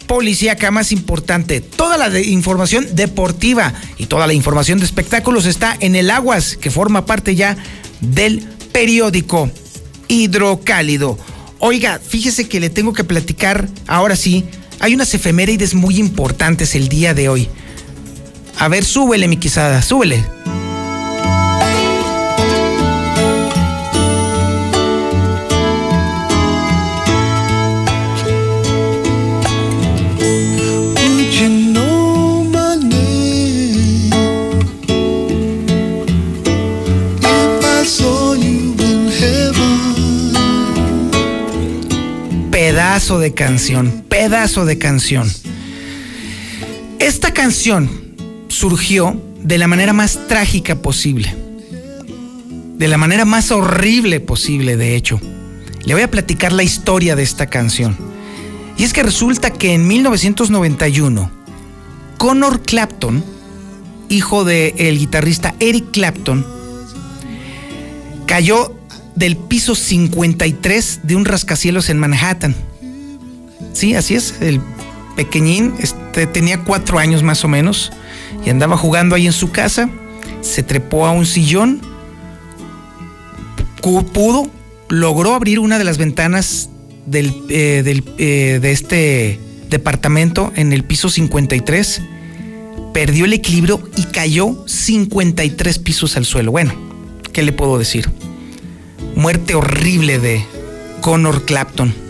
policíaca 0.08 0.72
más 0.72 0.92
importante. 0.92 1.62
Toda 1.62 1.98
la 1.98 2.20
información 2.20 2.88
deportiva 2.94 3.74
y 3.98 4.06
toda 4.06 4.28
la 4.28 4.34
información 4.34 4.80
de 4.80 4.86
espectáculos 4.86 5.46
está 5.46 5.76
en 5.80 5.96
el 5.96 6.10
Aguas, 6.10 6.58
que 6.58 6.72
forma 6.72 7.06
parte 7.06 7.36
ya 7.36 7.58
del 8.02 8.42
periódico 8.72 9.50
Hidrocálido. 10.08 11.18
Oiga, 11.60 12.00
fíjese 12.06 12.48
que 12.48 12.60
le 12.60 12.70
tengo 12.70 12.94
que 12.94 13.04
platicar, 13.04 13.68
ahora 13.88 14.16
sí, 14.16 14.46
hay 14.80 14.94
unas 14.94 15.14
efemérides 15.14 15.74
muy 15.74 15.98
importantes 15.98 16.76
el 16.76 16.90
día 16.90 17.14
de 17.14 17.30
hoy. 17.30 17.50
A 18.58 18.68
ver, 18.68 18.86
súbele, 18.86 19.28
mi 19.28 19.38
quisada, 19.38 19.82
súbele. 19.82 20.24
De 43.20 43.34
canción, 43.34 44.04
pedazo 44.10 44.66
de 44.66 44.78
canción. 44.78 45.32
Esta 47.00 47.34
canción 47.34 47.90
surgió 48.48 49.22
de 49.42 49.58
la 49.58 49.68
manera 49.68 49.94
más 49.94 50.28
trágica 50.28 50.76
posible, 50.76 51.36
de 52.78 52.88
la 52.88 52.98
manera 52.98 53.26
más 53.26 53.52
horrible 53.52 54.20
posible, 54.20 54.78
de 54.78 54.96
hecho. 54.96 55.20
Le 55.84 55.94
voy 55.94 56.04
a 56.04 56.12
platicar 56.12 56.52
la 56.52 56.64
historia 56.64 57.16
de 57.16 57.24
esta 57.24 57.46
canción. 57.46 57.96
Y 58.78 58.84
es 58.84 58.92
que 58.92 59.04
resulta 59.04 59.52
que 59.52 59.74
en 59.74 59.88
1991, 59.88 61.32
Connor 62.18 62.62
Clapton, 62.64 63.24
hijo 64.10 64.44
del 64.44 64.98
guitarrista 64.98 65.54
Eric 65.60 65.92
Clapton, 65.92 66.46
cayó 68.26 68.76
del 69.16 69.38
piso 69.38 69.76
53 69.76 71.02
de 71.04 71.16
un 71.16 71.26
rascacielos 71.26 71.90
en 71.90 72.00
Manhattan. 72.00 72.56
Sí, 73.76 73.94
así 73.94 74.16
es, 74.16 74.36
el 74.42 74.62
pequeñín 75.16 75.74
este, 75.80 76.26
tenía 76.28 76.64
cuatro 76.64 76.98
años 76.98 77.24
más 77.24 77.44
o 77.44 77.48
menos 77.48 77.92
y 78.46 78.50
andaba 78.50 78.78
jugando 78.78 79.16
ahí 79.16 79.26
en 79.28 79.34
su 79.34 79.52
casa, 79.52 79.90
se 80.42 80.64
trepó 80.64 81.06
a 81.06 81.12
un 81.12 81.26
sillón, 81.26 81.82
pudo, 83.82 84.50
logró 84.90 85.34
abrir 85.34 85.60
una 85.60 85.78
de 85.78 85.84
las 85.84 85.98
ventanas 85.98 86.70
del, 87.06 87.28
eh, 87.50 88.02
eh, 88.18 88.60
de 88.62 88.72
este 88.72 89.40
departamento 89.70 90.54
en 90.56 90.72
el 90.72 90.86
piso 90.86 91.10
53, 91.10 92.02
perdió 92.94 93.26
el 93.26 93.34
equilibrio 93.34 93.82
y 93.98 94.06
cayó 94.06 94.64
53 94.66 95.80
pisos 95.80 96.16
al 96.16 96.24
suelo. 96.24 96.52
Bueno, 96.52 96.74
¿qué 97.34 97.44
le 97.44 97.52
puedo 97.52 97.78
decir? 97.78 98.10
muerte 99.16 99.56
horrible 99.56 100.20
de 100.20 100.46
Connor 101.02 101.46
Clapton. 101.46 102.05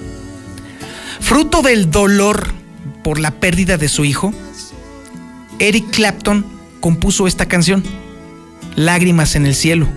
Fruto 1.19 1.61
del 1.61 1.91
dolor 1.91 2.47
por 3.03 3.19
la 3.19 3.31
pérdida 3.31 3.77
de 3.77 3.87
su 3.87 4.05
hijo, 4.05 4.33
Eric 5.59 5.89
Clapton 5.91 6.45
compuso 6.79 7.27
esta 7.27 7.47
canción, 7.47 7.83
Lágrimas 8.75 9.35
en 9.35 9.45
el 9.45 9.55
cielo. 9.55 9.87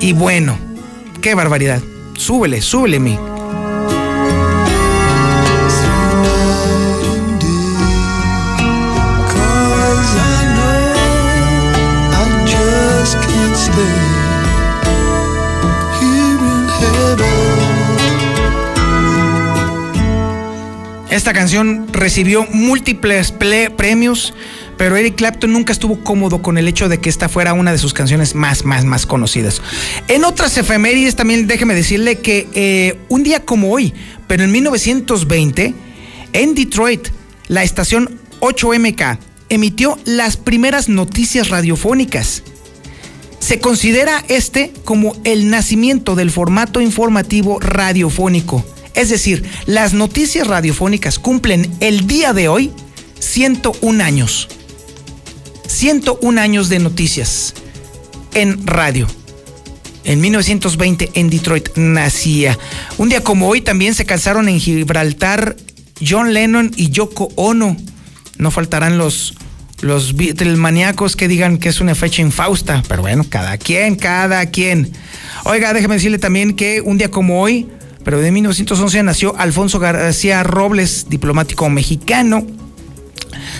Y 0.00 0.12
bueno, 0.12 0.56
qué 1.20 1.34
barbaridad. 1.34 1.82
Súbele, 2.16 2.62
súbele 2.62 3.00
mi. 3.00 3.18
Esta 21.14 21.32
canción 21.32 21.86
recibió 21.92 22.44
múltiples 22.50 23.32
premios, 23.76 24.34
pero 24.76 24.96
Eric 24.96 25.14
Clapton 25.14 25.52
nunca 25.52 25.72
estuvo 25.72 26.02
cómodo 26.02 26.42
con 26.42 26.58
el 26.58 26.66
hecho 26.66 26.88
de 26.88 26.98
que 26.98 27.08
esta 27.08 27.28
fuera 27.28 27.52
una 27.52 27.70
de 27.70 27.78
sus 27.78 27.94
canciones 27.94 28.34
más, 28.34 28.64
más, 28.64 28.84
más 28.84 29.06
conocidas. 29.06 29.62
En 30.08 30.24
otras 30.24 30.58
efemérides 30.58 31.14
también 31.14 31.46
déjeme 31.46 31.76
decirle 31.76 32.18
que 32.18 32.48
eh, 32.54 32.98
un 33.08 33.22
día 33.22 33.44
como 33.44 33.70
hoy, 33.70 33.94
pero 34.26 34.42
en 34.42 34.50
1920, 34.50 35.72
en 36.32 36.54
Detroit, 36.56 37.06
la 37.46 37.62
estación 37.62 38.18
8MK 38.40 39.18
emitió 39.50 39.96
las 40.06 40.36
primeras 40.36 40.88
noticias 40.88 41.48
radiofónicas. 41.48 42.42
Se 43.38 43.60
considera 43.60 44.24
este 44.26 44.72
como 44.84 45.14
el 45.22 45.48
nacimiento 45.48 46.16
del 46.16 46.32
formato 46.32 46.80
informativo 46.80 47.60
radiofónico. 47.60 48.64
Es 48.94 49.08
decir, 49.08 49.44
las 49.66 49.92
noticias 49.92 50.46
radiofónicas 50.46 51.18
cumplen 51.18 51.70
el 51.80 52.06
día 52.06 52.32
de 52.32 52.48
hoy 52.48 52.72
101 53.18 54.04
años. 54.04 54.48
101 55.66 56.40
años 56.40 56.68
de 56.68 56.78
noticias 56.78 57.54
en 58.34 58.66
radio. 58.66 59.08
En 60.04 60.20
1920 60.20 61.10
en 61.14 61.30
Detroit 61.30 61.76
nacía. 61.76 62.58
Un 62.98 63.08
día 63.08 63.22
como 63.22 63.48
hoy 63.48 63.62
también 63.62 63.94
se 63.94 64.04
casaron 64.04 64.48
en 64.48 64.60
Gibraltar 64.60 65.56
John 66.06 66.34
Lennon 66.34 66.70
y 66.76 66.90
Yoko 66.90 67.30
Ono. 67.36 67.76
No 68.36 68.50
faltarán 68.50 68.98
los, 68.98 69.34
los 69.80 70.14
maníacos 70.56 71.16
que 71.16 71.28
digan 71.28 71.58
que 71.58 71.68
es 71.68 71.80
una 71.80 71.94
fecha 71.94 72.22
infausta, 72.22 72.82
pero 72.88 73.02
bueno, 73.02 73.24
cada 73.28 73.56
quien, 73.58 73.96
cada 73.96 74.46
quien. 74.46 74.92
Oiga, 75.44 75.72
déjeme 75.72 75.94
decirle 75.94 76.18
también 76.18 76.54
que 76.54 76.80
un 76.80 76.98
día 76.98 77.10
como 77.10 77.40
hoy, 77.40 77.68
pero 78.04 78.20
de 78.20 78.30
1911 78.30 79.02
nació 79.02 79.34
Alfonso 79.36 79.78
García 79.78 80.42
Robles, 80.42 81.06
diplomático 81.08 81.68
mexicano. 81.70 82.46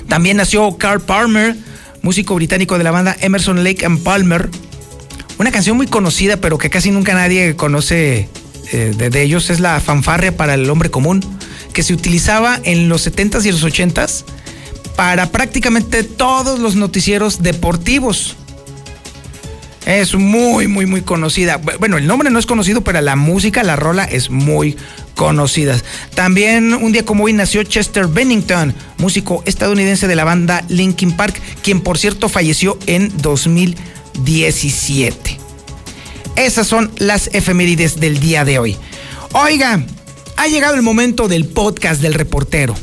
También 0.08 0.36
nació 0.36 0.76
Carl 0.76 1.00
Palmer, 1.00 1.56
músico 2.02 2.34
británico 2.34 2.76
de 2.76 2.84
la 2.84 2.90
banda 2.90 3.16
Emerson 3.20 3.64
Lake 3.64 3.84
and 3.86 4.02
Palmer. 4.02 4.50
Una 5.38 5.50
canción 5.50 5.76
muy 5.76 5.86
conocida, 5.86 6.36
pero 6.36 6.58
que 6.58 6.70
casi 6.70 6.90
nunca 6.90 7.14
nadie 7.14 7.56
conoce 7.56 8.28
eh, 8.70 8.94
de, 8.96 9.10
de, 9.10 9.22
ellos, 9.22 9.50
es 9.50 9.60
la 9.60 9.80
fanfarria 9.80 10.36
para 10.36 10.54
el 10.54 10.68
hombre 10.68 10.90
común, 10.90 11.20
que 11.72 11.82
se 11.82 11.94
utilizaba 11.94 12.60
en 12.62 12.88
los 12.88 13.06
70s 13.06 13.44
y 13.46 13.50
los 13.50 13.64
80s 13.64 14.24
para 14.94 15.30
prácticamente 15.30 16.04
todos 16.04 16.60
los 16.60 16.76
noticieros 16.76 17.42
deportivos. 17.42 18.36
Es 19.86 20.14
muy, 20.14 20.66
muy, 20.66 20.86
muy 20.86 21.02
conocida. 21.02 21.60
Bueno, 21.78 21.98
el 21.98 22.06
nombre 22.06 22.30
no 22.30 22.38
es 22.38 22.46
conocido, 22.46 22.82
pero 22.82 23.02
la 23.02 23.16
música, 23.16 23.62
la 23.62 23.76
rola 23.76 24.04
es 24.04 24.30
muy 24.30 24.78
conocida. 25.14 25.78
También 26.14 26.72
un 26.72 26.92
día 26.92 27.04
como 27.04 27.24
hoy 27.24 27.34
nació 27.34 27.62
Chester 27.64 28.06
Bennington, 28.06 28.74
músico 28.96 29.42
estadounidense 29.44 30.08
de 30.08 30.16
la 30.16 30.24
banda 30.24 30.64
Linkin 30.68 31.12
Park, 31.12 31.38
quien 31.62 31.82
por 31.82 31.98
cierto 31.98 32.30
falleció 32.30 32.78
en 32.86 33.12
2017. 33.20 35.38
Esas 36.36 36.66
son 36.66 36.90
las 36.96 37.28
efemérides 37.32 38.00
del 38.00 38.20
día 38.20 38.46
de 38.46 38.58
hoy. 38.58 38.78
Oiga, 39.32 39.84
ha 40.36 40.46
llegado 40.46 40.76
el 40.76 40.82
momento 40.82 41.28
del 41.28 41.44
podcast 41.44 42.00
del 42.00 42.14
reportero. 42.14 42.74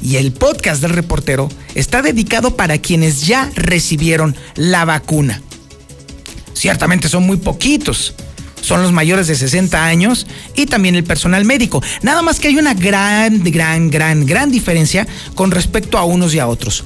Y 0.00 0.16
el 0.16 0.32
podcast 0.32 0.80
del 0.80 0.92
reportero 0.92 1.48
está 1.74 2.00
dedicado 2.02 2.56
para 2.56 2.78
quienes 2.78 3.26
ya 3.26 3.50
recibieron 3.54 4.36
la 4.54 4.84
vacuna. 4.84 5.42
Ciertamente 6.58 7.08
son 7.08 7.24
muy 7.24 7.36
poquitos. 7.36 8.14
Son 8.60 8.82
los 8.82 8.90
mayores 8.90 9.28
de 9.28 9.36
60 9.36 9.84
años 9.84 10.26
y 10.56 10.66
también 10.66 10.96
el 10.96 11.04
personal 11.04 11.44
médico. 11.44 11.80
Nada 12.02 12.20
más 12.20 12.40
que 12.40 12.48
hay 12.48 12.56
una 12.56 12.74
gran, 12.74 13.44
gran, 13.44 13.90
gran, 13.90 14.26
gran 14.26 14.50
diferencia 14.50 15.06
con 15.36 15.52
respecto 15.52 15.98
a 15.98 16.04
unos 16.04 16.34
y 16.34 16.40
a 16.40 16.48
otros. 16.48 16.82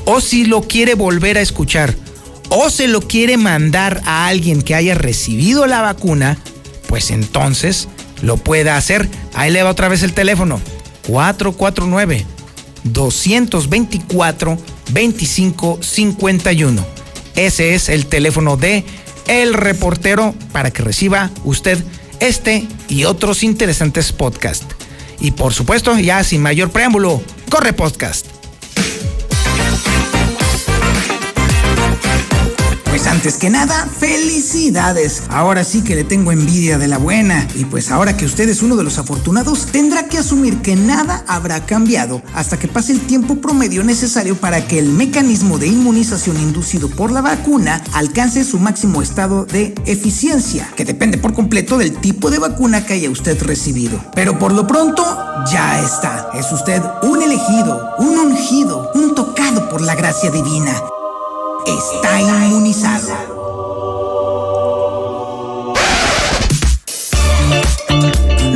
o 0.04 0.20
si 0.20 0.44
lo 0.44 0.60
quiere 0.60 0.94
volver 0.94 1.38
a 1.38 1.40
escuchar 1.40 1.94
o 2.50 2.68
se 2.68 2.86
lo 2.86 3.00
quiere 3.00 3.38
mandar 3.38 4.02
a 4.04 4.26
alguien 4.26 4.60
que 4.60 4.74
haya 4.74 4.94
recibido 4.94 5.66
la 5.66 5.80
vacuna, 5.80 6.36
pues 6.88 7.10
entonces 7.10 7.88
lo 8.22 8.36
pueda 8.36 8.76
hacer. 8.76 9.08
Ahí 9.34 9.50
le 9.50 9.62
va 9.62 9.70
otra 9.70 9.88
vez 9.88 10.02
el 10.02 10.12
teléfono. 10.12 10.60
449 11.06 12.26
224 12.84 14.58
2551. 14.92 16.86
Ese 17.34 17.74
es 17.74 17.88
el 17.88 18.06
teléfono 18.06 18.56
de 18.56 18.84
El 19.26 19.54
Reportero 19.54 20.34
para 20.52 20.70
que 20.70 20.82
reciba 20.82 21.30
usted 21.44 21.82
este 22.20 22.66
y 22.88 23.04
otros 23.04 23.42
interesantes 23.42 24.12
podcasts. 24.12 24.66
Y 25.20 25.32
por 25.32 25.52
supuesto, 25.52 25.98
ya 25.98 26.22
sin 26.24 26.42
mayor 26.42 26.70
preámbulo, 26.70 27.22
corre 27.50 27.72
podcast. 27.72 28.35
Pues 33.06 33.14
antes 33.14 33.36
que 33.36 33.50
nada, 33.50 33.88
felicidades. 34.00 35.22
Ahora 35.28 35.62
sí 35.62 35.82
que 35.82 35.94
le 35.94 36.02
tengo 36.02 36.32
envidia 36.32 36.76
de 36.76 36.88
la 36.88 36.98
buena. 36.98 37.46
Y 37.54 37.64
pues 37.64 37.92
ahora 37.92 38.16
que 38.16 38.24
usted 38.24 38.48
es 38.48 38.62
uno 38.62 38.74
de 38.74 38.82
los 38.82 38.98
afortunados, 38.98 39.66
tendrá 39.66 40.08
que 40.08 40.18
asumir 40.18 40.60
que 40.60 40.74
nada 40.74 41.22
habrá 41.28 41.64
cambiado 41.66 42.20
hasta 42.34 42.58
que 42.58 42.66
pase 42.66 42.90
el 42.90 43.00
tiempo 43.00 43.36
promedio 43.36 43.84
necesario 43.84 44.34
para 44.34 44.66
que 44.66 44.80
el 44.80 44.88
mecanismo 44.88 45.56
de 45.56 45.68
inmunización 45.68 46.36
inducido 46.40 46.88
por 46.88 47.12
la 47.12 47.20
vacuna 47.20 47.80
alcance 47.92 48.42
su 48.42 48.58
máximo 48.58 49.00
estado 49.02 49.46
de 49.46 49.72
eficiencia, 49.86 50.68
que 50.74 50.84
depende 50.84 51.16
por 51.16 51.32
completo 51.32 51.78
del 51.78 51.98
tipo 51.98 52.28
de 52.32 52.40
vacuna 52.40 52.86
que 52.86 52.94
haya 52.94 53.08
usted 53.08 53.40
recibido. 53.40 54.04
Pero 54.16 54.36
por 54.40 54.50
lo 54.50 54.66
pronto, 54.66 55.04
ya 55.48 55.80
está. 55.80 56.30
Es 56.34 56.50
usted 56.50 56.82
un 57.04 57.22
elegido, 57.22 57.94
un 58.00 58.18
ungido, 58.18 58.90
un 58.96 59.14
tocado 59.14 59.68
por 59.68 59.80
la 59.80 59.94
gracia 59.94 60.32
divina 60.32 60.72
está 61.66 62.20
inmunizado. 62.20 63.35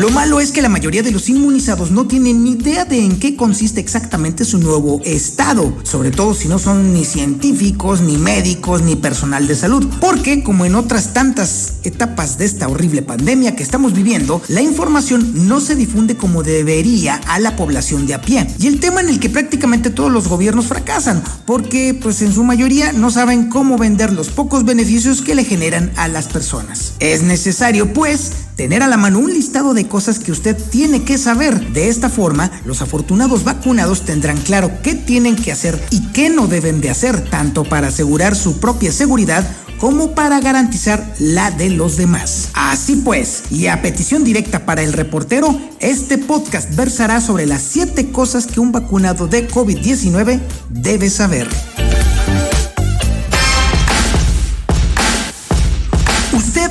Lo 0.00 0.08
malo 0.08 0.40
es 0.40 0.50
que 0.50 0.62
la 0.62 0.70
mayoría 0.70 1.02
de 1.02 1.10
los 1.10 1.28
inmunizados 1.28 1.90
no 1.90 2.06
tienen 2.06 2.42
ni 2.42 2.52
idea 2.52 2.86
de 2.86 3.04
en 3.04 3.18
qué 3.18 3.36
consiste 3.36 3.82
exactamente 3.82 4.46
su 4.46 4.56
nuevo 4.56 5.02
estado, 5.04 5.76
sobre 5.82 6.10
todo 6.10 6.32
si 6.32 6.48
no 6.48 6.58
son 6.58 6.94
ni 6.94 7.04
científicos, 7.04 8.00
ni 8.00 8.16
médicos, 8.16 8.80
ni 8.80 8.96
personal 8.96 9.46
de 9.46 9.54
salud, 9.54 9.86
porque 10.00 10.42
como 10.42 10.64
en 10.64 10.74
otras 10.74 11.12
tantas 11.12 11.80
etapas 11.82 12.38
de 12.38 12.46
esta 12.46 12.66
horrible 12.68 13.02
pandemia 13.02 13.54
que 13.54 13.62
estamos 13.62 13.92
viviendo, 13.92 14.40
la 14.48 14.62
información 14.62 15.46
no 15.46 15.60
se 15.60 15.76
difunde 15.76 16.16
como 16.16 16.42
debería 16.42 17.16
a 17.26 17.38
la 17.38 17.54
población 17.54 18.06
de 18.06 18.14
a 18.14 18.22
pie. 18.22 18.46
Y 18.58 18.68
el 18.68 18.80
tema 18.80 19.02
en 19.02 19.10
el 19.10 19.20
que 19.20 19.28
prácticamente 19.28 19.90
todos 19.90 20.10
los 20.10 20.28
gobiernos 20.28 20.64
fracasan, 20.68 21.22
porque 21.44 21.92
pues 21.92 22.22
en 22.22 22.32
su 22.32 22.42
mayoría 22.42 22.92
no 22.92 23.10
saben 23.10 23.50
cómo 23.50 23.76
vender 23.76 24.14
los 24.14 24.30
pocos 24.30 24.64
beneficios 24.64 25.20
que 25.20 25.34
le 25.34 25.44
generan 25.44 25.92
a 25.96 26.08
las 26.08 26.26
personas. 26.26 26.94
Es 27.00 27.22
necesario 27.22 27.92
pues 27.92 28.32
tener 28.56 28.82
a 28.82 28.88
la 28.88 28.96
mano 28.96 29.18
un 29.18 29.32
listado 29.32 29.74
de 29.74 29.86
cosas 29.88 30.18
que 30.18 30.32
usted 30.32 30.56
tiene 30.70 31.02
que 31.04 31.18
saber. 31.18 31.72
De 31.72 31.88
esta 31.88 32.08
forma, 32.08 32.50
los 32.64 32.82
afortunados 32.82 33.44
vacunados 33.44 34.04
tendrán 34.04 34.38
claro 34.38 34.70
qué 34.82 34.94
tienen 34.94 35.36
que 35.36 35.52
hacer 35.52 35.82
y 35.90 36.08
qué 36.08 36.30
no 36.30 36.46
deben 36.46 36.80
de 36.80 36.90
hacer, 36.90 37.20
tanto 37.30 37.64
para 37.64 37.88
asegurar 37.88 38.36
su 38.36 38.60
propia 38.60 38.92
seguridad 38.92 39.48
como 39.80 40.14
para 40.14 40.40
garantizar 40.40 41.14
la 41.18 41.50
de 41.50 41.70
los 41.70 41.96
demás. 41.96 42.50
Así 42.52 42.96
pues, 42.96 43.44
y 43.50 43.66
a 43.66 43.80
petición 43.80 44.24
directa 44.24 44.66
para 44.66 44.82
el 44.82 44.92
reportero, 44.92 45.58
este 45.80 46.18
podcast 46.18 46.74
versará 46.76 47.20
sobre 47.22 47.46
las 47.46 47.62
7 47.62 48.12
cosas 48.12 48.46
que 48.46 48.60
un 48.60 48.72
vacunado 48.72 49.26
de 49.26 49.48
COVID-19 49.48 50.40
debe 50.68 51.08
saber. 51.08 51.48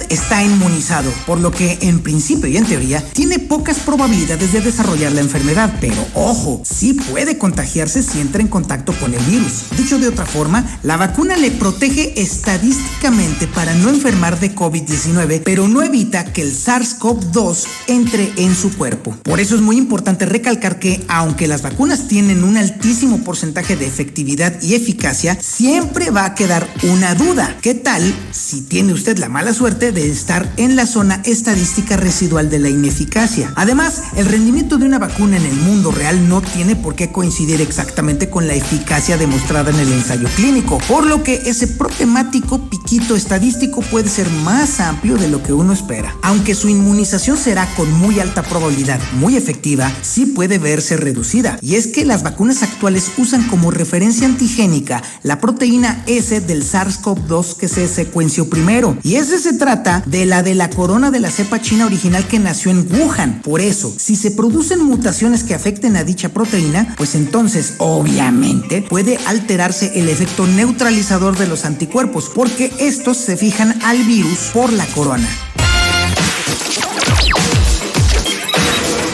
Está 0.09 0.43
inmunizado, 0.43 1.11
por 1.25 1.39
lo 1.39 1.51
que 1.51 1.77
en 1.81 1.99
principio 1.99 2.47
y 2.47 2.57
en 2.57 2.65
teoría 2.65 3.03
tiene 3.13 3.39
pocas 3.39 3.79
probabilidades 3.79 4.51
de 4.51 4.61
desarrollar 4.61 5.11
la 5.11 5.21
enfermedad, 5.21 5.75
pero 5.79 6.05
ojo, 6.13 6.61
sí 6.63 6.93
puede 6.93 7.37
contagiarse 7.37 8.03
si 8.03 8.19
entra 8.19 8.41
en 8.41 8.47
contacto 8.47 8.93
con 8.99 9.13
el 9.13 9.23
virus. 9.25 9.65
Dicho 9.77 9.99
de 9.99 10.07
otra 10.07 10.25
forma, 10.25 10.79
la 10.83 10.97
vacuna 10.97 11.37
le 11.37 11.51
protege 11.51 12.21
estadísticamente 12.21 13.47
para 13.47 13.73
no 13.75 13.89
enfermar 13.89 14.39
de 14.39 14.55
COVID-19, 14.55 15.41
pero 15.43 15.67
no 15.67 15.81
evita 15.81 16.25
que 16.25 16.41
el 16.41 16.55
SARS-CoV-2 16.55 17.65
entre 17.87 18.31
en 18.37 18.55
su 18.55 18.75
cuerpo. 18.75 19.15
Por 19.23 19.39
eso 19.39 19.55
es 19.55 19.61
muy 19.61 19.77
importante 19.77 20.25
recalcar 20.25 20.79
que 20.79 21.03
aunque 21.07 21.47
las 21.47 21.61
vacunas 21.61 22.07
tienen 22.07 22.43
un 22.43 22.57
altísimo 22.57 23.23
porcentaje 23.23 23.75
de 23.75 23.87
efectividad 23.87 24.61
y 24.61 24.75
eficacia, 24.75 25.37
siempre 25.41 26.11
va 26.11 26.25
a 26.25 26.35
quedar 26.35 26.67
una 26.83 27.15
duda. 27.15 27.57
¿Qué 27.61 27.73
tal 27.73 28.13
si 28.31 28.61
tiene 28.61 28.93
usted 28.93 29.17
la 29.17 29.29
mala 29.29 29.53
suerte 29.53 29.91
de 29.91 29.98
estar 30.07 30.51
en 30.57 30.75
la 30.75 30.85
zona 30.85 31.21
estadística 31.25 31.97
residual 31.97 32.49
de 32.49 32.59
la 32.59 32.69
ineficacia. 32.69 33.51
Además, 33.55 34.01
el 34.15 34.25
rendimiento 34.25 34.77
de 34.77 34.85
una 34.85 34.99
vacuna 34.99 35.37
en 35.37 35.45
el 35.45 35.55
mundo 35.55 35.91
real 35.91 36.29
no 36.29 36.41
tiene 36.41 36.75
por 36.75 36.95
qué 36.95 37.11
coincidir 37.11 37.61
exactamente 37.61 38.29
con 38.29 38.47
la 38.47 38.53
eficacia 38.53 39.17
demostrada 39.17 39.71
en 39.71 39.79
el 39.79 39.91
ensayo 39.91 40.27
clínico, 40.35 40.77
por 40.87 41.05
lo 41.05 41.23
que 41.23 41.35
ese 41.45 41.67
problemático 41.67 42.69
piquito 42.69 43.15
estadístico 43.15 43.81
puede 43.81 44.09
ser 44.09 44.29
más 44.43 44.79
amplio 44.79 45.17
de 45.17 45.29
lo 45.29 45.43
que 45.43 45.53
uno 45.53 45.73
espera. 45.73 46.15
Aunque 46.21 46.55
su 46.55 46.69
inmunización 46.69 47.37
será 47.37 47.67
con 47.75 47.91
muy 47.93 48.19
alta 48.19 48.43
probabilidad 48.43 48.99
muy 49.19 49.35
efectiva, 49.35 49.91
sí 50.01 50.25
puede 50.25 50.57
verse 50.57 50.97
reducida. 50.97 51.57
Y 51.61 51.75
es 51.75 51.87
que 51.87 52.05
las 52.05 52.23
vacunas 52.23 52.63
actuales 52.63 53.11
usan 53.17 53.47
como 53.47 53.71
referencia 53.71 54.27
antigénica 54.27 55.01
la 55.23 55.39
proteína 55.39 56.03
S 56.07 56.41
del 56.41 56.63
SARS-CoV-2 56.63 57.55
que 57.55 57.67
se 57.67 57.87
secuenció 57.87 58.49
primero. 58.49 58.97
Y 59.03 59.15
ese 59.15 59.39
se 59.39 59.53
trata 59.53 59.88
de 60.05 60.25
la 60.25 60.43
de 60.43 60.55
la 60.55 60.69
corona 60.69 61.11
de 61.11 61.19
la 61.19 61.31
cepa 61.31 61.61
china 61.61 61.85
original 61.85 62.27
que 62.27 62.39
nació 62.39 62.71
en 62.71 62.87
Wuhan. 62.91 63.41
Por 63.41 63.61
eso, 63.61 63.93
si 63.97 64.15
se 64.15 64.31
producen 64.31 64.83
mutaciones 64.83 65.43
que 65.43 65.55
afecten 65.55 65.95
a 65.95 66.03
dicha 66.03 66.29
proteína, 66.29 66.95
pues 66.97 67.15
entonces 67.15 67.75
obviamente 67.79 68.81
puede 68.81 69.17
alterarse 69.25 69.99
el 69.99 70.09
efecto 70.09 70.47
neutralizador 70.47 71.37
de 71.37 71.47
los 71.47 71.65
anticuerpos, 71.65 72.31
porque 72.33 72.71
estos 72.79 73.17
se 73.17 73.37
fijan 73.37 73.79
al 73.83 73.97
virus 74.03 74.51
por 74.53 74.71
la 74.71 74.85
corona. 74.87 75.27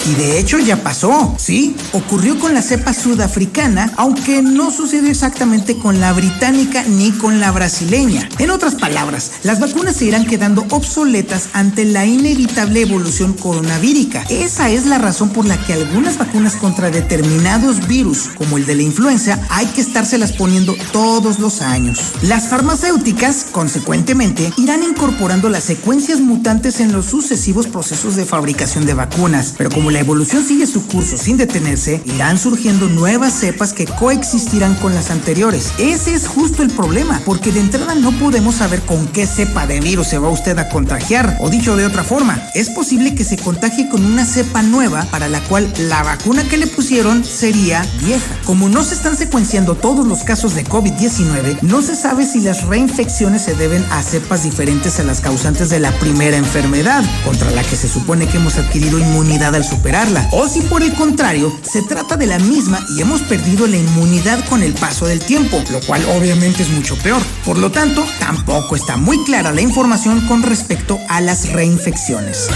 Y 0.05 0.13
de 0.13 0.39
hecho 0.39 0.59
ya 0.59 0.83
pasó, 0.83 1.35
¿sí? 1.39 1.75
Ocurrió 1.91 2.37
con 2.37 2.53
la 2.53 2.61
cepa 2.61 2.93
sudafricana, 2.93 3.91
aunque 3.97 4.43
no 4.43 4.69
sucedió 4.69 5.09
exactamente 5.09 5.77
con 5.77 5.99
la 5.99 6.13
británica 6.13 6.83
ni 6.83 7.11
con 7.11 7.39
la 7.39 7.51
brasileña. 7.51 8.29
En 8.37 8.51
otras 8.51 8.75
palabras, 8.75 9.31
las 9.41 9.59
vacunas 9.59 9.95
se 9.95 10.05
irán 10.05 10.27
quedando 10.27 10.63
obsoletas 10.69 11.49
ante 11.53 11.85
la 11.85 12.05
inevitable 12.05 12.81
evolución 12.81 13.33
coronavírica. 13.33 14.23
Esa 14.29 14.69
es 14.69 14.85
la 14.85 14.99
razón 14.99 15.29
por 15.29 15.45
la 15.45 15.57
que 15.65 15.73
algunas 15.73 16.19
vacunas 16.19 16.55
contra 16.55 16.91
determinados 16.91 17.87
virus, 17.87 18.29
como 18.37 18.57
el 18.57 18.67
de 18.67 18.75
la 18.75 18.83
influenza, 18.83 19.39
hay 19.49 19.65
que 19.67 19.81
estárselas 19.81 20.33
poniendo 20.33 20.75
todos 20.91 21.39
los 21.39 21.61
años. 21.61 21.99
Las 22.21 22.49
farmacéuticas, 22.49 23.47
consecuentemente, 23.51 24.53
irán 24.57 24.83
incorporando 24.83 25.49
las 25.49 25.63
secuencias 25.63 26.19
mutantes 26.19 26.79
en 26.79 26.91
los 26.91 27.07
sucesivos 27.07 27.65
procesos 27.65 28.15
de 28.15 28.25
fabricación 28.25 28.85
de 28.85 28.93
vacunas, 28.93 29.55
pero 29.57 29.71
como 29.71 29.94
la 29.95 30.01
evolución 30.01 30.45
sigue 30.45 30.67
su 30.67 30.85
curso 30.87 31.15
sin 31.15 31.37
detenerse, 31.37 32.01
irán 32.03 32.37
surgiendo 32.37 32.89
nuevas 32.89 33.31
cepas 33.31 33.71
que 33.71 33.85
coexistirán 33.85 34.75
con 34.75 34.93
las 34.93 35.09
anteriores. 35.09 35.71
Ese 35.77 36.13
es 36.13 36.27
justo 36.27 36.63
el 36.63 36.69
problema, 36.69 37.21
porque 37.23 37.53
de 37.53 37.61
entrada 37.61 37.95
no 37.95 38.11
podemos 38.19 38.55
saber 38.55 38.81
con 38.81 39.07
qué 39.07 39.25
cepa 39.25 39.65
de 39.65 39.79
virus 39.79 40.07
se 40.07 40.17
va 40.17 40.27
usted 40.27 40.59
a 40.59 40.67
contagiar. 40.67 41.37
O 41.39 41.49
dicho 41.49 41.77
de 41.77 41.85
otra 41.85 42.03
forma, 42.03 42.43
es 42.55 42.69
posible 42.71 43.15
que 43.15 43.23
se 43.23 43.37
contagie 43.37 43.87
con 43.87 44.03
una 44.03 44.25
cepa 44.25 44.63
nueva 44.63 45.07
para 45.11 45.29
la 45.29 45.39
cual 45.39 45.71
la 45.77 46.03
vacuna 46.03 46.43
que 46.43 46.57
le 46.57 46.67
pusieron 46.67 47.23
sería 47.23 47.87
vieja. 48.01 48.37
Como 48.43 48.67
no 48.67 48.83
se 48.83 48.95
están 48.95 49.15
secuenciando 49.15 49.75
todos 49.75 50.05
los 50.05 50.25
casos 50.25 50.55
de 50.55 50.65
COVID-19, 50.65 51.61
no 51.61 51.81
se 51.81 51.95
sabe 51.95 52.25
si 52.25 52.41
las 52.41 52.63
reinfecciones 52.63 53.43
se 53.43 53.55
deben 53.55 53.85
a 53.91 54.03
cepas 54.03 54.43
diferentes 54.43 54.99
a 54.99 55.05
las 55.05 55.21
causantes 55.21 55.69
de 55.69 55.79
la 55.79 55.93
primera 55.99 56.35
enfermedad, 56.35 57.01
contra 57.23 57.49
la 57.51 57.63
que 57.63 57.77
se 57.77 57.87
supone 57.87 58.27
que 58.27 58.39
hemos 58.39 58.57
adquirido 58.57 58.99
inmunidad 58.99 59.55
al 59.55 59.63
superar 59.63 59.84
o 60.31 60.47
si 60.47 60.61
por 60.61 60.81
el 60.81 60.93
contrario 60.95 61.55
se 61.61 61.83
trata 61.83 62.17
de 62.17 62.25
la 62.25 62.39
misma 62.39 62.83
y 62.89 63.01
hemos 63.01 63.21
perdido 63.21 63.67
la 63.67 63.77
inmunidad 63.77 64.43
con 64.45 64.63
el 64.63 64.73
paso 64.73 65.05
del 65.05 65.19
tiempo, 65.19 65.61
lo 65.71 65.79
cual 65.81 66.03
obviamente 66.17 66.63
es 66.63 66.69
mucho 66.69 66.97
peor. 66.97 67.21
Por 67.45 67.59
lo 67.59 67.71
tanto, 67.71 68.03
tampoco 68.19 68.75
está 68.75 68.97
muy 68.97 69.23
clara 69.25 69.51
la 69.51 69.61
información 69.61 70.27
con 70.27 70.41
respecto 70.41 70.97
a 71.07 71.21
las 71.21 71.49
reinfecciones. 71.49 72.47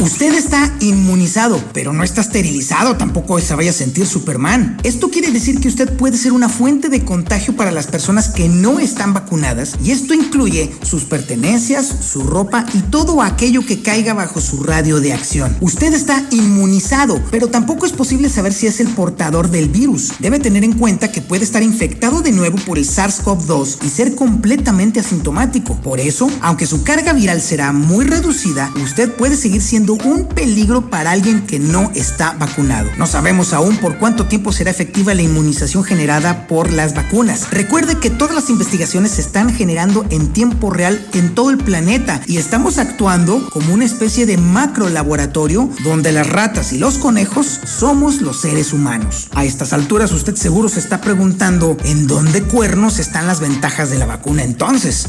Usted 0.00 0.32
está 0.32 0.74
inmunizado, 0.80 1.62
pero 1.74 1.92
no 1.92 2.02
está 2.02 2.22
esterilizado, 2.22 2.96
tampoco 2.96 3.38
se 3.38 3.54
vaya 3.54 3.68
a 3.68 3.74
sentir 3.74 4.06
Superman. 4.06 4.78
Esto 4.82 5.10
quiere 5.10 5.30
decir 5.30 5.60
que 5.60 5.68
usted 5.68 5.94
puede 5.94 6.16
ser 6.16 6.32
una 6.32 6.48
fuente 6.48 6.88
de 6.88 7.04
contagio 7.04 7.54
para 7.54 7.70
las 7.70 7.86
personas 7.86 8.30
que 8.30 8.48
no 8.48 8.80
están 8.80 9.12
vacunadas 9.12 9.74
y 9.84 9.90
esto 9.90 10.14
incluye 10.14 10.72
sus 10.80 11.04
pertenencias, 11.04 11.86
su 11.86 12.22
ropa 12.22 12.64
y 12.72 12.78
todo 12.78 13.20
aquello 13.20 13.66
que 13.66 13.82
caiga 13.82 14.14
bajo 14.14 14.40
su 14.40 14.62
radio 14.62 15.00
de 15.00 15.12
acción. 15.12 15.54
Usted 15.60 15.92
está 15.92 16.26
inmunizado, 16.30 17.20
pero 17.30 17.48
tampoco 17.48 17.84
es 17.84 17.92
posible 17.92 18.30
saber 18.30 18.54
si 18.54 18.68
es 18.68 18.80
el 18.80 18.88
portador 18.88 19.50
del 19.50 19.68
virus. 19.68 20.12
Debe 20.18 20.38
tener 20.38 20.64
en 20.64 20.78
cuenta 20.78 21.12
que 21.12 21.20
puede 21.20 21.44
estar 21.44 21.62
infectado 21.62 22.22
de 22.22 22.32
nuevo 22.32 22.56
por 22.64 22.78
el 22.78 22.86
SARS-CoV-2 22.88 23.84
y 23.84 23.90
ser 23.90 24.14
completamente 24.14 24.98
asintomático. 24.98 25.74
Por 25.82 26.00
eso, 26.00 26.30
aunque 26.40 26.64
su 26.64 26.84
carga 26.84 27.12
viral 27.12 27.42
será 27.42 27.72
muy 27.72 28.06
reducida, 28.06 28.72
usted 28.82 29.12
puede 29.12 29.36
seguir 29.36 29.60
siendo 29.60 29.89
un 29.94 30.26
peligro 30.26 30.90
para 30.90 31.10
alguien 31.10 31.46
que 31.46 31.58
no 31.58 31.90
está 31.94 32.32
vacunado. 32.38 32.90
No 32.98 33.06
sabemos 33.06 33.52
aún 33.52 33.76
por 33.76 33.98
cuánto 33.98 34.26
tiempo 34.26 34.52
será 34.52 34.70
efectiva 34.70 35.14
la 35.14 35.22
inmunización 35.22 35.84
generada 35.84 36.46
por 36.46 36.72
las 36.72 36.94
vacunas. 36.94 37.50
Recuerde 37.50 37.98
que 37.98 38.10
todas 38.10 38.34
las 38.34 38.50
investigaciones 38.50 39.12
se 39.12 39.20
están 39.20 39.52
generando 39.52 40.04
en 40.10 40.32
tiempo 40.32 40.70
real 40.70 41.06
en 41.14 41.34
todo 41.34 41.50
el 41.50 41.58
planeta 41.58 42.20
y 42.26 42.36
estamos 42.36 42.78
actuando 42.78 43.48
como 43.50 43.74
una 43.74 43.84
especie 43.84 44.26
de 44.26 44.36
macro 44.36 44.88
laboratorio 44.88 45.70
donde 45.84 46.12
las 46.12 46.28
ratas 46.28 46.72
y 46.72 46.78
los 46.78 46.98
conejos 46.98 47.60
somos 47.64 48.20
los 48.20 48.40
seres 48.40 48.72
humanos. 48.72 49.28
A 49.32 49.44
estas 49.44 49.72
alturas 49.72 50.12
usted 50.12 50.36
seguro 50.36 50.68
se 50.68 50.80
está 50.80 51.00
preguntando 51.00 51.76
en 51.84 52.06
dónde 52.06 52.42
cuernos 52.42 52.98
están 52.98 53.26
las 53.26 53.40
ventajas 53.40 53.90
de 53.90 53.98
la 53.98 54.06
vacuna 54.06 54.42
entonces. 54.42 55.08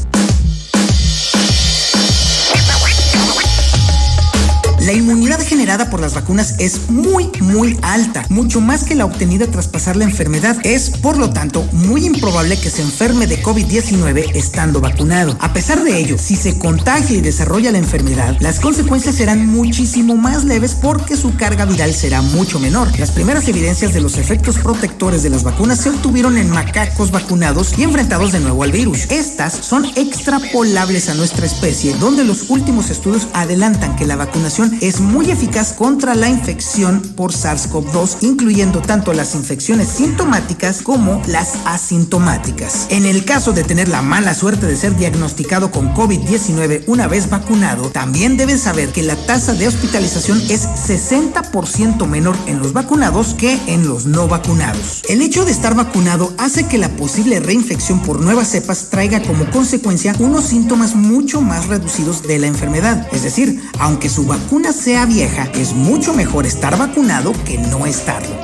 La 4.82 4.92
inmunidad 4.92 5.40
generada 5.40 5.90
por 5.90 6.00
las 6.00 6.14
vacunas 6.14 6.56
es 6.58 6.90
muy, 6.90 7.30
muy 7.40 7.78
alta, 7.82 8.26
mucho 8.30 8.60
más 8.60 8.82
que 8.82 8.96
la 8.96 9.04
obtenida 9.04 9.46
tras 9.46 9.68
pasar 9.68 9.94
la 9.94 10.02
enfermedad. 10.02 10.56
Es, 10.64 10.90
por 10.90 11.18
lo 11.18 11.30
tanto, 11.30 11.62
muy 11.70 12.04
improbable 12.04 12.58
que 12.58 12.68
se 12.68 12.82
enferme 12.82 13.28
de 13.28 13.40
COVID-19 13.40 14.34
estando 14.34 14.80
vacunado. 14.80 15.36
A 15.38 15.52
pesar 15.52 15.84
de 15.84 15.96
ello, 16.00 16.18
si 16.18 16.34
se 16.34 16.58
contagia 16.58 17.16
y 17.16 17.20
desarrolla 17.20 17.70
la 17.70 17.78
enfermedad, 17.78 18.36
las 18.40 18.58
consecuencias 18.58 19.14
serán 19.14 19.46
muchísimo 19.46 20.16
más 20.16 20.44
leves 20.44 20.74
porque 20.74 21.16
su 21.16 21.36
carga 21.36 21.64
viral 21.64 21.94
será 21.94 22.20
mucho 22.20 22.58
menor. 22.58 22.88
Las 22.98 23.12
primeras 23.12 23.46
evidencias 23.46 23.94
de 23.94 24.00
los 24.00 24.18
efectos 24.18 24.58
protectores 24.58 25.22
de 25.22 25.30
las 25.30 25.44
vacunas 25.44 25.78
se 25.78 25.90
obtuvieron 25.90 26.38
en 26.38 26.50
macacos 26.50 27.12
vacunados 27.12 27.78
y 27.78 27.84
enfrentados 27.84 28.32
de 28.32 28.40
nuevo 28.40 28.64
al 28.64 28.72
virus. 28.72 29.08
Estas 29.12 29.52
son 29.52 29.84
extrapolables 29.94 31.08
a 31.08 31.14
nuestra 31.14 31.46
especie, 31.46 31.94
donde 32.00 32.24
los 32.24 32.50
últimos 32.50 32.90
estudios 32.90 33.28
adelantan 33.32 33.94
que 33.94 34.06
la 34.06 34.16
vacunación 34.16 34.71
es 34.80 35.00
muy 35.00 35.30
eficaz 35.30 35.72
contra 35.72 36.14
la 36.14 36.28
infección 36.28 37.00
por 37.16 37.32
SARS-CoV-2, 37.32 38.18
incluyendo 38.22 38.80
tanto 38.80 39.12
las 39.12 39.34
infecciones 39.34 39.88
sintomáticas 39.88 40.82
como 40.82 41.22
las 41.26 41.54
asintomáticas. 41.64 42.86
En 42.90 43.06
el 43.06 43.24
caso 43.24 43.52
de 43.52 43.64
tener 43.64 43.88
la 43.88 44.02
mala 44.02 44.34
suerte 44.34 44.66
de 44.66 44.76
ser 44.76 44.96
diagnosticado 44.96 45.70
con 45.70 45.94
COVID-19 45.94 46.84
una 46.86 47.08
vez 47.08 47.28
vacunado, 47.28 47.90
también 47.90 48.36
debes 48.36 48.62
saber 48.62 48.90
que 48.90 49.02
la 49.02 49.16
tasa 49.16 49.54
de 49.54 49.68
hospitalización 49.68 50.40
es 50.48 50.66
60% 50.66 52.06
menor 52.06 52.36
en 52.46 52.58
los 52.58 52.72
vacunados 52.72 53.34
que 53.34 53.58
en 53.66 53.86
los 53.86 54.06
no 54.06 54.28
vacunados. 54.28 55.02
El 55.08 55.22
hecho 55.22 55.44
de 55.44 55.52
estar 55.52 55.74
vacunado 55.74 56.32
hace 56.38 56.66
que 56.66 56.78
la 56.78 56.88
posible 56.96 57.40
reinfección 57.40 58.00
por 58.00 58.20
nuevas 58.20 58.48
cepas 58.48 58.88
traiga 58.90 59.22
como 59.22 59.50
consecuencia 59.50 60.14
unos 60.18 60.44
síntomas 60.44 60.94
mucho 60.94 61.40
más 61.40 61.66
reducidos 61.66 62.22
de 62.22 62.38
la 62.38 62.46
enfermedad. 62.46 63.06
Es 63.12 63.22
decir, 63.22 63.60
aunque 63.78 64.08
su 64.08 64.26
vacuna 64.26 64.61
sea 64.70 65.06
vieja, 65.06 65.50
es 65.54 65.72
mucho 65.72 66.14
mejor 66.14 66.46
estar 66.46 66.78
vacunado 66.78 67.32
que 67.44 67.58
no 67.58 67.86
estarlo. 67.86 68.36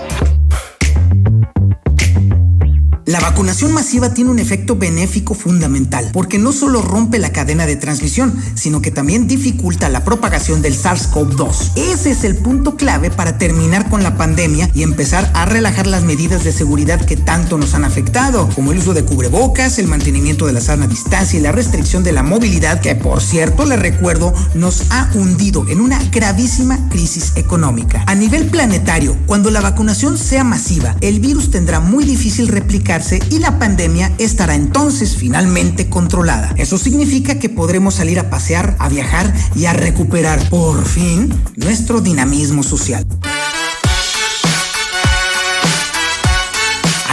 La 3.09 3.21
vacunación 3.21 3.73
masiva 3.73 4.13
tiene 4.13 4.31
un 4.31 4.39
efecto 4.39 4.77
benéfico 4.77 5.33
fundamental, 5.33 6.11
porque 6.13 6.39
no 6.39 6.53
solo 6.53 6.83
rompe 6.83 7.19
la 7.19 7.33
cadena 7.33 7.65
de 7.65 7.75
transmisión, 7.75 8.35
sino 8.55 8.83
que 8.83 8.91
también 8.91 9.27
dificulta 9.27 9.89
la 9.89 10.05
propagación 10.05 10.61
del 10.61 10.79
SARS-CoV-2. 10.79 11.73
Ese 11.77 12.11
es 12.11 12.25
el 12.25 12.37
punto 12.37 12.77
clave 12.77 13.11
para 13.11 13.39
terminar 13.39 13.89
con 13.89 14.03
la 14.03 14.19
pandemia 14.19 14.69
y 14.75 14.83
empezar 14.83 15.31
a 15.33 15.47
relajar 15.47 15.87
las 15.87 16.03
medidas 16.03 16.45
de 16.45 16.53
seguridad 16.53 17.03
que 17.03 17.17
tanto 17.17 17.57
nos 17.57 17.73
han 17.73 17.87
afectado, 17.87 18.47
como 18.55 18.73
el 18.73 18.79
uso 18.79 18.93
de 18.93 19.07
cubrebocas, 19.07 19.79
el 19.79 19.89
mantenimiento 19.89 20.45
de 20.45 20.53
la 20.53 20.61
sana 20.61 20.87
distancia 20.87 21.39
y 21.39 21.43
la 21.43 21.53
restricción 21.53 22.05
de 22.05 22.13
la 22.13 22.23
movilidad, 22.23 22.83
que 22.83 22.95
por 22.95 23.23
cierto, 23.23 23.65
le 23.65 23.79
recuerdo, 23.79 24.35
nos 24.53 24.83
ha 24.91 25.11
hundido 25.15 25.67
en 25.71 25.81
una 25.81 25.99
gravísima 26.11 26.91
crisis 26.91 27.33
económica. 27.37 28.05
A 28.07 28.15
nivel 28.15 28.49
planetario, 28.49 29.17
cuando 29.25 29.51
la 29.51 29.63
vacunación 29.63 30.19
sea 30.19 30.45
masiva, 30.45 30.95
el 31.01 31.21
virus 31.21 31.51
tendrá 31.51 31.81
muy 31.81 32.05
difícil 32.05 32.49
replicar 32.49 32.98
y 33.31 33.39
la 33.39 33.61
pandemia 33.61 34.13
estará 34.19 34.57
entonces 34.57 35.17
finalmente 35.17 35.89
controlada. 35.89 36.53
Eso 36.57 36.79
significa 36.79 37.39
que 37.39 37.49
podremos 37.49 37.95
salir 37.95 38.19
a 38.19 38.29
pasear, 38.29 38.75
a 38.81 38.89
viajar 38.89 39.33
y 39.55 39.67
a 39.67 39.73
recuperar 39.73 40.49
por 40.51 40.85
fin 40.85 41.33
nuestro 41.57 42.01
dinamismo 42.01 42.65
social. 42.65 43.07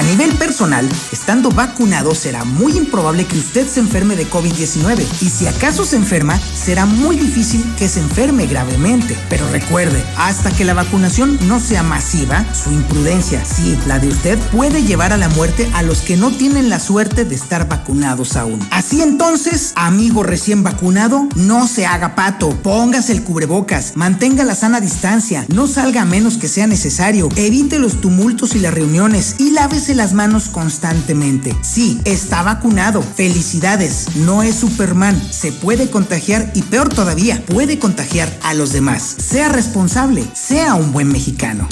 Nivel 0.05 0.31
personal, 0.33 0.87
estando 1.11 1.49
vacunado 1.49 2.13
será 2.13 2.43
muy 2.43 2.77
improbable 2.77 3.25
que 3.25 3.37
usted 3.37 3.67
se 3.67 3.79
enferme 3.79 4.15
de 4.15 4.29
COVID-19 4.29 5.03
y 5.21 5.29
si 5.29 5.47
acaso 5.47 5.85
se 5.85 5.95
enferma, 5.95 6.39
será 6.39 6.85
muy 6.85 7.17
difícil 7.17 7.63
que 7.77 7.89
se 7.89 7.99
enferme 7.99 8.45
gravemente. 8.45 9.17
Pero 9.29 9.49
recuerde, 9.51 10.03
hasta 10.17 10.51
que 10.51 10.65
la 10.65 10.73
vacunación 10.73 11.39
no 11.47 11.59
sea 11.59 11.83
masiva, 11.83 12.45
su 12.53 12.71
imprudencia, 12.71 13.43
sí, 13.43 13.77
la 13.87 13.99
de 13.99 14.09
usted, 14.09 14.37
puede 14.51 14.83
llevar 14.83 15.11
a 15.11 15.17
la 15.17 15.29
muerte 15.29 15.69
a 15.73 15.81
los 15.81 15.99
que 15.99 16.17
no 16.17 16.31
tienen 16.31 16.69
la 16.69 16.79
suerte 16.79 17.25
de 17.25 17.35
estar 17.35 17.67
vacunados 17.67 18.35
aún. 18.35 18.59
Así 18.71 19.01
entonces, 19.01 19.73
amigo 19.75 20.23
recién 20.23 20.63
vacunado, 20.63 21.27
no 21.35 21.67
se 21.67 21.85
haga 21.85 22.15
pato, 22.15 22.49
póngase 22.61 23.11
el 23.11 23.23
cubrebocas, 23.23 23.93
mantenga 23.95 24.43
la 24.43 24.55
sana 24.55 24.81
distancia, 24.81 25.45
no 25.47 25.67
salga 25.67 26.03
a 26.03 26.05
menos 26.05 26.37
que 26.37 26.47
sea 26.47 26.67
necesario, 26.67 27.29
evite 27.35 27.79
los 27.79 28.01
tumultos 28.01 28.55
y 28.55 28.59
las 28.59 28.73
reuniones 28.73 29.35
y 29.39 29.51
lávese 29.51 29.94
las 29.95 30.13
manos 30.13 30.49
constantemente. 30.49 31.55
Sí, 31.61 31.99
está 32.05 32.43
vacunado. 32.43 33.01
Felicidades. 33.01 34.15
No 34.15 34.43
es 34.43 34.55
Superman. 34.55 35.19
Se 35.31 35.51
puede 35.51 35.89
contagiar 35.89 36.51
y 36.53 36.61
peor 36.63 36.89
todavía, 36.89 37.43
puede 37.45 37.79
contagiar 37.79 38.31
a 38.43 38.53
los 38.53 38.71
demás. 38.73 39.15
Sea 39.17 39.49
responsable. 39.49 40.23
Sea 40.33 40.75
un 40.75 40.91
buen 40.91 41.07
mexicano. 41.07 41.67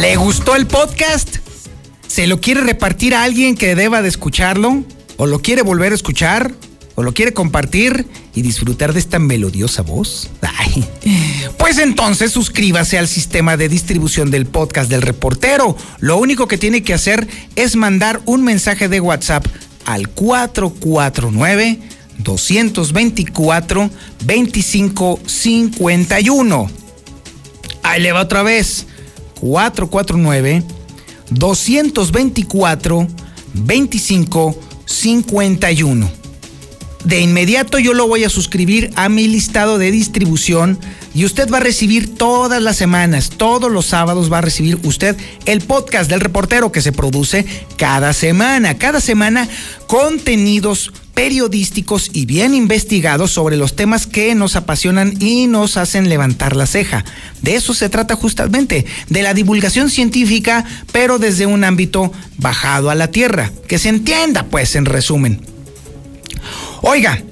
¿Le 0.00 0.16
gustó 0.16 0.56
el 0.56 0.66
podcast? 0.66 1.36
¿Se 2.08 2.26
lo 2.26 2.40
quiere 2.40 2.60
repartir 2.60 3.14
a 3.14 3.22
alguien 3.22 3.56
que 3.56 3.74
deba 3.74 4.02
de 4.02 4.08
escucharlo? 4.08 4.84
¿O 5.16 5.26
lo 5.26 5.40
quiere 5.40 5.62
volver 5.62 5.92
a 5.92 5.94
escuchar? 5.94 6.52
Lo 7.02 7.14
quiere 7.14 7.32
compartir 7.32 8.06
y 8.34 8.42
disfrutar 8.42 8.92
de 8.92 9.00
esta 9.00 9.18
melodiosa 9.18 9.80
voz, 9.82 10.28
pues 11.58 11.78
entonces 11.78 12.30
suscríbase 12.32 12.98
al 12.98 13.08
sistema 13.08 13.56
de 13.56 13.68
distribución 13.68 14.30
del 14.30 14.46
podcast 14.46 14.88
del 14.90 15.02
reportero. 15.02 15.76
Lo 16.00 16.18
único 16.18 16.48
que 16.48 16.58
tiene 16.58 16.82
que 16.82 16.94
hacer 16.94 17.28
es 17.56 17.76
mandar 17.76 18.20
un 18.26 18.44
mensaje 18.44 18.88
de 18.88 19.00
WhatsApp 19.00 19.46
al 19.84 20.08
449 20.08 21.78
224 22.18 23.90
2551. 24.24 26.70
Ahí 27.82 28.02
le 28.02 28.12
va 28.12 28.20
otra 28.22 28.42
vez. 28.42 28.86
449 29.40 30.62
224 31.30 33.08
2551 33.54 36.21
de 37.04 37.20
inmediato 37.20 37.78
yo 37.78 37.94
lo 37.94 38.06
voy 38.06 38.24
a 38.24 38.28
suscribir 38.28 38.90
a 38.96 39.08
mi 39.08 39.26
listado 39.26 39.78
de 39.78 39.90
distribución 39.90 40.78
y 41.14 41.24
usted 41.24 41.50
va 41.50 41.58
a 41.58 41.60
recibir 41.60 42.14
todas 42.14 42.62
las 42.62 42.76
semanas, 42.76 43.30
todos 43.30 43.70
los 43.70 43.86
sábados 43.86 44.32
va 44.32 44.38
a 44.38 44.42
recibir 44.42 44.78
usted 44.84 45.16
el 45.44 45.60
podcast 45.60 46.08
del 46.08 46.20
reportero 46.20 46.72
que 46.72 46.80
se 46.80 46.92
produce 46.92 47.44
cada 47.76 48.12
semana. 48.12 48.78
Cada 48.78 49.00
semana 49.00 49.48
contenidos 49.86 50.92
periodísticos 51.14 52.10
y 52.12 52.24
bien 52.24 52.54
investigados 52.54 53.32
sobre 53.32 53.56
los 53.56 53.76
temas 53.76 54.06
que 54.06 54.34
nos 54.34 54.56
apasionan 54.56 55.14
y 55.20 55.46
nos 55.46 55.76
hacen 55.76 56.08
levantar 56.08 56.56
la 56.56 56.66
ceja. 56.66 57.04
De 57.42 57.56
eso 57.56 57.74
se 57.74 57.90
trata 57.90 58.14
justamente, 58.14 58.86
de 59.10 59.22
la 59.22 59.34
divulgación 59.34 59.90
científica, 59.90 60.64
pero 60.90 61.18
desde 61.18 61.44
un 61.44 61.64
ámbito 61.64 62.12
bajado 62.38 62.88
a 62.88 62.94
la 62.94 63.08
tierra. 63.08 63.52
Que 63.68 63.78
se 63.78 63.90
entienda, 63.90 64.44
pues, 64.44 64.74
en 64.74 64.86
resumen. 64.86 65.51
Oiga, 66.82 67.22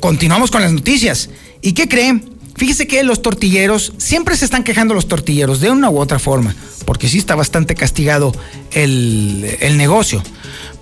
continuamos 0.00 0.50
con 0.50 0.62
las 0.62 0.72
noticias. 0.72 1.30
¿Y 1.62 1.72
qué 1.72 1.88
creen? 1.88 2.38
Fíjese 2.56 2.86
que 2.86 3.02
los 3.02 3.22
tortilleros, 3.22 3.94
siempre 3.96 4.36
se 4.36 4.44
están 4.44 4.64
quejando 4.64 4.92
los 4.94 5.08
tortilleros 5.08 5.60
de 5.60 5.70
una 5.70 5.88
u 5.88 5.98
otra 5.98 6.18
forma, 6.18 6.54
porque 6.84 7.08
sí 7.08 7.18
está 7.18 7.34
bastante 7.34 7.74
castigado 7.74 8.34
el, 8.72 9.56
el 9.60 9.76
negocio. 9.78 10.22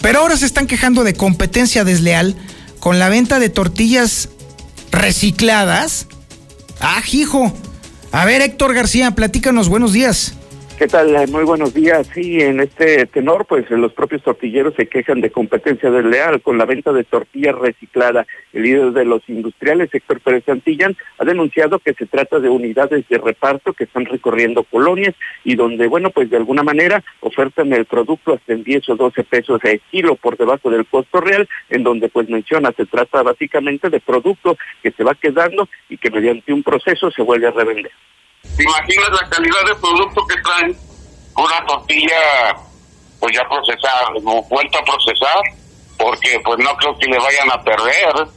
Pero 0.00 0.20
ahora 0.20 0.36
se 0.36 0.46
están 0.46 0.66
quejando 0.66 1.04
de 1.04 1.14
competencia 1.14 1.84
desleal 1.84 2.34
con 2.80 2.98
la 2.98 3.08
venta 3.08 3.38
de 3.38 3.48
tortillas 3.48 4.28
recicladas. 4.90 6.06
Ah, 6.80 7.02
hijo. 7.12 7.52
A 8.10 8.24
ver, 8.24 8.42
Héctor 8.42 8.74
García, 8.74 9.12
platícanos, 9.12 9.68
buenos 9.68 9.92
días. 9.92 10.34
¿Qué 10.78 10.86
tal? 10.86 11.12
Muy 11.32 11.42
buenos 11.42 11.74
días. 11.74 12.06
Sí, 12.14 12.40
en 12.40 12.60
este 12.60 13.04
tenor, 13.06 13.46
pues 13.46 13.68
los 13.68 13.92
propios 13.94 14.22
tortilleros 14.22 14.74
se 14.76 14.86
quejan 14.86 15.20
de 15.20 15.32
competencia 15.32 15.90
desleal 15.90 16.40
con 16.40 16.56
la 16.56 16.66
venta 16.66 16.92
de 16.92 17.02
tortilla 17.02 17.50
reciclada. 17.50 18.28
El 18.52 18.62
líder 18.62 18.92
de 18.92 19.04
los 19.04 19.28
industriales, 19.28 19.92
Héctor 19.92 20.20
Pérez 20.20 20.44
Santillán, 20.44 20.96
ha 21.18 21.24
denunciado 21.24 21.80
que 21.80 21.94
se 21.94 22.06
trata 22.06 22.38
de 22.38 22.48
unidades 22.48 23.08
de 23.08 23.18
reparto 23.18 23.72
que 23.72 23.84
están 23.84 24.04
recorriendo 24.04 24.62
colonias 24.62 25.16
y 25.42 25.56
donde, 25.56 25.88
bueno, 25.88 26.10
pues 26.10 26.30
de 26.30 26.36
alguna 26.36 26.62
manera 26.62 27.02
ofertan 27.22 27.72
el 27.72 27.84
producto 27.84 28.34
hasta 28.34 28.52
en 28.52 28.62
10 28.62 28.90
o 28.90 28.94
12 28.94 29.24
pesos 29.24 29.60
el 29.64 29.80
kilo 29.90 30.14
por 30.14 30.36
debajo 30.36 30.70
del 30.70 30.86
costo 30.86 31.20
real, 31.20 31.48
en 31.70 31.82
donde 31.82 32.08
pues 32.08 32.28
menciona, 32.28 32.70
se 32.70 32.86
trata 32.86 33.24
básicamente 33.24 33.90
de 33.90 33.98
producto 33.98 34.56
que 34.80 34.92
se 34.92 35.02
va 35.02 35.16
quedando 35.16 35.68
y 35.88 35.98
que 35.98 36.12
mediante 36.12 36.52
un 36.52 36.62
proceso 36.62 37.10
se 37.10 37.22
vuelve 37.22 37.48
a 37.48 37.50
revender. 37.50 37.90
¿Te 38.42 38.62
imaginas 38.62 39.10
la 39.10 39.28
calidad 39.28 39.64
de 39.66 39.74
producto 39.76 40.26
que 40.26 40.40
traen? 40.42 40.76
Una 41.36 41.64
tortilla, 41.66 42.56
pues 43.20 43.34
ya 43.34 43.48
procesada, 43.48 44.10
vuelta 44.48 44.78
a 44.78 44.84
procesar, 44.84 45.38
porque 45.96 46.40
pues 46.44 46.58
no 46.58 46.76
creo 46.76 46.98
que 46.98 47.06
le 47.06 47.18
vayan 47.18 47.50
a 47.52 47.62
perder. 47.62 48.28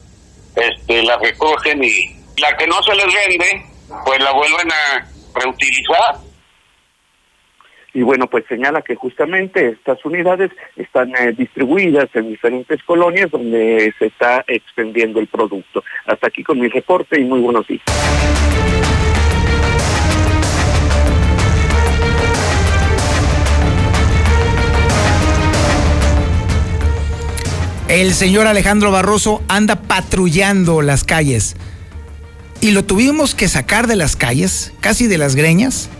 Este, 0.54 1.02
la 1.02 1.16
recogen 1.18 1.82
y 1.82 2.16
la 2.38 2.56
que 2.56 2.66
no 2.66 2.82
se 2.82 2.94
les 2.94 3.06
vende, 3.06 3.66
pues 4.04 4.20
la 4.22 4.32
vuelven 4.32 4.70
a 4.70 5.08
reutilizar. 5.34 6.16
Y 7.94 8.02
bueno, 8.02 8.26
pues 8.26 8.44
señala 8.48 8.80
que 8.82 8.94
justamente 8.94 9.68
estas 9.68 10.02
unidades 10.04 10.50
están 10.76 11.14
eh, 11.14 11.32
distribuidas 11.32 12.08
en 12.14 12.28
diferentes 12.28 12.82
colonias 12.84 13.30
donde 13.30 13.92
se 13.98 14.06
está 14.06 14.44
extendiendo 14.46 15.20
el 15.20 15.26
producto. 15.26 15.84
Hasta 16.06 16.28
aquí 16.28 16.42
con 16.42 16.58
mi 16.58 16.68
reporte 16.68 17.20
y 17.20 17.24
muy 17.24 17.40
buenos 17.40 17.66
días. 17.66 17.82
El 27.92 28.14
señor 28.14 28.46
Alejandro 28.46 28.90
Barroso 28.90 29.42
anda 29.48 29.82
patrullando 29.82 30.80
las 30.80 31.04
calles. 31.04 31.56
Y 32.62 32.70
lo 32.70 32.86
tuvimos 32.86 33.34
que 33.34 33.48
sacar 33.48 33.86
de 33.86 33.96
las 33.96 34.16
calles, 34.16 34.72
casi 34.80 35.08
de 35.08 35.18
las 35.18 35.34
greñas, 35.34 35.90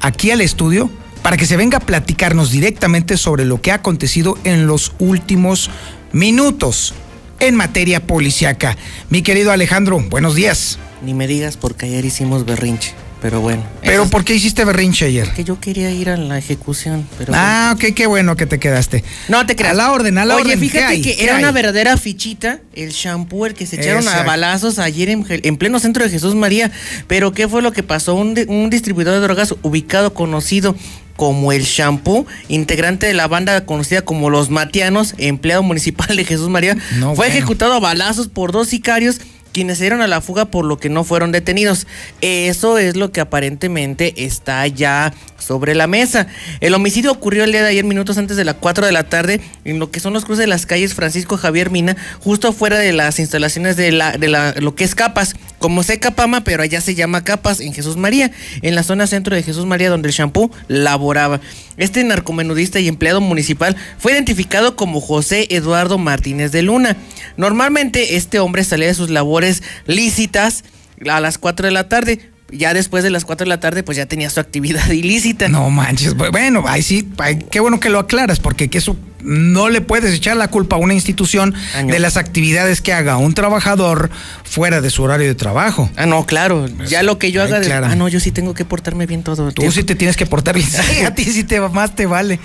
aquí 0.00 0.30
al 0.30 0.40
estudio, 0.40 0.88
para 1.20 1.36
que 1.36 1.46
se 1.46 1.56
venga 1.56 1.78
a 1.78 1.80
platicarnos 1.80 2.52
directamente 2.52 3.16
sobre 3.16 3.44
lo 3.44 3.60
que 3.60 3.72
ha 3.72 3.74
acontecido 3.74 4.38
en 4.44 4.68
los 4.68 4.92
últimos 5.00 5.68
minutos 6.12 6.94
en 7.40 7.56
materia 7.56 8.06
policiaca. 8.06 8.76
Mi 9.10 9.22
querido 9.22 9.50
Alejandro, 9.50 9.98
buenos 9.98 10.36
días. 10.36 10.78
Ni 11.04 11.12
me 11.12 11.26
digas 11.26 11.56
porque 11.56 11.86
ayer 11.86 12.04
hicimos 12.04 12.46
berrinche. 12.46 12.94
Pero 13.22 13.40
bueno. 13.40 13.62
¿Pero 13.82 14.06
por 14.08 14.24
qué 14.24 14.34
hiciste 14.34 14.64
berrinche 14.64 15.06
ayer? 15.06 15.30
Que 15.32 15.44
yo 15.44 15.60
quería 15.60 15.90
ir 15.92 16.10
a 16.10 16.16
la 16.16 16.38
ejecución. 16.38 17.06
Pero 17.18 17.32
ah, 17.36 17.72
ok, 17.76 17.94
qué 17.94 18.06
bueno 18.08 18.36
que 18.36 18.46
te 18.46 18.58
quedaste. 18.58 19.04
No 19.28 19.46
te 19.46 19.54
creas. 19.54 19.72
A 19.72 19.76
la 19.76 19.92
orden, 19.92 20.18
a 20.18 20.24
la 20.24 20.34
Oye, 20.34 20.42
orden. 20.54 20.58
fíjate 20.58 21.00
que 21.00 21.22
era 21.22 21.36
una 21.36 21.52
verdadera 21.52 21.96
fichita 21.96 22.58
el 22.74 22.90
shampoo, 22.90 23.46
el 23.46 23.54
que 23.54 23.64
se 23.64 23.76
echaron 23.76 24.06
a 24.08 24.24
balazos 24.24 24.80
ayer 24.80 25.08
en, 25.08 25.24
en 25.28 25.56
pleno 25.56 25.78
centro 25.78 26.02
de 26.02 26.10
Jesús 26.10 26.34
María. 26.34 26.72
Pero 27.06 27.32
¿qué 27.32 27.46
fue 27.46 27.62
lo 27.62 27.70
que 27.72 27.84
pasó? 27.84 28.14
Un, 28.16 28.34
un 28.48 28.70
distribuidor 28.70 29.14
de 29.14 29.20
drogas 29.20 29.54
ubicado, 29.62 30.12
conocido 30.14 30.74
como 31.14 31.52
el 31.52 31.62
shampoo, 31.62 32.26
integrante 32.48 33.06
de 33.06 33.14
la 33.14 33.28
banda 33.28 33.64
conocida 33.66 34.02
como 34.02 34.30
los 34.30 34.50
Matianos, 34.50 35.14
empleado 35.18 35.62
municipal 35.62 36.16
de 36.16 36.24
Jesús 36.24 36.48
María, 36.48 36.74
No, 36.96 37.14
fue 37.14 37.26
bueno. 37.26 37.34
ejecutado 37.34 37.74
a 37.74 37.80
balazos 37.80 38.26
por 38.28 38.50
dos 38.50 38.68
sicarios 38.68 39.20
quienes 39.52 39.78
se 39.78 39.84
dieron 39.84 40.02
a 40.02 40.06
la 40.06 40.20
fuga 40.20 40.46
por 40.46 40.64
lo 40.64 40.78
que 40.78 40.88
no 40.88 41.04
fueron 41.04 41.32
detenidos. 41.32 41.86
Eso 42.20 42.78
es 42.78 42.96
lo 42.96 43.12
que 43.12 43.20
aparentemente 43.20 44.24
está 44.24 44.66
ya 44.66 45.12
sobre 45.38 45.74
la 45.74 45.86
mesa. 45.86 46.26
El 46.60 46.74
homicidio 46.74 47.12
ocurrió 47.12 47.44
el 47.44 47.52
día 47.52 47.62
de 47.62 47.68
ayer, 47.68 47.84
minutos 47.84 48.16
antes 48.16 48.36
de 48.36 48.44
las 48.44 48.56
4 48.56 48.86
de 48.86 48.92
la 48.92 49.04
tarde, 49.04 49.40
en 49.64 49.78
lo 49.78 49.90
que 49.90 50.00
son 50.00 50.12
los 50.12 50.24
cruces 50.24 50.40
de 50.40 50.46
las 50.46 50.66
calles 50.66 50.94
Francisco 50.94 51.36
Javier 51.36 51.70
Mina, 51.70 51.96
justo 52.20 52.48
afuera 52.48 52.78
de 52.78 52.92
las 52.92 53.18
instalaciones 53.18 53.76
de 53.76 53.92
la, 53.92 54.12
de 54.12 54.28
la, 54.28 54.54
lo 54.58 54.74
que 54.74 54.84
es 54.84 54.94
Capas, 54.94 55.34
como 55.58 55.82
sé 55.82 55.98
Capama, 55.98 56.44
pero 56.44 56.62
allá 56.62 56.80
se 56.80 56.94
llama 56.94 57.24
Capas, 57.24 57.60
en 57.60 57.72
Jesús 57.72 57.96
María, 57.96 58.30
en 58.62 58.74
la 58.74 58.82
zona 58.82 59.06
centro 59.06 59.36
de 59.36 59.42
Jesús 59.42 59.66
María, 59.66 59.90
donde 59.90 60.08
el 60.08 60.14
shampoo 60.14 60.50
laboraba. 60.68 61.40
Este 61.76 62.04
narcomenudista 62.04 62.80
y 62.80 62.88
empleado 62.88 63.20
municipal 63.20 63.76
fue 63.98 64.12
identificado 64.12 64.76
como 64.76 65.00
José 65.00 65.46
Eduardo 65.50 65.98
Martínez 65.98 66.52
de 66.52 66.62
Luna. 66.62 66.96
Normalmente 67.36 68.16
este 68.16 68.38
hombre 68.38 68.62
salía 68.62 68.88
de 68.88 68.94
sus 68.94 69.10
labores 69.10 69.41
lícitas 69.86 70.64
a 71.10 71.20
las 71.20 71.38
4 71.38 71.66
de 71.66 71.72
la 71.72 71.88
tarde. 71.88 72.28
Ya 72.54 72.74
después 72.74 73.02
de 73.02 73.08
las 73.08 73.24
4 73.24 73.46
de 73.46 73.48
la 73.48 73.60
tarde, 73.60 73.82
pues 73.82 73.96
ya 73.96 74.04
tenía 74.04 74.28
su 74.28 74.38
actividad 74.38 74.86
ilícita. 74.90 75.48
No 75.48 75.70
manches, 75.70 76.14
bu- 76.14 76.30
bueno, 76.30 76.64
ahí 76.66 76.82
sí, 76.82 77.08
ay, 77.18 77.38
qué 77.50 77.60
bueno 77.60 77.80
que 77.80 77.88
lo 77.88 77.98
aclaras, 77.98 78.40
porque 78.40 78.68
que 78.68 78.76
eso 78.76 78.94
no 79.22 79.70
le 79.70 79.80
puedes 79.80 80.12
echar 80.12 80.36
la 80.36 80.48
culpa 80.48 80.76
a 80.76 80.78
una 80.78 80.92
institución 80.92 81.54
de 81.86 81.98
las 81.98 82.18
actividades 82.18 82.82
que 82.82 82.92
haga 82.92 83.16
un 83.16 83.32
trabajador 83.32 84.10
fuera 84.44 84.82
de 84.82 84.90
su 84.90 85.02
horario 85.02 85.28
de 85.28 85.34
trabajo. 85.34 85.88
Ah, 85.96 86.04
no, 86.04 86.26
claro. 86.26 86.66
Ya 86.88 87.02
lo 87.02 87.18
que 87.18 87.32
yo 87.32 87.42
haga 87.42 87.58
de. 87.60 87.72
Ah, 87.72 87.94
no, 87.96 88.08
yo 88.08 88.20
sí 88.20 88.32
tengo 88.32 88.52
que 88.52 88.66
portarme 88.66 89.06
bien 89.06 89.22
todo. 89.22 89.48
el 89.48 89.54
Tú 89.54 89.62
tiempo. 89.62 89.72
sí 89.74 89.84
te 89.84 89.94
tienes 89.94 90.16
que 90.18 90.26
portar 90.26 90.54
bien. 90.54 90.68
Sí, 90.70 91.02
a 91.06 91.14
ti 91.14 91.24
sí 91.24 91.44
te 91.44 91.58
más 91.60 91.94
te 91.94 92.04
vale. 92.04 92.38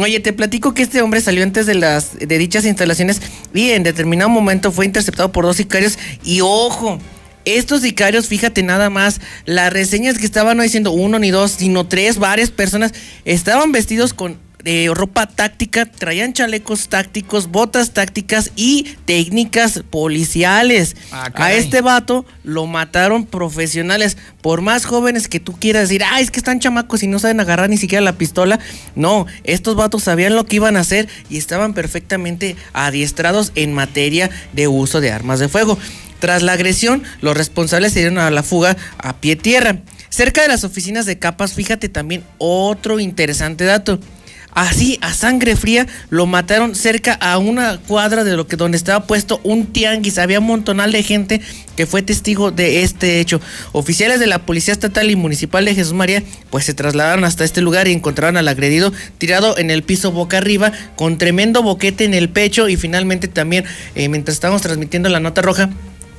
Oye, 0.00 0.20
te 0.20 0.32
platico 0.32 0.72
que 0.72 0.82
este 0.82 1.02
hombre 1.02 1.20
salió 1.20 1.42
antes 1.42 1.66
de 1.66 1.74
las 1.74 2.18
de 2.18 2.38
dichas 2.38 2.64
instalaciones 2.64 3.20
y 3.52 3.70
en 3.70 3.82
determinado 3.82 4.30
momento 4.30 4.72
fue 4.72 4.86
interceptado 4.86 5.32
por 5.32 5.44
dos 5.44 5.56
sicarios 5.58 5.98
y 6.24 6.40
ojo, 6.40 6.98
estos 7.44 7.82
sicarios, 7.82 8.26
fíjate 8.26 8.62
nada 8.62 8.88
más, 8.88 9.20
las 9.44 9.70
reseñas 9.70 10.16
que 10.16 10.24
estaban 10.24 10.56
no 10.56 10.62
diciendo 10.62 10.92
uno 10.92 11.18
ni 11.18 11.30
dos, 11.30 11.52
sino 11.52 11.86
tres, 11.86 12.18
varias 12.18 12.50
personas 12.50 12.92
estaban 13.26 13.72
vestidos 13.72 14.14
con 14.14 14.38
eh, 14.64 14.88
ropa 14.92 15.26
táctica, 15.26 15.86
traían 15.86 16.32
chalecos 16.32 16.88
tácticos, 16.88 17.48
botas 17.48 17.92
tácticas 17.92 18.52
y 18.56 18.96
técnicas 19.04 19.82
policiales. 19.90 20.96
Ah, 21.10 21.30
A 21.34 21.52
este 21.52 21.80
vato 21.80 22.24
lo 22.44 22.66
mataron 22.66 23.26
profesionales. 23.26 24.16
Por 24.40 24.60
más 24.60 24.84
jóvenes 24.84 25.28
que 25.28 25.40
tú 25.40 25.52
quieras 25.58 25.88
decir, 25.88 26.02
ah, 26.04 26.20
es 26.20 26.30
que 26.30 26.40
están 26.40 26.60
chamacos 26.60 27.02
y 27.02 27.06
no 27.06 27.18
saben 27.18 27.40
agarrar 27.40 27.70
ni 27.70 27.76
siquiera 27.76 28.02
la 28.02 28.18
pistola. 28.18 28.58
No, 28.94 29.26
estos 29.44 29.76
vatos 29.76 30.04
sabían 30.04 30.36
lo 30.36 30.46
que 30.46 30.56
iban 30.56 30.76
a 30.76 30.80
hacer 30.80 31.08
y 31.28 31.38
estaban 31.38 31.74
perfectamente 31.74 32.56
adiestrados 32.72 33.52
en 33.54 33.72
materia 33.72 34.30
de 34.52 34.68
uso 34.68 35.00
de 35.00 35.10
armas 35.10 35.40
de 35.40 35.48
fuego. 35.48 35.78
Tras 36.20 36.42
la 36.42 36.52
agresión, 36.52 37.02
los 37.20 37.36
responsables 37.36 37.92
se 37.92 37.98
dieron 37.98 38.18
a 38.18 38.30
la 38.30 38.44
fuga 38.44 38.76
a 38.98 39.16
pie 39.16 39.34
tierra. 39.34 39.78
Cerca 40.08 40.42
de 40.42 40.48
las 40.48 40.62
oficinas 40.62 41.04
de 41.04 41.18
capas, 41.18 41.54
fíjate 41.54 41.88
también 41.88 42.22
otro 42.38 43.00
interesante 43.00 43.64
dato. 43.64 43.98
Así, 44.54 44.98
a 45.00 45.14
sangre 45.14 45.56
fría, 45.56 45.86
lo 46.10 46.26
mataron 46.26 46.74
cerca 46.74 47.14
a 47.14 47.38
una 47.38 47.78
cuadra 47.78 48.22
de 48.22 48.36
lo 48.36 48.46
que 48.46 48.56
donde 48.56 48.76
estaba 48.76 49.06
puesto 49.06 49.40
un 49.44 49.66
tianguis. 49.66 50.18
Había 50.18 50.40
un 50.40 50.46
montonal 50.46 50.92
de 50.92 51.02
gente 51.02 51.40
que 51.74 51.86
fue 51.86 52.02
testigo 52.02 52.50
de 52.50 52.82
este 52.82 53.20
hecho. 53.20 53.40
Oficiales 53.72 54.20
de 54.20 54.26
la 54.26 54.40
Policía 54.40 54.72
Estatal 54.72 55.10
y 55.10 55.16
Municipal 55.16 55.64
de 55.64 55.74
Jesús 55.74 55.94
María, 55.94 56.22
pues 56.50 56.66
se 56.66 56.74
trasladaron 56.74 57.24
hasta 57.24 57.44
este 57.44 57.62
lugar 57.62 57.88
y 57.88 57.92
encontraron 57.92 58.36
al 58.36 58.46
agredido 58.46 58.92
tirado 59.16 59.56
en 59.56 59.70
el 59.70 59.82
piso 59.82 60.12
boca 60.12 60.36
arriba, 60.36 60.70
con 60.96 61.16
tremendo 61.16 61.62
boquete 61.62 62.04
en 62.04 62.12
el 62.12 62.28
pecho 62.28 62.68
y 62.68 62.76
finalmente 62.76 63.28
también, 63.28 63.64
eh, 63.94 64.10
mientras 64.10 64.34
estábamos 64.34 64.60
transmitiendo 64.60 65.08
la 65.08 65.20
nota 65.20 65.40
roja, 65.40 65.70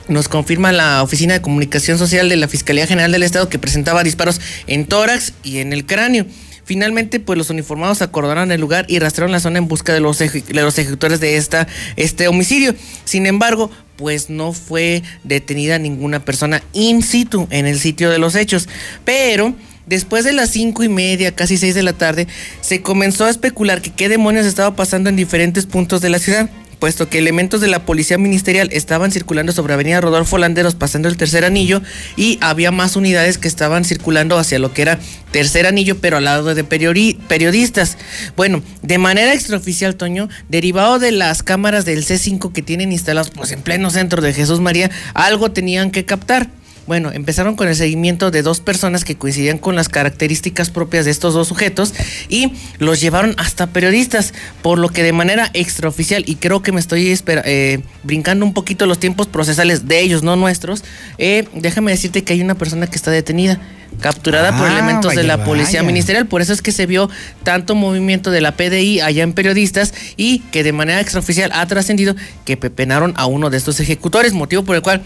nos 0.08 0.28
confirma 0.28 0.72
la 0.72 1.04
Oficina 1.04 1.36
de 1.36 1.42
Comunicación 1.42 1.98
Social 2.00 2.30
de 2.30 2.36
la 2.36 2.48
Fiscalía 2.48 2.88
General 2.88 3.12
del 3.12 3.24
Estado 3.24 3.48
que 3.48 3.60
presentaba 3.60 4.04
disparos 4.04 4.42
en 4.66 4.86
tórax 4.86 5.34
y 5.44 5.60
en 5.60 5.72
el 5.72 5.86
cráneo. 5.86 6.26
Finalmente, 6.66 7.20
pues 7.20 7.38
los 7.38 7.50
uniformados 7.50 8.02
acordonaron 8.02 8.52
el 8.52 8.62
lugar 8.62 8.86
y 8.88 9.00
rastrearon 9.00 9.32
la 9.32 9.40
zona 9.40 9.58
en 9.58 9.68
busca 9.68 9.94
de 9.94 10.00
los, 10.00 10.22
eje- 10.22 10.44
de 10.46 10.62
los 10.62 10.78
ejecutores 10.78 11.20
de 11.20 11.36
esta, 11.38 11.68
este 11.98 12.28
homicidio. 12.28 12.74
Sin 13.04 13.26
embargo, 13.26 13.70
pues 13.98 14.30
no 14.30 14.54
fue 14.54 15.04
detenida 15.24 15.78
ninguna 15.78 16.24
persona 16.24 16.64
in 16.74 17.02
situ 17.04 17.48
en 17.52 17.66
el 17.68 17.80
sitio 17.80 18.10
de 18.10 18.18
los 18.18 18.36
hechos. 18.36 18.70
Pero 19.04 19.54
después 19.86 20.24
de 20.24 20.34
las 20.34 20.50
cinco 20.52 20.84
y 20.84 20.90
media, 20.90 21.36
casi 21.36 21.58
seis 21.58 21.76
de 21.76 21.84
la 21.84 21.94
tarde, 21.94 22.28
se 22.62 22.82
comenzó 22.82 23.26
a 23.26 23.30
especular 23.30 23.82
que 23.82 23.92
qué 23.92 24.08
demonios 24.10 24.46
estaba 24.46 24.76
pasando 24.76 25.10
en 25.10 25.16
diferentes 25.16 25.66
puntos 25.66 26.02
de 26.02 26.10
la 26.10 26.20
ciudad 26.20 26.50
puesto 26.84 27.08
que 27.08 27.18
elementos 27.18 27.62
de 27.62 27.70
la 27.70 27.86
policía 27.86 28.18
ministerial 28.18 28.68
estaban 28.74 29.10
circulando 29.10 29.54
sobre 29.54 29.74
Avenida 29.74 30.02
Rodolfo 30.02 30.38
Landeros 30.38 30.76
pasando 30.76 31.08
el 31.08 31.16
tercer 31.16 31.46
anillo 31.46 31.82
y 32.18 32.38
había 32.42 32.72
más 32.72 32.98
unidades 32.98 33.38
que 33.38 33.48
estaban 33.48 33.86
circulando 33.86 34.38
hacia 34.38 34.60
lo 34.60 34.74
que 34.74 34.82
era 34.82 35.00
tercer 35.32 35.66
anillo 35.66 36.00
pero 36.02 36.18
al 36.18 36.26
lado 36.26 36.54
de 36.54 36.66
periodistas. 36.66 37.98
Bueno, 38.36 38.62
de 38.82 38.98
manera 38.98 39.34
extraoficial, 39.34 39.96
Toño, 39.96 40.28
derivado 40.50 41.00
de 41.00 41.14
las 41.14 41.42
cámaras 41.42 41.86
del 41.86 42.04
C5 42.04 42.52
que 42.52 42.62
tienen 42.62 42.92
instaladas 42.92 43.30
pues 43.30 43.54
en 43.54 43.62
pleno 43.62 43.90
centro 43.90 44.22
de 44.22 44.34
Jesús 44.34 44.60
María, 44.60 44.92
algo 45.14 45.54
tenían 45.54 45.90
que 45.90 46.04
captar. 46.04 46.50
Bueno, 46.86 47.12
empezaron 47.14 47.56
con 47.56 47.70
el 47.70 47.76
seguimiento 47.76 48.30
de 48.30 48.42
dos 48.42 48.60
personas 48.60 49.06
que 49.06 49.16
coincidían 49.16 49.58
con 49.58 49.76
las 49.76 49.88
características 49.88 50.70
propias 50.70 51.06
de 51.06 51.12
estos 51.12 51.34
dos 51.34 51.48
sujetos 51.48 51.94
y 52.28 52.54
los 52.80 53.00
llevaron 53.00 53.36
hasta 53.38 53.68
periodistas, 53.68 54.34
por 54.62 54.80
lo 54.80 54.90
que 54.90 55.02
de 55.02 55.14
manera 55.14 55.50
extraoficial, 55.54 56.24
y 56.28 56.36
creo 56.36 56.62
que 56.62 56.74
me 56.74 56.82
estoy 56.82 57.18
eh, 57.26 57.80
brincando 58.04 58.46
un 58.46 58.54
poquito 58.54 58.86
los 58.86 59.00
tiempos 59.00 59.28
procesales 59.28 59.88
de 59.88 60.02
ellos, 60.02 60.24
no 60.24 60.36
nuestros, 60.36 60.84
eh, 61.18 61.48
déjame 61.54 61.92
decirte 61.92 62.24
que 62.24 62.34
hay 62.34 62.42
una 62.42 62.56
persona 62.56 62.88
que 62.88 62.98
está 62.98 63.12
detenida, 63.12 63.62
capturada 64.02 64.58
por 64.58 64.68
Ah, 64.68 64.74
elementos 64.74 65.16
de 65.16 65.24
la 65.24 65.46
policía 65.46 65.80
vaya. 65.80 65.88
ministerial, 65.88 66.26
por 66.26 66.42
eso 66.42 66.52
es 66.52 66.62
que 66.62 66.72
se 66.72 66.86
vio 66.86 67.10
tanto 67.44 67.76
movimiento 67.76 68.32
de 68.32 68.42
la 68.42 68.58
PDI 68.58 69.00
allá 69.00 69.24
en 69.24 69.34
periodistas 69.34 69.94
y 70.18 70.40
que 70.52 70.64
de 70.64 70.74
manera 70.74 71.00
extraoficial 71.00 71.52
ha 71.54 71.66
trascendido 71.68 72.16
que 72.44 72.58
pepenaron 72.58 73.14
a 73.16 73.26
uno 73.26 73.50
de 73.50 73.58
estos 73.58 73.80
ejecutores, 73.80 74.34
motivo 74.34 74.64
por 74.64 74.76
el 74.76 74.82
cual 74.82 75.04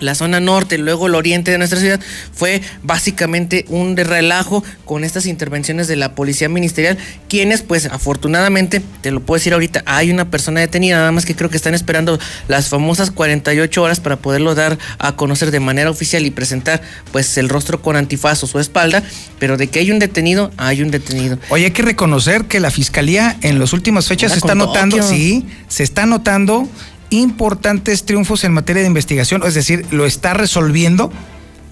la 0.00 0.14
zona 0.14 0.40
norte, 0.40 0.78
luego 0.78 1.06
el 1.06 1.14
oriente 1.14 1.50
de 1.50 1.58
nuestra 1.58 1.80
ciudad, 1.80 2.00
fue 2.32 2.62
básicamente 2.82 3.64
un 3.68 3.96
relajo 3.96 4.64
con 4.84 5.04
estas 5.04 5.26
intervenciones 5.26 5.88
de 5.88 5.96
la 5.96 6.14
policía 6.14 6.48
ministerial, 6.48 6.98
quienes 7.28 7.62
pues 7.62 7.86
afortunadamente, 7.86 8.82
te 9.00 9.10
lo 9.10 9.20
puedo 9.20 9.38
decir 9.38 9.52
ahorita, 9.52 9.82
hay 9.86 10.10
una 10.10 10.30
persona 10.30 10.60
detenida, 10.60 10.96
nada 10.96 11.12
más 11.12 11.24
que 11.24 11.34
creo 11.34 11.50
que 11.50 11.56
están 11.56 11.74
esperando 11.74 12.18
las 12.48 12.68
famosas 12.68 13.10
48 13.10 13.82
horas 13.82 14.00
para 14.00 14.16
poderlo 14.16 14.54
dar 14.54 14.78
a 14.98 15.16
conocer 15.16 15.50
de 15.50 15.60
manera 15.60 15.90
oficial 15.90 16.24
y 16.26 16.30
presentar 16.30 16.82
pues 17.12 17.36
el 17.38 17.48
rostro 17.48 17.82
con 17.82 17.96
antifaz 17.96 18.42
o 18.44 18.46
su 18.46 18.58
espalda, 18.58 19.02
pero 19.38 19.56
de 19.56 19.68
que 19.68 19.80
hay 19.80 19.90
un 19.90 19.98
detenido, 19.98 20.50
hay 20.56 20.82
un 20.82 20.90
detenido. 20.90 21.38
Oye, 21.50 21.66
hay 21.66 21.70
que 21.70 21.82
reconocer 21.82 22.44
que 22.44 22.60
la 22.60 22.70
fiscalía 22.70 23.36
en 23.42 23.58
las 23.58 23.72
últimas 23.72 24.06
fechas 24.06 24.32
se 24.32 24.38
está 24.38 24.54
notando, 24.54 24.96
Tokio. 24.96 25.10
sí, 25.10 25.46
se 25.68 25.82
está 25.82 26.06
notando 26.06 26.68
importantes 27.10 28.04
triunfos 28.04 28.44
en 28.44 28.52
materia 28.52 28.82
de 28.82 28.88
investigación, 28.88 29.42
es 29.46 29.54
decir, 29.54 29.86
lo 29.90 30.06
está 30.06 30.34
resolviendo 30.34 31.10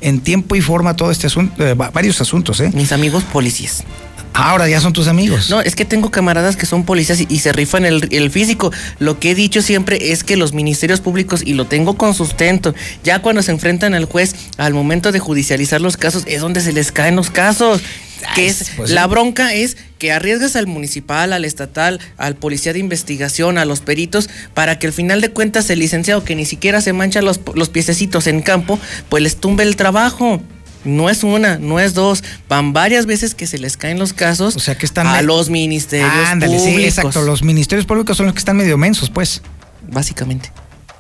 en 0.01 0.21
tiempo 0.21 0.57
y 0.57 0.61
forma 0.61 0.95
todo 0.97 1.11
este 1.11 1.27
asunto, 1.27 1.65
eh, 1.65 1.75
va- 1.75 1.91
varios 1.91 2.21
asuntos, 2.21 2.61
¿eh? 2.61 2.71
Mis 2.75 2.93
amigos 2.93 3.25
policías. 3.25 3.85
Ahora 4.37 4.69
ya 4.69 4.81
son 4.81 4.93
tus 4.93 5.09
amigos. 5.09 5.49
No, 5.49 5.63
es 5.63 5.75
que 5.75 5.85
tengo 5.85 6.11
camaradas 6.11 6.57
que 6.57 6.67
son 6.67 6.85
policías 6.85 7.21
y, 7.21 7.27
y 7.29 7.39
se 7.39 7.53
rifan 7.53 7.87
el, 7.87 8.07
el 8.11 8.31
físico. 8.31 8.71
Lo 8.99 9.19
que 9.19 9.31
he 9.31 9.35
dicho 9.35 9.63
siempre 9.63 10.13
es 10.13 10.25
que 10.25 10.37
los 10.37 10.53
ministerios 10.53 11.01
públicos, 11.01 11.43
y 11.45 11.55
lo 11.55 11.65
tengo 11.65 11.97
con 11.97 12.15
sustento, 12.15 12.75
ya 13.03 13.23
cuando 13.23 13.43
se 13.43 13.51
enfrentan 13.51 13.95
al 13.95 14.05
juez, 14.05 14.35
al 14.59 14.75
momento 14.75 15.11
de 15.11 15.21
judicializar 15.21 15.81
los 15.81 15.97
casos, 15.97 16.25
es 16.27 16.43
donde 16.43 16.61
se 16.61 16.73
les 16.73 16.93
caen 16.93 17.17
los 17.17 17.31
casos. 17.31 17.81
Que 18.35 18.47
es, 18.47 18.73
pues 18.77 18.91
la 18.91 19.07
bronca 19.07 19.53
es 19.53 19.77
que 19.99 20.11
arriesgas 20.11 20.57
al 20.57 20.67
municipal, 20.67 21.33
al 21.33 21.45
estatal, 21.45 22.01
al 22.17 22.35
policía 22.35 22.73
de 22.73 22.79
investigación, 22.79 23.59
a 23.59 23.67
los 23.67 23.81
peritos, 23.81 24.31
para 24.55 24.79
que 24.79 24.87
al 24.87 24.93
final 24.93 25.21
de 25.21 25.31
cuentas 25.31 25.69
el 25.69 25.79
licenciado 25.79 26.25
que 26.25 26.35
ni 26.35 26.47
siquiera 26.47 26.81
se 26.81 26.93
mancha 26.95 27.21
los, 27.21 27.41
los 27.55 27.69
piececitos 27.69 28.27
en 28.27 28.41
campo, 28.41 28.81
pues 29.11 29.23
les 29.23 29.37
tumbe 29.37 29.65
el 29.65 29.77
trabajo. 29.77 30.43
No 30.87 31.11
es 31.11 31.23
una, 31.25 31.59
no 31.59 31.81
es 31.81 31.95
dos, 31.95 32.23
van 32.49 32.73
varias 32.73 33.07
veces 33.07 33.35
que 33.35 33.47
se 33.47 33.59
les 33.59 33.77
caen 33.77 33.99
los 33.99 34.13
casos 34.13 34.57
o 34.57 34.61
sea, 34.61 34.77
que 34.79 34.87
están 34.87 35.07
a 35.07 35.21
los 35.23 35.51
ministerios 35.51 36.11
Ándale, 36.29 36.57
públicos. 36.57 36.81
sí, 36.81 36.85
exacto. 36.85 37.23
Los 37.23 37.43
ministerios 37.43 37.87
públicos 37.87 38.17
son 38.17 38.27
los 38.27 38.35
que 38.35 38.39
están 38.39 38.57
medio 38.57 38.79
mensos, 38.79 39.11
pues. 39.11 39.43
Básicamente. 39.89 40.51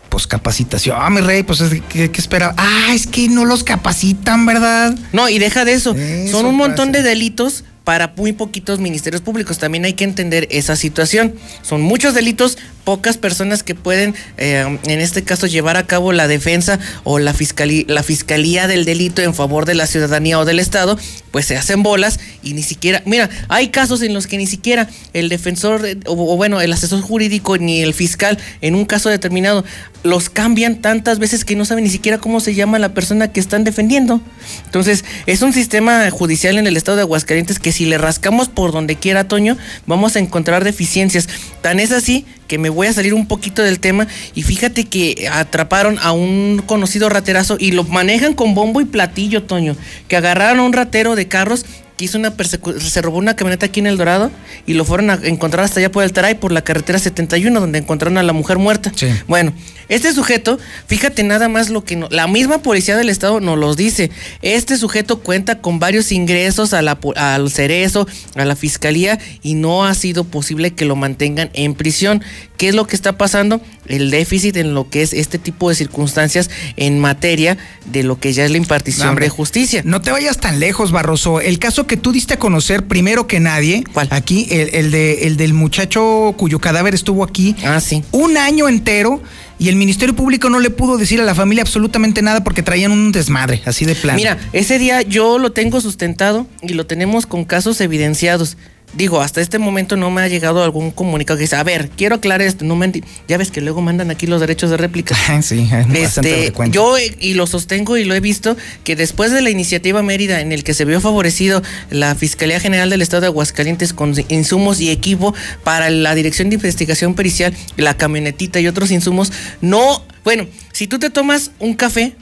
Pues 0.09 0.27
capacitación. 0.27 0.97
Ah, 1.01 1.11
mi 1.11 1.21
rey, 1.21 1.43
pues 1.43 1.61
es 1.61 1.81
que, 1.89 2.11
¿qué 2.11 2.21
espera? 2.21 2.55
Ah, 2.57 2.93
es 2.95 3.07
que 3.07 3.29
no 3.29 3.45
los 3.45 3.65
capacitan, 3.65 4.47
¿verdad? 4.47 4.95
No, 5.13 5.29
y 5.29 5.39
deja 5.39 5.65
de 5.65 5.73
eso. 5.75 5.95
Eso 5.95 6.39
Son 6.39 6.47
un 6.47 6.57
montón 6.57 6.89
pasa. 6.93 7.03
de 7.03 7.09
delitos 7.09 7.65
para 7.85 8.13
muy 8.17 8.33
poquitos 8.33 8.79
ministerios 8.81 9.21
públicos. 9.23 9.59
También 9.59 9.85
hay 9.85 9.93
que 9.93 10.05
entender 10.05 10.49
esa 10.51 10.75
situación. 10.77 11.35
Son 11.63 11.83
muchos 11.83 12.15
delitos, 12.15 12.57
pocas 12.87 13.19
personas 13.19 13.65
que 13.65 13.75
pueden, 13.75 14.15
eh, 14.37 14.79
en 14.85 15.01
este 15.01 15.25
caso, 15.25 15.49
llevar 15.49 15.77
a 15.77 15.89
cabo 15.89 16.13
la 16.13 16.29
defensa 16.29 16.79
o 17.03 17.19
la 17.19 17.35
fiscalía, 17.35 17.85
la 17.89 18.05
fiscalía 18.05 18.69
del 18.69 18.85
delito 18.85 19.23
en 19.23 19.35
favor 19.35 19.67
de 19.67 19.75
la 19.75 19.89
ciudadanía 19.89 20.39
o 20.39 20.45
del 20.45 20.61
Estado, 20.61 20.97
pues 21.33 21.47
se 21.47 21.57
hacen 21.57 21.83
bolas 21.83 22.21
y 22.45 22.55
ni 22.55 22.63
siquiera, 22.63 23.03
mira, 23.05 23.29
hay 23.49 23.71
casos 23.71 24.03
en 24.03 24.15
los 24.15 24.29
que 24.29 24.39
ni 24.39 24.47
siquiera 24.47 24.89
el 25.15 25.29
defensor 25.29 25.85
o, 26.07 26.13
o 26.13 26.37
bueno, 26.37 26.61
el 26.61 26.73
asesor 26.73 27.01
jurídico 27.01 27.59
ni 27.59 27.83
el 27.83 27.93
fiscal 27.93 28.39
en 28.61 28.77
un 28.77 28.85
caso 28.85 29.09
determinado 29.09 29.65
los 30.07 30.31
cambian 30.31 30.77
tantas 30.77 31.19
veces 31.19 31.45
que 31.45 31.57
no 31.57 31.65
saben 31.65 31.85
ni 31.85 31.91
siquiera 31.91 32.19
cómo 32.19 32.41
se 32.41 32.55
llama 32.55 32.79
la 32.79 32.95
persona 32.95 33.33
que 33.33 33.41
están 33.41 33.65
defendiendo. 33.65 34.21
Entonces, 34.65 35.05
es 35.27 35.43
un 35.43 35.53
sistema 35.53 36.11
judicial 36.11 36.59
en 36.59 36.67
el 36.67 36.77
estado 36.77 36.97
de 36.97 37.03
Aguascalientes 37.03 37.59
que 37.59 37.73
si 37.73 37.85
le 37.85 37.99
rascamos 37.99 38.49
por 38.49 38.73
donde 38.73 38.97
quiera, 38.97 39.29
Toño, 39.29 39.57
vamos 39.87 40.17
a 40.17 40.21
encontrar 40.21 40.65
deficiencias. 40.65 41.29
Tan 41.61 41.81
es 41.81 41.93
así 41.93 42.25
que 42.47 42.59
me 42.59 42.69
voy 42.69 42.87
a 42.87 42.93
salir 42.93 43.15
un 43.15 43.27
poquito 43.27 43.63
del 43.63 43.81
tema 43.81 44.07
y 44.35 44.43
fíjate 44.43 44.85
que 44.85 45.29
atraparon 45.31 45.99
a 46.01 46.13
un 46.13 46.63
conocido 46.67 47.09
raterazo 47.09 47.57
y 47.59 47.73
lo 47.73 47.85
manejan 47.85 48.35
con 48.35 48.55
bombo 48.55 48.81
y 48.81 48.85
platillo, 48.85 49.45
Toño, 49.45 49.77
que 50.09 50.17
agarraron 50.17 50.61
a 50.61 50.63
un 50.65 50.73
ratero 50.73 51.17
de 51.17 51.29
carros 51.29 51.65
que 51.97 52.05
hizo 52.05 52.19
una 52.19 52.33
se 52.81 53.03
robó 53.03 53.19
una 53.19 53.35
camioneta 53.37 53.67
aquí 53.67 53.81
en 53.81 53.87
El 53.87 53.97
Dorado 53.97 54.31
y 54.67 54.75
lo 54.75 54.85
fueron 54.85 55.11
a 55.11 55.15
encontrar 55.23 55.65
hasta 55.65 55.81
allá 55.81 55.91
por 55.91 56.05
el 56.05 56.13
Taray, 56.13 56.35
por 56.35 56.53
la 56.53 56.63
carretera 56.63 56.99
71, 56.99 57.59
donde 57.61 57.79
encontraron 57.79 58.19
a 58.19 58.23
la 58.23 58.33
mujer 58.33 58.59
muerta. 58.59 58.93
Bueno, 59.27 59.53
este 59.89 60.13
sujeto, 60.13 60.59
fíjate 60.89 61.23
nada 61.23 61.49
más 61.49 61.71
lo 61.71 61.85
que 61.85 61.97
no- 61.97 62.09
la 62.11 62.27
misma 62.27 62.59
policía 62.59 62.97
del 62.97 63.09
estado 63.09 63.41
nos 63.41 63.59
los 63.59 63.77
dice. 63.77 64.11
Este 64.43 64.77
sujeto 64.77 65.21
cuenta 65.21 65.61
con 65.61 65.79
varios 65.79 66.13
ingresos 66.13 66.73
a 66.75 66.83
la, 66.83 66.99
al 67.17 67.51
Cerezo, 67.51 68.07
a 68.35 68.45
la 68.45 68.57
fiscalía, 68.57 69.19
y 69.43 69.55
no 69.55 69.87
ha 69.87 69.95
sido 69.95 70.25
posible 70.25 70.73
que 70.75 70.85
lo 70.85 70.97
mantengan 70.97 71.51
en 71.55 71.75
prisión. 71.75 72.23
¿Qué 72.59 72.69
es 72.69 72.75
lo 72.75 72.87
que 72.87 72.97
está 72.97 73.19
pasando? 73.19 73.61
El 73.87 74.11
déficit 74.11 74.57
en 74.57 74.73
lo 74.75 74.89
que 74.89 75.03
es 75.03 75.13
este 75.13 75.39
tipo 75.39 75.69
de 75.69 75.75
circunstancias 75.75 76.51
en 76.77 76.99
materia 76.99 77.59
de 77.85 78.03
lo 78.03 78.19
que 78.19 78.33
ya 78.33 78.45
es 78.47 78.51
la 78.51 78.57
impartición 78.57 79.05
No, 79.07 79.11
hombre, 79.11 79.27
de 79.27 79.31
justicia. 79.31 79.83
No 79.85 80.01
te 80.01 80.11
vayas 80.11 80.39
tan 80.39 80.59
lejos, 80.59 80.91
Barroso. 80.91 81.41
El 81.41 81.59
caso 81.59 81.86
que 81.87 81.97
tú 81.97 82.13
diste 82.13 82.35
a 82.35 82.39
conocer 82.39 82.87
primero 82.87 83.27
que 83.27 83.41
nadie, 83.41 83.85
aquí, 84.11 84.47
el, 84.51 84.75
el 84.75 84.91
de, 84.91 85.27
el 85.27 85.37
del 85.37 85.55
muchacho 85.55 86.35
cuyo 86.37 86.59
cadáver 86.59 86.95
estuvo 86.95 87.25
aquí. 87.25 87.55
Ah, 87.65 87.81
sí. 87.81 88.03
Un 88.13 88.37
año 88.37 88.69
entero 88.69 89.23
y 89.59 89.69
el 89.69 89.77
Ministerio 89.77 90.15
Público 90.15 90.51
no 90.51 90.59
le 90.61 90.71
pudo 90.71 90.99
decir 90.99 91.21
a 91.21 91.25
la 91.25 91.35
familia 91.35 91.63
absolutamente 91.63 92.21
nada 92.23 92.45
porque 92.45 92.63
traían 92.63 92.93
un 92.93 93.13
desmadre, 93.13 93.63
así 93.65 93.85
de 93.85 93.95
plano. 93.95 94.19
Mira, 94.19 94.39
ese 94.53 94.79
día 94.79 95.03
yo 95.03 95.39
lo 95.39 95.53
tengo 95.53 95.81
sustentado 95.81 96.47
y 96.63 96.75
lo 96.75 96.87
tenemos 96.87 97.27
con 97.27 97.45
casos 97.45 97.81
evidenciados. 97.81 98.57
Digo, 98.95 99.21
hasta 99.21 99.43
este 99.43 99.59
momento 99.59 99.97
no 99.97 100.11
me 100.11 100.23
ha 100.23 100.29
llegado 100.29 100.63
algún 100.65 100.91
comunicado 100.91 101.37
que 101.37 101.43
dice, 101.43 101.57
a 101.57 101.63
ver, 101.63 101.91
quiero 101.91 102.15
aclarar 102.15 102.41
esto, 102.47 102.65
no 102.65 102.77
me 102.77 102.87
enti-". 102.87 103.05
Ya 103.29 103.37
ves 103.37 103.51
que 103.51 103.61
luego 103.61 103.83
mandan 103.83 104.11
aquí 104.11 104.27
los 104.27 104.41
derechos 104.41 104.71
de 104.71 104.79
réplica. 104.79 105.15
sí, 105.43 105.69
es 105.71 105.71
bastante 105.71 106.03
Este, 106.03 106.43
frecuente. 106.45 106.75
yo 106.75 106.97
eh, 106.97 107.15
y 107.21 107.35
lo 107.35 107.47
sostengo 107.47 107.97
y 107.99 108.05
lo 108.05 108.15
he 108.15 108.21
visto 108.21 108.57
que 108.85 108.97
después 108.97 109.33
de 109.33 109.43
la 109.43 109.51
iniciativa 109.51 110.03
Mérida 110.03 110.41
en 110.41 110.51
el 110.53 110.65
que 110.65 110.73
se 110.73 110.85
vio 110.87 111.01
favorecido 111.01 111.63
la 111.91 112.15
Fiscalía 112.15 112.59
General 112.59 112.89
del 112.89 113.03
Estado 113.03 113.23
de 113.23 113.27
Aguascalientes 113.27 113.93
con 113.93 114.15
insumos 114.29 114.81
y 114.81 114.91
equipo 114.91 115.35
para 115.63 115.91
la 115.91 116.15
Dirección 116.15 116.49
de 116.49 116.55
Investigación 116.55 117.15
Pericial, 117.15 117.53
la 117.77 117.97
camionetita 117.99 118.61
y 118.61 118.69
otros 118.69 118.91
insumos, 118.93 119.31
no, 119.61 120.05
bueno, 120.25 120.47
si 120.73 120.87
tú 120.87 120.99
te 120.99 121.11
tomas 121.11 121.51
un 121.59 121.75
café, 121.75 122.15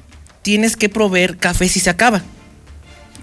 tienes 0.43 0.77
que 0.77 0.89
proveer 0.89 1.37
café 1.37 1.69
si 1.69 1.79
se 1.79 1.91
acaba. 1.91 2.23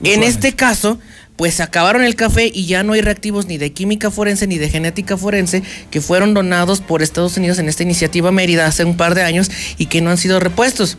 En 0.04 0.24
este 0.24 0.54
caso, 0.54 1.00
pues 1.36 1.60
acabaron 1.60 2.04
el 2.04 2.16
café 2.16 2.52
y 2.54 2.66
ya 2.66 2.84
no 2.84 2.94
hay 2.94 3.02
reactivos 3.02 3.48
ni 3.48 3.58
de 3.58 3.74
química 3.74 4.12
forense 4.12 4.48
ni 4.48 4.58
de 4.58 4.70
genética 4.70 5.18
forense 5.18 5.64
que 5.90 6.02
fueron 6.02 6.34
donados 6.34 6.82
por 6.82 7.02
Estados 7.02 7.38
Unidos 7.38 7.58
en 7.60 7.68
esta 7.68 7.84
iniciativa 7.84 8.32
Mérida 8.32 8.68
hace 8.68 8.86
un 8.86 8.98
par 8.98 9.16
de 9.16 9.24
años 9.24 9.50
y 9.78 9.88
que 9.88 10.02
no 10.02 10.10
han 10.10 10.18
sido 10.18 10.40
repuestos. 10.40 10.98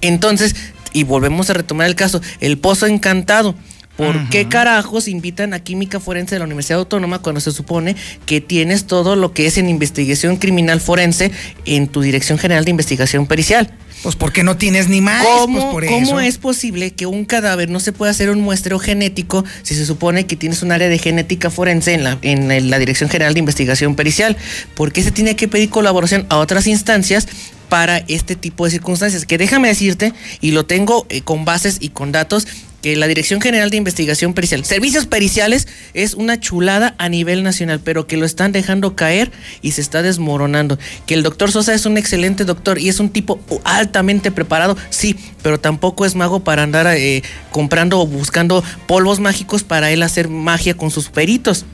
Entonces, 0.00 0.54
y 0.92 1.04
volvemos 1.04 1.50
a 1.50 1.54
retomar 1.54 1.86
el 1.86 1.94
caso, 1.94 2.20
el 2.40 2.58
pozo 2.58 2.86
encantado. 2.86 3.54
¿Por 3.96 4.28
qué 4.28 4.46
carajos 4.46 5.08
invitan 5.08 5.54
a 5.54 5.60
química 5.60 6.00
forense 6.00 6.34
de 6.34 6.40
la 6.40 6.44
Universidad 6.44 6.80
Autónoma 6.80 7.20
cuando 7.20 7.40
se 7.40 7.50
supone 7.50 7.96
que 8.26 8.42
tienes 8.42 8.86
todo 8.86 9.16
lo 9.16 9.32
que 9.32 9.46
es 9.46 9.56
en 9.56 9.70
investigación 9.70 10.36
criminal 10.36 10.82
forense 10.82 11.32
en 11.64 11.88
tu 11.88 12.02
Dirección 12.02 12.38
General 12.38 12.64
de 12.64 12.72
Investigación 12.72 13.26
Pericial? 13.26 13.72
Pues 14.06 14.14
porque 14.14 14.44
no 14.44 14.56
tienes 14.56 14.88
ni 14.88 15.00
más. 15.00 15.24
¿Cómo, 15.24 15.58
pues 15.58 15.64
por 15.64 15.84
cómo 15.84 16.20
eso. 16.20 16.20
es 16.20 16.38
posible 16.38 16.92
que 16.92 17.06
un 17.06 17.24
cadáver 17.24 17.68
no 17.68 17.80
se 17.80 17.90
pueda 17.90 18.12
hacer 18.12 18.30
un 18.30 18.40
muestreo 18.40 18.78
genético 18.78 19.44
si 19.64 19.74
se 19.74 19.84
supone 19.84 20.26
que 20.26 20.36
tienes 20.36 20.62
un 20.62 20.70
área 20.70 20.88
de 20.88 20.96
genética 20.96 21.50
forense 21.50 21.92
en 21.92 22.04
la, 22.04 22.16
en 22.22 22.70
la 22.70 22.78
Dirección 22.78 23.10
General 23.10 23.34
de 23.34 23.40
Investigación 23.40 23.96
Pericial? 23.96 24.36
¿Por 24.76 24.92
qué 24.92 25.02
se 25.02 25.10
tiene 25.10 25.34
que 25.34 25.48
pedir 25.48 25.70
colaboración 25.70 26.24
a 26.28 26.36
otras 26.36 26.68
instancias 26.68 27.26
para 27.68 27.98
este 28.06 28.36
tipo 28.36 28.64
de 28.64 28.70
circunstancias? 28.70 29.26
Que 29.26 29.38
déjame 29.38 29.66
decirte, 29.66 30.12
y 30.40 30.52
lo 30.52 30.64
tengo 30.64 31.04
eh, 31.08 31.22
con 31.22 31.44
bases 31.44 31.78
y 31.80 31.88
con 31.88 32.12
datos, 32.12 32.46
que 32.82 32.96
la 32.96 33.06
Dirección 33.06 33.40
General 33.40 33.70
de 33.70 33.76
Investigación 33.76 34.34
Pericial, 34.34 34.64
servicios 34.64 35.06
periciales, 35.06 35.66
es 35.94 36.14
una 36.14 36.38
chulada 36.38 36.94
a 36.98 37.08
nivel 37.08 37.42
nacional, 37.42 37.80
pero 37.82 38.06
que 38.06 38.16
lo 38.16 38.26
están 38.26 38.52
dejando 38.52 38.96
caer 38.96 39.30
y 39.62 39.72
se 39.72 39.80
está 39.80 40.02
desmoronando. 40.02 40.78
Que 41.06 41.14
el 41.14 41.22
doctor 41.22 41.50
Sosa 41.50 41.74
es 41.74 41.86
un 41.86 41.98
excelente 41.98 42.44
doctor 42.44 42.78
y 42.78 42.88
es 42.88 43.00
un 43.00 43.10
tipo 43.10 43.40
altamente 43.64 44.30
preparado, 44.30 44.76
sí, 44.90 45.16
pero 45.42 45.58
tampoco 45.58 46.06
es 46.06 46.14
mago 46.14 46.40
para 46.40 46.62
andar 46.62 46.86
eh, 46.88 47.22
comprando 47.50 48.00
o 48.00 48.06
buscando 48.06 48.62
polvos 48.86 49.20
mágicos 49.20 49.62
para 49.62 49.90
él 49.90 50.02
hacer 50.02 50.28
magia 50.28 50.74
con 50.74 50.90
sus 50.90 51.08
peritos. 51.08 51.64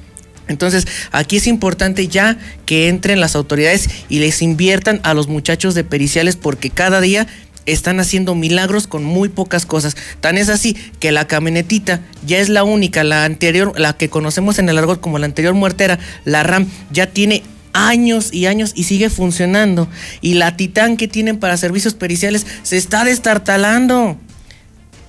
Entonces, 0.48 0.86
aquí 1.12 1.36
es 1.36 1.46
importante 1.46 2.08
ya 2.08 2.36
que 2.66 2.88
entren 2.88 3.20
las 3.20 3.36
autoridades 3.36 3.88
y 4.08 4.18
les 4.18 4.42
inviertan 4.42 5.00
a 5.04 5.14
los 5.14 5.28
muchachos 5.28 5.74
de 5.74 5.84
periciales 5.84 6.36
porque 6.36 6.70
cada 6.70 7.00
día 7.00 7.26
están 7.66 8.00
haciendo 8.00 8.34
milagros 8.34 8.86
con 8.86 9.04
muy 9.04 9.28
pocas 9.28 9.66
cosas. 9.66 9.96
Tan 10.20 10.38
es 10.38 10.48
así 10.48 10.76
que 11.00 11.12
la 11.12 11.26
camionetita 11.26 12.00
ya 12.26 12.38
es 12.38 12.48
la 12.48 12.64
única, 12.64 13.04
la 13.04 13.24
anterior, 13.24 13.78
la 13.78 13.96
que 13.96 14.08
conocemos 14.08 14.58
en 14.58 14.68
el 14.68 14.78
argot 14.78 15.00
como 15.00 15.18
la 15.18 15.26
anterior 15.26 15.54
muertera, 15.54 15.98
la 16.24 16.42
RAM, 16.42 16.66
ya 16.90 17.06
tiene 17.06 17.42
años 17.72 18.32
y 18.32 18.46
años 18.46 18.72
y 18.74 18.84
sigue 18.84 19.10
funcionando. 19.10 19.88
Y 20.20 20.34
la 20.34 20.56
Titán 20.56 20.96
que 20.96 21.08
tienen 21.08 21.38
para 21.38 21.56
servicios 21.56 21.94
periciales 21.94 22.46
se 22.62 22.76
está 22.76 23.04
destartalando. 23.04 24.18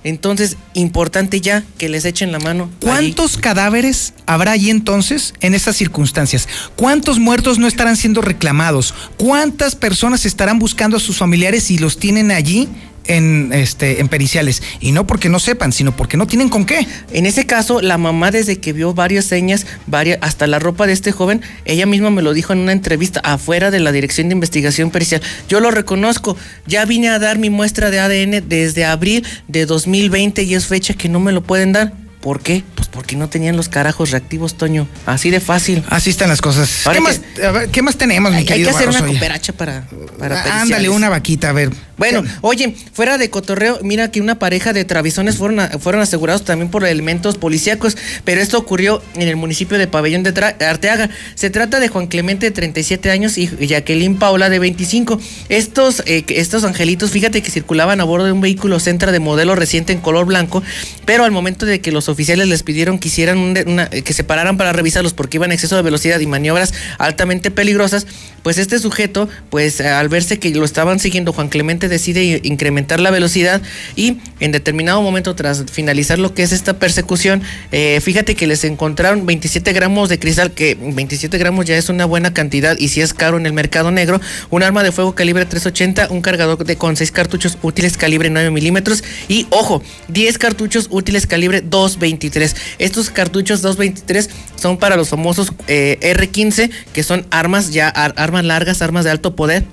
Entonces, 0.04 0.58
importante 0.74 1.40
ya 1.40 1.64
que 1.78 1.88
les 1.88 2.04
echen 2.04 2.30
la 2.30 2.38
mano. 2.38 2.70
¿Cuántos 2.80 3.38
cadáveres 3.38 4.12
habrá 4.26 4.52
allí 4.52 4.68
entonces 4.70 5.32
en 5.40 5.54
estas 5.54 5.76
circunstancias? 5.76 6.46
¿Cuántos 6.76 7.18
muertos 7.18 7.58
no 7.58 7.66
estarán 7.66 7.96
siendo 7.96 8.20
reclamados? 8.20 8.94
¿Cuántas 9.16 9.74
personas 9.74 10.26
estarán 10.26 10.58
buscando 10.58 10.98
a 10.98 11.00
sus 11.00 11.16
familiares 11.16 11.70
y 11.70 11.78
los 11.78 11.98
tienen 11.98 12.30
allí 12.30 12.68
en, 13.06 13.52
este, 13.52 14.00
en 14.00 14.08
periciales? 14.08 14.62
Y 14.80 14.92
no 14.92 15.06
porque 15.06 15.28
no 15.28 15.38
sepan, 15.38 15.72
sino 15.72 15.96
porque 15.96 16.16
no 16.16 16.26
tienen 16.26 16.48
con 16.48 16.64
qué. 16.64 16.86
En 17.12 17.26
ese 17.26 17.46
caso, 17.46 17.80
la 17.80 17.98
mamá 17.98 18.30
desde 18.30 18.58
que 18.58 18.72
vio 18.72 18.94
varias 18.94 19.24
señas, 19.24 19.66
varias, 19.86 20.18
hasta 20.20 20.46
la 20.46 20.58
ropa 20.58 20.86
de 20.86 20.92
este 20.92 21.12
joven, 21.12 21.42
ella 21.64 21.86
misma 21.86 22.10
me 22.10 22.22
lo 22.22 22.32
dijo 22.32 22.52
en 22.52 22.60
una 22.60 22.72
entrevista 22.72 23.20
afuera 23.20 23.70
de 23.70 23.80
la 23.80 23.92
Dirección 23.92 24.28
de 24.28 24.34
Investigación 24.34 24.90
Pericial. 24.90 25.22
Yo 25.48 25.60
lo 25.60 25.70
reconozco, 25.70 26.36
ya 26.66 26.84
vine 26.84 27.08
a 27.08 27.18
dar 27.18 27.38
mi 27.38 27.50
muestra 27.50 27.90
de 27.90 28.00
ADN 28.00 28.48
desde 28.48 28.84
abril 28.84 29.26
de 29.48 29.66
2020 29.66 30.42
y 30.42 30.54
es 30.54 30.66
fecha 30.66 30.94
que 30.94 31.08
no 31.08 31.20
me 31.20 31.32
lo 31.32 31.42
pueden 31.42 31.72
dar. 31.72 32.03
¿Por 32.24 32.40
qué? 32.40 32.64
Pues 32.74 32.88
porque 32.88 33.16
no 33.16 33.28
tenían 33.28 33.54
los 33.54 33.68
carajos 33.68 34.10
reactivos, 34.10 34.54
Toño. 34.56 34.88
Así 35.04 35.28
de 35.28 35.40
fácil. 35.40 35.84
Así 35.90 36.08
están 36.08 36.30
las 36.30 36.40
cosas. 36.40 36.86
Ahora 36.86 36.98
¿Qué, 36.98 37.06
hay 37.06 37.18
más, 37.18 37.44
a 37.44 37.50
ver, 37.52 37.68
¿Qué 37.68 37.82
más 37.82 37.96
tenemos, 37.98 38.30
mi 38.32 38.38
Hay, 38.38 38.42
hay 38.44 38.46
querido 38.48 38.70
que 38.70 38.76
hacer 38.76 38.88
una 38.88 39.00
Barroso? 39.00 39.12
Cooperacha 39.18 39.52
para, 39.52 39.86
para 40.18 40.36
Ándale, 40.40 40.54
periciales. 40.58 40.88
una 40.88 41.08
vaquita, 41.10 41.50
a 41.50 41.52
ver. 41.52 41.70
Bueno, 41.96 42.24
oye, 42.40 42.74
fuera 42.92 43.18
de 43.18 43.30
cotorreo, 43.30 43.78
mira 43.82 44.10
que 44.10 44.20
una 44.20 44.38
pareja 44.38 44.72
de 44.72 44.84
travisones 44.84 45.36
fueron, 45.36 45.60
a- 45.60 45.68
fueron 45.78 46.00
asegurados 46.00 46.44
también 46.44 46.68
por 46.70 46.84
elementos 46.84 47.36
policíacos, 47.38 47.96
pero 48.24 48.40
esto 48.40 48.58
ocurrió 48.58 49.00
en 49.14 49.28
el 49.28 49.36
municipio 49.36 49.78
de 49.78 49.86
Pabellón 49.86 50.22
de 50.24 50.34
Tra- 50.34 50.60
Arteaga. 50.60 51.10
Se 51.36 51.50
trata 51.50 51.78
de 51.78 51.86
Juan 51.88 52.06
Clemente 52.08 52.46
de 52.46 52.50
37 52.52 53.10
años 53.12 53.38
y 53.38 53.46
Jacqueline 53.66 54.16
Paula 54.18 54.48
de 54.48 54.58
25. 54.58 55.20
Estos, 55.50 56.02
eh, 56.06 56.24
estos 56.28 56.64
angelitos, 56.64 57.10
fíjate 57.12 57.42
que 57.42 57.50
circulaban 57.50 58.00
a 58.00 58.04
bordo 58.04 58.24
de 58.26 58.32
un 58.32 58.40
vehículo 58.40 58.80
Centra 58.80 59.12
de 59.12 59.20
modelo 59.20 59.54
reciente 59.54 59.92
en 59.92 60.00
color 60.00 60.26
blanco, 60.26 60.62
pero 61.04 61.24
al 61.24 61.30
momento 61.30 61.64
de 61.66 61.80
que 61.80 61.92
los 61.92 62.08
oficiales 62.14 62.48
les 62.48 62.62
pidieron 62.62 62.98
que 62.98 63.08
hicieran 63.08 63.38
una- 63.38 63.88
que 63.90 64.12
se 64.12 64.24
pararan 64.24 64.56
para 64.56 64.72
revisarlos 64.72 65.12
porque 65.12 65.36
iban 65.36 65.50
a 65.50 65.54
exceso 65.54 65.76
de 65.76 65.82
velocidad 65.82 66.18
y 66.20 66.26
maniobras 66.26 66.72
altamente 66.98 67.50
peligrosas, 67.50 68.06
pues 68.42 68.58
este 68.58 68.78
sujeto, 68.78 69.28
pues 69.50 69.80
eh, 69.80 69.88
al 69.88 70.08
verse 70.08 70.38
que 70.38 70.50
lo 70.50 70.64
estaban 70.64 70.98
siguiendo, 70.98 71.32
Juan 71.32 71.48
Clemente 71.48 71.88
decide 71.88 72.40
incrementar 72.44 73.00
la 73.00 73.10
velocidad 73.10 73.60
y 73.96 74.18
en 74.40 74.52
determinado 74.52 75.02
momento 75.02 75.34
tras 75.34 75.64
finalizar 75.70 76.18
lo 76.18 76.34
que 76.34 76.42
es 76.42 76.52
esta 76.52 76.78
persecución, 76.78 77.42
eh, 77.72 78.00
fíjate 78.02 78.34
que 78.34 78.46
les 78.46 78.64
encontraron 78.64 79.26
27 79.26 79.72
gramos 79.72 80.08
de 80.08 80.18
cristal, 80.18 80.52
que 80.52 80.76
27 80.80 81.36
gramos 81.38 81.66
ya 81.66 81.76
es 81.76 81.88
una 81.88 82.04
buena 82.04 82.32
cantidad 82.32 82.76
y 82.78 82.88
si 82.88 83.00
es 83.00 83.12
caro 83.14 83.36
en 83.36 83.46
el 83.46 83.52
mercado 83.52 83.90
negro, 83.90 84.20
un 84.50 84.62
arma 84.62 84.82
de 84.82 84.92
fuego 84.92 85.14
calibre 85.14 85.44
380, 85.44 86.08
un 86.10 86.20
cargador 86.22 86.64
de, 86.64 86.76
con 86.76 86.96
6 86.96 87.10
cartuchos 87.10 87.58
útiles 87.62 87.96
calibre 87.96 88.30
9 88.30 88.50
milímetros 88.50 89.02
y, 89.28 89.46
ojo, 89.50 89.82
10 90.08 90.38
cartuchos 90.38 90.88
útiles 90.90 91.26
calibre 91.26 91.60
223. 92.04 92.56
Estos 92.78 93.10
cartuchos 93.10 93.62
223 93.62 94.30
son 94.56 94.76
para 94.78 94.96
los 94.96 95.08
famosos 95.08 95.52
eh, 95.68 95.98
R15, 96.02 96.70
que 96.92 97.02
son 97.02 97.26
armas 97.30 97.72
ya, 97.72 97.88
ar- 97.88 98.14
armas 98.16 98.44
largas, 98.44 98.82
armas 98.82 99.04
de 99.04 99.10
alto 99.10 99.34
poder 99.36 99.64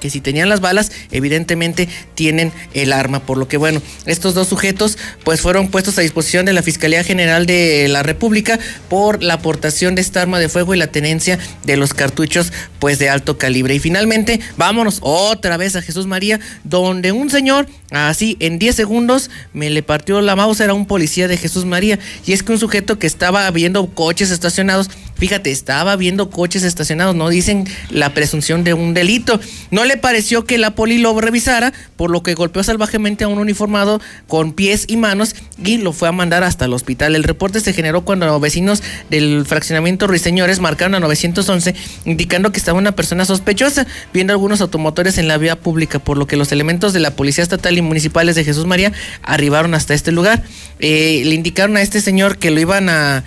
que 0.00 0.10
si 0.10 0.20
tenían 0.20 0.48
las 0.48 0.60
balas, 0.60 0.90
evidentemente 1.10 1.88
tienen 2.14 2.52
el 2.74 2.92
arma. 2.92 3.20
Por 3.20 3.38
lo 3.38 3.48
que, 3.48 3.56
bueno, 3.56 3.80
estos 4.06 4.34
dos 4.34 4.48
sujetos 4.48 4.98
pues 5.24 5.40
fueron 5.40 5.68
puestos 5.68 5.98
a 5.98 6.02
disposición 6.02 6.46
de 6.46 6.52
la 6.52 6.62
Fiscalía 6.62 7.04
General 7.04 7.46
de 7.46 7.86
la 7.88 8.02
República 8.02 8.58
por 8.88 9.22
la 9.22 9.34
aportación 9.34 9.94
de 9.94 10.00
esta 10.00 10.22
arma 10.22 10.38
de 10.38 10.48
fuego 10.48 10.74
y 10.74 10.78
la 10.78 10.88
tenencia 10.88 11.38
de 11.64 11.76
los 11.76 11.94
cartuchos 11.94 12.52
pues 12.78 12.98
de 12.98 13.08
alto 13.08 13.38
calibre. 13.38 13.74
Y 13.74 13.78
finalmente, 13.78 14.40
vámonos 14.56 14.98
otra 15.02 15.56
vez 15.56 15.76
a 15.76 15.82
Jesús 15.82 16.06
María, 16.06 16.40
donde 16.64 17.12
un 17.12 17.30
señor, 17.30 17.66
así 17.90 18.36
en 18.40 18.58
10 18.58 18.74
segundos, 18.74 19.30
me 19.52 19.70
le 19.70 19.82
partió 19.82 20.20
la 20.20 20.36
mouse, 20.36 20.60
era 20.60 20.74
un 20.74 20.86
policía 20.86 21.28
de 21.28 21.36
Jesús 21.36 21.64
María. 21.64 21.98
Y 22.26 22.32
es 22.32 22.42
que 22.42 22.52
un 22.52 22.58
sujeto 22.58 22.98
que 22.98 23.06
estaba 23.06 23.50
viendo 23.50 23.86
coches 23.88 24.30
estacionados, 24.30 24.90
fíjate, 25.20 25.50
estaba 25.50 25.94
viendo 25.96 26.30
coches 26.30 26.62
estacionados, 26.62 27.14
no 27.14 27.28
dicen 27.28 27.68
la 27.90 28.14
presunción 28.14 28.64
de 28.64 28.72
un 28.72 28.94
delito. 28.94 29.38
No 29.70 29.84
le 29.84 29.98
pareció 29.98 30.46
que 30.46 30.56
la 30.56 30.74
poli 30.74 30.96
lo 30.96 31.20
revisara, 31.20 31.74
por 31.96 32.10
lo 32.10 32.22
que 32.22 32.32
golpeó 32.34 32.62
salvajemente 32.62 33.24
a 33.24 33.28
un 33.28 33.38
uniformado 33.38 34.00
con 34.26 34.54
pies 34.54 34.86
y 34.88 34.96
manos 34.96 35.36
y 35.62 35.76
lo 35.76 35.92
fue 35.92 36.08
a 36.08 36.12
mandar 36.12 36.42
hasta 36.42 36.64
el 36.64 36.72
hospital. 36.72 37.14
El 37.14 37.24
reporte 37.24 37.60
se 37.60 37.74
generó 37.74 38.02
cuando 38.02 38.40
vecinos 38.40 38.82
del 39.10 39.44
fraccionamiento 39.44 40.06
Ruiseñores 40.06 40.58
marcaron 40.58 40.94
a 40.94 41.00
911 41.00 41.74
indicando 42.06 42.50
que 42.50 42.58
estaba 42.58 42.78
una 42.78 42.92
persona 42.92 43.26
sospechosa 43.26 43.86
viendo 44.14 44.32
algunos 44.32 44.62
automotores 44.62 45.18
en 45.18 45.28
la 45.28 45.36
vía 45.36 45.60
pública, 45.60 45.98
por 45.98 46.16
lo 46.16 46.26
que 46.26 46.36
los 46.36 46.50
elementos 46.50 46.94
de 46.94 47.00
la 47.00 47.10
Policía 47.10 47.42
Estatal 47.42 47.76
y 47.76 47.82
Municipales 47.82 48.36
de 48.36 48.44
Jesús 48.44 48.64
María 48.64 48.92
arribaron 49.22 49.74
hasta 49.74 49.92
este 49.92 50.12
lugar. 50.12 50.42
Eh, 50.78 51.22
le 51.26 51.34
indicaron 51.34 51.76
a 51.76 51.82
este 51.82 52.00
señor 52.00 52.38
que 52.38 52.50
lo 52.50 52.58
iban 52.58 52.88
a 52.88 53.22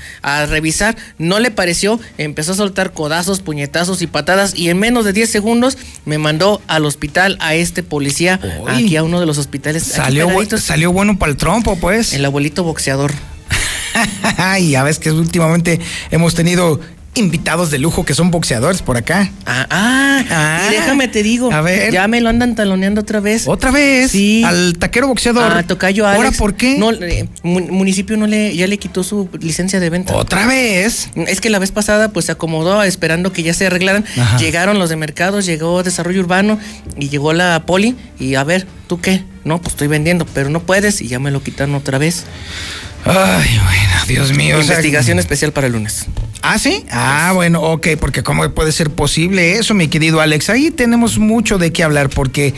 revisar, 0.47 0.95
no 1.19 1.39
le 1.39 1.51
pareció, 1.51 1.82
empezó 2.18 2.51
a 2.53 2.55
soltar 2.55 2.91
codazos, 2.93 3.41
puñetazos 3.41 4.01
y 4.01 4.07
patadas 4.07 4.53
y 4.55 4.69
en 4.69 4.80
menos 4.80 5.05
de 5.05 5.14
10 5.14 5.30
segundos 5.30 5.77
me 6.05 6.18
mandó 6.18 6.61
al 6.68 6.85
hospital 6.85 7.38
a 7.39 7.55
este 7.55 7.84
policía, 7.84 8.39
Uy. 8.61 8.72
aquí 8.85 8.95
a 8.97 9.03
uno 9.03 9.19
de 9.19 9.26
los 9.26 9.38
hospitales. 9.38 9.84
Salió, 9.84 10.27
bu- 10.30 10.57
salió 10.57 10.91
bueno 10.91 11.18
para 11.18 11.31
el 11.31 11.38
trompo, 11.38 11.76
pues. 11.77 12.14
El 12.14 12.26
abuelito 12.26 12.64
boxeador. 12.64 13.11
y 14.60 14.72
ya 14.72 14.84
ves 14.84 14.99
que 14.99 15.11
últimamente 15.11 15.80
hemos 16.11 16.34
tenido 16.35 16.80
invitados 17.15 17.69
de 17.69 17.77
lujo 17.77 18.06
que 18.06 18.14
son 18.15 18.31
boxeadores 18.31 18.81
por 18.81 18.98
acá. 18.98 19.30
Ah, 19.45 19.68
ah, 19.69 20.68
y 20.69 20.73
déjame 20.73 21.07
te 21.07 21.22
digo, 21.22 21.52
A 21.53 21.61
ver. 21.61 21.91
ya 21.94 22.07
me 22.07 22.22
lo 22.22 22.30
andan 22.30 22.56
taloneando 22.56 23.02
otra 23.02 23.19
vez. 23.19 23.48
¿Otra 23.48 23.72
vez? 23.72 24.11
Sí. 24.11 24.44
Al 24.44 24.76
taquero 24.80 25.07
boxeador. 25.07 25.52
Ah, 25.56 25.64
tocayo 25.64 26.07
Alex. 26.07 26.18
¿Ahora 26.23 26.31
por 26.38 26.56
qué? 26.56 26.77
No, 26.77 26.91
eh, 26.91 27.27
mun- 27.44 27.69
municipio 27.69 28.18
no 28.18 28.26
le, 28.27 28.56
ya 28.56 28.65
le 28.68 28.77
quitó 28.80 29.03
su 29.03 29.30
licencia 29.40 29.80
de 29.80 29.90
venta. 29.90 30.15
¿Otra 30.15 30.48
vez? 30.48 31.10
Es 31.15 31.40
que 31.41 31.49
la 31.49 31.60
vez 31.60 31.72
pasada 31.72 32.10
pues 32.10 32.26
se 32.26 32.31
acomodó 32.31 32.81
esperando 32.84 33.31
que 33.31 33.44
ya 33.44 33.53
se 33.53 33.68
arreglaran. 33.68 34.06
Ajá. 34.18 34.38
Llegaron 34.38 34.80
los 34.80 34.90
de 34.90 34.95
mercados, 34.95 35.45
llegó 35.45 35.84
desarrollo 35.84 36.19
urbano 36.19 36.60
y 36.98 37.10
llegó 37.10 37.34
la 37.34 37.64
poli 37.65 37.95
y 38.19 38.35
a 38.35 38.44
ver, 38.44 38.65
¿tú 38.88 38.99
qué? 39.02 39.23
No, 39.44 39.60
pues 39.61 39.73
estoy 39.73 39.88
vendiendo, 39.88 40.26
pero 40.34 40.49
no 40.49 40.61
puedes 40.61 41.02
y 41.02 41.07
ya 41.10 41.19
me 41.19 41.30
lo 41.30 41.44
quitaron 41.44 41.76
otra 41.76 41.98
vez. 41.98 42.23
Ay, 43.06 43.60
bueno, 43.64 44.06
Dios 44.07 44.31
mío. 44.31 44.57
o 44.57 44.64
sea, 44.64 44.76
Investigación 44.76 45.19
especial 45.19 45.52
para 45.52 45.68
el 45.68 45.73
lunes. 45.73 46.06
¿Ah, 46.45 46.59
sí? 46.59 46.83
Ah, 46.91 47.31
bueno, 47.33 47.61
ok, 47.61 47.87
porque 47.99 48.21
¿cómo 48.21 48.47
puede 48.51 48.73
ser 48.73 48.89
posible 48.89 49.53
eso, 49.57 49.73
mi 49.73 49.87
querido 49.87 50.19
Alex? 50.19 50.49
Ahí 50.49 50.71
tenemos 50.71 51.17
mucho 51.17 51.57
de 51.57 51.71
qué 51.71 51.83
hablar, 51.83 52.09
porque 52.09 52.53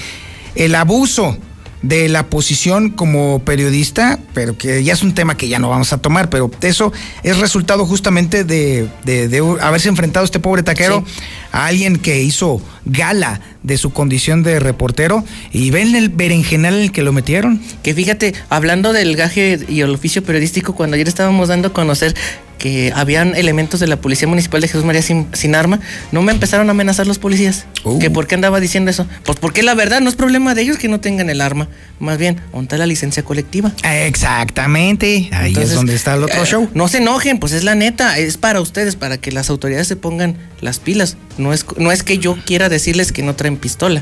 el 0.55 0.73
abuso 0.73 1.37
de 1.83 2.09
la 2.09 2.25
posición 2.25 2.89
como 2.89 3.43
periodista, 3.45 4.17
pero 4.33 4.57
que 4.57 4.83
ya 4.83 4.93
es 4.93 5.03
un 5.03 5.13
tema 5.13 5.37
que 5.37 5.49
ya 5.49 5.59
no 5.59 5.69
vamos 5.69 5.93
a 5.93 5.99
tomar, 5.99 6.31
pero 6.31 6.49
eso 6.61 6.91
es 7.21 7.37
resultado 7.37 7.85
justamente 7.85 8.43
de, 8.43 8.87
de- 9.03 9.27
de 9.27 9.57
haberse 9.61 9.87
enfrentado 9.89 10.25
este 10.25 10.39
pobre 10.39 10.63
taquero 10.63 11.03
a 11.51 11.67
alguien 11.67 11.97
que 11.97 12.23
hizo 12.23 12.59
gala 12.85 13.39
de 13.61 13.77
su 13.77 13.93
condición 13.93 14.41
de 14.41 14.59
reportero 14.59 15.23
y 15.51 15.69
ven 15.69 15.93
el 15.95 16.09
berenjenal 16.09 16.73
en 16.73 16.81
el 16.81 16.91
que 16.91 17.03
lo 17.03 17.13
metieron. 17.13 17.61
Que 17.83 17.93
fíjate, 17.93 18.33
hablando 18.49 18.91
del 18.91 19.15
gaje 19.15 19.59
y 19.69 19.81
el 19.81 19.91
oficio 19.93 20.23
periodístico, 20.23 20.73
cuando 20.73 20.95
ayer 20.95 21.07
estábamos 21.07 21.49
dando 21.49 21.67
a 21.67 21.73
conocer 21.73 22.15
que 22.57 22.91
habían 22.95 23.35
elementos 23.35 23.79
de 23.79 23.87
la 23.87 23.97
Policía 23.97 24.27
Municipal 24.27 24.61
de 24.61 24.67
Jesús 24.67 24.85
María 24.85 25.01
sin, 25.01 25.27
sin 25.33 25.55
arma, 25.55 25.79
no 26.11 26.21
me 26.21 26.31
empezaron 26.31 26.67
a 26.69 26.71
amenazar 26.71 27.07
los 27.07 27.19
policías. 27.19 27.65
¿Que 27.99 28.09
por 28.09 28.27
qué 28.27 28.35
andaba 28.35 28.59
diciendo 28.59 28.89
eso? 28.89 29.07
Pues 29.23 29.37
porque 29.39 29.61
la 29.63 29.75
verdad 29.75 30.01
no 30.01 30.09
es 30.09 30.15
problema 30.15 30.55
de 30.55 30.63
ellos 30.63 30.77
que 30.77 30.87
no 30.87 30.99
tengan 30.99 31.29
el 31.29 31.41
arma. 31.41 31.67
Más 31.99 32.17
bien, 32.17 32.41
¿onta 32.51 32.77
la 32.77 32.85
licencia 32.85 33.23
colectiva? 33.23 33.71
Exactamente. 33.83 35.29
Ahí 35.31 35.55
es 35.55 35.73
donde 35.73 35.95
está 35.95 36.15
el 36.15 36.23
otro 36.23 36.43
eh, 36.43 36.45
show. 36.45 36.69
No 36.73 36.87
se 36.87 36.97
enojen, 36.97 37.39
pues 37.39 37.53
es 37.53 37.63
la 37.63 37.75
neta, 37.75 38.17
es 38.17 38.37
para 38.37 38.61
ustedes, 38.61 38.95
para 38.95 39.17
que 39.17 39.31
las 39.31 39.49
autoridades 39.49 39.87
se 39.87 39.95
pongan 39.95 40.35
las 40.61 40.79
pilas. 40.79 41.17
No 41.37 41.53
es, 41.53 41.65
no 41.77 41.91
es 41.91 42.03
que 42.03 42.17
yo 42.17 42.37
quiera 42.45 42.69
decirles 42.69 43.11
que 43.11 43.23
no 43.23 43.35
traen 43.35 43.57
pistola. 43.57 44.01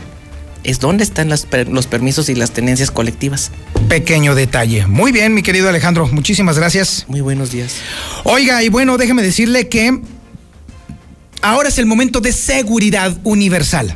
Es 0.64 0.80
dónde 0.80 1.04
están 1.04 1.30
las 1.30 1.48
los 1.70 1.88
permisos 1.88 2.30
y 2.30 2.36
las 2.36 2.52
tenencias 2.52 2.90
colectivas. 2.92 3.52
Pequeño 3.90 4.34
detalle. 4.34 4.88
Muy 4.88 5.12
bien, 5.12 5.34
mi 5.34 5.44
querido 5.44 5.68
Alejandro. 5.70 6.08
Muchísimas 6.08 6.58
gracias. 6.58 7.06
Muy 7.08 7.22
buenos 7.22 7.52
días. 7.52 7.76
Oiga, 8.24 8.64
y 8.64 8.70
bueno, 8.70 8.98
déjeme 8.98 9.22
decirle 9.24 9.68
que 9.68 10.00
ahora 11.42 11.68
es 11.70 11.78
el 11.78 11.86
momento 11.86 12.22
de 12.22 12.32
seguridad 12.32 13.18
universal. 13.24 13.96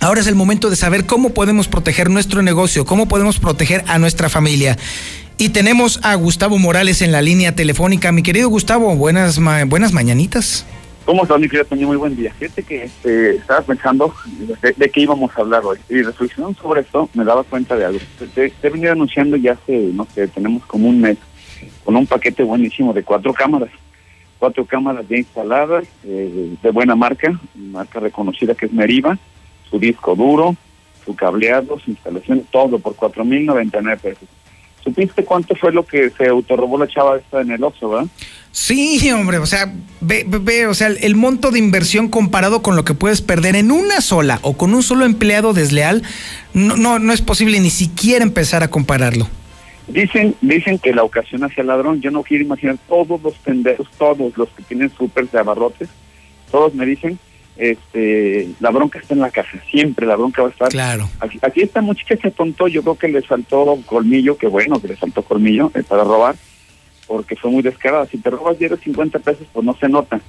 Ahora 0.00 0.20
es 0.20 0.26
el 0.26 0.34
momento 0.34 0.70
de 0.70 0.76
saber 0.76 1.06
cómo 1.06 1.30
podemos 1.30 1.68
proteger 1.68 2.10
nuestro 2.10 2.42
negocio, 2.42 2.84
cómo 2.84 3.06
podemos 3.08 3.38
proteger 3.38 3.84
a 3.88 3.98
nuestra 3.98 4.28
familia. 4.28 4.76
Y 5.38 5.50
tenemos 5.50 6.00
a 6.02 6.14
Gustavo 6.16 6.58
Morales 6.58 7.02
en 7.02 7.12
la 7.12 7.22
línea 7.22 7.54
telefónica. 7.54 8.10
Mi 8.10 8.22
querido 8.24 8.48
Gustavo, 8.48 8.94
buenas, 8.96 9.38
ma- 9.38 9.64
buenas 9.64 9.92
mañanitas. 9.92 10.64
¿Cómo 11.08 11.22
estás, 11.22 11.40
mi 11.40 11.48
querido 11.48 11.64
Toño? 11.64 11.86
Muy 11.86 11.96
buen 11.96 12.14
día. 12.14 12.34
Fíjate 12.34 12.62
que 12.64 12.82
este, 12.82 13.36
estaba 13.36 13.62
pensando 13.62 14.14
de, 14.60 14.90
qué 14.90 15.00
íbamos 15.00 15.34
a 15.34 15.40
hablar 15.40 15.64
hoy. 15.64 15.78
Y 15.88 16.02
reflexionando 16.02 16.60
sobre 16.60 16.82
esto, 16.82 17.08
me 17.14 17.24
daba 17.24 17.44
cuenta 17.44 17.76
de 17.76 17.86
algo. 17.86 17.98
Te 18.34 18.52
he 18.62 18.68
venido 18.68 18.92
anunciando 18.92 19.38
ya 19.38 19.52
hace, 19.52 19.88
no 19.94 20.04
sé, 20.14 20.28
tenemos 20.28 20.66
como 20.66 20.86
un 20.86 21.00
mes, 21.00 21.16
con 21.82 21.96
un 21.96 22.06
paquete 22.06 22.42
buenísimo 22.42 22.92
de 22.92 23.04
cuatro 23.04 23.32
cámaras. 23.32 23.70
Cuatro 24.38 24.66
cámaras 24.66 25.08
ya 25.08 25.16
instaladas, 25.16 25.86
eh, 26.04 26.54
de 26.62 26.70
buena 26.72 26.94
marca, 26.94 27.40
marca 27.54 28.00
reconocida 28.00 28.54
que 28.54 28.66
es 28.66 28.72
Meriva, 28.74 29.16
su 29.70 29.78
disco 29.78 30.14
duro, 30.14 30.56
su 31.06 31.16
cableado, 31.16 31.78
su 31.78 31.90
instalación, 31.90 32.44
todo 32.50 32.78
por 32.80 32.94
4.099 32.94 33.98
pesos. 33.98 34.28
¿Supiste 34.88 35.22
cuánto 35.22 35.54
fue 35.54 35.70
lo 35.70 35.84
que 35.84 36.08
se 36.08 36.28
autorrobó 36.28 36.78
la 36.78 36.88
chava 36.88 37.18
esta 37.18 37.42
en 37.42 37.50
el 37.50 37.62
Oxxo, 37.62 37.90
verdad? 37.90 38.06
Sí, 38.52 39.10
hombre, 39.10 39.36
o 39.36 39.44
sea, 39.44 39.70
ve, 40.00 40.24
ve- 40.26 40.66
o 40.66 40.72
sea, 40.72 40.86
el, 40.86 41.14
monto 41.14 41.50
de 41.50 41.58
inversión 41.58 42.08
comparado 42.08 42.62
con 42.62 42.74
lo 42.74 42.86
que 42.86 42.94
puedes 42.94 43.20
perder 43.20 43.54
en 43.54 43.70
una 43.70 44.00
sola 44.00 44.38
o 44.40 44.56
con 44.56 44.72
un 44.72 44.82
solo 44.82 45.04
empleado 45.04 45.52
desleal, 45.52 46.02
no, 46.54 46.78
no, 46.78 46.98
no 46.98 47.12
es 47.12 47.20
posible 47.20 47.60
ni 47.60 47.68
siquiera 47.68 48.24
empezar 48.24 48.62
a 48.62 48.68
compararlo. 48.68 49.28
Dicen, 49.88 50.34
dicen 50.40 50.78
que 50.78 50.94
la 50.94 51.02
ocasión 51.02 51.44
hacia 51.44 51.60
el 51.60 51.66
ladrón, 51.66 52.00
yo 52.00 52.10
no 52.10 52.22
quiero 52.22 52.44
imaginar 52.44 52.78
todos 52.88 53.22
los 53.22 53.34
pendejos, 53.34 53.86
todos 53.98 54.38
los 54.38 54.48
que 54.48 54.62
tienen 54.62 54.90
súper 54.96 55.28
de 55.28 55.38
abarrotes, 55.38 55.90
todos 56.50 56.74
me 56.74 56.86
dicen, 56.86 57.18
este, 57.58 58.50
la 58.60 58.70
bronca 58.70 59.00
está 59.00 59.14
en 59.14 59.20
la 59.20 59.30
caja, 59.30 59.58
siempre 59.70 60.06
la 60.06 60.16
bronca 60.16 60.42
va 60.42 60.48
a 60.48 60.52
estar. 60.52 60.68
Claro. 60.68 61.08
Aquí, 61.18 61.38
aquí 61.42 61.60
esta 61.60 61.82
muchacha 61.82 62.16
se 62.16 62.28
atontó, 62.28 62.68
yo 62.68 62.82
creo 62.82 62.94
que 62.96 63.08
le 63.08 63.20
faltó 63.22 63.78
colmillo, 63.84 64.38
que 64.38 64.46
bueno 64.46 64.80
que 64.80 64.88
le 64.88 64.96
faltó 64.96 65.22
colmillo 65.22 65.72
eh, 65.74 65.82
para 65.82 66.04
robar, 66.04 66.36
porque 67.08 67.34
fue 67.34 67.50
muy 67.50 67.62
descarada. 67.62 68.06
Si 68.06 68.18
te 68.18 68.30
robas 68.30 68.58
diario 68.58 68.76
50 68.76 69.18
pesos, 69.18 69.46
pues 69.52 69.66
no 69.66 69.76
se 69.76 69.88
nota. 69.88 70.20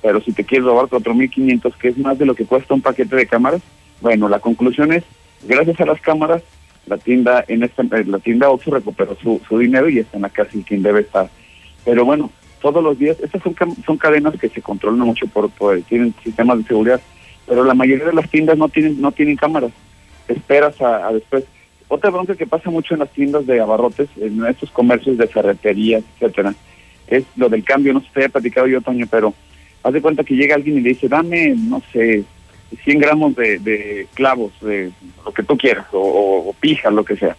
Pero 0.00 0.20
si 0.22 0.32
te 0.32 0.44
quieres 0.44 0.66
robar 0.66 0.86
4.500, 0.86 1.74
que 1.76 1.88
es 1.88 1.98
más 1.98 2.18
de 2.18 2.26
lo 2.26 2.34
que 2.34 2.46
cuesta 2.46 2.74
un 2.74 2.80
paquete 2.80 3.16
de 3.16 3.26
cámaras, 3.26 3.60
bueno, 4.00 4.28
la 4.28 4.40
conclusión 4.40 4.92
es, 4.92 5.04
gracias 5.42 5.78
a 5.80 5.86
las 5.86 6.00
cámaras, 6.00 6.42
la 6.86 6.96
tienda 6.96 7.44
en 7.46 7.62
esta, 7.62 7.82
eh, 7.82 8.04
la 8.06 8.18
tienda 8.18 8.48
Oxxo 8.48 8.70
recuperó 8.70 9.16
su, 9.22 9.40
su 9.46 9.58
dinero 9.58 9.88
y 9.88 9.98
está 9.98 10.16
en 10.16 10.22
la 10.22 10.30
casa 10.30 10.50
y 10.54 10.62
quien 10.62 10.82
debe 10.82 11.02
estar. 11.02 11.28
Pero 11.84 12.04
bueno, 12.04 12.30
todos 12.62 12.82
los 12.82 12.98
días, 12.98 13.18
estas 13.20 13.42
son, 13.42 13.54
son 13.84 13.98
cadenas 13.98 14.38
que 14.40 14.48
se 14.48 14.62
controlan 14.62 15.00
mucho 15.00 15.26
por, 15.26 15.50
por 15.50 15.80
tienen 15.82 16.14
sistemas 16.22 16.58
de 16.58 16.64
seguridad, 16.64 17.00
pero 17.46 17.64
la 17.64 17.74
mayoría 17.74 18.06
de 18.06 18.14
las 18.14 18.30
tiendas 18.30 18.56
no 18.56 18.68
tienen 18.68 19.00
no 19.00 19.10
tienen 19.12 19.36
cámaras. 19.36 19.72
Esperas 20.28 20.80
a, 20.80 21.12
después. 21.12 21.44
Otra 21.88 22.10
bronca 22.10 22.34
que 22.36 22.46
pasa 22.46 22.70
mucho 22.70 22.94
en 22.94 23.00
las 23.00 23.10
tiendas 23.10 23.46
de 23.46 23.60
abarrotes, 23.60 24.08
en 24.16 24.46
estos 24.46 24.70
comercios 24.70 25.18
de 25.18 25.26
ferretería, 25.26 25.98
etcétera, 25.98 26.54
es 27.08 27.24
lo 27.36 27.50
del 27.50 27.64
cambio. 27.64 27.92
No 27.92 28.00
sé 28.00 28.06
si 28.06 28.12
te 28.12 28.20
había 28.20 28.28
platicado 28.30 28.66
yo, 28.66 28.80
Toño, 28.80 29.06
pero 29.10 29.34
haz 29.82 29.92
de 29.92 30.00
cuenta 30.00 30.24
que 30.24 30.34
llega 30.34 30.54
alguien 30.54 30.78
y 30.78 30.80
le 30.80 30.90
dice, 30.90 31.08
dame, 31.08 31.54
no 31.54 31.82
sé, 31.92 32.24
100 32.84 32.98
gramos 32.98 33.34
de, 33.34 33.58
de 33.58 34.06
clavos, 34.14 34.52
de 34.62 34.90
lo 35.22 35.32
que 35.32 35.42
tú 35.42 35.58
quieras, 35.58 35.86
o, 35.92 35.98
o 36.48 36.56
pija, 36.58 36.90
lo 36.90 37.04
que 37.04 37.16
sea. 37.16 37.36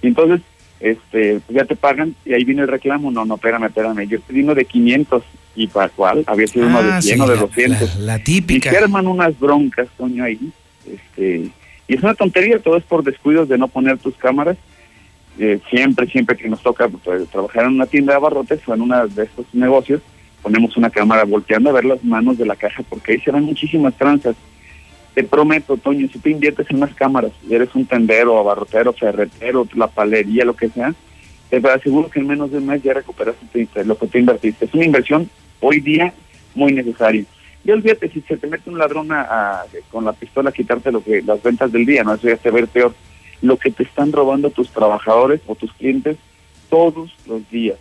Y 0.00 0.06
entonces, 0.06 0.40
este, 0.82 1.40
pues 1.46 1.56
ya 1.56 1.64
te 1.64 1.76
pagan 1.76 2.14
y 2.26 2.34
ahí 2.34 2.44
viene 2.44 2.62
el 2.62 2.68
reclamo. 2.68 3.10
No, 3.10 3.24
no, 3.24 3.36
espérame, 3.36 3.64
espérame. 3.66 4.06
Yo 4.08 4.18
estoy 4.18 4.42
uno 4.42 4.54
de 4.54 4.64
500 4.64 5.22
y 5.54 5.66
para 5.68 5.88
cuál 5.90 6.24
había 6.26 6.46
sido 6.46 6.66
uno 6.66 6.82
de 6.82 6.92
Ah, 6.92 7.00
100 7.02 7.16
sí, 7.16 7.20
o 7.22 7.26
de 7.28 7.34
la- 7.36 7.40
200. 7.42 7.96
la- 8.00 8.04
la 8.16 8.18
típica. 8.24 8.68
Y 8.68 8.72
se 8.72 8.78
arman 8.78 9.06
unas 9.06 9.38
broncas, 9.38 9.88
Toño, 9.96 10.24
ahí. 10.24 10.38
Este, 10.86 11.50
y 11.88 11.94
es 11.94 12.02
una 12.02 12.14
tontería, 12.14 12.58
todo 12.58 12.76
es 12.76 12.84
por 12.84 13.04
descuidos 13.04 13.48
de 13.48 13.58
no 13.58 13.68
poner 13.68 13.98
tus 13.98 14.16
cámaras. 14.16 14.56
Eh, 15.38 15.60
siempre, 15.70 16.06
siempre 16.08 16.36
que 16.36 16.48
nos 16.48 16.62
toca 16.62 16.88
pues, 16.88 17.26
trabajar 17.28 17.64
en 17.64 17.70
una 17.72 17.86
tienda 17.86 18.12
de 18.12 18.16
abarrotes 18.18 18.60
o 18.66 18.74
en 18.74 18.82
uno 18.82 19.06
de 19.08 19.22
estos 19.22 19.46
negocios, 19.54 20.02
ponemos 20.42 20.76
una 20.76 20.90
cámara 20.90 21.24
volteando 21.24 21.70
a 21.70 21.72
ver 21.72 21.84
las 21.86 22.02
manos 22.04 22.36
de 22.36 22.44
la 22.44 22.56
caja 22.56 22.82
porque 22.88 23.12
ahí 23.12 23.20
se 23.20 23.30
dan 23.30 23.44
muchísimas 23.44 23.94
tranzas. 23.96 24.34
Te 25.14 25.24
prometo, 25.24 25.76
Toño, 25.76 26.08
si 26.10 26.18
te 26.18 26.30
inviertes 26.30 26.66
en 26.70 26.76
unas 26.76 26.94
cámaras 26.94 27.32
y 27.48 27.54
eres 27.54 27.74
un 27.74 27.84
tendero, 27.84 28.38
abarrotero, 28.38 28.92
ferretero, 28.94 29.66
la 29.74 29.86
palería, 29.86 30.44
lo 30.44 30.56
que 30.56 30.70
sea, 30.70 30.94
te 31.50 31.56
aseguro 31.68 32.08
que 32.08 32.20
en 32.20 32.28
menos 32.28 32.50
de 32.50 32.58
un 32.58 32.66
mes 32.66 32.82
ya 32.82 32.94
recuperaste 32.94 33.66
tu- 33.66 33.84
lo 33.84 33.98
que 33.98 34.06
te 34.06 34.18
invertiste. 34.18 34.64
Es 34.64 34.72
una 34.74 34.86
inversión 34.86 35.28
hoy 35.60 35.80
día 35.80 36.14
muy 36.54 36.72
necesaria. 36.72 37.24
Y 37.64 37.70
olvídate, 37.70 38.08
si 38.08 38.22
se 38.22 38.38
te 38.38 38.46
mete 38.46 38.70
un 38.70 38.78
ladrón 38.78 39.12
a- 39.12 39.64
con 39.90 40.04
la 40.06 40.12
pistola 40.12 40.48
a 40.48 40.52
quitarte 40.52 40.90
lo 40.90 41.04
que 41.04 41.20
las 41.22 41.42
ventas 41.42 41.70
del 41.70 41.84
día, 41.84 42.02
no 42.04 42.14
eso 42.14 42.28
ya 42.28 42.38
se 42.38 42.50
ve 42.50 42.66
peor. 42.66 42.94
Lo 43.42 43.58
que 43.58 43.70
te 43.70 43.82
están 43.82 44.12
robando 44.12 44.48
tus 44.50 44.70
trabajadores 44.70 45.42
o 45.46 45.54
tus 45.54 45.72
clientes 45.74 46.16
todos 46.70 47.14
los 47.26 47.48
días. 47.50 47.76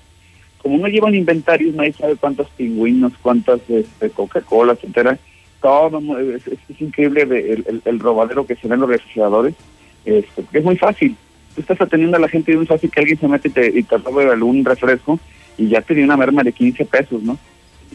Como 0.58 0.78
no 0.78 0.88
llevan 0.88 1.16
inventarios, 1.16 1.74
nadie 1.74 1.94
sabe 1.94 2.18
cuántos 2.18 2.50
pingüinos, 2.50 3.14
cuántas 3.22 3.62
este, 3.70 4.10
Coca-Cola, 4.10 4.74
etcétera. 4.74 5.18
Todo 5.62 6.02
es, 6.20 6.42
increíble 6.82 7.22
el, 7.24 7.66
el- 7.68 7.82
el 7.86 8.00
robadero 8.00 8.46
que 8.46 8.56
se 8.56 8.68
ve 8.68 8.76
en 8.76 8.82
los 8.82 8.90
refrigeradores. 8.90 9.54
Este, 10.06 10.42
porque 10.42 10.58
es 10.60 10.64
muy 10.64 10.78
fácil. 10.78 11.16
Tú 11.56 11.62
estás 11.62 11.80
atendiendo 11.82 12.18
a 12.18 12.20
la 12.20 12.28
gente 12.30 12.52
y 12.52 12.54
es 12.54 12.58
muy 12.58 12.66
fácil 12.68 12.90
que 12.90 13.00
alguien 13.02 13.20
se 13.20 13.28
mete 13.28 13.50
y 13.50 13.52
te, 13.52 13.80
y 13.80 13.84
te 13.84 13.98
robe 13.98 14.30
algún 14.32 14.64
refresco 14.66 15.20
y 15.58 15.68
ya 15.68 15.82
te 15.82 15.94
dio 15.94 16.04
una 16.06 16.18
merma 16.18 16.44
de 16.44 16.52
15 16.54 16.86
pesos, 16.86 17.22
¿no? 17.22 17.38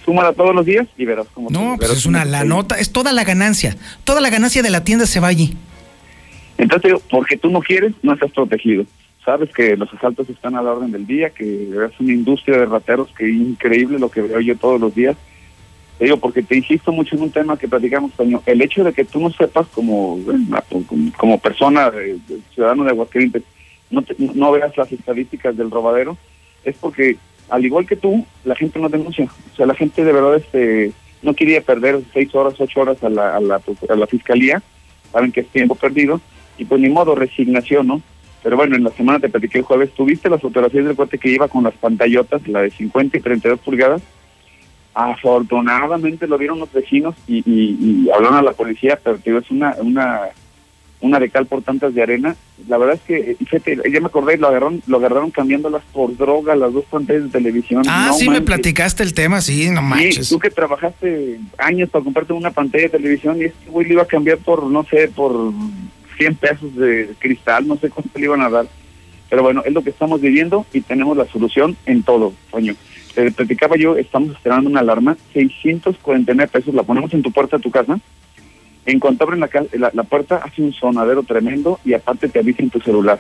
Súmala 0.05 0.33
todos 0.35 0.55
los 0.55 0.65
días 0.65 0.87
y 0.97 1.05
verás 1.07 1.27
cómo 1.33 1.49
No, 1.51 1.73
te- 1.73 1.87
pues 1.87 1.91
es 1.99 2.07
una 2.07 2.25
la 2.25 2.45
nota, 2.45 2.79
es 2.79 2.93
toda 2.93 3.13
la 3.13 3.25
ganancia. 3.25 3.75
Toda 4.05 4.21
la 4.21 4.31
ganancia 4.31 4.63
de 4.63 4.71
la 4.71 4.85
tienda 4.85 5.07
se 5.07 5.19
va 5.21 5.29
allí. 5.29 5.57
Entonces, 6.59 6.89
digo, 6.91 7.03
porque 7.11 7.37
tú 7.37 7.51
no 7.51 7.61
quieres, 7.61 7.93
no 8.03 8.13
estás 8.15 8.31
protegido. 8.33 8.85
Sabes 9.25 9.51
que 9.53 9.77
los 9.77 9.93
asaltos 9.93 10.29
están 10.31 10.55
a 10.55 10.63
la 10.63 10.71
orden 10.73 10.93
del 10.93 11.07
día, 11.07 11.31
que 11.31 11.45
es 11.71 12.01
una 12.01 12.13
industria 12.13 12.59
de 12.59 12.67
rateros 12.67 13.09
que 13.19 13.25
es 13.29 13.35
increíble 13.35 13.99
lo 13.99 14.09
que 14.11 14.21
veo 14.23 14.41
yo 14.41 14.57
todos 14.57 14.81
los 14.81 14.95
días. 14.95 15.17
Te 15.99 16.05
digo, 16.05 16.19
porque 16.19 16.43
te 16.43 16.57
insisto 16.57 16.93
mucho 16.93 17.17
en 17.17 17.23
un 17.23 17.31
tema 17.31 17.57
que 17.57 17.69
platicamos, 17.69 18.13
Toño. 18.13 18.43
El 18.45 18.61
hecho 18.61 18.85
de 18.85 18.93
que 18.93 19.05
tú 19.05 19.19
no 19.21 19.31
sepas 19.31 19.67
como, 19.69 20.19
como, 21.17 21.39
persona, 21.39 21.91
de 21.91 22.19
ciudadano 22.55 22.85
de 22.85 22.91
Aguascalientes, 22.91 23.43
no, 23.91 24.03
te- 24.03 24.15
no 24.19 24.53
veas 24.53 24.77
las 24.77 24.93
estadísticas 24.93 25.57
del 25.57 25.71
robadero, 25.71 26.19
es 26.65 26.77
porque, 26.77 27.17
al 27.49 27.65
igual 27.65 27.87
que 27.87 27.97
tú, 27.97 28.27
la 28.45 28.55
gente 28.55 28.79
no 28.79 28.89
denuncia. 28.91 29.27
O 29.53 29.57
sea, 29.57 29.65
la 29.67 29.75
gente 29.75 30.05
de 30.05 30.13
verdad 30.13 30.37
este, 30.37 30.93
no 31.23 31.33
quería 31.35 31.63
perder 31.63 32.01
seis 32.13 32.35
horas, 32.35 32.55
ocho 32.61 32.81
horas 32.81 33.03
a 33.03 33.09
la, 33.09 33.37
a 33.37 33.41
la, 33.41 33.61
a 33.89 33.97
la 33.97 34.07
fiscalía, 34.07 34.63
saben 35.13 35.33
que 35.33 35.41
es 35.41 35.49
tiempo 35.49 35.77
perdido, 35.77 36.21
y 36.59 36.65
pues 36.67 36.81
ni 36.81 36.91
modo, 36.91 37.15
resignación, 37.15 37.87
¿no? 37.87 38.03
Pero 38.43 38.57
bueno, 38.57 38.77
en 38.77 38.85
la 38.85 38.91
semana 38.91 39.19
te 39.19 39.29
platiqué 39.31 39.59
el 39.59 39.65
jueves, 39.65 39.93
¿tuviste 39.95 40.29
las 40.29 40.43
fotografías 40.43 40.85
del 40.85 40.95
cuate 40.95 41.19
que 41.19 41.31
iba 41.31 41.49
con 41.49 41.65
las 41.65 41.75
pantallotas, 41.75 42.47
la 42.49 42.63
de 42.63 42.71
50 42.71 43.17
y 43.17 43.21
32 43.21 43.61
pulgadas? 43.61 44.03
Afortunadamente 44.97 46.27
lo 46.27 46.39
vieron 46.39 46.59
los 46.59 46.73
vecinos 46.73 47.15
y, 47.27 47.39
y, 47.39 47.77
y 48.07 48.11
hablaron 48.11 48.39
a 48.39 48.43
la 48.43 48.53
policía, 48.53 48.99
pero 49.03 49.19
digo, 49.25 49.39
es 49.39 49.51
una, 49.51 49.75
una, 49.81 50.21
una 51.01 51.21
de 51.21 51.29
cal 51.29 51.47
por 51.47 51.63
tantas 51.63 51.95
de 51.95 52.03
arena. 52.03 52.35
La 52.69 52.79
verdad 52.79 52.95
es 52.97 53.03
que, 53.03 53.33
eh, 53.33 53.37
fíjate, 53.39 53.79
ya 53.93 54.01
me 54.01 54.07
acordé, 54.07 54.39
lo 54.39 54.49
agarraron, 54.49 54.83
lo 54.87 54.97
agarraron 54.97 55.31
cambiándolas 55.31 55.83
por 55.93 56.17
droga, 56.17 56.57
las 56.57 56.73
dos 56.73 56.85
pantallas 56.87 57.25
de 57.25 57.29
televisión. 57.29 57.83
Ah, 57.87 58.07
No 58.09 58.15
sí, 58.15 58.29
me 58.31 58.41
platicaste 58.41 59.03
el 59.03 59.13
tema, 59.13 59.41
sí, 59.43 59.69
no 59.69 59.81
Sí, 59.81 59.87
manches. 59.87 60.29
tú 60.31 60.39
que 60.39 60.51
trabajaste 60.51 61.41
años 61.59 61.91
para 61.91 62.03
comprarte 62.05 62.33
una 62.33 62.51
pantalla 62.51 62.85
de 62.85 62.91
televisión 62.91 63.39
y 63.41 63.45
este 63.45 63.69
güey 63.71 63.87
le 63.87 63.93
iba 63.95 64.03
a 64.03 64.07
cambiar 64.07 64.39
por, 64.39 64.63
no 64.65 64.85
sé, 64.85 65.09
por 65.09 65.53
100 66.17 66.35
pesos 66.37 66.75
de 66.77 67.11
cristal, 67.19 67.69
no 67.69 67.77
sé 67.77 67.91
cuánto 67.91 68.19
le 68.19 68.25
iban 68.25 68.41
a 68.41 68.49
dar. 68.49 68.67
Pero 69.29 69.43
bueno, 69.43 69.63
es 69.67 69.73
lo 69.75 69.83
que 69.83 69.91
estamos 69.91 70.21
viviendo 70.21 70.65
y 70.73 70.81
tenemos 70.81 71.17
la 71.17 71.27
solución 71.27 71.77
en 71.85 72.03
todo, 72.03 72.33
coño. 72.51 72.75
Te 73.17 73.31
platicaba 73.31 73.77
yo, 73.77 73.97
estamos 73.97 74.33
esperando 74.33 74.69
una 74.69 74.81
alarma, 74.81 75.17
649 75.33 76.51
pesos, 76.53 76.75
la 76.75 76.83
ponemos 76.83 77.15
en 77.15 77.23
tu 77.23 77.33
puerta 77.33 77.57
de 77.57 77.63
tu 77.63 77.71
casa. 77.71 77.99
En 78.85 79.01
cuanto 79.01 79.25
abren 79.25 79.41
la, 79.41 79.49
la, 79.73 79.91
la 79.95 80.03
puerta, 80.03 80.43
hace 80.45 80.61
un 80.61 80.75
sonadero 80.75 81.23
tremendo 81.23 81.81
y 81.83 81.95
aparte 81.95 82.29
te 82.29 82.41
avisa 82.41 82.63
en 82.63 82.69
tu 82.69 82.79
celular. 82.79 83.19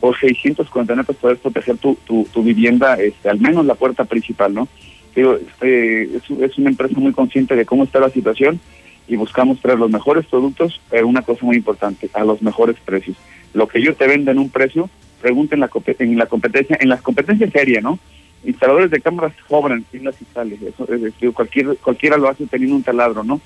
Por 0.00 0.18
649 0.18 1.04
pesos 1.04 1.20
puedes 1.20 1.38
proteger 1.38 1.76
tu, 1.76 1.94
tu, 2.04 2.26
tu 2.32 2.42
vivienda, 2.42 2.94
este, 2.94 3.28
al 3.28 3.38
menos 3.38 3.64
la 3.64 3.76
puerta 3.76 4.06
principal, 4.06 4.52
¿no? 4.54 4.66
Digo, 5.14 5.36
este, 5.36 6.16
es, 6.16 6.28
es 6.40 6.58
una 6.58 6.70
empresa 6.70 6.98
muy 6.98 7.12
consciente 7.12 7.54
de 7.54 7.64
cómo 7.64 7.84
está 7.84 8.00
la 8.00 8.10
situación 8.10 8.58
y 9.06 9.14
buscamos 9.14 9.60
traer 9.60 9.78
los 9.78 9.88
mejores 9.92 10.26
productos, 10.26 10.80
pero 10.90 11.06
una 11.06 11.22
cosa 11.22 11.46
muy 11.46 11.54
importante, 11.54 12.10
a 12.12 12.24
los 12.24 12.42
mejores 12.42 12.74
precios. 12.84 13.16
Lo 13.54 13.68
que 13.68 13.80
yo 13.80 13.94
te 13.94 14.08
venda 14.08 14.32
en 14.32 14.40
un 14.40 14.50
precio, 14.50 14.90
pregunta 15.22 15.54
en 15.54 15.60
la, 15.60 15.70
en 16.00 16.18
la 16.18 16.26
competencia, 16.26 16.76
en 16.80 16.88
las 16.88 17.02
competencias 17.02 17.52
serias, 17.52 17.84
¿no? 17.84 18.00
Instaladores 18.44 18.90
de 18.90 19.00
cámaras 19.00 19.32
cobran 19.48 19.84
sin 19.90 20.04
las 20.04 20.20
instales, 20.20 20.62
eso 20.62 20.92
es 20.92 21.02
decir, 21.02 21.32
cualquier, 21.32 21.76
cualquiera 21.78 22.16
lo 22.16 22.28
hace 22.28 22.46
teniendo 22.46 22.76
un 22.76 22.82
taladro, 22.82 23.24
¿no? 23.24 23.40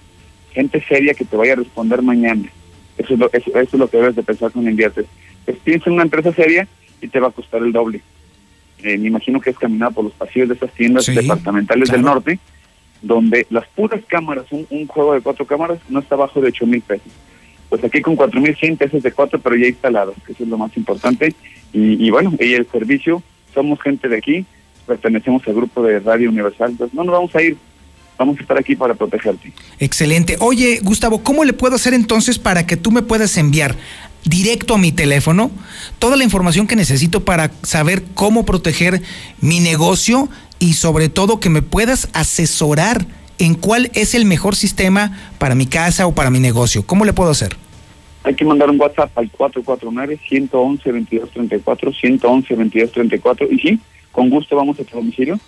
Gente 0.53 0.85
seria 0.87 1.15
que 1.15 1.25
te 1.25 1.37
vaya 1.37 1.55
a 1.55 1.57
responder 1.57 2.03
mañana. 2.03 2.51
Eso 2.99 3.15
es 3.15 3.19
lo, 3.19 3.31
eso, 3.33 3.51
eso 3.51 3.61
es 3.61 3.73
lo 3.73 3.89
que 3.89 3.97
debes 3.97 4.17
de 4.17 4.23
pensar 4.23 4.53
cuando 4.53 4.71
inviertes. 4.71 5.07
Pues 5.47 5.57
piensa 5.65 5.89
en 5.89 5.95
una 5.95 6.03
empresa 6.03 6.33
seria 6.33 6.69
y 7.01 7.09
te 7.09 7.21
va 7.21 7.29
a 7.29 7.33
costar 7.33 7.63
el 7.63 7.73
doble. 7.73 8.03
Eh, 8.83 8.99
me 8.99 9.09
imagino 9.09 9.41
que 9.41 9.51
es 9.51 9.59
caminar 9.59 9.95
por 9.95 10.05
los 10.05 10.13
pasillos 10.13 10.49
de 10.49 10.55
esas 10.57 10.73
tiendas 10.73 11.07
Sí, 11.07 11.15
departamentales 11.15 11.91
del 11.91 12.03
norte, 12.03 12.39
donde 13.01 13.47
las 13.49 13.67
puras 13.69 14.03
cámaras, 14.07 14.45
un, 14.51 14.67
un 14.71 14.87
juego 14.87 15.15
de 15.15 15.23
cuatro 15.23 15.47
cámaras, 15.47 15.79
no 15.89 16.01
está 16.01 16.17
abajo 16.17 16.41
de 16.41 16.49
ocho 16.49 16.67
mil 16.67 16.83
pesos. 16.83 17.11
Pues 17.71 17.83
aquí 17.83 18.03
con 18.03 18.15
cuatro 18.15 18.41
mil 18.41 18.55
cien 18.57 18.77
pesos 18.77 19.03
de 19.03 19.11
cuatro, 19.13 19.41
pero 19.41 19.57
ya 19.57 19.67
instalados, 19.67 20.17
que 20.27 20.33
eso 20.33 20.45
es 20.45 20.49
lo 20.51 20.59
más 20.59 20.77
importante. 20.77 21.35
Y, 21.73 22.07
y 22.07 22.11
bueno, 22.11 22.35
y 22.39 22.53
el 22.53 22.67
servicio, 22.67 23.23
somos 23.55 23.81
gente 23.81 24.09
de 24.09 24.19
aquí, 24.19 24.45
pertenecemos 24.87 25.43
al 25.47 25.55
grupo 25.55 25.83
de 25.83 26.01
Radio 26.01 26.31
Universal, 26.31 26.71
entonces 26.71 26.95
no 26.95 27.05
nos 27.05 27.13
vamos 27.13 27.35
a 27.35 27.43
ir, 27.43 27.57
vamos 28.19 28.39
a 28.39 28.43
estar 28.43 28.59
aquí 28.59 28.77
para 28.77 28.95
protegerte. 28.95 29.53
Excelente. 29.79 30.37
Oye, 30.41 30.81
Gustavo, 30.83 31.23
¿cómo 31.23 31.45
le 31.45 31.53
puedo 31.53 31.77
hacer 31.77 31.95
entonces 31.95 32.39
para 32.39 32.67
que 32.67 32.77
tú 32.77 32.91
me 32.91 33.03
puedas 33.03 33.37
enviar 33.37 33.77
directo 34.25 34.75
a 34.75 34.79
mi 34.79 34.93
teléfono 34.93 35.51
toda 35.99 36.17
la 36.17 36.25
información 36.25 36.67
que 36.67 36.77
necesito 36.77 37.25
para 37.25 37.51
saber 37.63 38.03
cómo 38.15 38.45
proteger 38.45 39.03
mi 39.41 39.61
negocio 39.61 40.29
y 40.59 40.75
sobre 40.75 41.09
todo 41.09 41.41
que 41.41 41.51
me 41.51 41.63
puedas 41.63 42.09
asesorar 42.13 43.05
en 43.39 43.55
cuál 43.55 43.91
es 43.95 44.15
el 44.15 44.25
mejor 44.25 44.55
sistema 44.55 45.19
para 45.39 45.57
mi 45.57 45.67
casa 45.67 46.07
o 46.07 46.15
para 46.15 46.31
mi 46.31 46.39
negocio? 46.39 46.87
¿Cómo 46.87 47.05
le 47.05 47.13
puedo 47.13 47.31
hacer? 47.31 47.57
Hay 48.25 48.37
que 48.37 48.45
mandar 48.45 48.71
un 48.71 48.81
WhatsApp 48.81 49.11
al 49.19 49.33
449-111-2234, 49.33 52.21
111-2234, 52.21 53.49
y 53.51 53.59
sí, 53.59 53.81
con 54.13 54.31
gusto 54.31 54.55
vamos 54.57 54.79
a 54.79 54.85
tu 54.85 54.97
domicilio. 54.97 55.39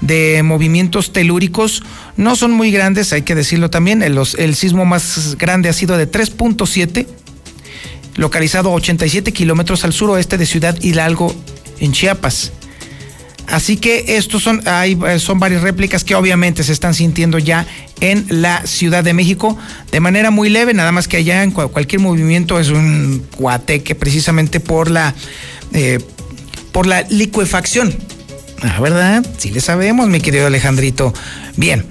de 0.00 0.42
movimientos 0.42 1.12
telúricos, 1.12 1.82
no 2.16 2.36
son 2.36 2.52
muy 2.52 2.70
grandes, 2.70 3.12
hay 3.12 3.22
que 3.22 3.34
decirlo 3.34 3.68
también, 3.68 4.02
el, 4.02 4.18
el 4.38 4.54
sismo 4.54 4.86
más 4.86 5.36
grande 5.36 5.68
ha 5.68 5.74
sido 5.74 5.98
de 5.98 6.10
3.7, 6.10 7.06
localizado 8.16 8.70
a 8.70 8.74
87 8.74 9.32
kilómetros 9.32 9.84
al 9.84 9.92
suroeste 9.92 10.38
de 10.38 10.46
Ciudad 10.46 10.76
Hidalgo, 10.80 11.34
en 11.80 11.92
Chiapas. 11.92 12.52
Así 13.50 13.76
que 13.76 14.16
estos 14.16 14.42
son, 14.42 14.62
hay, 14.66 14.96
son 15.18 15.40
varias 15.40 15.62
réplicas 15.62 16.04
que 16.04 16.14
obviamente 16.14 16.62
se 16.62 16.72
están 16.72 16.94
sintiendo 16.94 17.38
ya 17.38 17.66
en 18.00 18.26
la 18.28 18.64
Ciudad 18.66 19.02
de 19.02 19.12
México 19.12 19.58
de 19.90 20.00
manera 20.00 20.30
muy 20.30 20.48
leve, 20.48 20.72
nada 20.72 20.92
más 20.92 21.08
que 21.08 21.16
allá 21.18 21.42
en 21.42 21.50
cualquier 21.50 22.00
movimiento 22.00 22.60
es 22.60 22.68
un 22.68 23.26
guateque 23.36 23.94
precisamente 23.94 24.60
por 24.60 24.90
la, 24.90 25.14
eh, 25.72 25.98
por 26.72 26.86
la 26.86 27.02
licuefacción. 27.02 27.94
Ah, 28.62 28.80
¿verdad? 28.80 29.24
Sí 29.38 29.50
le 29.50 29.60
sabemos, 29.60 30.08
mi 30.08 30.20
querido 30.20 30.46
Alejandrito. 30.46 31.14
Bien, 31.56 31.84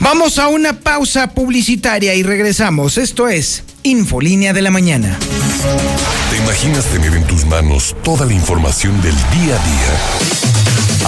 vamos 0.00 0.38
a 0.38 0.48
una 0.48 0.80
pausa 0.80 1.30
publicitaria 1.30 2.14
y 2.14 2.22
regresamos. 2.22 2.98
Esto 2.98 3.28
es 3.28 3.62
Infolínea 3.84 4.52
de 4.52 4.62
la 4.62 4.70
Mañana. 4.70 5.18
¿Te 6.30 6.36
imaginas 6.36 6.84
tener 6.86 7.14
en 7.14 7.24
tus 7.26 7.44
manos 7.46 7.96
toda 8.02 8.26
la 8.26 8.32
información 8.32 9.00
del 9.00 9.14
día 9.14 9.54
a 9.54 9.64
día? 9.64 10.57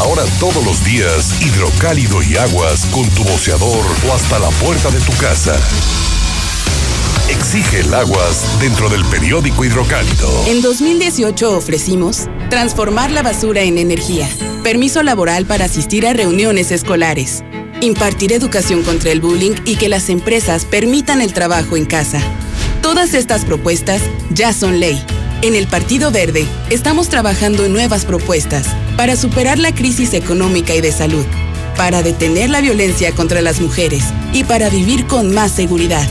Ahora 0.00 0.24
todos 0.38 0.64
los 0.64 0.82
días, 0.82 1.42
hidrocálido 1.42 2.22
y 2.22 2.34
aguas 2.34 2.86
con 2.86 3.06
tu 3.10 3.22
boceador 3.22 3.84
o 4.08 4.14
hasta 4.14 4.38
la 4.38 4.48
puerta 4.48 4.90
de 4.90 4.98
tu 4.98 5.12
casa. 5.18 5.54
Exige 7.28 7.80
el 7.80 7.92
aguas 7.92 8.58
dentro 8.62 8.88
del 8.88 9.04
periódico 9.04 9.62
hidrocálido. 9.62 10.46
En 10.46 10.62
2018 10.62 11.54
ofrecimos 11.54 12.28
transformar 12.48 13.10
la 13.10 13.22
basura 13.22 13.60
en 13.60 13.76
energía, 13.76 14.26
permiso 14.62 15.02
laboral 15.02 15.44
para 15.44 15.66
asistir 15.66 16.06
a 16.06 16.14
reuniones 16.14 16.70
escolares, 16.70 17.44
impartir 17.82 18.32
educación 18.32 18.82
contra 18.82 19.12
el 19.12 19.20
bullying 19.20 19.56
y 19.66 19.76
que 19.76 19.90
las 19.90 20.08
empresas 20.08 20.64
permitan 20.64 21.20
el 21.20 21.34
trabajo 21.34 21.76
en 21.76 21.84
casa. 21.84 22.22
Todas 22.80 23.12
estas 23.12 23.44
propuestas 23.44 24.00
ya 24.30 24.54
son 24.54 24.80
ley. 24.80 25.04
En 25.42 25.54
el 25.54 25.66
Partido 25.66 26.10
Verde 26.10 26.46
estamos 26.68 27.08
trabajando 27.08 27.64
en 27.64 27.72
nuevas 27.72 28.04
propuestas 28.04 28.66
para 28.98 29.16
superar 29.16 29.58
la 29.58 29.74
crisis 29.74 30.12
económica 30.12 30.74
y 30.74 30.82
de 30.82 30.92
salud, 30.92 31.24
para 31.78 32.02
detener 32.02 32.50
la 32.50 32.60
violencia 32.60 33.12
contra 33.12 33.40
las 33.40 33.58
mujeres 33.58 34.04
y 34.34 34.44
para 34.44 34.68
vivir 34.68 35.06
con 35.06 35.32
más 35.32 35.52
seguridad. 35.52 36.06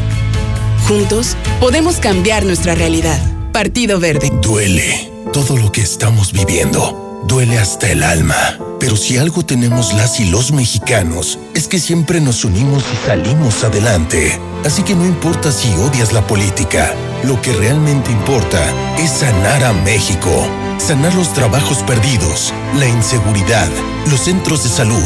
Juntos 0.88 1.36
podemos 1.60 1.98
cambiar 1.98 2.44
nuestra 2.44 2.74
realidad. 2.74 3.22
Partido 3.52 4.00
Verde. 4.00 4.32
Duele 4.42 5.12
todo 5.32 5.58
lo 5.58 5.72
que 5.72 5.82
estamos 5.82 6.34
viviendo 6.34 7.10
duele 7.30 7.60
hasta 7.60 7.90
el 7.90 8.04
alma. 8.04 8.58
Pero 8.80 8.96
si 8.96 9.18
algo 9.18 9.46
tenemos 9.46 9.94
las 9.94 10.20
y 10.20 10.26
los 10.26 10.52
mexicanos, 10.52 11.38
es 11.54 11.68
que 11.68 11.80
siempre 11.80 12.22
nos 12.22 12.44
unimos 12.46 12.84
y 12.94 13.08
salimos 13.08 13.64
adelante. 13.64 14.40
Así 14.66 14.84
que 14.84 14.96
no 14.96 15.06
importa 15.06 15.52
si 15.52 15.70
odias 15.76 16.14
la 16.14 16.26
política, 16.26 16.94
lo 17.24 17.42
que 17.42 17.54
realmente 17.54 18.12
importa 18.12 18.60
es 18.98 19.10
sanar 19.10 19.64
a 19.64 19.74
México. 19.74 20.30
Sanar 20.78 21.14
los 21.16 21.34
trabajos 21.34 21.84
perdidos, 21.84 22.54
la 22.78 22.88
inseguridad, 22.88 23.70
los 24.10 24.22
centros 24.22 24.64
de 24.64 24.70
salud. 24.70 25.04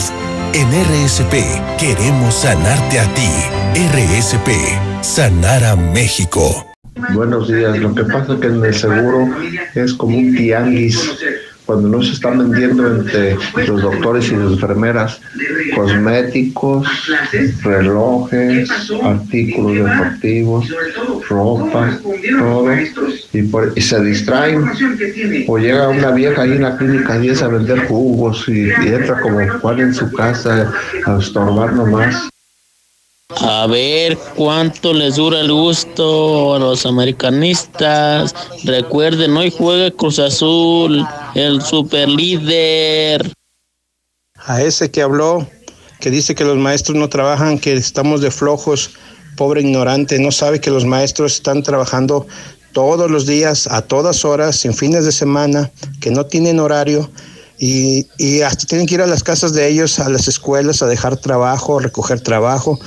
En 0.53 0.67
RSP 0.69 1.33
queremos 1.79 2.35
sanarte 2.35 2.99
a 2.99 3.13
ti. 3.15 3.29
RSP, 3.91 4.49
sanar 5.01 5.63
a 5.63 5.75
México. 5.75 6.67
Buenos 7.13 7.47
días. 7.47 7.77
Lo 7.79 7.95
que 7.95 8.03
pasa 8.03 8.33
es 8.33 8.39
que 8.39 8.47
en 8.47 8.63
el 8.63 8.73
seguro 8.73 9.27
es 9.73 9.93
como 9.93 10.17
un 10.17 10.35
tianguis 10.35 10.99
cuando 11.73 11.97
no 11.97 12.03
se 12.03 12.11
están 12.11 12.37
vendiendo 12.37 12.85
entre 12.97 13.35
los 13.65 13.81
doctores 13.81 14.31
y 14.31 14.35
las 14.35 14.51
enfermeras 14.51 15.19
cosméticos, 15.75 16.87
relojes, 17.63 18.69
artículos 19.03 19.89
deportivos, 19.89 20.67
ropa, 21.27 21.99
todo, 22.37 22.67
y, 23.73 23.81
se 23.81 24.03
distraen. 24.03 24.65
O 25.47 25.57
llega 25.57 25.89
una 25.89 26.11
vieja 26.11 26.43
ahí 26.43 26.51
en 26.51 26.61
la 26.61 26.77
clínica 26.77 27.17
y 27.17 27.29
a 27.29 27.47
vender 27.47 27.87
jugos 27.87 28.47
y, 28.47 28.67
y 28.67 28.87
entra 28.87 29.19
como 29.19 29.39
Juan 29.59 29.79
en 29.79 29.93
su 29.95 30.11
casa 30.11 30.71
a 31.07 31.17
estorbar 31.17 31.73
nomás. 31.73 32.32
A 33.29 33.67
ver 33.67 34.17
cuánto 34.35 34.93
les 34.93 35.15
dura 35.15 35.39
el 35.39 35.51
gusto 35.51 36.55
a 36.55 36.59
los 36.59 36.85
americanistas. 36.85 38.35
Recuerden, 38.63 39.35
hoy 39.35 39.51
juega 39.51 39.91
Cruz 39.91 40.19
Azul, 40.19 41.05
el 41.33 41.61
super 41.61 42.09
líder. 42.09 43.31
A 44.35 44.61
ese 44.61 44.91
que 44.91 45.01
habló, 45.01 45.47
que 45.99 46.11
dice 46.11 46.35
que 46.35 46.43
los 46.43 46.57
maestros 46.57 46.97
no 46.97 47.09
trabajan, 47.09 47.59
que 47.59 47.73
estamos 47.73 48.21
de 48.21 48.29
flojos, 48.29 48.91
pobre 49.35 49.61
ignorante, 49.61 50.19
no 50.19 50.31
sabe 50.31 50.59
que 50.59 50.69
los 50.69 50.85
maestros 50.85 51.35
están 51.35 51.63
trabajando 51.63 52.27
todos 52.73 53.09
los 53.09 53.25
días, 53.25 53.67
a 53.67 53.81
todas 53.81 54.25
horas, 54.25 54.57
sin 54.57 54.73
fines 54.73 55.05
de 55.05 55.11
semana, 55.11 55.71
que 56.01 56.11
no 56.11 56.25
tienen 56.25 56.59
horario. 56.59 57.09
Y, 57.59 58.07
y 58.17 58.41
hasta 58.41 58.65
tienen 58.65 58.87
que 58.87 58.95
ir 58.95 59.01
a 59.01 59.07
las 59.07 59.23
casas 59.23 59.53
de 59.53 59.67
ellos, 59.67 59.99
a 59.99 60.09
las 60.09 60.27
escuelas, 60.27 60.81
a 60.81 60.87
dejar 60.87 61.17
trabajo, 61.17 61.79
a 61.79 61.83
recoger 61.83 62.19
trabajo 62.19 62.79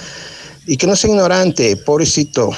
y 0.66 0.76
que 0.76 0.86
no 0.86 0.96
sea 0.96 1.10
ignorante, 1.10 1.76
pobrecito. 1.76 2.50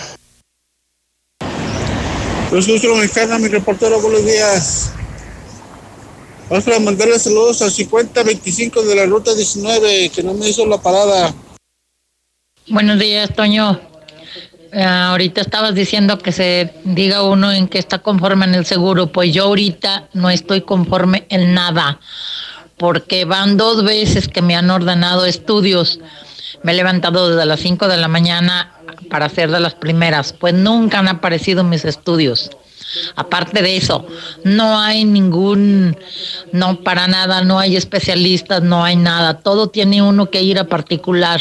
Los 2.50 2.66
mexicana, 2.66 3.38
mi 3.38 3.48
reportero, 3.48 4.00
buenos 4.00 4.24
días. 4.24 4.92
Vamos 6.48 6.66
a 6.66 6.80
mandarle 6.80 7.18
saludos 7.18 7.60
a 7.60 7.70
5025 7.70 8.82
de 8.82 8.94
la 8.94 9.04
ruta 9.04 9.34
19, 9.34 10.08
que 10.08 10.22
no 10.22 10.32
me 10.32 10.48
hizo 10.48 10.64
la 10.66 10.78
parada. 10.78 11.34
Buenos 12.68 12.98
días, 12.98 13.34
Toño. 13.34 13.87
Eh, 14.72 14.82
ahorita 14.82 15.40
estabas 15.40 15.74
diciendo 15.74 16.18
que 16.18 16.32
se 16.32 16.72
diga 16.84 17.22
uno 17.22 17.52
en 17.52 17.68
que 17.68 17.78
está 17.78 17.98
conforme 17.98 18.44
en 18.46 18.54
el 18.54 18.66
seguro. 18.66 19.08
Pues 19.08 19.32
yo 19.32 19.44
ahorita 19.44 20.08
no 20.12 20.30
estoy 20.30 20.62
conforme 20.62 21.26
en 21.28 21.54
nada, 21.54 22.00
porque 22.76 23.24
van 23.24 23.56
dos 23.56 23.84
veces 23.84 24.28
que 24.28 24.42
me 24.42 24.56
han 24.56 24.70
ordenado 24.70 25.24
estudios 25.24 26.00
me 26.62 26.72
he 26.72 26.74
levantado 26.74 27.30
desde 27.30 27.46
las 27.46 27.60
5 27.60 27.88
de 27.88 27.96
la 27.96 28.08
mañana 28.08 28.72
para 29.10 29.26
hacer 29.26 29.50
de 29.50 29.60
las 29.60 29.74
primeras, 29.74 30.32
pues 30.32 30.54
nunca 30.54 30.98
han 30.98 31.08
aparecido 31.08 31.64
mis 31.64 31.84
estudios. 31.84 32.50
Aparte 33.16 33.62
de 33.62 33.76
eso, 33.76 34.06
no 34.44 34.78
hay 34.78 35.04
ningún, 35.04 35.96
no 36.52 36.80
para 36.80 37.06
nada, 37.06 37.42
no 37.42 37.58
hay 37.58 37.76
especialistas, 37.76 38.62
no 38.62 38.84
hay 38.84 38.96
nada. 38.96 39.40
Todo 39.40 39.68
tiene 39.68 40.02
uno 40.02 40.30
que 40.30 40.42
ir 40.42 40.58
a 40.58 40.64
particular. 40.64 41.40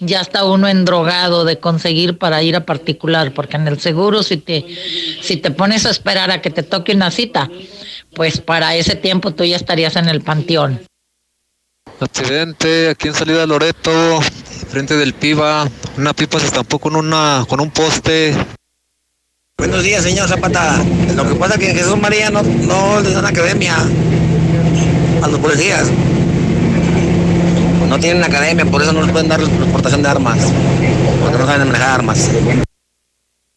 Ya 0.00 0.20
está 0.20 0.44
uno 0.44 0.68
endrogado 0.68 1.44
de 1.44 1.58
conseguir 1.58 2.18
para 2.18 2.42
ir 2.42 2.56
a 2.56 2.66
particular, 2.66 3.32
porque 3.32 3.56
en 3.56 3.68
el 3.68 3.80
seguro 3.80 4.22
si 4.22 4.36
te, 4.36 4.64
si 5.22 5.36
te 5.36 5.50
pones 5.50 5.86
a 5.86 5.90
esperar 5.90 6.30
a 6.30 6.42
que 6.42 6.50
te 6.50 6.62
toque 6.62 6.92
una 6.92 7.10
cita, 7.10 7.48
pues 8.14 8.40
para 8.40 8.76
ese 8.76 8.94
tiempo 8.96 9.32
tú 9.32 9.44
ya 9.44 9.56
estarías 9.56 9.96
en 9.96 10.08
el 10.08 10.20
panteón. 10.22 10.80
Accidente 12.00 12.88
aquí 12.88 13.08
en 13.08 13.14
salida 13.14 13.46
Loreto, 13.46 14.20
frente 14.68 14.96
del 14.96 15.14
Piba. 15.14 15.68
Una 15.96 16.12
pipa 16.12 16.40
se 16.40 16.46
estampó 16.46 16.78
con, 16.78 16.96
una, 16.96 17.44
con 17.48 17.60
un 17.60 17.70
poste. 17.70 18.34
Buenos 19.56 19.84
días, 19.84 20.02
señor 20.02 20.28
Zapata. 20.28 20.84
Lo 21.14 21.28
que 21.28 21.34
pasa 21.36 21.54
es 21.54 21.60
que 21.60 21.70
en 21.70 21.76
Jesús 21.76 21.96
María 21.98 22.28
no, 22.28 22.42
no 22.42 23.00
les 23.00 23.14
dan 23.14 23.24
academia 23.24 23.76
a 25.22 25.28
los 25.28 25.38
policías. 25.38 25.88
No 27.88 27.98
tienen 28.00 28.24
academia, 28.24 28.64
por 28.66 28.82
eso 28.82 28.92
no 28.92 29.02
les 29.02 29.12
pueden 29.12 29.28
dar 29.28 29.40
transportación 29.40 30.02
de 30.02 30.08
armas. 30.08 30.38
Porque 31.22 31.38
no 31.38 31.46
saben 31.46 31.68
manejar 31.68 31.90
armas. 31.90 32.28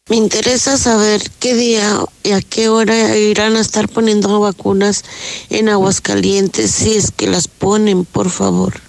Me 0.10 0.16
interesa 0.16 0.78
saber 0.78 1.22
qué 1.40 1.56
día 1.56 2.00
y 2.24 2.32
a 2.32 2.42
qué 2.42 2.70
hora 2.70 3.18
irán 3.18 3.56
a 3.56 3.60
estar 3.60 3.90
poniendo 3.90 4.40
vacunas 4.40 5.04
en 5.50 5.68
Aguascalientes, 5.68 6.72
si 6.72 6.96
es 6.96 7.12
que 7.12 7.28
las 7.28 7.48
ponen, 7.48 8.06
por 8.06 8.30
favor. 8.30 8.80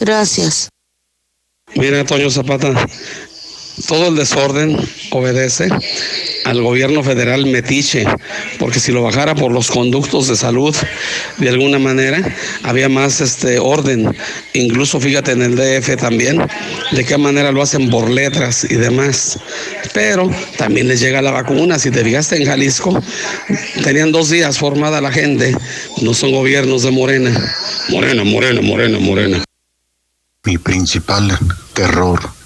Gracias. 0.00 0.70
Mira, 1.74 2.00
Antonio 2.00 2.30
Zapata, 2.30 2.74
todo 3.86 4.08
el 4.08 4.16
desorden 4.16 4.76
obedece 5.12 5.68
al 6.48 6.62
gobierno 6.62 7.02
federal 7.02 7.44
metiche, 7.44 8.06
porque 8.58 8.80
si 8.80 8.90
lo 8.90 9.02
bajara 9.02 9.34
por 9.34 9.52
los 9.52 9.70
conductos 9.70 10.28
de 10.28 10.36
salud, 10.36 10.74
de 11.36 11.48
alguna 11.50 11.78
manera, 11.78 12.22
había 12.62 12.88
más 12.88 13.20
este 13.20 13.58
orden. 13.58 14.16
Incluso 14.54 14.98
fíjate 14.98 15.32
en 15.32 15.42
el 15.42 15.56
DF 15.56 15.96
también, 15.96 16.40
de 16.92 17.04
qué 17.04 17.18
manera 17.18 17.52
lo 17.52 17.60
hacen 17.60 17.90
por 17.90 18.08
letras 18.08 18.64
y 18.64 18.76
demás. 18.76 19.38
Pero 19.92 20.30
también 20.56 20.88
les 20.88 21.00
llega 21.00 21.20
la 21.20 21.32
vacuna. 21.32 21.78
Si 21.78 21.90
te 21.90 22.02
fijaste 22.02 22.36
en 22.36 22.46
Jalisco, 22.46 22.98
tenían 23.84 24.10
dos 24.10 24.30
días 24.30 24.56
formada 24.56 25.02
la 25.02 25.12
gente. 25.12 25.54
No 26.00 26.14
son 26.14 26.32
gobiernos 26.32 26.82
de 26.82 26.90
Morena. 26.90 27.54
Morena, 27.90 28.24
Morena, 28.24 28.62
Morena, 28.62 28.98
Morena. 28.98 29.44
Mi 30.44 30.56
principal 30.56 31.38
terror 31.74 32.37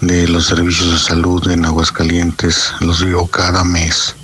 de 0.00 0.28
los 0.28 0.46
servicios 0.46 0.92
de 0.92 0.98
salud 0.98 1.48
en 1.50 1.64
Aguascalientes 1.64 2.72
los 2.80 3.04
vivo 3.04 3.26
cada 3.26 3.64
mes. 3.64 4.14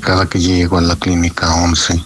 Cada 0.00 0.26
que 0.26 0.38
llego 0.38 0.78
a 0.78 0.82
la 0.82 0.96
clínica 0.96 1.54
11 1.54 2.02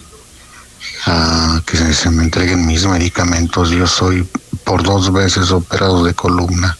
a 1.05 1.61
que 1.65 1.77
se, 1.77 1.93
se 1.93 2.09
me 2.09 2.23
entreguen 2.23 2.65
mis 2.65 2.85
medicamentos, 2.85 3.69
yo 3.69 3.87
soy 3.87 4.27
por 4.63 4.83
dos 4.83 5.11
veces 5.13 5.51
operado 5.51 6.03
de 6.03 6.13
columna 6.13 6.77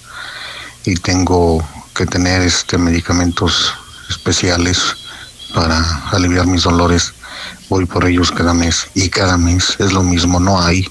y 0.86 0.96
tengo 0.96 1.66
que 1.94 2.06
tener 2.06 2.42
este 2.42 2.78
medicamentos 2.78 3.74
especiales 4.10 4.96
para 5.54 5.80
aliviar 6.12 6.48
mis 6.48 6.64
dolores. 6.64 7.14
Voy 7.70 7.86
por 7.86 8.06
ellos 8.06 8.32
cada 8.32 8.54
mes 8.54 8.88
y 8.94 9.10
cada 9.10 9.38
mes 9.38 9.76
es 9.80 9.94
lo 9.94 10.04
mismo, 10.04 10.40
no 10.40 10.62
hay, 10.62 10.88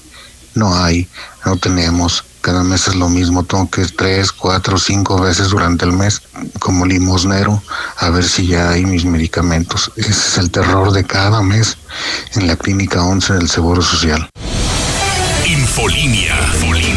no 0.53 0.75
hay, 0.75 1.07
no 1.45 1.57
tenemos. 1.57 2.23
Cada 2.41 2.63
mes 2.63 2.87
es 2.87 2.95
lo 2.95 3.09
mismo, 3.09 3.43
tengo 3.43 3.69
tres, 3.95 4.31
cuatro, 4.31 4.77
cinco 4.77 5.19
veces 5.19 5.49
durante 5.49 5.85
el 5.85 5.91
mes 5.91 6.21
como 6.59 6.85
limosnero 6.85 7.61
a 7.97 8.09
ver 8.09 8.23
si 8.23 8.47
ya 8.47 8.69
hay 8.69 8.85
mis 8.85 9.05
medicamentos. 9.05 9.91
Ese 9.95 10.11
es 10.11 10.37
el 10.37 10.51
terror 10.51 10.91
de 10.91 11.03
cada 11.03 11.41
mes 11.41 11.77
en 12.35 12.47
la 12.47 12.55
clínica 12.55 13.03
11 13.03 13.33
del 13.33 13.49
Seguro 13.49 13.81
Social. 13.81 14.29
Infolinia. 15.45 16.35
Infolinia. 16.53 16.96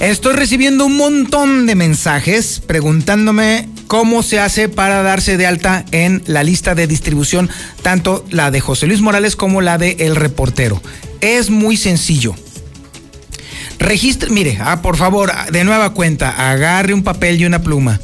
Estoy 0.00 0.34
recibiendo 0.34 0.86
un 0.86 0.96
montón 0.96 1.66
de 1.66 1.74
mensajes 1.74 2.62
preguntándome 2.64 3.68
cómo 3.88 4.22
se 4.22 4.38
hace 4.38 4.68
para 4.68 5.02
darse 5.02 5.36
de 5.36 5.44
alta 5.44 5.84
en 5.90 6.22
la 6.26 6.44
lista 6.44 6.76
de 6.76 6.86
distribución, 6.86 7.50
tanto 7.82 8.24
la 8.30 8.52
de 8.52 8.60
José 8.60 8.86
Luis 8.86 9.00
Morales 9.00 9.34
como 9.34 9.60
la 9.60 9.76
de 9.76 9.96
El 9.98 10.14
Reportero. 10.14 10.80
Es 11.20 11.50
muy 11.50 11.76
sencillo. 11.76 12.36
Registre, 13.80 14.30
mire, 14.30 14.58
ah, 14.60 14.82
por 14.82 14.96
favor, 14.96 15.32
de 15.50 15.64
nueva 15.64 15.90
cuenta, 15.94 16.48
agarre 16.48 16.94
un 16.94 17.02
papel 17.02 17.40
y 17.40 17.46
una 17.46 17.62
pluma. 17.62 18.00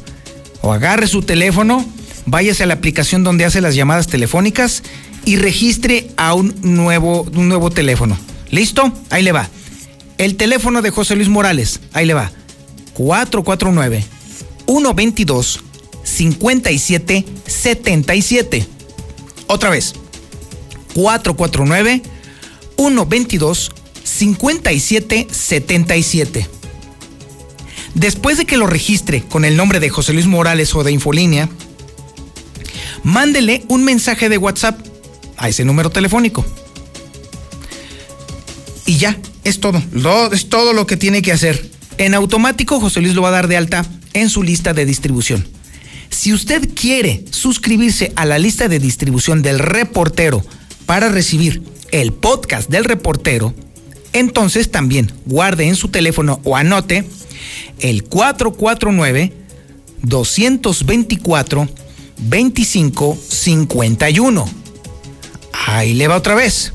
O 0.59 0.73
agarre 0.73 1.07
su 1.07 1.21
teléfono, 1.21 1.85
váyase 2.25 2.63
a 2.63 2.65
la 2.65 2.73
aplicación 2.73 3.23
donde 3.23 3.45
hace 3.45 3.61
las 3.61 3.73
llamadas 3.73 4.07
telefónicas 4.07 4.83
y 5.23 5.37
registre 5.37 6.11
a 6.17 6.33
un 6.33 6.55
nuevo, 6.61 7.21
un 7.33 7.47
nuevo 7.47 7.71
teléfono. 7.71 8.17
¿Listo? 8.51 8.91
Ahí 9.09 9.23
le 9.23 9.31
va. 9.31 9.49
El 10.17 10.37
teléfono 10.37 10.81
de 10.81 10.91
José 10.91 11.15
Luis 11.15 11.29
Morales, 11.29 11.79
ahí 11.93 12.05
le 12.05 12.13
va. 12.13 12.31
449 12.93 14.03
122 14.65 15.59
5777. 16.03 18.67
Otra 19.47 19.69
vez. 19.69 19.93
449 20.93 22.01
122 22.77 23.71
5777. 24.03 26.49
Después 27.95 28.37
de 28.37 28.45
que 28.45 28.57
lo 28.57 28.67
registre 28.67 29.23
con 29.23 29.45
el 29.45 29.57
nombre 29.57 29.79
de 29.79 29.89
José 29.89 30.13
Luis 30.13 30.27
Morales 30.27 30.75
o 30.75 30.83
de 30.83 30.91
Infolínea, 30.91 31.49
mándele 33.03 33.63
un 33.67 33.83
mensaje 33.83 34.29
de 34.29 34.37
WhatsApp 34.37 34.79
a 35.37 35.49
ese 35.49 35.65
número 35.65 35.89
telefónico. 35.89 36.45
Y 38.85 38.97
ya, 38.97 39.17
es 39.45 39.61
todo. 39.61 39.81
Es 40.33 40.49
todo 40.49 40.73
lo 40.73 40.85
que 40.85 40.97
tiene 40.97 41.21
que 41.21 41.31
hacer. 41.31 41.69
En 41.97 42.13
automático, 42.13 42.81
José 42.81 42.99
Luis 42.99 43.15
lo 43.15 43.21
va 43.21 43.29
a 43.29 43.31
dar 43.31 43.47
de 43.47 43.55
alta 43.55 43.85
en 44.13 44.29
su 44.29 44.43
lista 44.43 44.73
de 44.73 44.85
distribución. 44.85 45.47
Si 46.09 46.33
usted 46.33 46.67
quiere 46.73 47.23
suscribirse 47.29 48.11
a 48.15 48.25
la 48.25 48.39
lista 48.39 48.67
de 48.67 48.79
distribución 48.79 49.41
del 49.41 49.59
reportero 49.59 50.43
para 50.85 51.07
recibir 51.09 51.63
el 51.91 52.11
podcast 52.11 52.69
del 52.69 52.83
reportero, 52.83 53.53
entonces 54.13 54.71
también 54.71 55.11
guarde 55.25 55.67
en 55.67 55.75
su 55.75 55.89
teléfono 55.89 56.39
o 56.43 56.57
anote 56.57 57.05
el 57.79 58.03
449 58.03 59.31
224 60.01 61.69
2551. 62.17 64.49
Ahí 65.67 65.93
le 65.93 66.07
va 66.07 66.15
otra 66.15 66.33
vez. 66.35 66.71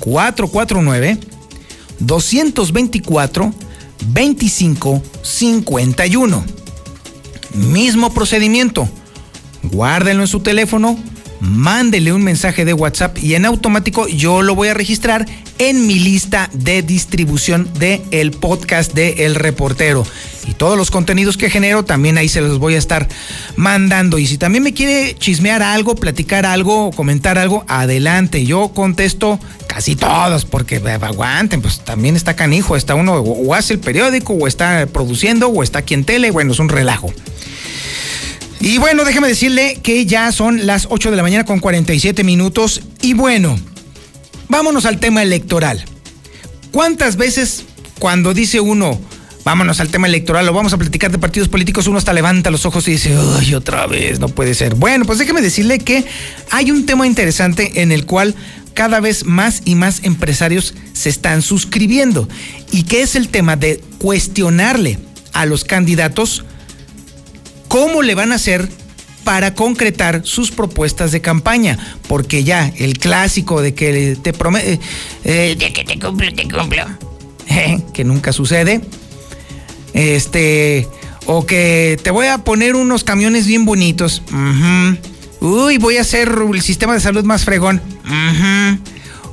449 0.00 1.18
224 2.00 3.54
2551. 4.06 6.44
Mismo 7.54 8.12
procedimiento. 8.12 8.88
Guárdenlo 9.62 10.22
en 10.22 10.28
su 10.28 10.40
teléfono, 10.40 10.98
mándele 11.40 12.12
un 12.12 12.22
mensaje 12.22 12.64
de 12.64 12.74
WhatsApp 12.74 13.18
y 13.18 13.34
en 13.34 13.44
automático 13.44 14.08
yo 14.08 14.42
lo 14.42 14.54
voy 14.54 14.68
a 14.68 14.74
registrar 14.74 15.26
en 15.58 15.86
mi 15.86 15.98
lista 15.98 16.48
de 16.54 16.82
distribución 16.82 17.68
de 17.78 18.00
el 18.10 18.30
podcast 18.30 18.94
de 18.94 19.26
El 19.26 19.34
Reportero. 19.34 20.06
Todos 20.60 20.76
los 20.76 20.90
contenidos 20.90 21.38
que 21.38 21.48
genero 21.48 21.86
también 21.86 22.18
ahí 22.18 22.28
se 22.28 22.42
los 22.42 22.58
voy 22.58 22.74
a 22.74 22.78
estar 22.78 23.08
mandando. 23.56 24.18
Y 24.18 24.26
si 24.26 24.36
también 24.36 24.62
me 24.62 24.74
quiere 24.74 25.16
chismear 25.18 25.62
algo, 25.62 25.94
platicar 25.94 26.44
algo 26.44 26.90
comentar 26.90 27.38
algo, 27.38 27.64
adelante. 27.66 28.44
Yo 28.44 28.68
contesto 28.74 29.40
casi 29.66 29.96
todos, 29.96 30.44
porque 30.44 30.76
eh, 30.76 30.98
aguanten, 31.00 31.62
pues 31.62 31.80
también 31.82 32.14
está 32.14 32.36
canijo. 32.36 32.76
Está 32.76 32.94
uno 32.94 33.14
o 33.14 33.54
hace 33.54 33.72
el 33.72 33.80
periódico, 33.80 34.34
o 34.34 34.46
está 34.46 34.86
produciendo, 34.86 35.48
o 35.48 35.62
está 35.62 35.78
aquí 35.78 35.94
en 35.94 36.04
tele. 36.04 36.30
Bueno, 36.30 36.52
es 36.52 36.58
un 36.58 36.68
relajo. 36.68 37.10
Y 38.60 38.76
bueno, 38.76 39.06
déjeme 39.06 39.28
decirle 39.28 39.80
que 39.82 40.04
ya 40.04 40.30
son 40.30 40.66
las 40.66 40.88
8 40.90 41.10
de 41.10 41.16
la 41.16 41.22
mañana 41.22 41.46
con 41.46 41.60
47 41.60 42.22
minutos. 42.22 42.82
Y 43.00 43.14
bueno, 43.14 43.58
vámonos 44.50 44.84
al 44.84 45.00
tema 45.00 45.22
electoral. 45.22 45.82
¿Cuántas 46.70 47.16
veces 47.16 47.64
cuando 47.98 48.34
dice 48.34 48.60
uno, 48.60 49.00
vámonos 49.44 49.80
al 49.80 49.88
tema 49.88 50.06
electoral 50.06 50.48
o 50.48 50.52
vamos 50.52 50.72
a 50.72 50.78
platicar 50.78 51.10
de 51.10 51.18
partidos 51.18 51.48
políticos, 51.48 51.86
uno 51.86 51.98
hasta 51.98 52.12
levanta 52.12 52.50
los 52.50 52.66
ojos 52.66 52.86
y 52.88 52.92
dice, 52.92 53.16
ay, 53.38 53.54
otra 53.54 53.86
vez, 53.86 54.20
no 54.20 54.28
puede 54.28 54.54
ser? 54.54 54.74
Bueno, 54.74 55.04
pues 55.04 55.18
déjeme 55.18 55.40
decirle 55.40 55.78
que 55.78 56.04
hay 56.50 56.70
un 56.70 56.86
tema 56.86 57.06
interesante 57.06 57.82
en 57.82 57.92
el 57.92 58.06
cual 58.06 58.34
cada 58.74 59.00
vez 59.00 59.24
más 59.24 59.62
y 59.64 59.74
más 59.74 60.00
empresarios 60.04 60.74
se 60.92 61.08
están 61.08 61.42
suscribiendo 61.42 62.28
y 62.70 62.84
que 62.84 63.02
es 63.02 63.16
el 63.16 63.28
tema 63.28 63.56
de 63.56 63.82
cuestionarle 63.98 64.98
a 65.32 65.46
los 65.46 65.64
candidatos 65.64 66.44
cómo 67.68 68.02
le 68.02 68.14
van 68.14 68.32
a 68.32 68.36
hacer 68.36 68.68
para 69.24 69.54
concretar 69.54 70.22
sus 70.24 70.50
propuestas 70.50 71.12
de 71.12 71.20
campaña, 71.20 71.78
porque 72.08 72.42
ya 72.42 72.72
el 72.78 72.98
clásico 72.98 73.62
de 73.62 73.74
que 73.74 74.16
te 74.20 74.32
promete, 74.32 74.80
de 75.24 75.72
que 75.72 75.84
te 75.84 75.98
cumplo, 75.98 76.32
te 76.32 76.48
cumplo, 76.48 76.84
que 77.92 78.04
nunca 78.04 78.32
sucede, 78.32 78.80
este, 79.94 80.88
o 81.26 81.46
que 81.46 81.98
te 82.02 82.10
voy 82.10 82.26
a 82.26 82.38
poner 82.38 82.76
unos 82.76 83.04
camiones 83.04 83.46
bien 83.46 83.64
bonitos, 83.64 84.22
uy, 85.40 85.78
voy 85.78 85.96
a 85.96 86.02
hacer 86.02 86.32
el 86.52 86.62
sistema 86.62 86.94
de 86.94 87.00
salud 87.00 87.24
más 87.24 87.44
fregón, 87.44 87.80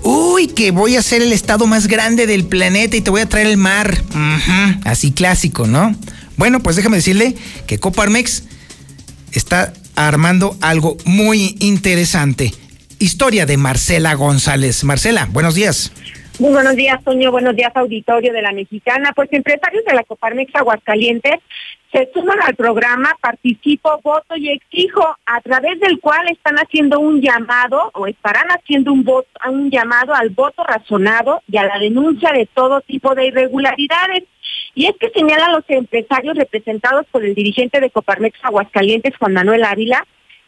uy, 0.03 0.47
que 0.47 0.71
voy 0.71 0.95
a 0.95 0.99
hacer 0.99 1.21
el 1.21 1.34
estado 1.34 1.67
más 1.67 1.88
grande 1.88 2.27
del 2.27 2.45
planeta 2.45 2.97
y 2.97 3.01
te 3.01 3.09
voy 3.09 3.21
a 3.21 3.29
traer 3.29 3.47
el 3.47 3.57
mar, 3.57 4.03
así 4.84 5.11
clásico, 5.11 5.67
¿no? 5.67 5.95
Bueno, 6.38 6.61
pues 6.61 6.75
déjame 6.75 6.97
decirle 6.97 7.35
que 7.65 7.79
Coparmex 7.79 8.43
está 9.31 9.73
armando 9.95 10.55
algo 10.61 10.97
muy 11.05 11.55
interesante. 11.59 12.53
Historia 12.99 13.45
de 13.45 13.57
Marcela 13.57 14.13
González. 14.13 14.84
Marcela, 14.84 15.27
buenos 15.31 15.55
días. 15.55 15.91
Muy 16.39 16.51
buenos 16.51 16.76
días, 16.76 17.03
Toño. 17.03 17.31
Buenos 17.31 17.55
días, 17.55 17.72
auditorio 17.73 18.31
de 18.31 18.43
la 18.43 18.51
Mexicana. 18.51 19.11
Pues 19.15 19.27
empresarios 19.34 19.84
de 19.85 19.95
la 19.95 20.03
Coparmex 20.03 20.53
Aguascalientes 20.53 21.39
se 21.91 22.11
suman 22.14 22.38
al 22.43 22.55
programa 22.55 23.18
Participo, 23.19 23.99
Voto 24.03 24.35
y 24.35 24.49
Exijo, 24.49 25.18
a 25.26 25.41
través 25.41 25.80
del 25.80 25.99
cual 25.99 26.30
están 26.30 26.57
haciendo 26.57 26.99
un 26.99 27.22
llamado 27.22 27.89
o 27.95 28.05
estarán 28.05 28.49
haciendo 28.49 28.93
un, 28.93 29.03
voto, 29.03 29.27
un 29.49 29.72
llamado 29.72 30.14
al 30.14 30.30
voto 30.30 30.64
razonado 30.64 31.41
y 31.51 31.57
a 31.57 31.65
la 31.65 31.80
denuncia 31.80 32.31
de 32.31 32.45
todo 32.45 32.81
tipo 32.81 33.15
de 33.15 33.26
irregularidades. 33.26 34.26
Y 34.76 34.85
es 34.85 34.95
que 34.99 35.09
señalan 35.09 35.53
los 35.53 35.64
empresarios 35.69 36.38
representados 36.38 37.07
por 37.09 37.26
el 37.26 37.34
dirigente 37.34 37.80
de 37.80 37.89
Coparmex 37.89 38.38
Aguascalientes, 38.43 39.18
Juan 39.18 39.34
Manuel 39.34 39.64
Ávila, 39.64 40.05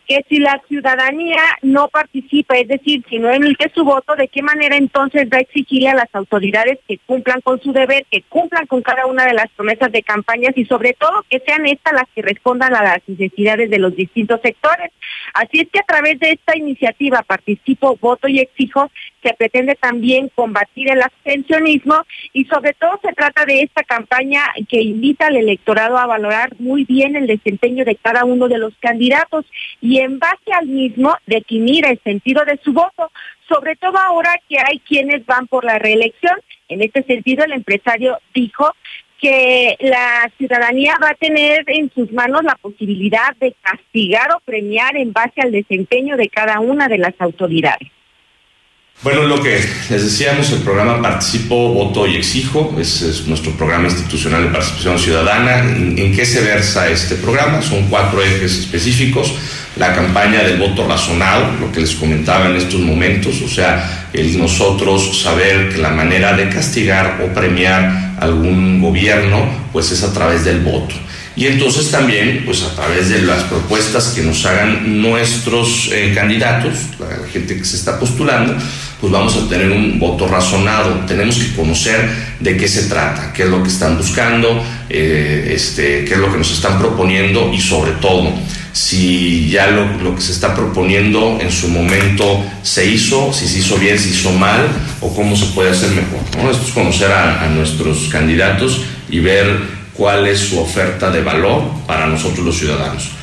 que 0.10 0.26
si 0.27 0.40
la 0.40 0.60
ciudadanía 0.68 1.40
no 1.61 1.88
participa, 1.88 2.57
es 2.57 2.68
decir, 2.68 3.06
si 3.07 3.19
no 3.19 3.31
emite 3.31 3.72
su 3.76 3.84
voto, 3.86 4.15
¿de 4.15 4.27
qué 4.27 4.41
manera 4.41 4.76
entonces 4.76 5.27
va 5.31 5.38
a 5.38 5.41
exigirle 5.41 5.90
a 5.90 5.94
las 5.94 6.14
autoridades 6.14 6.80
que 6.88 6.98
cumplan 7.06 7.41
con 7.41 7.61
su 7.61 7.72
deber, 7.72 8.07
que 8.10 8.23
cumplan 8.23 8.65
con 8.65 8.81
cada 8.81 9.06
una 9.06 9.27
de 9.27 9.34
las 9.34 9.49
promesas 9.56 9.91
de 9.91 10.02
campañas 10.02 10.57
y 10.57 10.65
sobre 10.65 10.94
todo 10.94 11.23
que 11.30 11.40
sean 11.45 11.68
estas 11.68 11.94
las 11.94 12.06
que 12.15 12.23
respondan 12.23 12.76
a 12.76 12.81
las 12.81 13.07
necesidades 13.07 13.69
de 13.69 13.77
los 13.77 13.95
distintos 13.95 14.41
sectores? 14.41 14.91
Así 15.36 15.60
es 15.60 15.68
que 15.72 15.80
a 15.80 15.84
través 15.84 16.19
de 16.19 16.31
esta 16.31 16.57
iniciativa 16.57 17.22
Participo, 17.22 17.95
Voto 18.02 18.27
y 18.27 18.40
Exijo, 18.40 18.90
se 19.22 19.34
pretende 19.34 19.76
también 19.76 20.30
combatir 20.34 20.91
el 20.91 21.02
abstencionismo 21.02 22.06
y 22.34 22.46
sobre 22.46 22.74
todo 22.74 23.00
se 23.04 23.14
trata 23.14 23.46
de 23.46 23.62
esta 23.62 23.84
campaña 23.84 24.41
que 24.68 24.82
invita 24.82 25.28
al 25.28 25.38
electorado 25.38 25.98
a 25.98 26.06
valorar 26.06 26.54
muy 26.60 26.86
bien 26.86 27.16
el 27.16 27.28
desempeño 27.28 27.86
de 27.86 27.96
cada 27.96 28.26
uno 28.26 28.48
de 28.48 28.58
los 28.58 28.74
candidatos 28.80 29.46
y 29.82 30.00
en 30.00 30.20
base 30.20 30.52
al 30.54 30.68
mismo 30.68 31.16
definir 31.26 31.86
el 31.86 32.00
sentido 32.04 32.46
de 32.46 32.60
su 32.64 32.74
voto, 32.74 33.12
sobre 33.48 33.76
todo 33.76 33.98
ahora 33.98 34.40
que 34.48 34.58
hay 34.60 34.80
quienes 34.80 35.26
van 35.26 35.48
por 35.48 35.66
la 35.66 35.80
reelección. 35.80 36.36
En 36.68 36.82
este 36.82 37.04
sentido, 37.04 37.44
el 37.44 37.54
empresario 37.54 38.20
dijo 38.34 38.74
que 39.20 39.76
la 39.82 40.32
ciudadanía 40.38 40.98
va 41.02 41.10
a 41.10 41.16
tener 41.16 41.64
en 41.68 41.91
sus 41.91 42.12
manos 42.12 42.44
la 42.44 42.56
posibilidad 42.56 43.36
de 43.40 43.54
castigar 43.62 44.32
o 44.32 44.40
premiar 44.40 44.96
en 44.96 45.12
base 45.12 45.41
al 45.41 45.52
desempeño 45.52 46.16
de 46.16 46.30
cada 46.30 46.60
una 46.60 46.88
de 46.88 47.00
las 47.00 47.14
autoridades. 47.20 47.90
Bueno, 49.02 49.24
lo 49.24 49.42
que 49.42 49.64
les 49.90 50.04
decíamos, 50.04 50.52
el 50.52 50.60
programa 50.60 51.02
Participo, 51.02 51.74
Voto 51.74 52.06
y 52.06 52.18
Exijo, 52.18 52.76
es, 52.78 53.02
es 53.02 53.28
nuestro 53.28 53.54
programa 53.54 53.86
institucional 53.86 54.44
de 54.44 54.50
participación 54.50 55.00
ciudadana. 55.00 55.60
¿En, 55.60 55.98
¿En, 55.98 56.14
qué 56.14 56.26
se 56.26 56.42
versa 56.42 56.90
este 56.90 57.16
programa? 57.16 57.62
Son 57.62 57.88
cuatro 57.88 58.22
ejes 58.22 58.60
específicos. 58.60 59.36
La 59.78 59.96
campaña 59.96 60.44
del 60.44 60.58
voto 60.58 60.86
razonado, 60.86 61.46
lo 61.62 61.72
que 61.72 61.80
les 61.80 61.96
comentaba 61.96 62.50
en 62.50 62.58
estos 62.58 62.82
momentos, 62.82 63.42
o 63.42 63.48
sea, 63.48 64.10
el 64.12 64.38
nosotros 64.38 65.22
saber 65.22 65.70
que 65.70 65.78
la 65.78 65.92
manera 65.92 66.34
de 66.36 66.50
castigar 66.50 67.22
o 67.24 67.34
premiar 67.34 68.16
algún 68.20 68.82
gobierno, 68.82 69.50
pues 69.72 69.94
es 69.94 70.04
a 70.04 70.12
través 70.12 70.44
del 70.44 70.60
voto. 70.60 70.94
Y 71.38 71.48
entonces 71.48 71.90
también, 71.90 72.44
pues 72.44 72.64
a 72.64 72.76
través 72.76 73.08
de 73.08 73.22
las 73.22 73.44
propuestas 73.44 74.10
que 74.10 74.24
nos 74.24 74.46
hagan 74.46 75.02
nuestros 75.02 75.90
eh, 75.90 76.12
candidatos, 76.14 76.74
la 77.00 77.26
gente 77.32 77.56
que 77.56 77.64
se 77.64 77.78
está 77.78 77.98
postulando, 77.98 78.58
pues 79.00 79.12
vamos 79.12 79.36
a 79.38 79.48
tener 79.48 79.72
un 79.72 79.98
voto 79.98 80.28
razonado. 80.28 81.06
Tenemos 81.08 81.38
que 81.38 81.56
conocer 81.56 82.10
de 82.40 82.58
qué 82.58 82.68
se 82.68 82.84
trata, 82.84 83.32
qué 83.34 83.44
es 83.44 83.50
lo 83.50 83.64
que 83.64 83.70
están 83.70 83.98
buscando, 83.98 84.62
eh, 84.90 85.52
este, 85.56 86.04
qué 86.06 86.14
es 86.16 86.20
lo 86.20 86.32
que 86.32 86.38
nos 86.38 86.52
están 86.52 86.80
proponiendo 86.80 87.52
y 87.54 87.62
sobre 87.62 87.92
todo, 87.94 88.32
si 88.74 89.50
ya 89.50 89.68
lo, 89.68 89.86
lo, 90.04 90.16
que 90.16 90.22
se 90.22 90.32
está 90.32 90.54
proponiendo 90.54 91.40
en 91.42 91.52
su 91.52 91.70
momento 91.70 92.44
se 92.62 92.86
hizo, 92.86 93.34
si 93.34 93.48
se 93.48 93.60
hizo 93.60 93.78
bien, 93.78 93.98
si 93.98 94.10
hizo 94.10 94.32
mal 94.32 94.68
o 95.02 95.14
cómo 95.14 95.36
se 95.36 95.46
puede 95.48 95.72
hacer 95.72 95.90
mejor. 95.90 96.52
Esto 96.52 96.66
es 96.66 96.72
conocer 96.72 97.12
a 97.12 97.50
nuestros 97.50 98.10
candidatos 98.10 98.82
y 99.10 99.20
ver 99.20 99.80
cuál 99.94 100.28
es 100.28 100.40
su 100.40 100.60
oferta 100.60 101.12
de 101.12 101.22
valor 101.22 101.64
para 101.86 102.08
nosotros 102.08 102.46
los 102.46 102.58
ciudadanos. 102.58 103.19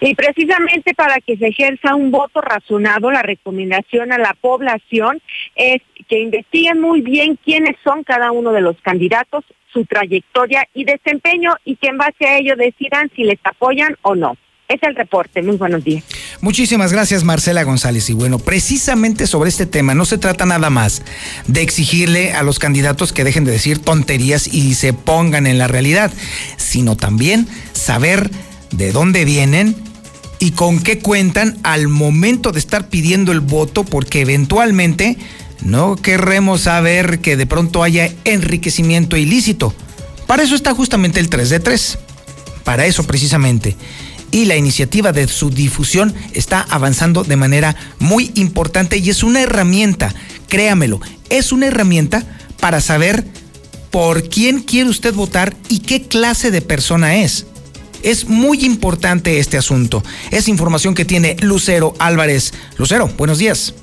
Y 0.00 0.14
precisamente 0.14 0.94
para 0.94 1.20
que 1.20 1.36
se 1.36 1.48
ejerza 1.48 1.94
un 1.94 2.10
voto 2.10 2.40
razonado, 2.40 3.10
la 3.10 3.22
recomendación 3.22 4.12
a 4.12 4.18
la 4.18 4.34
población 4.40 5.20
es 5.54 5.80
que 6.08 6.20
investiguen 6.20 6.80
muy 6.80 7.00
bien 7.00 7.38
quiénes 7.42 7.76
son 7.82 8.04
cada 8.04 8.30
uno 8.30 8.52
de 8.52 8.60
los 8.60 8.76
candidatos, 8.82 9.44
su 9.72 9.84
trayectoria 9.84 10.68
y 10.74 10.84
desempeño 10.84 11.54
y 11.64 11.76
que 11.76 11.88
en 11.88 11.98
base 11.98 12.26
a 12.26 12.38
ello 12.38 12.56
decidan 12.56 13.10
si 13.14 13.24
les 13.24 13.38
apoyan 13.44 13.96
o 14.02 14.14
no. 14.14 14.36
Es 14.68 14.82
el 14.82 14.96
reporte. 14.96 15.42
Muy 15.42 15.56
buenos 15.56 15.84
días. 15.84 16.02
Muchísimas 16.40 16.92
gracias, 16.92 17.22
Marcela 17.22 17.62
González. 17.62 18.10
Y 18.10 18.14
bueno, 18.14 18.40
precisamente 18.40 19.28
sobre 19.28 19.48
este 19.48 19.64
tema, 19.64 19.94
no 19.94 20.04
se 20.04 20.18
trata 20.18 20.44
nada 20.44 20.70
más 20.70 21.04
de 21.46 21.62
exigirle 21.62 22.32
a 22.32 22.42
los 22.42 22.58
candidatos 22.58 23.12
que 23.12 23.22
dejen 23.22 23.44
de 23.44 23.52
decir 23.52 23.78
tonterías 23.78 24.52
y 24.52 24.74
se 24.74 24.92
pongan 24.92 25.46
en 25.46 25.58
la 25.58 25.68
realidad, 25.68 26.12
sino 26.56 26.96
también 26.96 27.46
saber 27.72 28.28
de 28.70 28.92
dónde 28.92 29.24
vienen 29.24 29.76
y 30.38 30.52
con 30.52 30.80
qué 30.80 30.98
cuentan 30.98 31.58
al 31.62 31.88
momento 31.88 32.52
de 32.52 32.58
estar 32.58 32.88
pidiendo 32.88 33.32
el 33.32 33.40
voto, 33.40 33.84
porque 33.84 34.20
eventualmente 34.20 35.16
no 35.62 35.96
querremos 35.96 36.62
saber 36.62 37.20
que 37.20 37.36
de 37.36 37.46
pronto 37.46 37.82
haya 37.82 38.12
enriquecimiento 38.24 39.16
ilícito. 39.16 39.74
Para 40.26 40.42
eso 40.42 40.54
está 40.54 40.74
justamente 40.74 41.20
el 41.20 41.28
3 41.28 41.50
de 41.50 41.60
3. 41.60 41.98
Para 42.64 42.86
eso 42.86 43.04
precisamente 43.04 43.76
y 44.30 44.44
la 44.44 44.56
iniciativa 44.56 45.12
de 45.12 45.28
su 45.28 45.50
difusión 45.50 46.14
está 46.32 46.60
avanzando 46.68 47.24
de 47.24 47.36
manera 47.36 47.76
muy 47.98 48.32
importante 48.34 48.98
y 48.98 49.10
es 49.10 49.22
una 49.22 49.40
herramienta, 49.40 50.14
créamelo, 50.48 51.00
es 51.30 51.52
una 51.52 51.66
herramienta 51.66 52.22
para 52.60 52.80
saber 52.80 53.24
por 53.90 54.28
quién 54.28 54.60
quiere 54.60 54.90
usted 54.90 55.14
votar 55.14 55.56
y 55.68 55.80
qué 55.80 56.02
clase 56.02 56.50
de 56.50 56.60
persona 56.60 57.16
es. 57.16 57.46
Es 58.06 58.28
muy 58.28 58.64
importante 58.64 59.40
este 59.40 59.58
asunto. 59.58 60.00
Es 60.30 60.46
información 60.46 60.94
que 60.94 61.04
tiene 61.04 61.34
Lucero 61.42 61.92
Álvarez. 61.98 62.52
Lucero, 62.78 63.08
buenos 63.18 63.38
días. 63.38 63.74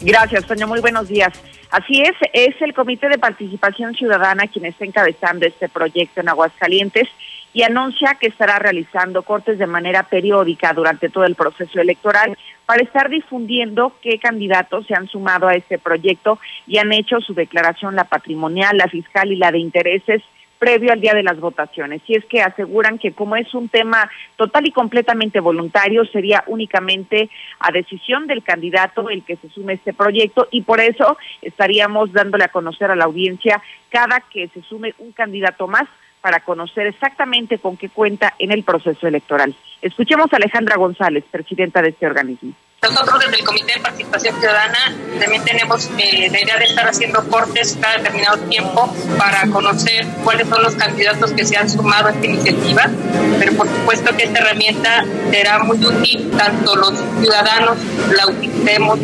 Gracias, 0.00 0.46
Toño. 0.46 0.68
Muy 0.68 0.80
buenos 0.80 1.08
días. 1.08 1.32
Así 1.68 2.00
es, 2.00 2.12
es 2.32 2.54
el 2.62 2.74
Comité 2.74 3.08
de 3.08 3.18
Participación 3.18 3.94
Ciudadana 3.94 4.46
quien 4.46 4.66
está 4.66 4.84
encabezando 4.84 5.46
este 5.46 5.68
proyecto 5.68 6.20
en 6.20 6.28
Aguascalientes 6.28 7.08
y 7.52 7.64
anuncia 7.64 8.16
que 8.20 8.28
estará 8.28 8.60
realizando 8.60 9.24
cortes 9.24 9.58
de 9.58 9.66
manera 9.66 10.04
periódica 10.04 10.72
durante 10.74 11.08
todo 11.08 11.24
el 11.24 11.34
proceso 11.34 11.80
electoral 11.80 12.38
para 12.66 12.84
estar 12.84 13.10
difundiendo 13.10 13.96
qué 14.00 14.20
candidatos 14.20 14.86
se 14.86 14.94
han 14.94 15.08
sumado 15.08 15.48
a 15.48 15.54
este 15.54 15.78
proyecto 15.78 16.38
y 16.68 16.78
han 16.78 16.92
hecho 16.92 17.20
su 17.20 17.34
declaración, 17.34 17.96
la 17.96 18.04
patrimonial, 18.04 18.76
la 18.76 18.86
fiscal 18.86 19.32
y 19.32 19.36
la 19.36 19.50
de 19.50 19.58
intereses 19.58 20.22
previo 20.62 20.92
al 20.92 21.00
día 21.00 21.12
de 21.12 21.24
las 21.24 21.40
votaciones. 21.40 22.02
Y 22.06 22.14
es 22.14 22.24
que 22.26 22.40
aseguran 22.40 22.96
que 22.96 23.10
como 23.10 23.34
es 23.34 23.52
un 23.52 23.68
tema 23.68 24.08
total 24.36 24.64
y 24.64 24.70
completamente 24.70 25.40
voluntario, 25.40 26.04
sería 26.04 26.44
únicamente 26.46 27.28
a 27.58 27.72
decisión 27.72 28.28
del 28.28 28.44
candidato 28.44 29.10
el 29.10 29.24
que 29.24 29.34
se 29.34 29.48
sume 29.48 29.72
a 29.72 29.74
este 29.74 29.92
proyecto 29.92 30.46
y 30.52 30.62
por 30.62 30.78
eso 30.78 31.18
estaríamos 31.40 32.12
dándole 32.12 32.44
a 32.44 32.48
conocer 32.48 32.92
a 32.92 32.94
la 32.94 33.06
audiencia 33.06 33.60
cada 33.90 34.20
que 34.20 34.46
se 34.54 34.62
sume 34.62 34.94
un 34.98 35.10
candidato 35.10 35.66
más 35.66 35.88
para 36.20 36.38
conocer 36.38 36.86
exactamente 36.86 37.58
con 37.58 37.76
qué 37.76 37.88
cuenta 37.88 38.34
en 38.38 38.52
el 38.52 38.62
proceso 38.62 39.08
electoral. 39.08 39.56
Escuchemos 39.80 40.32
a 40.32 40.36
Alejandra 40.36 40.76
González, 40.76 41.24
presidenta 41.28 41.82
de 41.82 41.88
este 41.88 42.06
organismo. 42.06 42.52
Nosotros 42.84 43.20
desde 43.20 43.36
el 43.36 43.44
Comité 43.44 43.74
de 43.74 43.80
Participación 43.80 44.40
Ciudadana 44.40 44.92
también 45.20 45.44
tenemos 45.44 45.88
eh, 45.98 46.28
la 46.32 46.40
idea 46.40 46.58
de 46.58 46.64
estar 46.64 46.84
haciendo 46.88 47.22
cortes 47.28 47.78
cada 47.80 47.98
determinado 47.98 48.38
tiempo 48.48 48.92
para 49.16 49.46
conocer 49.46 50.04
cuáles 50.24 50.48
son 50.48 50.64
los 50.64 50.74
candidatos 50.74 51.30
que 51.30 51.44
se 51.44 51.56
han 51.56 51.70
sumado 51.70 52.08
a 52.08 52.10
esta 52.10 52.26
iniciativa, 52.26 52.90
pero 53.38 53.52
por 53.52 53.68
supuesto 53.68 54.16
que 54.16 54.24
esta 54.24 54.40
herramienta 54.40 55.04
será 55.30 55.60
muy 55.60 55.78
útil, 55.78 56.28
tanto 56.36 56.74
los 56.74 56.94
ciudadanos 57.20 57.78
la 58.16 58.26
utilicemos, 58.26 58.98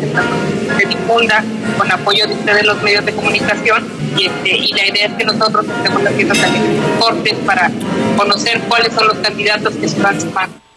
se 0.77 0.85
difunda 0.85 1.41
con 1.77 1.89
apoyo 1.89 2.27
de 2.27 2.33
ustedes 2.33 2.65
los 2.65 2.83
medios 2.83 3.05
de 3.05 3.13
comunicación 3.13 3.89
y, 4.17 4.25
este, 4.25 4.57
y 4.57 4.73
la 4.73 4.87
idea 4.89 5.05
es 5.05 5.13
que 5.13 5.23
nosotros 5.23 5.65
estemos 5.65 6.05
haciendo 6.05 6.35
también 6.35 6.81
cortes 6.99 7.35
para 7.45 7.71
conocer 8.17 8.59
cuáles 8.67 8.93
son 8.93 9.07
los 9.07 9.17
candidatos 9.19 9.73
que 9.75 9.87
se 9.87 10.01
van 10.01 10.19
sumando. 10.19 10.68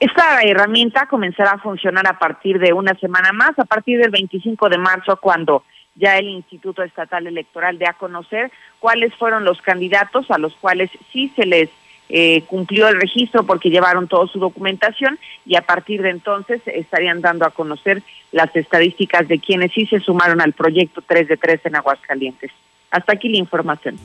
Esta 0.00 0.40
herramienta 0.40 1.06
comenzará 1.06 1.52
a 1.52 1.58
funcionar 1.58 2.06
a 2.06 2.18
partir 2.18 2.58
de 2.58 2.72
una 2.72 2.94
semana 2.94 3.32
más, 3.32 3.58
a 3.58 3.66
partir 3.66 4.00
del 4.00 4.10
25 4.10 4.70
de 4.70 4.78
marzo, 4.78 5.18
cuando 5.20 5.62
ya 5.94 6.16
el 6.16 6.26
Instituto 6.26 6.82
Estatal 6.82 7.26
Electoral 7.26 7.78
dé 7.78 7.86
a 7.86 7.92
conocer 7.92 8.50
cuáles 8.78 9.14
fueron 9.14 9.44
los 9.44 9.60
candidatos 9.60 10.30
a 10.30 10.38
los 10.38 10.54
cuales 10.54 10.90
sí 11.12 11.30
se 11.36 11.44
les 11.44 11.68
eh, 12.08 12.42
cumplió 12.46 12.88
el 12.88 12.98
registro 12.98 13.44
porque 13.44 13.68
llevaron 13.68 14.08
toda 14.08 14.26
su 14.26 14.38
documentación 14.38 15.18
y 15.44 15.56
a 15.56 15.62
partir 15.62 16.00
de 16.00 16.10
entonces 16.10 16.62
estarían 16.64 17.20
dando 17.20 17.44
a 17.44 17.50
conocer 17.50 18.02
las 18.32 18.56
estadísticas 18.56 19.28
de 19.28 19.38
quienes 19.38 19.70
sí 19.72 19.84
se 19.84 20.00
sumaron 20.00 20.40
al 20.40 20.54
proyecto 20.54 21.02
3 21.06 21.28
de 21.28 21.36
3 21.36 21.66
en 21.66 21.76
Aguascalientes. 21.76 22.50
Hasta 22.90 23.12
aquí 23.12 23.28
la 23.28 23.36
información. 23.36 23.98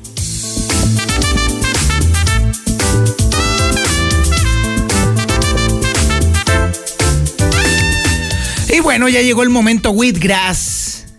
Y 8.75 8.81
bueno, 8.81 9.07
ya 9.07 9.21
llegó 9.21 9.41
el 9.41 9.49
momento 9.49 9.91
Wheatgrass. 9.91 11.15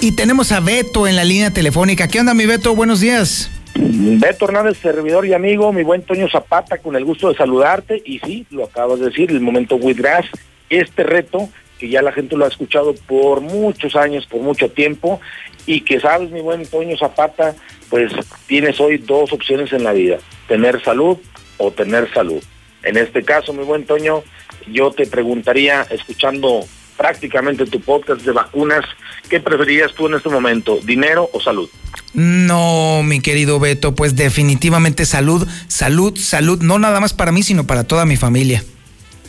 Y 0.00 0.16
tenemos 0.16 0.50
a 0.50 0.58
Beto 0.58 1.06
en 1.06 1.14
la 1.14 1.22
línea 1.22 1.52
telefónica. 1.52 2.08
¿Qué 2.08 2.18
onda, 2.18 2.34
mi 2.34 2.44
Beto? 2.44 2.74
Buenos 2.74 2.98
días. 2.98 3.48
Beto 3.76 4.46
Hernández, 4.46 4.76
servidor 4.78 5.24
y 5.26 5.32
amigo, 5.32 5.72
mi 5.72 5.84
buen 5.84 6.02
Toño 6.02 6.28
Zapata, 6.28 6.78
con 6.78 6.96
el 6.96 7.04
gusto 7.04 7.28
de 7.28 7.36
saludarte. 7.36 8.02
Y 8.04 8.18
sí, 8.18 8.46
lo 8.50 8.64
acabas 8.64 8.98
de 8.98 9.10
decir, 9.10 9.30
el 9.30 9.40
momento 9.40 9.76
Wheatgrass, 9.76 10.26
este 10.68 11.04
reto 11.04 11.48
que 11.78 11.88
ya 11.88 12.02
la 12.02 12.10
gente 12.10 12.36
lo 12.36 12.44
ha 12.44 12.48
escuchado 12.48 12.96
por 13.06 13.42
muchos 13.42 13.94
años, 13.94 14.26
por 14.26 14.40
mucho 14.40 14.68
tiempo, 14.72 15.20
y 15.66 15.82
que 15.82 16.00
sabes, 16.00 16.32
mi 16.32 16.40
buen 16.40 16.66
Toño 16.66 16.96
Zapata, 16.98 17.54
pues 17.90 18.12
tienes 18.48 18.80
hoy 18.80 18.98
dos 18.98 19.32
opciones 19.32 19.72
en 19.72 19.84
la 19.84 19.92
vida, 19.92 20.18
tener 20.48 20.82
salud 20.82 21.16
o 21.58 21.70
tener 21.70 22.12
salud. 22.12 22.42
En 22.82 22.96
este 22.96 23.22
caso, 23.22 23.52
mi 23.52 23.64
buen 23.64 23.84
Toño, 23.84 24.22
yo 24.70 24.90
te 24.90 25.06
preguntaría, 25.06 25.82
escuchando 25.90 26.64
prácticamente 26.96 27.64
tu 27.64 27.80
podcast 27.80 28.22
de 28.22 28.32
vacunas, 28.32 28.84
¿qué 29.28 29.40
preferirías 29.40 29.94
tú 29.94 30.06
en 30.06 30.14
este 30.14 30.28
momento, 30.28 30.78
dinero 30.82 31.30
o 31.32 31.40
salud? 31.40 31.68
No, 32.12 33.02
mi 33.02 33.20
querido 33.20 33.58
Beto, 33.58 33.94
pues 33.94 34.16
definitivamente 34.16 35.06
salud, 35.06 35.48
salud, 35.68 36.16
salud, 36.18 36.60
no 36.60 36.78
nada 36.78 37.00
más 37.00 37.14
para 37.14 37.32
mí, 37.32 37.42
sino 37.42 37.66
para 37.66 37.84
toda 37.84 38.04
mi 38.04 38.16
familia. 38.16 38.62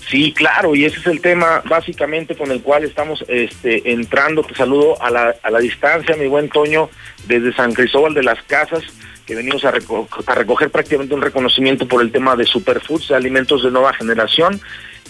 Sí, 0.10 0.34
claro, 0.34 0.76
y 0.76 0.84
ese 0.84 1.00
es 1.00 1.08
el 1.08 1.22
tema 1.22 1.64
básicamente 1.70 2.36
con 2.36 2.52
el 2.52 2.62
cual 2.62 2.84
estamos 2.84 3.24
este, 3.30 3.94
entrando. 3.94 4.44
Te 4.44 4.54
saludo 4.56 5.02
a 5.02 5.10
la, 5.10 5.34
a 5.42 5.50
la 5.50 5.60
distancia, 5.60 6.18
mi 6.18 6.28
buen 6.28 6.50
Toño, 6.50 6.90
desde 7.28 7.54
San 7.54 7.72
Cristóbal 7.72 8.14
de 8.14 8.24
las 8.24 8.44
Casas, 8.44 8.84
que 9.26 9.36
venimos 9.36 9.64
a, 9.66 9.72
recoger 9.72 10.70
prácticamente 10.70 11.14
un 11.14 11.22
reconocimiento 11.22 11.88
por 11.88 12.02
el 12.02 12.12
tema 12.12 12.36
de 12.36 12.46
superfoods, 12.46 13.12
alimentos 13.12 13.64
de 13.64 13.72
nueva 13.72 13.94
generación, 13.94 14.62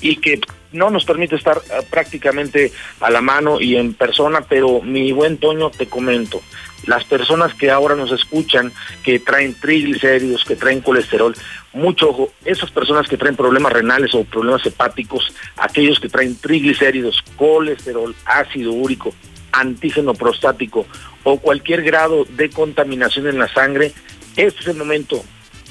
y 0.01 0.17
que 0.17 0.39
no 0.71 0.89
nos 0.89 1.05
permite 1.05 1.35
estar 1.35 1.57
eh, 1.57 1.85
prácticamente 1.89 2.71
a 2.99 3.09
la 3.09 3.21
mano 3.21 3.59
y 3.59 3.75
en 3.75 3.93
persona, 3.93 4.41
pero 4.41 4.81
mi 4.81 5.11
buen 5.11 5.37
Toño, 5.37 5.69
te 5.69 5.87
comento, 5.87 6.41
las 6.85 7.03
personas 7.03 7.53
que 7.53 7.69
ahora 7.69 7.95
nos 7.95 8.11
escuchan, 8.11 8.71
que 9.03 9.19
traen 9.19 9.53
triglicéridos, 9.53 10.43
que 10.43 10.55
traen 10.55 10.81
colesterol, 10.81 11.35
mucho 11.73 12.09
ojo, 12.09 12.33
esas 12.45 12.71
personas 12.71 13.07
que 13.07 13.17
traen 13.17 13.35
problemas 13.35 13.73
renales 13.73 14.13
o 14.15 14.23
problemas 14.23 14.65
hepáticos, 14.65 15.33
aquellos 15.57 15.99
que 15.99 16.09
traen 16.09 16.35
triglicéridos, 16.35 17.21
colesterol, 17.35 18.15
ácido 18.25 18.71
úrico, 18.71 19.13
antígeno 19.51 20.13
prostático 20.13 20.85
o 21.23 21.39
cualquier 21.39 21.83
grado 21.83 22.25
de 22.25 22.49
contaminación 22.49 23.27
en 23.27 23.39
la 23.39 23.47
sangre, 23.47 23.91
este 24.35 24.61
es 24.61 24.67
el 24.67 24.77
momento. 24.77 25.23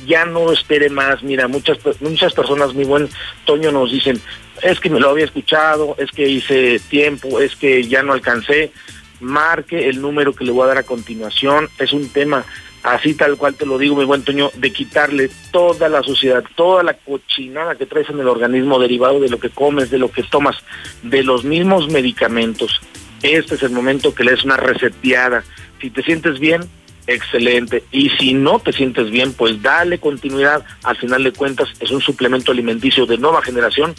Ya 0.07 0.25
no 0.25 0.51
espere 0.53 0.89
más. 0.89 1.23
Mira, 1.23 1.49
muchas 1.49 1.79
muchas 2.01 2.33
personas, 2.33 2.75
mi 2.75 2.85
buen 2.85 3.09
Toño, 3.45 3.71
nos 3.71 3.93
dicen, 3.93 4.21
es 4.63 4.81
que 4.81 4.91
me 4.91 5.01
lo 5.01 5.11
había 5.11 5.25
escuchado, 5.25 5.95
es 5.99 6.11
que 6.11 6.29
hice 6.29 6.81
tiempo, 6.89 7.41
es 7.41 7.57
que 7.57 7.87
ya 7.87 8.03
no 8.03 8.13
alcancé. 8.13 8.73
Marque 9.21 9.89
el 9.89 10.01
número 10.01 10.33
que 10.33 10.45
le 10.45 10.53
voy 10.53 10.65
a 10.65 10.69
dar 10.69 10.79
a 10.79 10.83
continuación. 10.83 11.69
Es 11.79 11.93
un 11.93 12.09
tema 12.09 12.45
así 12.83 13.15
tal 13.15 13.37
cual 13.37 13.55
te 13.55 13.67
lo 13.67 13.77
digo, 13.77 13.97
mi 13.97 14.05
buen 14.05 14.23
Toño, 14.23 14.51
de 14.55 14.73
quitarle 14.73 15.31
toda 15.51 15.89
la 15.89 16.03
suciedad, 16.03 16.45
toda 16.55 16.83
la 16.83 16.95
cochinada 16.95 17.75
que 17.75 17.87
traes 17.87 18.09
en 18.09 18.21
el 18.21 18.29
organismo 18.29 18.79
derivado 18.79 19.21
de 19.21 19.29
lo 19.29 19.39
que 19.39 19.51
comes, 19.51 19.91
de 19.91 19.99
lo 19.99 20.11
que 20.11 20.23
tomas, 20.23 20.57
de 21.03 21.23
los 21.23 21.45
mismos 21.45 21.89
medicamentos. 21.89 22.81
Este 23.23 23.55
es 23.55 23.63
el 23.63 23.71
momento 23.71 24.15
que 24.15 24.25
le 24.25 24.33
des 24.33 24.45
una 24.45 24.57
reseteada. 24.57 25.45
Si 25.81 25.91
te 25.91 26.03
sientes 26.03 26.39
bien, 26.39 26.63
excelente. 27.07 27.85
Y 27.91 28.11
si 28.11 28.35
no 28.35 28.59
te 28.59 28.73
sientes 28.73 29.11
bien, 29.11 29.33
pues 29.33 29.63
dale 29.63 29.99
continuidad. 29.99 30.65
Al 30.83 30.97
final 30.97 31.25
de 31.25 31.33
cuentas, 31.33 31.69
es 31.81 31.91
un 31.91 32.01
suplemento 32.01 32.53
alimenticio 32.53 33.07
de 33.07 33.19
nueva 33.19 33.43
generación 33.43 33.95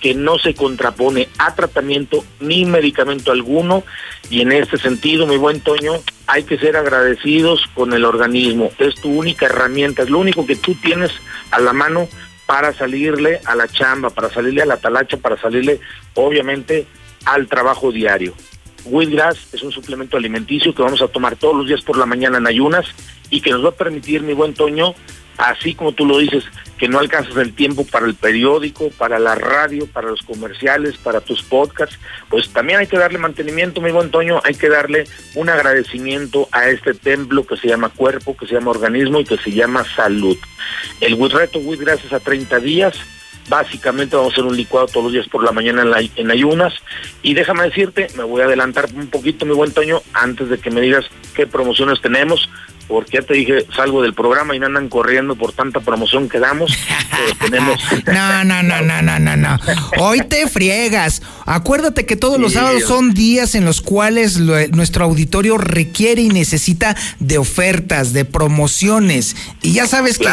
que 0.00 0.14
no 0.14 0.38
se 0.38 0.54
contrapone 0.54 1.28
a 1.38 1.54
tratamiento 1.54 2.24
ni 2.40 2.64
medicamento 2.64 3.32
alguno. 3.32 3.84
Y 4.28 4.40
en 4.40 4.52
este 4.52 4.76
sentido, 4.76 5.26
mi 5.26 5.36
buen 5.36 5.60
Toño, 5.60 5.94
hay 6.26 6.42
que 6.44 6.58
ser 6.58 6.76
agradecidos 6.76 7.64
con 7.74 7.92
el 7.92 8.04
organismo. 8.04 8.70
Es 8.78 8.96
tu 8.96 9.10
única 9.10 9.46
herramienta, 9.46 10.02
es 10.02 10.10
lo 10.10 10.18
único 10.18 10.46
que 10.46 10.56
tú 10.56 10.74
tienes 10.74 11.10
a 11.50 11.60
la 11.60 11.72
mano 11.72 12.08
para 12.46 12.72
salirle 12.74 13.40
a 13.46 13.54
la 13.54 13.68
chamba, 13.68 14.10
para 14.10 14.30
salirle 14.30 14.62
a 14.62 14.66
la 14.66 14.76
talacha, 14.76 15.16
para 15.16 15.40
salirle, 15.40 15.80
obviamente, 16.14 16.86
al 17.24 17.46
trabajo 17.46 17.90
diario. 17.90 18.34
Wheatgrass 18.84 19.52
es 19.52 19.62
un 19.62 19.72
suplemento 19.72 20.16
alimenticio 20.16 20.74
que 20.74 20.82
vamos 20.82 21.02
a 21.02 21.08
tomar 21.08 21.36
todos 21.36 21.56
los 21.56 21.66
días 21.66 21.82
por 21.82 21.96
la 21.96 22.06
mañana 22.06 22.38
en 22.38 22.46
ayunas 22.46 22.86
y 23.30 23.40
que 23.40 23.50
nos 23.50 23.64
va 23.64 23.70
a 23.70 23.72
permitir, 23.72 24.22
mi 24.22 24.32
buen 24.32 24.54
Toño, 24.54 24.94
así 25.38 25.74
como 25.74 25.92
tú 25.92 26.06
lo 26.06 26.18
dices, 26.18 26.44
que 26.78 26.88
no 26.88 26.98
alcanzas 26.98 27.36
el 27.36 27.54
tiempo 27.54 27.86
para 27.86 28.06
el 28.06 28.14
periódico, 28.14 28.90
para 28.90 29.18
la 29.18 29.34
radio, 29.34 29.86
para 29.86 30.08
los 30.08 30.22
comerciales, 30.22 30.96
para 30.96 31.20
tus 31.20 31.42
podcasts, 31.42 31.98
pues 32.28 32.50
también 32.50 32.80
hay 32.80 32.86
que 32.86 32.98
darle 32.98 33.18
mantenimiento, 33.18 33.80
mi 33.80 33.90
buen 33.90 34.10
Toño, 34.10 34.40
hay 34.44 34.54
que 34.54 34.68
darle 34.68 35.04
un 35.34 35.48
agradecimiento 35.48 36.48
a 36.52 36.68
este 36.68 36.94
templo 36.94 37.46
que 37.46 37.56
se 37.56 37.68
llama 37.68 37.88
cuerpo, 37.88 38.36
que 38.36 38.46
se 38.46 38.54
llama 38.54 38.72
organismo 38.72 39.20
y 39.20 39.24
que 39.24 39.38
se 39.38 39.52
llama 39.52 39.84
salud. 39.96 40.36
El 41.00 41.18
reto 41.30 41.58
Wheatgrass 41.58 42.04
es 42.04 42.12
a 42.12 42.20
30 42.20 42.60
días, 42.60 42.94
Básicamente 43.48 44.16
vamos 44.16 44.32
a 44.32 44.34
hacer 44.34 44.44
un 44.44 44.56
licuado 44.56 44.86
todos 44.86 45.04
los 45.04 45.12
días 45.12 45.28
por 45.28 45.44
la 45.44 45.52
mañana 45.52 45.84
en, 46.16 46.30
ayunas. 46.30 46.74
Y 47.22 47.34
déjame 47.34 47.64
decirte, 47.64 48.08
me 48.16 48.24
voy 48.24 48.42
a 48.42 48.46
adelantar 48.46 48.86
un 48.94 49.08
poquito, 49.08 49.44
mi 49.44 49.54
buen 49.54 49.72
Toño, 49.72 50.00
antes 50.12 50.48
de 50.48 50.58
que 50.58 50.70
me 50.70 50.80
digas 50.80 51.04
qué 51.34 51.46
promociones 51.46 52.00
tenemos 52.00 52.48
porque 52.88 53.18
ya 53.18 53.22
te 53.22 53.34
dije, 53.34 53.66
salgo 53.74 54.02
del 54.02 54.14
programa 54.14 54.54
y 54.54 54.58
no 54.58 54.66
andan 54.66 54.88
corriendo 54.88 55.36
por 55.36 55.52
tanta 55.52 55.80
promoción 55.80 56.28
que 56.28 56.38
damos. 56.38 56.76
tenemos... 57.40 57.78
no, 58.06 58.44
no, 58.44 58.62
no, 58.62 58.82
no, 58.82 59.02
no, 59.02 59.18
no, 59.18 59.36
no. 59.36 59.58
Hoy 59.98 60.20
te 60.28 60.48
friegas. 60.48 61.22
Acuérdate 61.46 62.06
que 62.06 62.16
todos 62.16 62.38
los 62.38 62.54
sábados 62.54 62.84
son 62.84 63.14
días 63.14 63.54
en 63.54 63.64
los 63.64 63.80
cuales 63.80 64.38
nuestro 64.38 65.04
auditorio 65.04 65.58
requiere 65.58 66.22
y 66.22 66.28
necesita 66.28 66.96
de 67.18 67.38
ofertas, 67.38 68.12
de 68.12 68.24
promociones. 68.24 69.36
Y 69.62 69.72
ya 69.72 69.86
sabes 69.86 70.18
que 70.18 70.28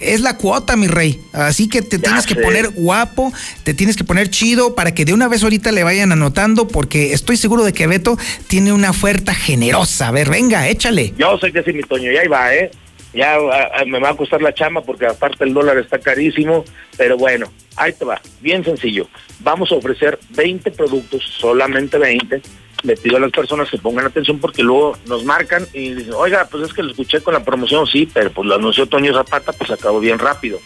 es 0.00 0.20
la 0.20 0.36
cuota, 0.36 0.76
mi 0.76 0.86
rey. 0.86 1.20
Así 1.32 1.68
que 1.68 1.82
te 1.82 1.98
tienes 1.98 2.26
que 2.26 2.34
poner 2.34 2.70
guapo, 2.70 3.32
te 3.64 3.74
tienes 3.74 3.96
que 3.96 4.04
poner 4.04 4.30
chido 4.30 4.74
para 4.74 4.94
que 4.94 5.04
de 5.04 5.12
una 5.12 5.28
vez 5.28 5.42
ahorita 5.42 5.72
le 5.72 5.84
vayan 5.84 6.12
anotando, 6.12 6.68
porque 6.68 7.12
estoy 7.12 7.36
seguro 7.36 7.64
de 7.64 7.72
que 7.72 7.86
Beto 7.86 8.18
tiene 8.46 8.72
una 8.72 8.90
oferta 8.90 9.34
generosa. 9.34 10.08
A 10.08 10.10
ver, 10.10 10.30
venga, 10.30 10.68
échale. 10.68 11.14
Yo 11.18 11.38
sé 11.38 11.52
que 11.52 11.62
sí, 11.62 11.72
mi 11.72 11.80
y 11.96 12.16
ahí 12.16 12.28
va, 12.28 12.54
¿eh? 12.54 12.70
Ya 13.12 13.38
me 13.86 13.98
va 13.98 14.10
a 14.10 14.16
costar 14.16 14.42
la 14.42 14.52
chamba 14.52 14.82
porque 14.82 15.06
aparte 15.06 15.44
el 15.44 15.54
dólar 15.54 15.78
está 15.78 15.98
carísimo, 15.98 16.64
pero 16.98 17.16
bueno, 17.16 17.50
ahí 17.76 17.92
te 17.92 18.04
va, 18.04 18.20
bien 18.40 18.62
sencillo. 18.62 19.08
Vamos 19.40 19.72
a 19.72 19.76
ofrecer 19.76 20.18
20 20.30 20.70
productos, 20.72 21.22
solamente 21.38 21.96
20. 21.96 22.42
Le 22.82 22.96
pido 22.96 23.16
a 23.16 23.20
las 23.20 23.30
personas 23.30 23.70
que 23.70 23.78
pongan 23.78 24.06
atención 24.06 24.38
porque 24.38 24.62
luego 24.62 24.98
nos 25.06 25.24
marcan 25.24 25.66
y 25.72 25.94
dicen, 25.94 26.12
oiga, 26.14 26.46
pues 26.50 26.64
es 26.64 26.74
que 26.74 26.82
lo 26.82 26.90
escuché 26.90 27.22
con 27.22 27.32
la 27.32 27.42
promoción, 27.42 27.86
sí, 27.86 28.06
pero 28.12 28.30
pues 28.30 28.46
lo 28.46 28.56
anunció 28.56 28.86
Toño 28.86 29.14
Zapata, 29.14 29.52
pues 29.52 29.70
acabó 29.70 29.98
bien 29.98 30.18
rápido. 30.18 30.58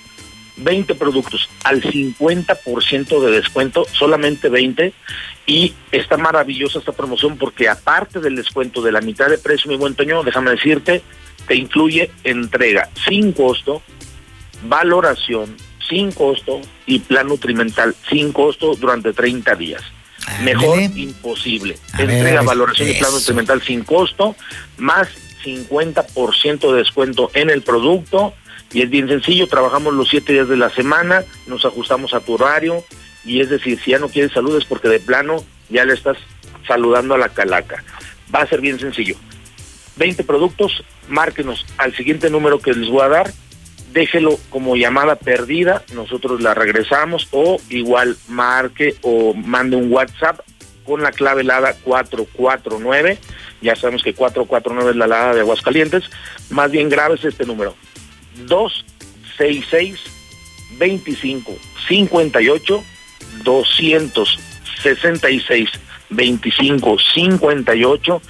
20 0.56 0.94
productos 0.94 1.48
al 1.64 1.82
50% 1.82 3.20
de 3.20 3.30
descuento, 3.30 3.86
solamente 3.92 4.48
20. 4.48 4.92
Y 5.46 5.74
está 5.90 6.16
maravillosa 6.16 6.78
esta 6.78 6.92
promoción 6.92 7.36
porque 7.36 7.68
aparte 7.68 8.20
del 8.20 8.36
descuento 8.36 8.82
de 8.82 8.92
la 8.92 9.00
mitad 9.00 9.28
de 9.28 9.38
precio, 9.38 9.70
mi 9.70 9.76
buen 9.76 9.94
Toño, 9.94 10.22
déjame 10.22 10.52
decirte, 10.52 11.02
te 11.46 11.56
incluye 11.56 12.10
entrega 12.24 12.88
sin 13.08 13.32
costo, 13.32 13.82
valoración 14.62 15.56
sin 15.88 16.12
costo 16.12 16.60
y 16.86 17.00
plan 17.00 17.26
nutrimental 17.26 17.96
sin 18.08 18.32
costo 18.32 18.74
durante 18.76 19.12
30 19.12 19.54
días. 19.56 19.82
Mejor 20.42 20.80
imposible. 20.80 21.76
entrega, 21.98 22.42
valoración 22.42 22.88
y 22.88 22.94
plan 22.94 23.12
nutrimental 23.12 23.60
sin 23.62 23.82
costo, 23.82 24.36
más 24.78 25.08
50% 25.44 26.72
de 26.72 26.78
descuento 26.78 27.30
en 27.34 27.50
el 27.50 27.62
producto 27.62 28.34
y 28.72 28.82
es 28.82 28.90
bien 28.90 29.08
sencillo, 29.08 29.46
trabajamos 29.48 29.94
los 29.94 30.08
siete 30.08 30.32
días 30.32 30.48
de 30.48 30.56
la 30.56 30.70
semana, 30.70 31.24
nos 31.46 31.64
ajustamos 31.64 32.14
a 32.14 32.20
tu 32.20 32.34
horario 32.34 32.84
y 33.24 33.40
es 33.40 33.50
decir, 33.50 33.80
si 33.80 33.90
ya 33.90 33.98
no 33.98 34.08
quieres 34.08 34.32
salud 34.32 34.56
es 34.56 34.64
porque 34.64 34.88
de 34.88 35.00
plano 35.00 35.44
ya 35.68 35.84
le 35.84 35.94
estás 35.94 36.16
saludando 36.66 37.14
a 37.14 37.18
la 37.18 37.28
calaca. 37.28 37.82
Va 38.34 38.42
a 38.42 38.46
ser 38.46 38.60
bien 38.60 38.78
sencillo. 38.78 39.16
20 39.96 40.24
productos, 40.24 40.84
márquenos 41.08 41.66
al 41.78 41.94
siguiente 41.94 42.30
número 42.30 42.60
que 42.60 42.72
les 42.72 42.88
voy 42.88 43.02
a 43.02 43.08
dar, 43.08 43.32
déjelo 43.92 44.38
como 44.50 44.76
llamada 44.76 45.16
perdida, 45.16 45.82
nosotros 45.94 46.40
la 46.40 46.54
regresamos 46.54 47.28
o 47.32 47.58
igual 47.68 48.16
marque 48.28 48.94
o 49.02 49.34
mande 49.34 49.76
un 49.76 49.92
WhatsApp 49.92 50.40
con 50.84 51.02
la 51.02 51.10
clave 51.10 51.44
LADA 51.44 51.74
449, 51.84 53.18
ya 53.62 53.76
sabemos 53.76 54.02
que 54.02 54.14
449 54.14 54.92
es 54.92 54.96
la 54.96 55.06
LADA 55.06 55.34
de 55.34 55.40
Aguascalientes, 55.40 56.04
más 56.50 56.70
bien 56.70 56.88
grave 56.88 57.16
es 57.16 57.24
este 57.24 57.44
número, 57.44 57.74
266 58.46 60.00
25 60.78 61.58
58 61.88 62.84
266 63.44 65.70
25 66.10 66.96
58 67.14 68.22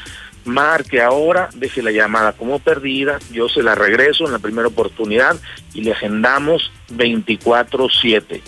marque 0.44 1.00
ahora, 1.00 1.48
deje 1.54 1.82
la 1.82 1.90
llamada 1.90 2.32
como 2.32 2.58
perdida, 2.58 3.18
yo 3.30 3.48
se 3.48 3.62
la 3.62 3.74
regreso 3.74 4.26
en 4.26 4.32
la 4.32 4.38
primera 4.38 4.68
oportunidad 4.68 5.36
y 5.74 5.82
le 5.82 5.92
agendamos 5.92 6.70
24-7. 6.90 8.40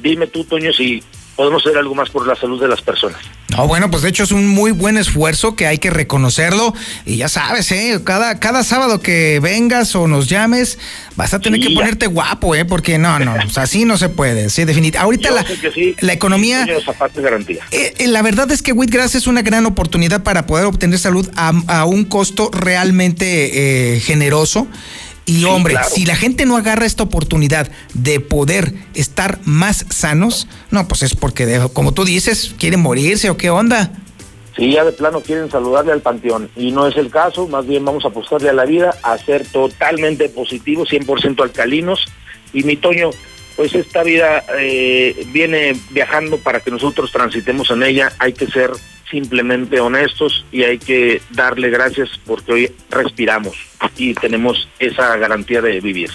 Dime 0.00 0.26
tú, 0.26 0.44
Toño, 0.44 0.72
si 0.72 1.02
podemos 1.40 1.64
hacer 1.64 1.78
algo 1.78 1.94
más 1.94 2.10
por 2.10 2.26
la 2.26 2.36
salud 2.36 2.60
de 2.60 2.68
las 2.68 2.82
personas. 2.82 3.18
No, 3.48 3.66
bueno, 3.66 3.90
pues 3.90 4.02
de 4.02 4.10
hecho 4.10 4.24
es 4.24 4.30
un 4.30 4.46
muy 4.46 4.72
buen 4.72 4.98
esfuerzo 4.98 5.56
que 5.56 5.66
hay 5.66 5.78
que 5.78 5.88
reconocerlo. 5.88 6.74
Y 7.06 7.16
ya 7.16 7.30
sabes, 7.30 7.72
¿eh? 7.72 7.98
Cada, 8.04 8.38
cada 8.38 8.62
sábado 8.62 9.00
que 9.00 9.40
vengas 9.40 9.96
o 9.96 10.06
nos 10.06 10.28
llames, 10.28 10.78
vas 11.16 11.32
a 11.32 11.40
tener 11.40 11.58
que 11.58 11.70
ponerte 11.70 12.08
guapo, 12.08 12.54
¿eh? 12.54 12.66
Porque 12.66 12.98
no, 12.98 13.18
no, 13.18 13.36
o 13.42 13.48
sea, 13.48 13.62
así 13.62 13.86
no 13.86 13.96
se 13.96 14.10
puede. 14.10 14.50
Sí, 14.50 14.66
definitivamente. 14.66 15.28
Ahorita 15.28 15.30
la, 15.30 15.96
la 16.00 16.12
economía. 16.12 16.66
garantía. 17.16 17.64
Eh, 17.70 17.94
eh, 17.96 18.06
la 18.08 18.20
verdad 18.20 18.50
es 18.50 18.60
que 18.60 18.72
Whitgrass 18.72 19.14
es 19.14 19.26
una 19.26 19.40
gran 19.40 19.64
oportunidad 19.64 20.22
para 20.22 20.44
poder 20.44 20.66
obtener 20.66 20.98
salud 20.98 21.26
a, 21.36 21.54
a 21.68 21.86
un 21.86 22.04
costo 22.04 22.50
realmente 22.52 23.94
eh, 23.94 24.00
generoso. 24.00 24.66
Y 25.30 25.44
hombre, 25.44 25.76
si 25.88 26.04
la 26.04 26.16
gente 26.16 26.44
no 26.44 26.56
agarra 26.56 26.86
esta 26.86 27.04
oportunidad 27.04 27.70
de 27.94 28.18
poder 28.18 28.74
estar 28.94 29.38
más 29.44 29.86
sanos, 29.88 30.48
no, 30.72 30.88
pues 30.88 31.04
es 31.04 31.14
porque, 31.14 31.60
como 31.72 31.94
tú 31.94 32.04
dices, 32.04 32.52
quieren 32.58 32.80
morirse 32.80 33.30
o 33.30 33.36
qué 33.36 33.48
onda. 33.48 33.92
Sí, 34.56 34.72
ya 34.72 34.84
de 34.84 34.90
plano 34.90 35.20
quieren 35.20 35.48
saludarle 35.48 35.92
al 35.92 36.02
panteón 36.02 36.50
y 36.56 36.72
no 36.72 36.88
es 36.88 36.96
el 36.96 37.10
caso, 37.10 37.46
más 37.46 37.64
bien 37.64 37.84
vamos 37.84 38.04
a 38.04 38.08
apostarle 38.08 38.48
a 38.48 38.52
la 38.52 38.64
vida, 38.64 38.92
a 39.04 39.16
ser 39.18 39.46
totalmente 39.46 40.28
positivos, 40.28 40.90
100% 40.90 41.40
alcalinos. 41.42 42.06
Y 42.52 42.64
mi 42.64 42.74
Toño, 42.74 43.10
pues 43.54 43.72
esta 43.74 44.02
vida 44.02 44.44
eh, 44.58 45.24
viene 45.32 45.76
viajando 45.90 46.38
para 46.38 46.58
que 46.58 46.72
nosotros 46.72 47.12
transitemos 47.12 47.70
en 47.70 47.84
ella, 47.84 48.12
hay 48.18 48.32
que 48.32 48.48
ser 48.48 48.72
simplemente 49.10 49.80
honestos 49.80 50.44
y 50.52 50.62
hay 50.62 50.78
que 50.78 51.20
darle 51.30 51.70
gracias 51.70 52.08
porque 52.24 52.52
hoy 52.52 52.70
respiramos 52.90 53.56
y 53.96 54.14
tenemos 54.14 54.68
esa 54.78 55.16
garantía 55.16 55.60
de 55.60 55.80
vivir. 55.80 56.10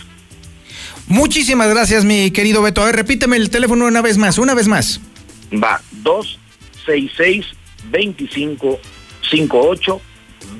Muchísimas 1.07 1.69
gracias, 1.69 2.05
mi 2.05 2.31
querido 2.31 2.61
Beto. 2.61 2.81
A 2.81 2.85
ver, 2.85 2.95
repíteme 2.95 3.35
el 3.37 3.49
teléfono 3.49 3.85
una 3.85 4.01
vez 4.01 4.17
más, 4.17 4.37
una 4.37 4.53
vez 4.53 4.67
más. 4.67 5.01
Va, 5.53 5.81
266 6.03 7.45
2558 7.91 10.01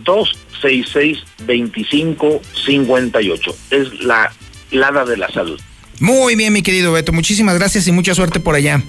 266 0.03 1.23
2558. 1.39 3.55
Es 3.71 3.99
la 4.01 4.31
lada 4.71 5.05
de 5.05 5.17
la 5.17 5.29
salud. 5.29 5.59
Muy 5.99 6.35
bien, 6.35 6.53
mi 6.53 6.61
querido 6.61 6.91
Beto. 6.91 7.11
Muchísimas 7.11 7.57
gracias 7.57 7.87
y 7.87 7.91
mucha 7.91 8.13
suerte 8.13 8.39
por 8.39 8.53
allá. 8.55 8.83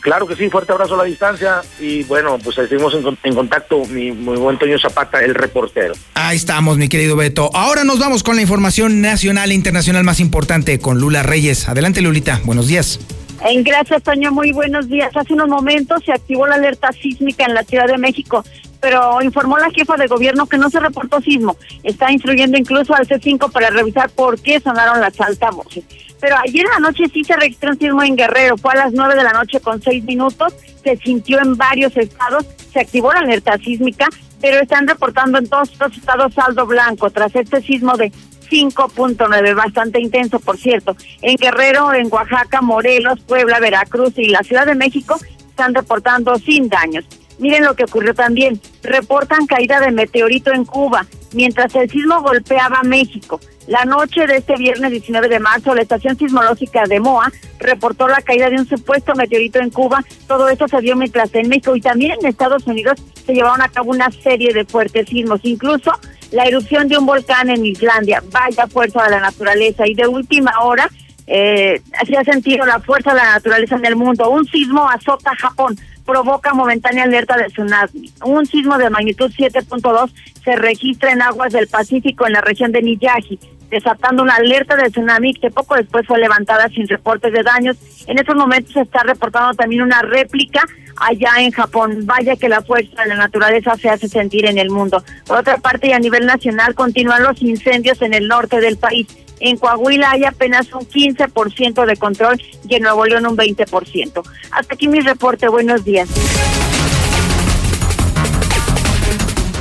Claro 0.00 0.26
que 0.26 0.36
sí, 0.36 0.48
fuerte 0.48 0.72
abrazo 0.72 0.94
a 0.94 0.98
la 0.98 1.04
distancia 1.04 1.60
y 1.80 2.04
bueno, 2.04 2.38
pues 2.42 2.56
seguimos 2.56 2.94
en, 2.94 3.34
contacto, 3.34 3.84
mi 3.86 4.12
muy 4.12 4.36
buen 4.36 4.58
Toño 4.58 4.78
Zapata, 4.78 5.20
el 5.20 5.34
reportero. 5.34 5.94
Ahí 6.14 6.36
estamos, 6.36 6.78
mi 6.78 6.88
querido 6.88 7.16
Beto. 7.16 7.50
Ahora 7.54 7.84
nos 7.84 7.98
vamos 7.98 8.22
con 8.22 8.36
la 8.36 8.42
información 8.42 9.00
nacional 9.00 9.50
e 9.50 9.54
internacional 9.54 10.04
más 10.04 10.20
importante 10.20 10.78
con 10.78 10.98
Lula 10.98 11.22
Reyes. 11.22 11.68
Adelante, 11.68 12.00
Lulita, 12.00 12.40
buenos 12.44 12.68
días. 12.68 13.00
En 13.44 13.62
gracias, 13.62 14.02
Toño, 14.02 14.32
muy 14.32 14.52
buenos 14.52 14.88
días. 14.88 15.16
Hace 15.16 15.32
unos 15.32 15.48
momentos 15.48 16.02
se 16.04 16.12
activó 16.12 16.46
la 16.46 16.56
alerta 16.56 16.90
sísmica 16.92 17.44
en 17.44 17.54
la 17.54 17.62
Ciudad 17.62 17.86
de 17.86 17.96
México, 17.96 18.44
pero 18.80 19.22
informó 19.22 19.58
la 19.58 19.70
jefa 19.70 19.96
de 19.96 20.08
gobierno 20.08 20.46
que 20.46 20.58
no 20.58 20.70
se 20.70 20.80
reportó 20.80 21.20
sismo. 21.20 21.56
Está 21.84 22.10
instruyendo 22.10 22.58
incluso 22.58 22.94
al 22.94 23.06
C5 23.06 23.50
para 23.52 23.70
revisar 23.70 24.10
por 24.10 24.40
qué 24.40 24.58
sonaron 24.58 25.00
las 25.00 25.20
altavoces. 25.20 25.84
Pero 26.20 26.36
ayer 26.36 26.64
en 26.64 26.70
la 26.70 26.88
noche 26.88 27.04
sí 27.12 27.24
se 27.24 27.36
registró 27.36 27.70
un 27.70 27.78
sismo 27.78 28.02
en 28.02 28.16
Guerrero, 28.16 28.56
fue 28.56 28.72
a 28.72 28.76
las 28.76 28.92
9 28.92 29.14
de 29.14 29.22
la 29.22 29.32
noche 29.32 29.60
con 29.60 29.80
6 29.80 30.04
minutos, 30.04 30.54
se 30.82 30.96
sintió 30.96 31.40
en 31.40 31.56
varios 31.56 31.96
estados, 31.96 32.46
se 32.72 32.80
activó 32.80 33.12
la 33.12 33.20
alerta 33.20 33.56
sísmica, 33.58 34.06
pero 34.40 34.60
están 34.60 34.86
reportando 34.86 35.38
en 35.38 35.48
todos 35.48 35.78
los 35.78 35.96
estados 35.96 36.34
saldo 36.34 36.66
blanco 36.66 37.10
tras 37.10 37.34
este 37.34 37.60
sismo 37.60 37.96
de 37.96 38.12
5.9, 38.50 39.54
bastante 39.54 40.00
intenso, 40.00 40.40
por 40.40 40.56
cierto. 40.56 40.96
En 41.22 41.36
Guerrero, 41.36 41.92
en 41.92 42.08
Oaxaca, 42.10 42.62
Morelos, 42.62 43.20
Puebla, 43.20 43.60
Veracruz 43.60 44.14
y 44.16 44.28
la 44.28 44.42
Ciudad 44.42 44.66
de 44.66 44.74
México 44.74 45.18
están 45.48 45.74
reportando 45.74 46.36
sin 46.36 46.68
daños. 46.68 47.04
Miren 47.38 47.64
lo 47.64 47.74
que 47.74 47.84
ocurrió 47.84 48.14
también. 48.14 48.60
Reportan 48.82 49.46
caída 49.46 49.80
de 49.80 49.92
meteorito 49.92 50.52
en 50.52 50.64
Cuba, 50.64 51.06
mientras 51.32 51.74
el 51.74 51.90
sismo 51.90 52.22
golpeaba 52.22 52.82
México. 52.82 53.40
La 53.68 53.84
noche 53.84 54.26
de 54.26 54.38
este 54.38 54.56
viernes 54.56 54.90
19 54.90 55.28
de 55.28 55.40
marzo, 55.40 55.74
la 55.74 55.82
estación 55.82 56.16
sismológica 56.16 56.84
de 56.84 57.00
MOA 57.00 57.30
reportó 57.58 58.08
la 58.08 58.22
caída 58.22 58.48
de 58.48 58.56
un 58.56 58.66
supuesto 58.66 59.14
meteorito 59.14 59.58
en 59.58 59.68
Cuba. 59.68 60.02
Todo 60.26 60.48
esto 60.48 60.66
se 60.68 60.80
dio 60.80 60.96
mientras 60.96 61.34
en 61.34 61.50
México 61.50 61.76
y 61.76 61.82
también 61.82 62.12
en 62.12 62.24
Estados 62.24 62.66
Unidos 62.66 62.98
se 63.26 63.34
llevaron 63.34 63.60
a 63.60 63.68
cabo 63.68 63.90
una 63.90 64.10
serie 64.10 64.54
de 64.54 64.64
fuertes 64.64 65.06
sismos. 65.10 65.40
Incluso 65.42 65.92
la 66.32 66.44
erupción 66.44 66.88
de 66.88 66.96
un 66.96 67.04
volcán 67.04 67.50
en 67.50 67.66
Islandia. 67.66 68.22
Vaya 68.32 68.66
fuerza 68.68 69.04
de 69.04 69.10
la 69.10 69.20
naturaleza. 69.20 69.86
Y 69.86 69.92
de 69.92 70.06
última 70.06 70.52
hora, 70.62 70.88
eh, 71.26 71.82
se 72.06 72.16
ha 72.16 72.24
sentido 72.24 72.64
la 72.64 72.80
fuerza 72.80 73.10
de 73.10 73.18
la 73.18 73.34
naturaleza 73.34 73.76
en 73.76 73.84
el 73.84 73.96
mundo. 73.96 74.30
Un 74.30 74.46
sismo 74.46 74.88
azota 74.88 75.36
Japón 75.36 75.76
provoca 76.06 76.54
momentánea 76.54 77.04
alerta 77.04 77.36
de 77.36 77.48
tsunami. 77.48 78.10
Un 78.24 78.46
sismo 78.46 78.78
de 78.78 78.88
magnitud 78.88 79.30
7.2 79.30 80.10
se 80.42 80.56
registra 80.56 81.12
en 81.12 81.20
aguas 81.20 81.52
del 81.52 81.68
Pacífico 81.68 82.26
en 82.26 82.32
la 82.32 82.40
región 82.40 82.72
de 82.72 82.80
Miyagi, 82.80 83.38
desatando 83.70 84.22
una 84.22 84.34
alerta 84.34 84.76
de 84.76 84.90
tsunami 84.90 85.34
que 85.34 85.50
poco 85.50 85.74
después 85.74 86.06
fue 86.06 86.18
levantada 86.18 86.68
sin 86.68 86.88
reportes 86.88 87.32
de 87.32 87.42
daños. 87.42 87.76
En 88.06 88.18
estos 88.18 88.36
momentos 88.36 88.72
se 88.72 88.80
está 88.80 89.02
reportando 89.02 89.54
también 89.54 89.82
una 89.82 90.02
réplica 90.02 90.64
allá 90.96 91.32
en 91.38 91.50
Japón. 91.50 92.00
Vaya 92.04 92.36
que 92.36 92.48
la 92.48 92.62
fuerza 92.62 93.02
de 93.02 93.08
la 93.08 93.16
naturaleza 93.16 93.76
se 93.76 93.88
hace 93.88 94.08
sentir 94.08 94.46
en 94.46 94.58
el 94.58 94.70
mundo. 94.70 95.02
Por 95.26 95.38
otra 95.38 95.58
parte, 95.58 95.88
y 95.88 95.92
a 95.92 95.98
nivel 95.98 96.26
nacional, 96.26 96.74
continúan 96.74 97.22
los 97.22 97.40
incendios 97.42 98.00
en 98.02 98.14
el 98.14 98.28
norte 98.28 98.60
del 98.60 98.76
país. 98.76 99.06
En 99.40 99.56
Coahuila 99.56 100.10
hay 100.10 100.24
apenas 100.24 100.72
un 100.72 100.80
15% 100.80 101.86
de 101.86 101.96
control 101.96 102.42
y 102.68 102.74
en 102.74 102.82
Nuevo 102.82 103.06
León 103.06 103.26
un 103.26 103.36
20%. 103.36 104.22
Hasta 104.50 104.74
aquí 104.74 104.88
mi 104.88 105.00
reporte. 105.00 105.48
Buenos 105.48 105.84
días. 105.84 106.08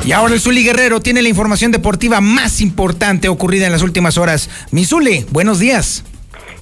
Y 0.08 0.14
ahora 0.14 0.36
el 0.36 0.40
Zuli 0.40 0.64
Guerrero 0.64 1.02
tiene 1.02 1.22
la 1.22 1.28
información 1.28 1.74
deportiva 1.74 2.22
más 2.22 2.62
importante 2.62 3.28
ocurrida 3.28 3.66
en 3.66 3.74
las 3.74 3.82
últimas 3.82 4.18
horas. 4.18 4.50
Mi 4.72 4.86
Zuli, 4.86 5.26
buenos 5.32 5.60
días. 5.60 6.06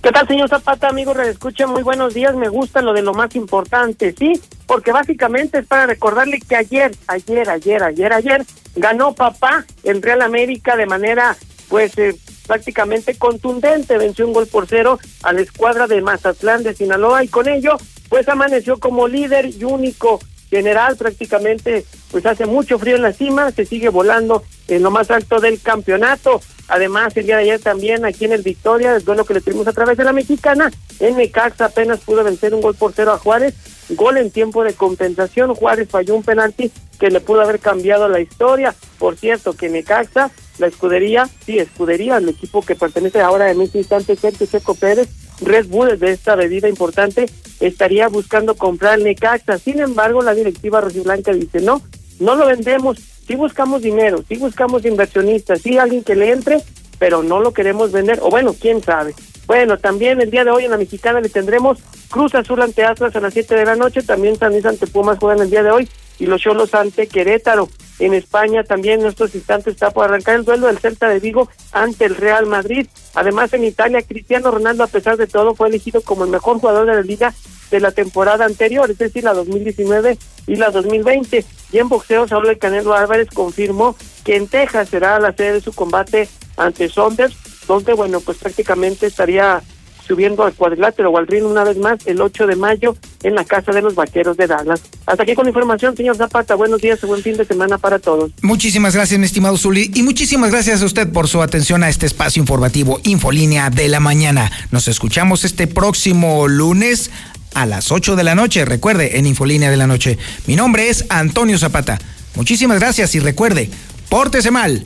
¿Qué 0.02 0.12
tal, 0.12 0.28
señor 0.28 0.50
Zapata, 0.50 0.90
amigo? 0.90 1.14
Escucha, 1.14 1.68
muy 1.68 1.84
buenos 1.84 2.16
días. 2.16 2.34
Me 2.34 2.50
gusta 2.50 2.82
lo 2.82 2.92
de 2.92 3.04
lo 3.04 3.14
más 3.14 3.36
importante, 3.36 4.16
¿sí? 4.18 4.42
Porque 4.66 4.92
básicamente 4.92 5.60
es 5.60 5.68
para 5.68 5.86
recordarle 5.86 6.40
que 6.40 6.56
ayer, 6.56 6.92
ayer, 7.06 7.48
ayer, 7.48 7.84
ayer, 7.84 8.14
ayer, 8.14 8.46
ganó 8.78 9.14
papá 9.14 9.64
el 9.84 10.02
Real 10.02 10.24
América 10.24 10.76
de 10.76 10.88
manera, 10.88 11.38
pues, 11.70 11.96
eh, 12.00 12.16
prácticamente 12.48 13.14
contundente, 13.14 14.00
venció 14.00 14.26
un 14.26 14.34
gol 14.34 14.48
por 14.48 14.66
cero 14.66 14.98
a 15.22 15.34
la 15.34 15.42
escuadra 15.42 15.86
de 15.86 16.02
Mazatlán 16.02 16.64
de 16.64 16.74
Sinaloa 16.74 17.24
y 17.24 17.28
con 17.28 17.48
ello 17.48 17.78
pues 18.10 18.28
amaneció 18.28 18.80
como 18.80 19.08
líder 19.08 19.48
y 19.48 19.64
único 19.64 20.20
general 20.50 20.96
prácticamente 20.98 21.86
pues 22.12 22.26
hace 22.26 22.46
mucho 22.46 22.80
frío 22.80 22.96
en 22.96 23.02
la 23.02 23.14
cima, 23.14 23.52
se 23.52 23.66
sigue 23.66 23.90
volando 23.90 24.44
en 24.68 24.84
lo 24.84 24.92
más 24.92 25.12
alto 25.12 25.40
del 25.40 25.62
campeonato. 25.62 26.42
Además, 26.68 27.16
el 27.16 27.26
día 27.28 27.38
de 27.38 27.44
ayer 27.44 27.60
también 27.60 28.06
aquí 28.06 28.26
en 28.26 28.32
el 28.32 28.42
Victoria, 28.42 28.96
el 28.96 29.04
duelo 29.04 29.26
que 29.26 29.36
le 29.36 29.42
tuvimos 29.42 29.68
a 29.68 29.74
través 29.74 29.98
de 29.98 30.04
la 30.04 30.14
mexicana, 30.14 30.72
en 31.00 31.18
Necaxa 31.18 31.66
apenas 31.66 32.00
pudo 32.00 32.24
vencer 32.24 32.56
un 32.56 32.62
gol 32.62 32.74
por 32.76 32.94
cero 32.94 33.12
a 33.12 33.20
Juárez, 33.20 33.54
gol 33.90 34.18
en 34.18 34.32
tiempo 34.32 34.64
de 34.64 34.74
compensación, 34.74 35.54
Juárez 35.54 35.90
falló 35.90 36.16
un 36.16 36.24
penalti 36.24 36.72
que 37.00 37.12
le 37.12 37.20
pudo 37.22 37.42
haber 37.42 37.60
cambiado 37.60 38.08
la 38.10 38.20
historia. 38.20 38.74
Por 38.98 39.16
cierto, 39.16 39.54
que 39.54 39.70
Necaxa 39.70 40.32
la 40.58 40.68
escudería, 40.68 41.30
sí, 41.46 41.60
escudería, 41.60 42.18
el 42.18 42.30
equipo 42.30 42.62
que 42.62 42.76
pertenece 42.76 43.22
ahora 43.22 43.52
en 43.52 43.62
este 43.62 43.80
instante, 43.80 44.16
Sergio 44.16 44.48
Checo 44.48 44.74
Pérez, 44.74 45.10
Red 45.42 45.68
Bull 45.68 45.98
de 46.00 46.12
esta 46.12 46.36
bebida 46.36 46.70
importante, 46.70 47.26
estaría 47.60 48.08
buscando 48.08 48.56
comprar 48.56 49.00
Necaxa. 49.00 49.58
Sin 49.58 49.80
embargo, 49.80 50.22
la 50.22 50.34
directiva 50.34 50.82
rojiblanca 50.82 51.34
dice, 51.34 51.62
no, 51.62 51.82
no 52.20 52.36
lo 52.36 52.48
vendemos, 52.48 52.98
sí 53.28 53.36
buscamos 53.36 53.82
dinero, 53.82 54.24
sí 54.28 54.38
buscamos 54.38 54.86
inversionistas, 54.86 55.62
sí 55.62 55.78
alguien 55.78 56.04
que 56.04 56.16
le 56.16 56.32
entre, 56.32 56.62
pero 57.00 57.24
no 57.24 57.40
lo 57.40 57.54
queremos 57.54 57.92
vender, 57.92 58.20
o 58.22 58.30
bueno, 58.30 58.56
quién 58.60 58.82
sabe. 58.82 59.14
Bueno, 59.48 59.78
también 59.78 60.22
el 60.22 60.32
día 60.32 60.44
de 60.44 60.52
hoy 60.52 60.66
en 60.66 60.72
la 60.72 60.78
mexicana 60.78 61.22
le 61.22 61.30
tendremos 61.30 61.80
Cruz 62.10 62.34
Azul 62.34 62.62
ante 62.62 62.84
Atlas 62.84 63.16
a 63.16 63.20
las 63.20 63.34
7 63.34 63.56
de 63.56 63.66
la 63.66 63.76
noche, 63.76 64.02
también 64.02 64.38
San 64.38 64.52
Luis 64.52 64.66
ante 64.66 64.88
Pumas 64.88 65.20
juegan 65.20 65.42
el 65.42 65.50
día 65.50 65.64
de 65.64 65.72
hoy 65.72 65.90
y 66.20 66.26
los 66.26 66.42
Cholos 66.42 66.74
ante 66.74 67.08
Querétaro. 67.08 67.70
En 68.00 68.14
España 68.14 68.64
también 68.64 69.02
en 69.02 69.08
estos 69.08 69.36
instantes 69.36 69.74
está 69.74 69.92
por 69.92 70.06
arrancar 70.06 70.36
el 70.36 70.46
duelo 70.46 70.68
del 70.68 70.80
Celta 70.80 71.08
de 71.08 71.20
Vigo 71.20 71.50
ante 71.72 72.06
el 72.06 72.16
Real 72.16 72.46
Madrid. 72.46 72.88
Además 73.14 73.54
en 73.54 73.64
Italia, 73.64 74.02
Cristiano 74.02 74.52
Ronaldo 74.52 74.84
a 74.84 74.88
pesar 74.88 75.16
de 75.18 75.28
todo 75.28 75.56
fue 75.56 75.70
elegido 75.70 76.02
como 76.02 76.26
el 76.26 76.32
mejor 76.32 76.60
jugador 76.60 76.88
de 76.88 76.96
la 76.96 77.02
liga 77.02 77.34
de 77.72 77.80
la 77.80 77.92
temporada 77.92 78.46
anterior, 78.46 78.90
es 78.92 78.98
decir, 78.98 79.24
la 79.24 79.34
2019 79.34 80.18
y 80.48 80.56
la 80.56 80.72
2020. 80.72 81.46
Y 81.72 81.78
en 81.78 81.90
boxeo, 81.90 82.28
Saúl 82.28 82.50
El 82.50 82.58
Canelo 82.58 82.94
Álvarez 82.94 83.30
confirmó 83.34 83.96
que 84.24 84.36
en 84.36 84.48
Texas 84.48 84.90
será 84.90 85.20
la 85.20 85.34
sede 85.34 85.54
de 85.54 85.62
su 85.62 85.74
combate 85.74 86.28
ante 86.58 86.90
Saunders, 86.90 87.36
donde, 87.68 87.94
bueno, 87.94 88.20
pues 88.20 88.38
prácticamente 88.38 89.08
estaría 89.08 89.62
subiendo 90.06 90.44
al 90.44 90.54
cuadrilátero 90.54 91.10
o 91.10 91.18
al 91.18 91.28
ring 91.28 91.44
una 91.46 91.64
vez 91.64 91.78
más 91.78 92.00
el 92.06 92.22
8 92.22 92.48
de 92.48 92.56
mayo 92.56 92.96
en 93.24 93.36
la 93.36 93.44
Casa 93.44 93.72
de 93.72 93.82
los 93.82 93.96
Vaqueros 93.96 94.38
de 94.38 94.48
Dallas. 94.48 94.82
Hasta 95.06 95.24
aquí 95.24 95.34
con 95.34 95.46
la 95.46 95.50
información, 95.50 95.96
señor 95.96 96.16
Zapata. 96.16 96.56
Buenos 96.56 96.82
días 96.82 97.02
buen 97.02 97.22
fin 97.22 97.38
de 97.38 97.46
semana 97.46 97.78
para 97.78 98.00
todos. 98.00 98.32
Muchísimas 98.42 98.96
gracias, 98.96 99.20
mi 99.20 99.26
estimado 99.26 99.58
Zuli, 99.58 99.92
y 99.94 100.04
muchísimas 100.04 100.52
gracias 100.52 100.82
a 100.82 100.86
usted 100.86 101.12
por 101.12 101.28
su 101.28 101.42
atención 101.42 101.84
a 101.84 101.90
este 101.90 102.06
espacio 102.06 102.40
informativo 102.40 103.00
Infolínea 103.04 103.70
de 103.70 103.88
la 103.88 104.00
mañana. 104.00 104.52
Nos 104.72 104.88
escuchamos 104.88 105.44
este 105.44 105.68
próximo 105.68 106.48
lunes 106.48 107.12
a 107.54 107.66
las 107.66 107.92
8 107.92 108.16
de 108.16 108.24
la 108.24 108.36
noche. 108.36 108.66
Recuerde, 108.66 109.18
en 109.18 109.26
Infolínea 109.26 109.72
de 109.72 109.78
la 109.78 109.88
Noche. 109.88 110.18
Mi 110.46 110.56
nombre 110.56 110.90
es 110.90 111.06
Antonio 111.10 111.58
Zapata. 111.58 112.00
Muchísimas 112.36 112.80
gracias 112.80 113.16
y 113.16 113.20
recuerde, 113.20 113.70
pórtese 114.10 114.52
mal, 114.52 114.86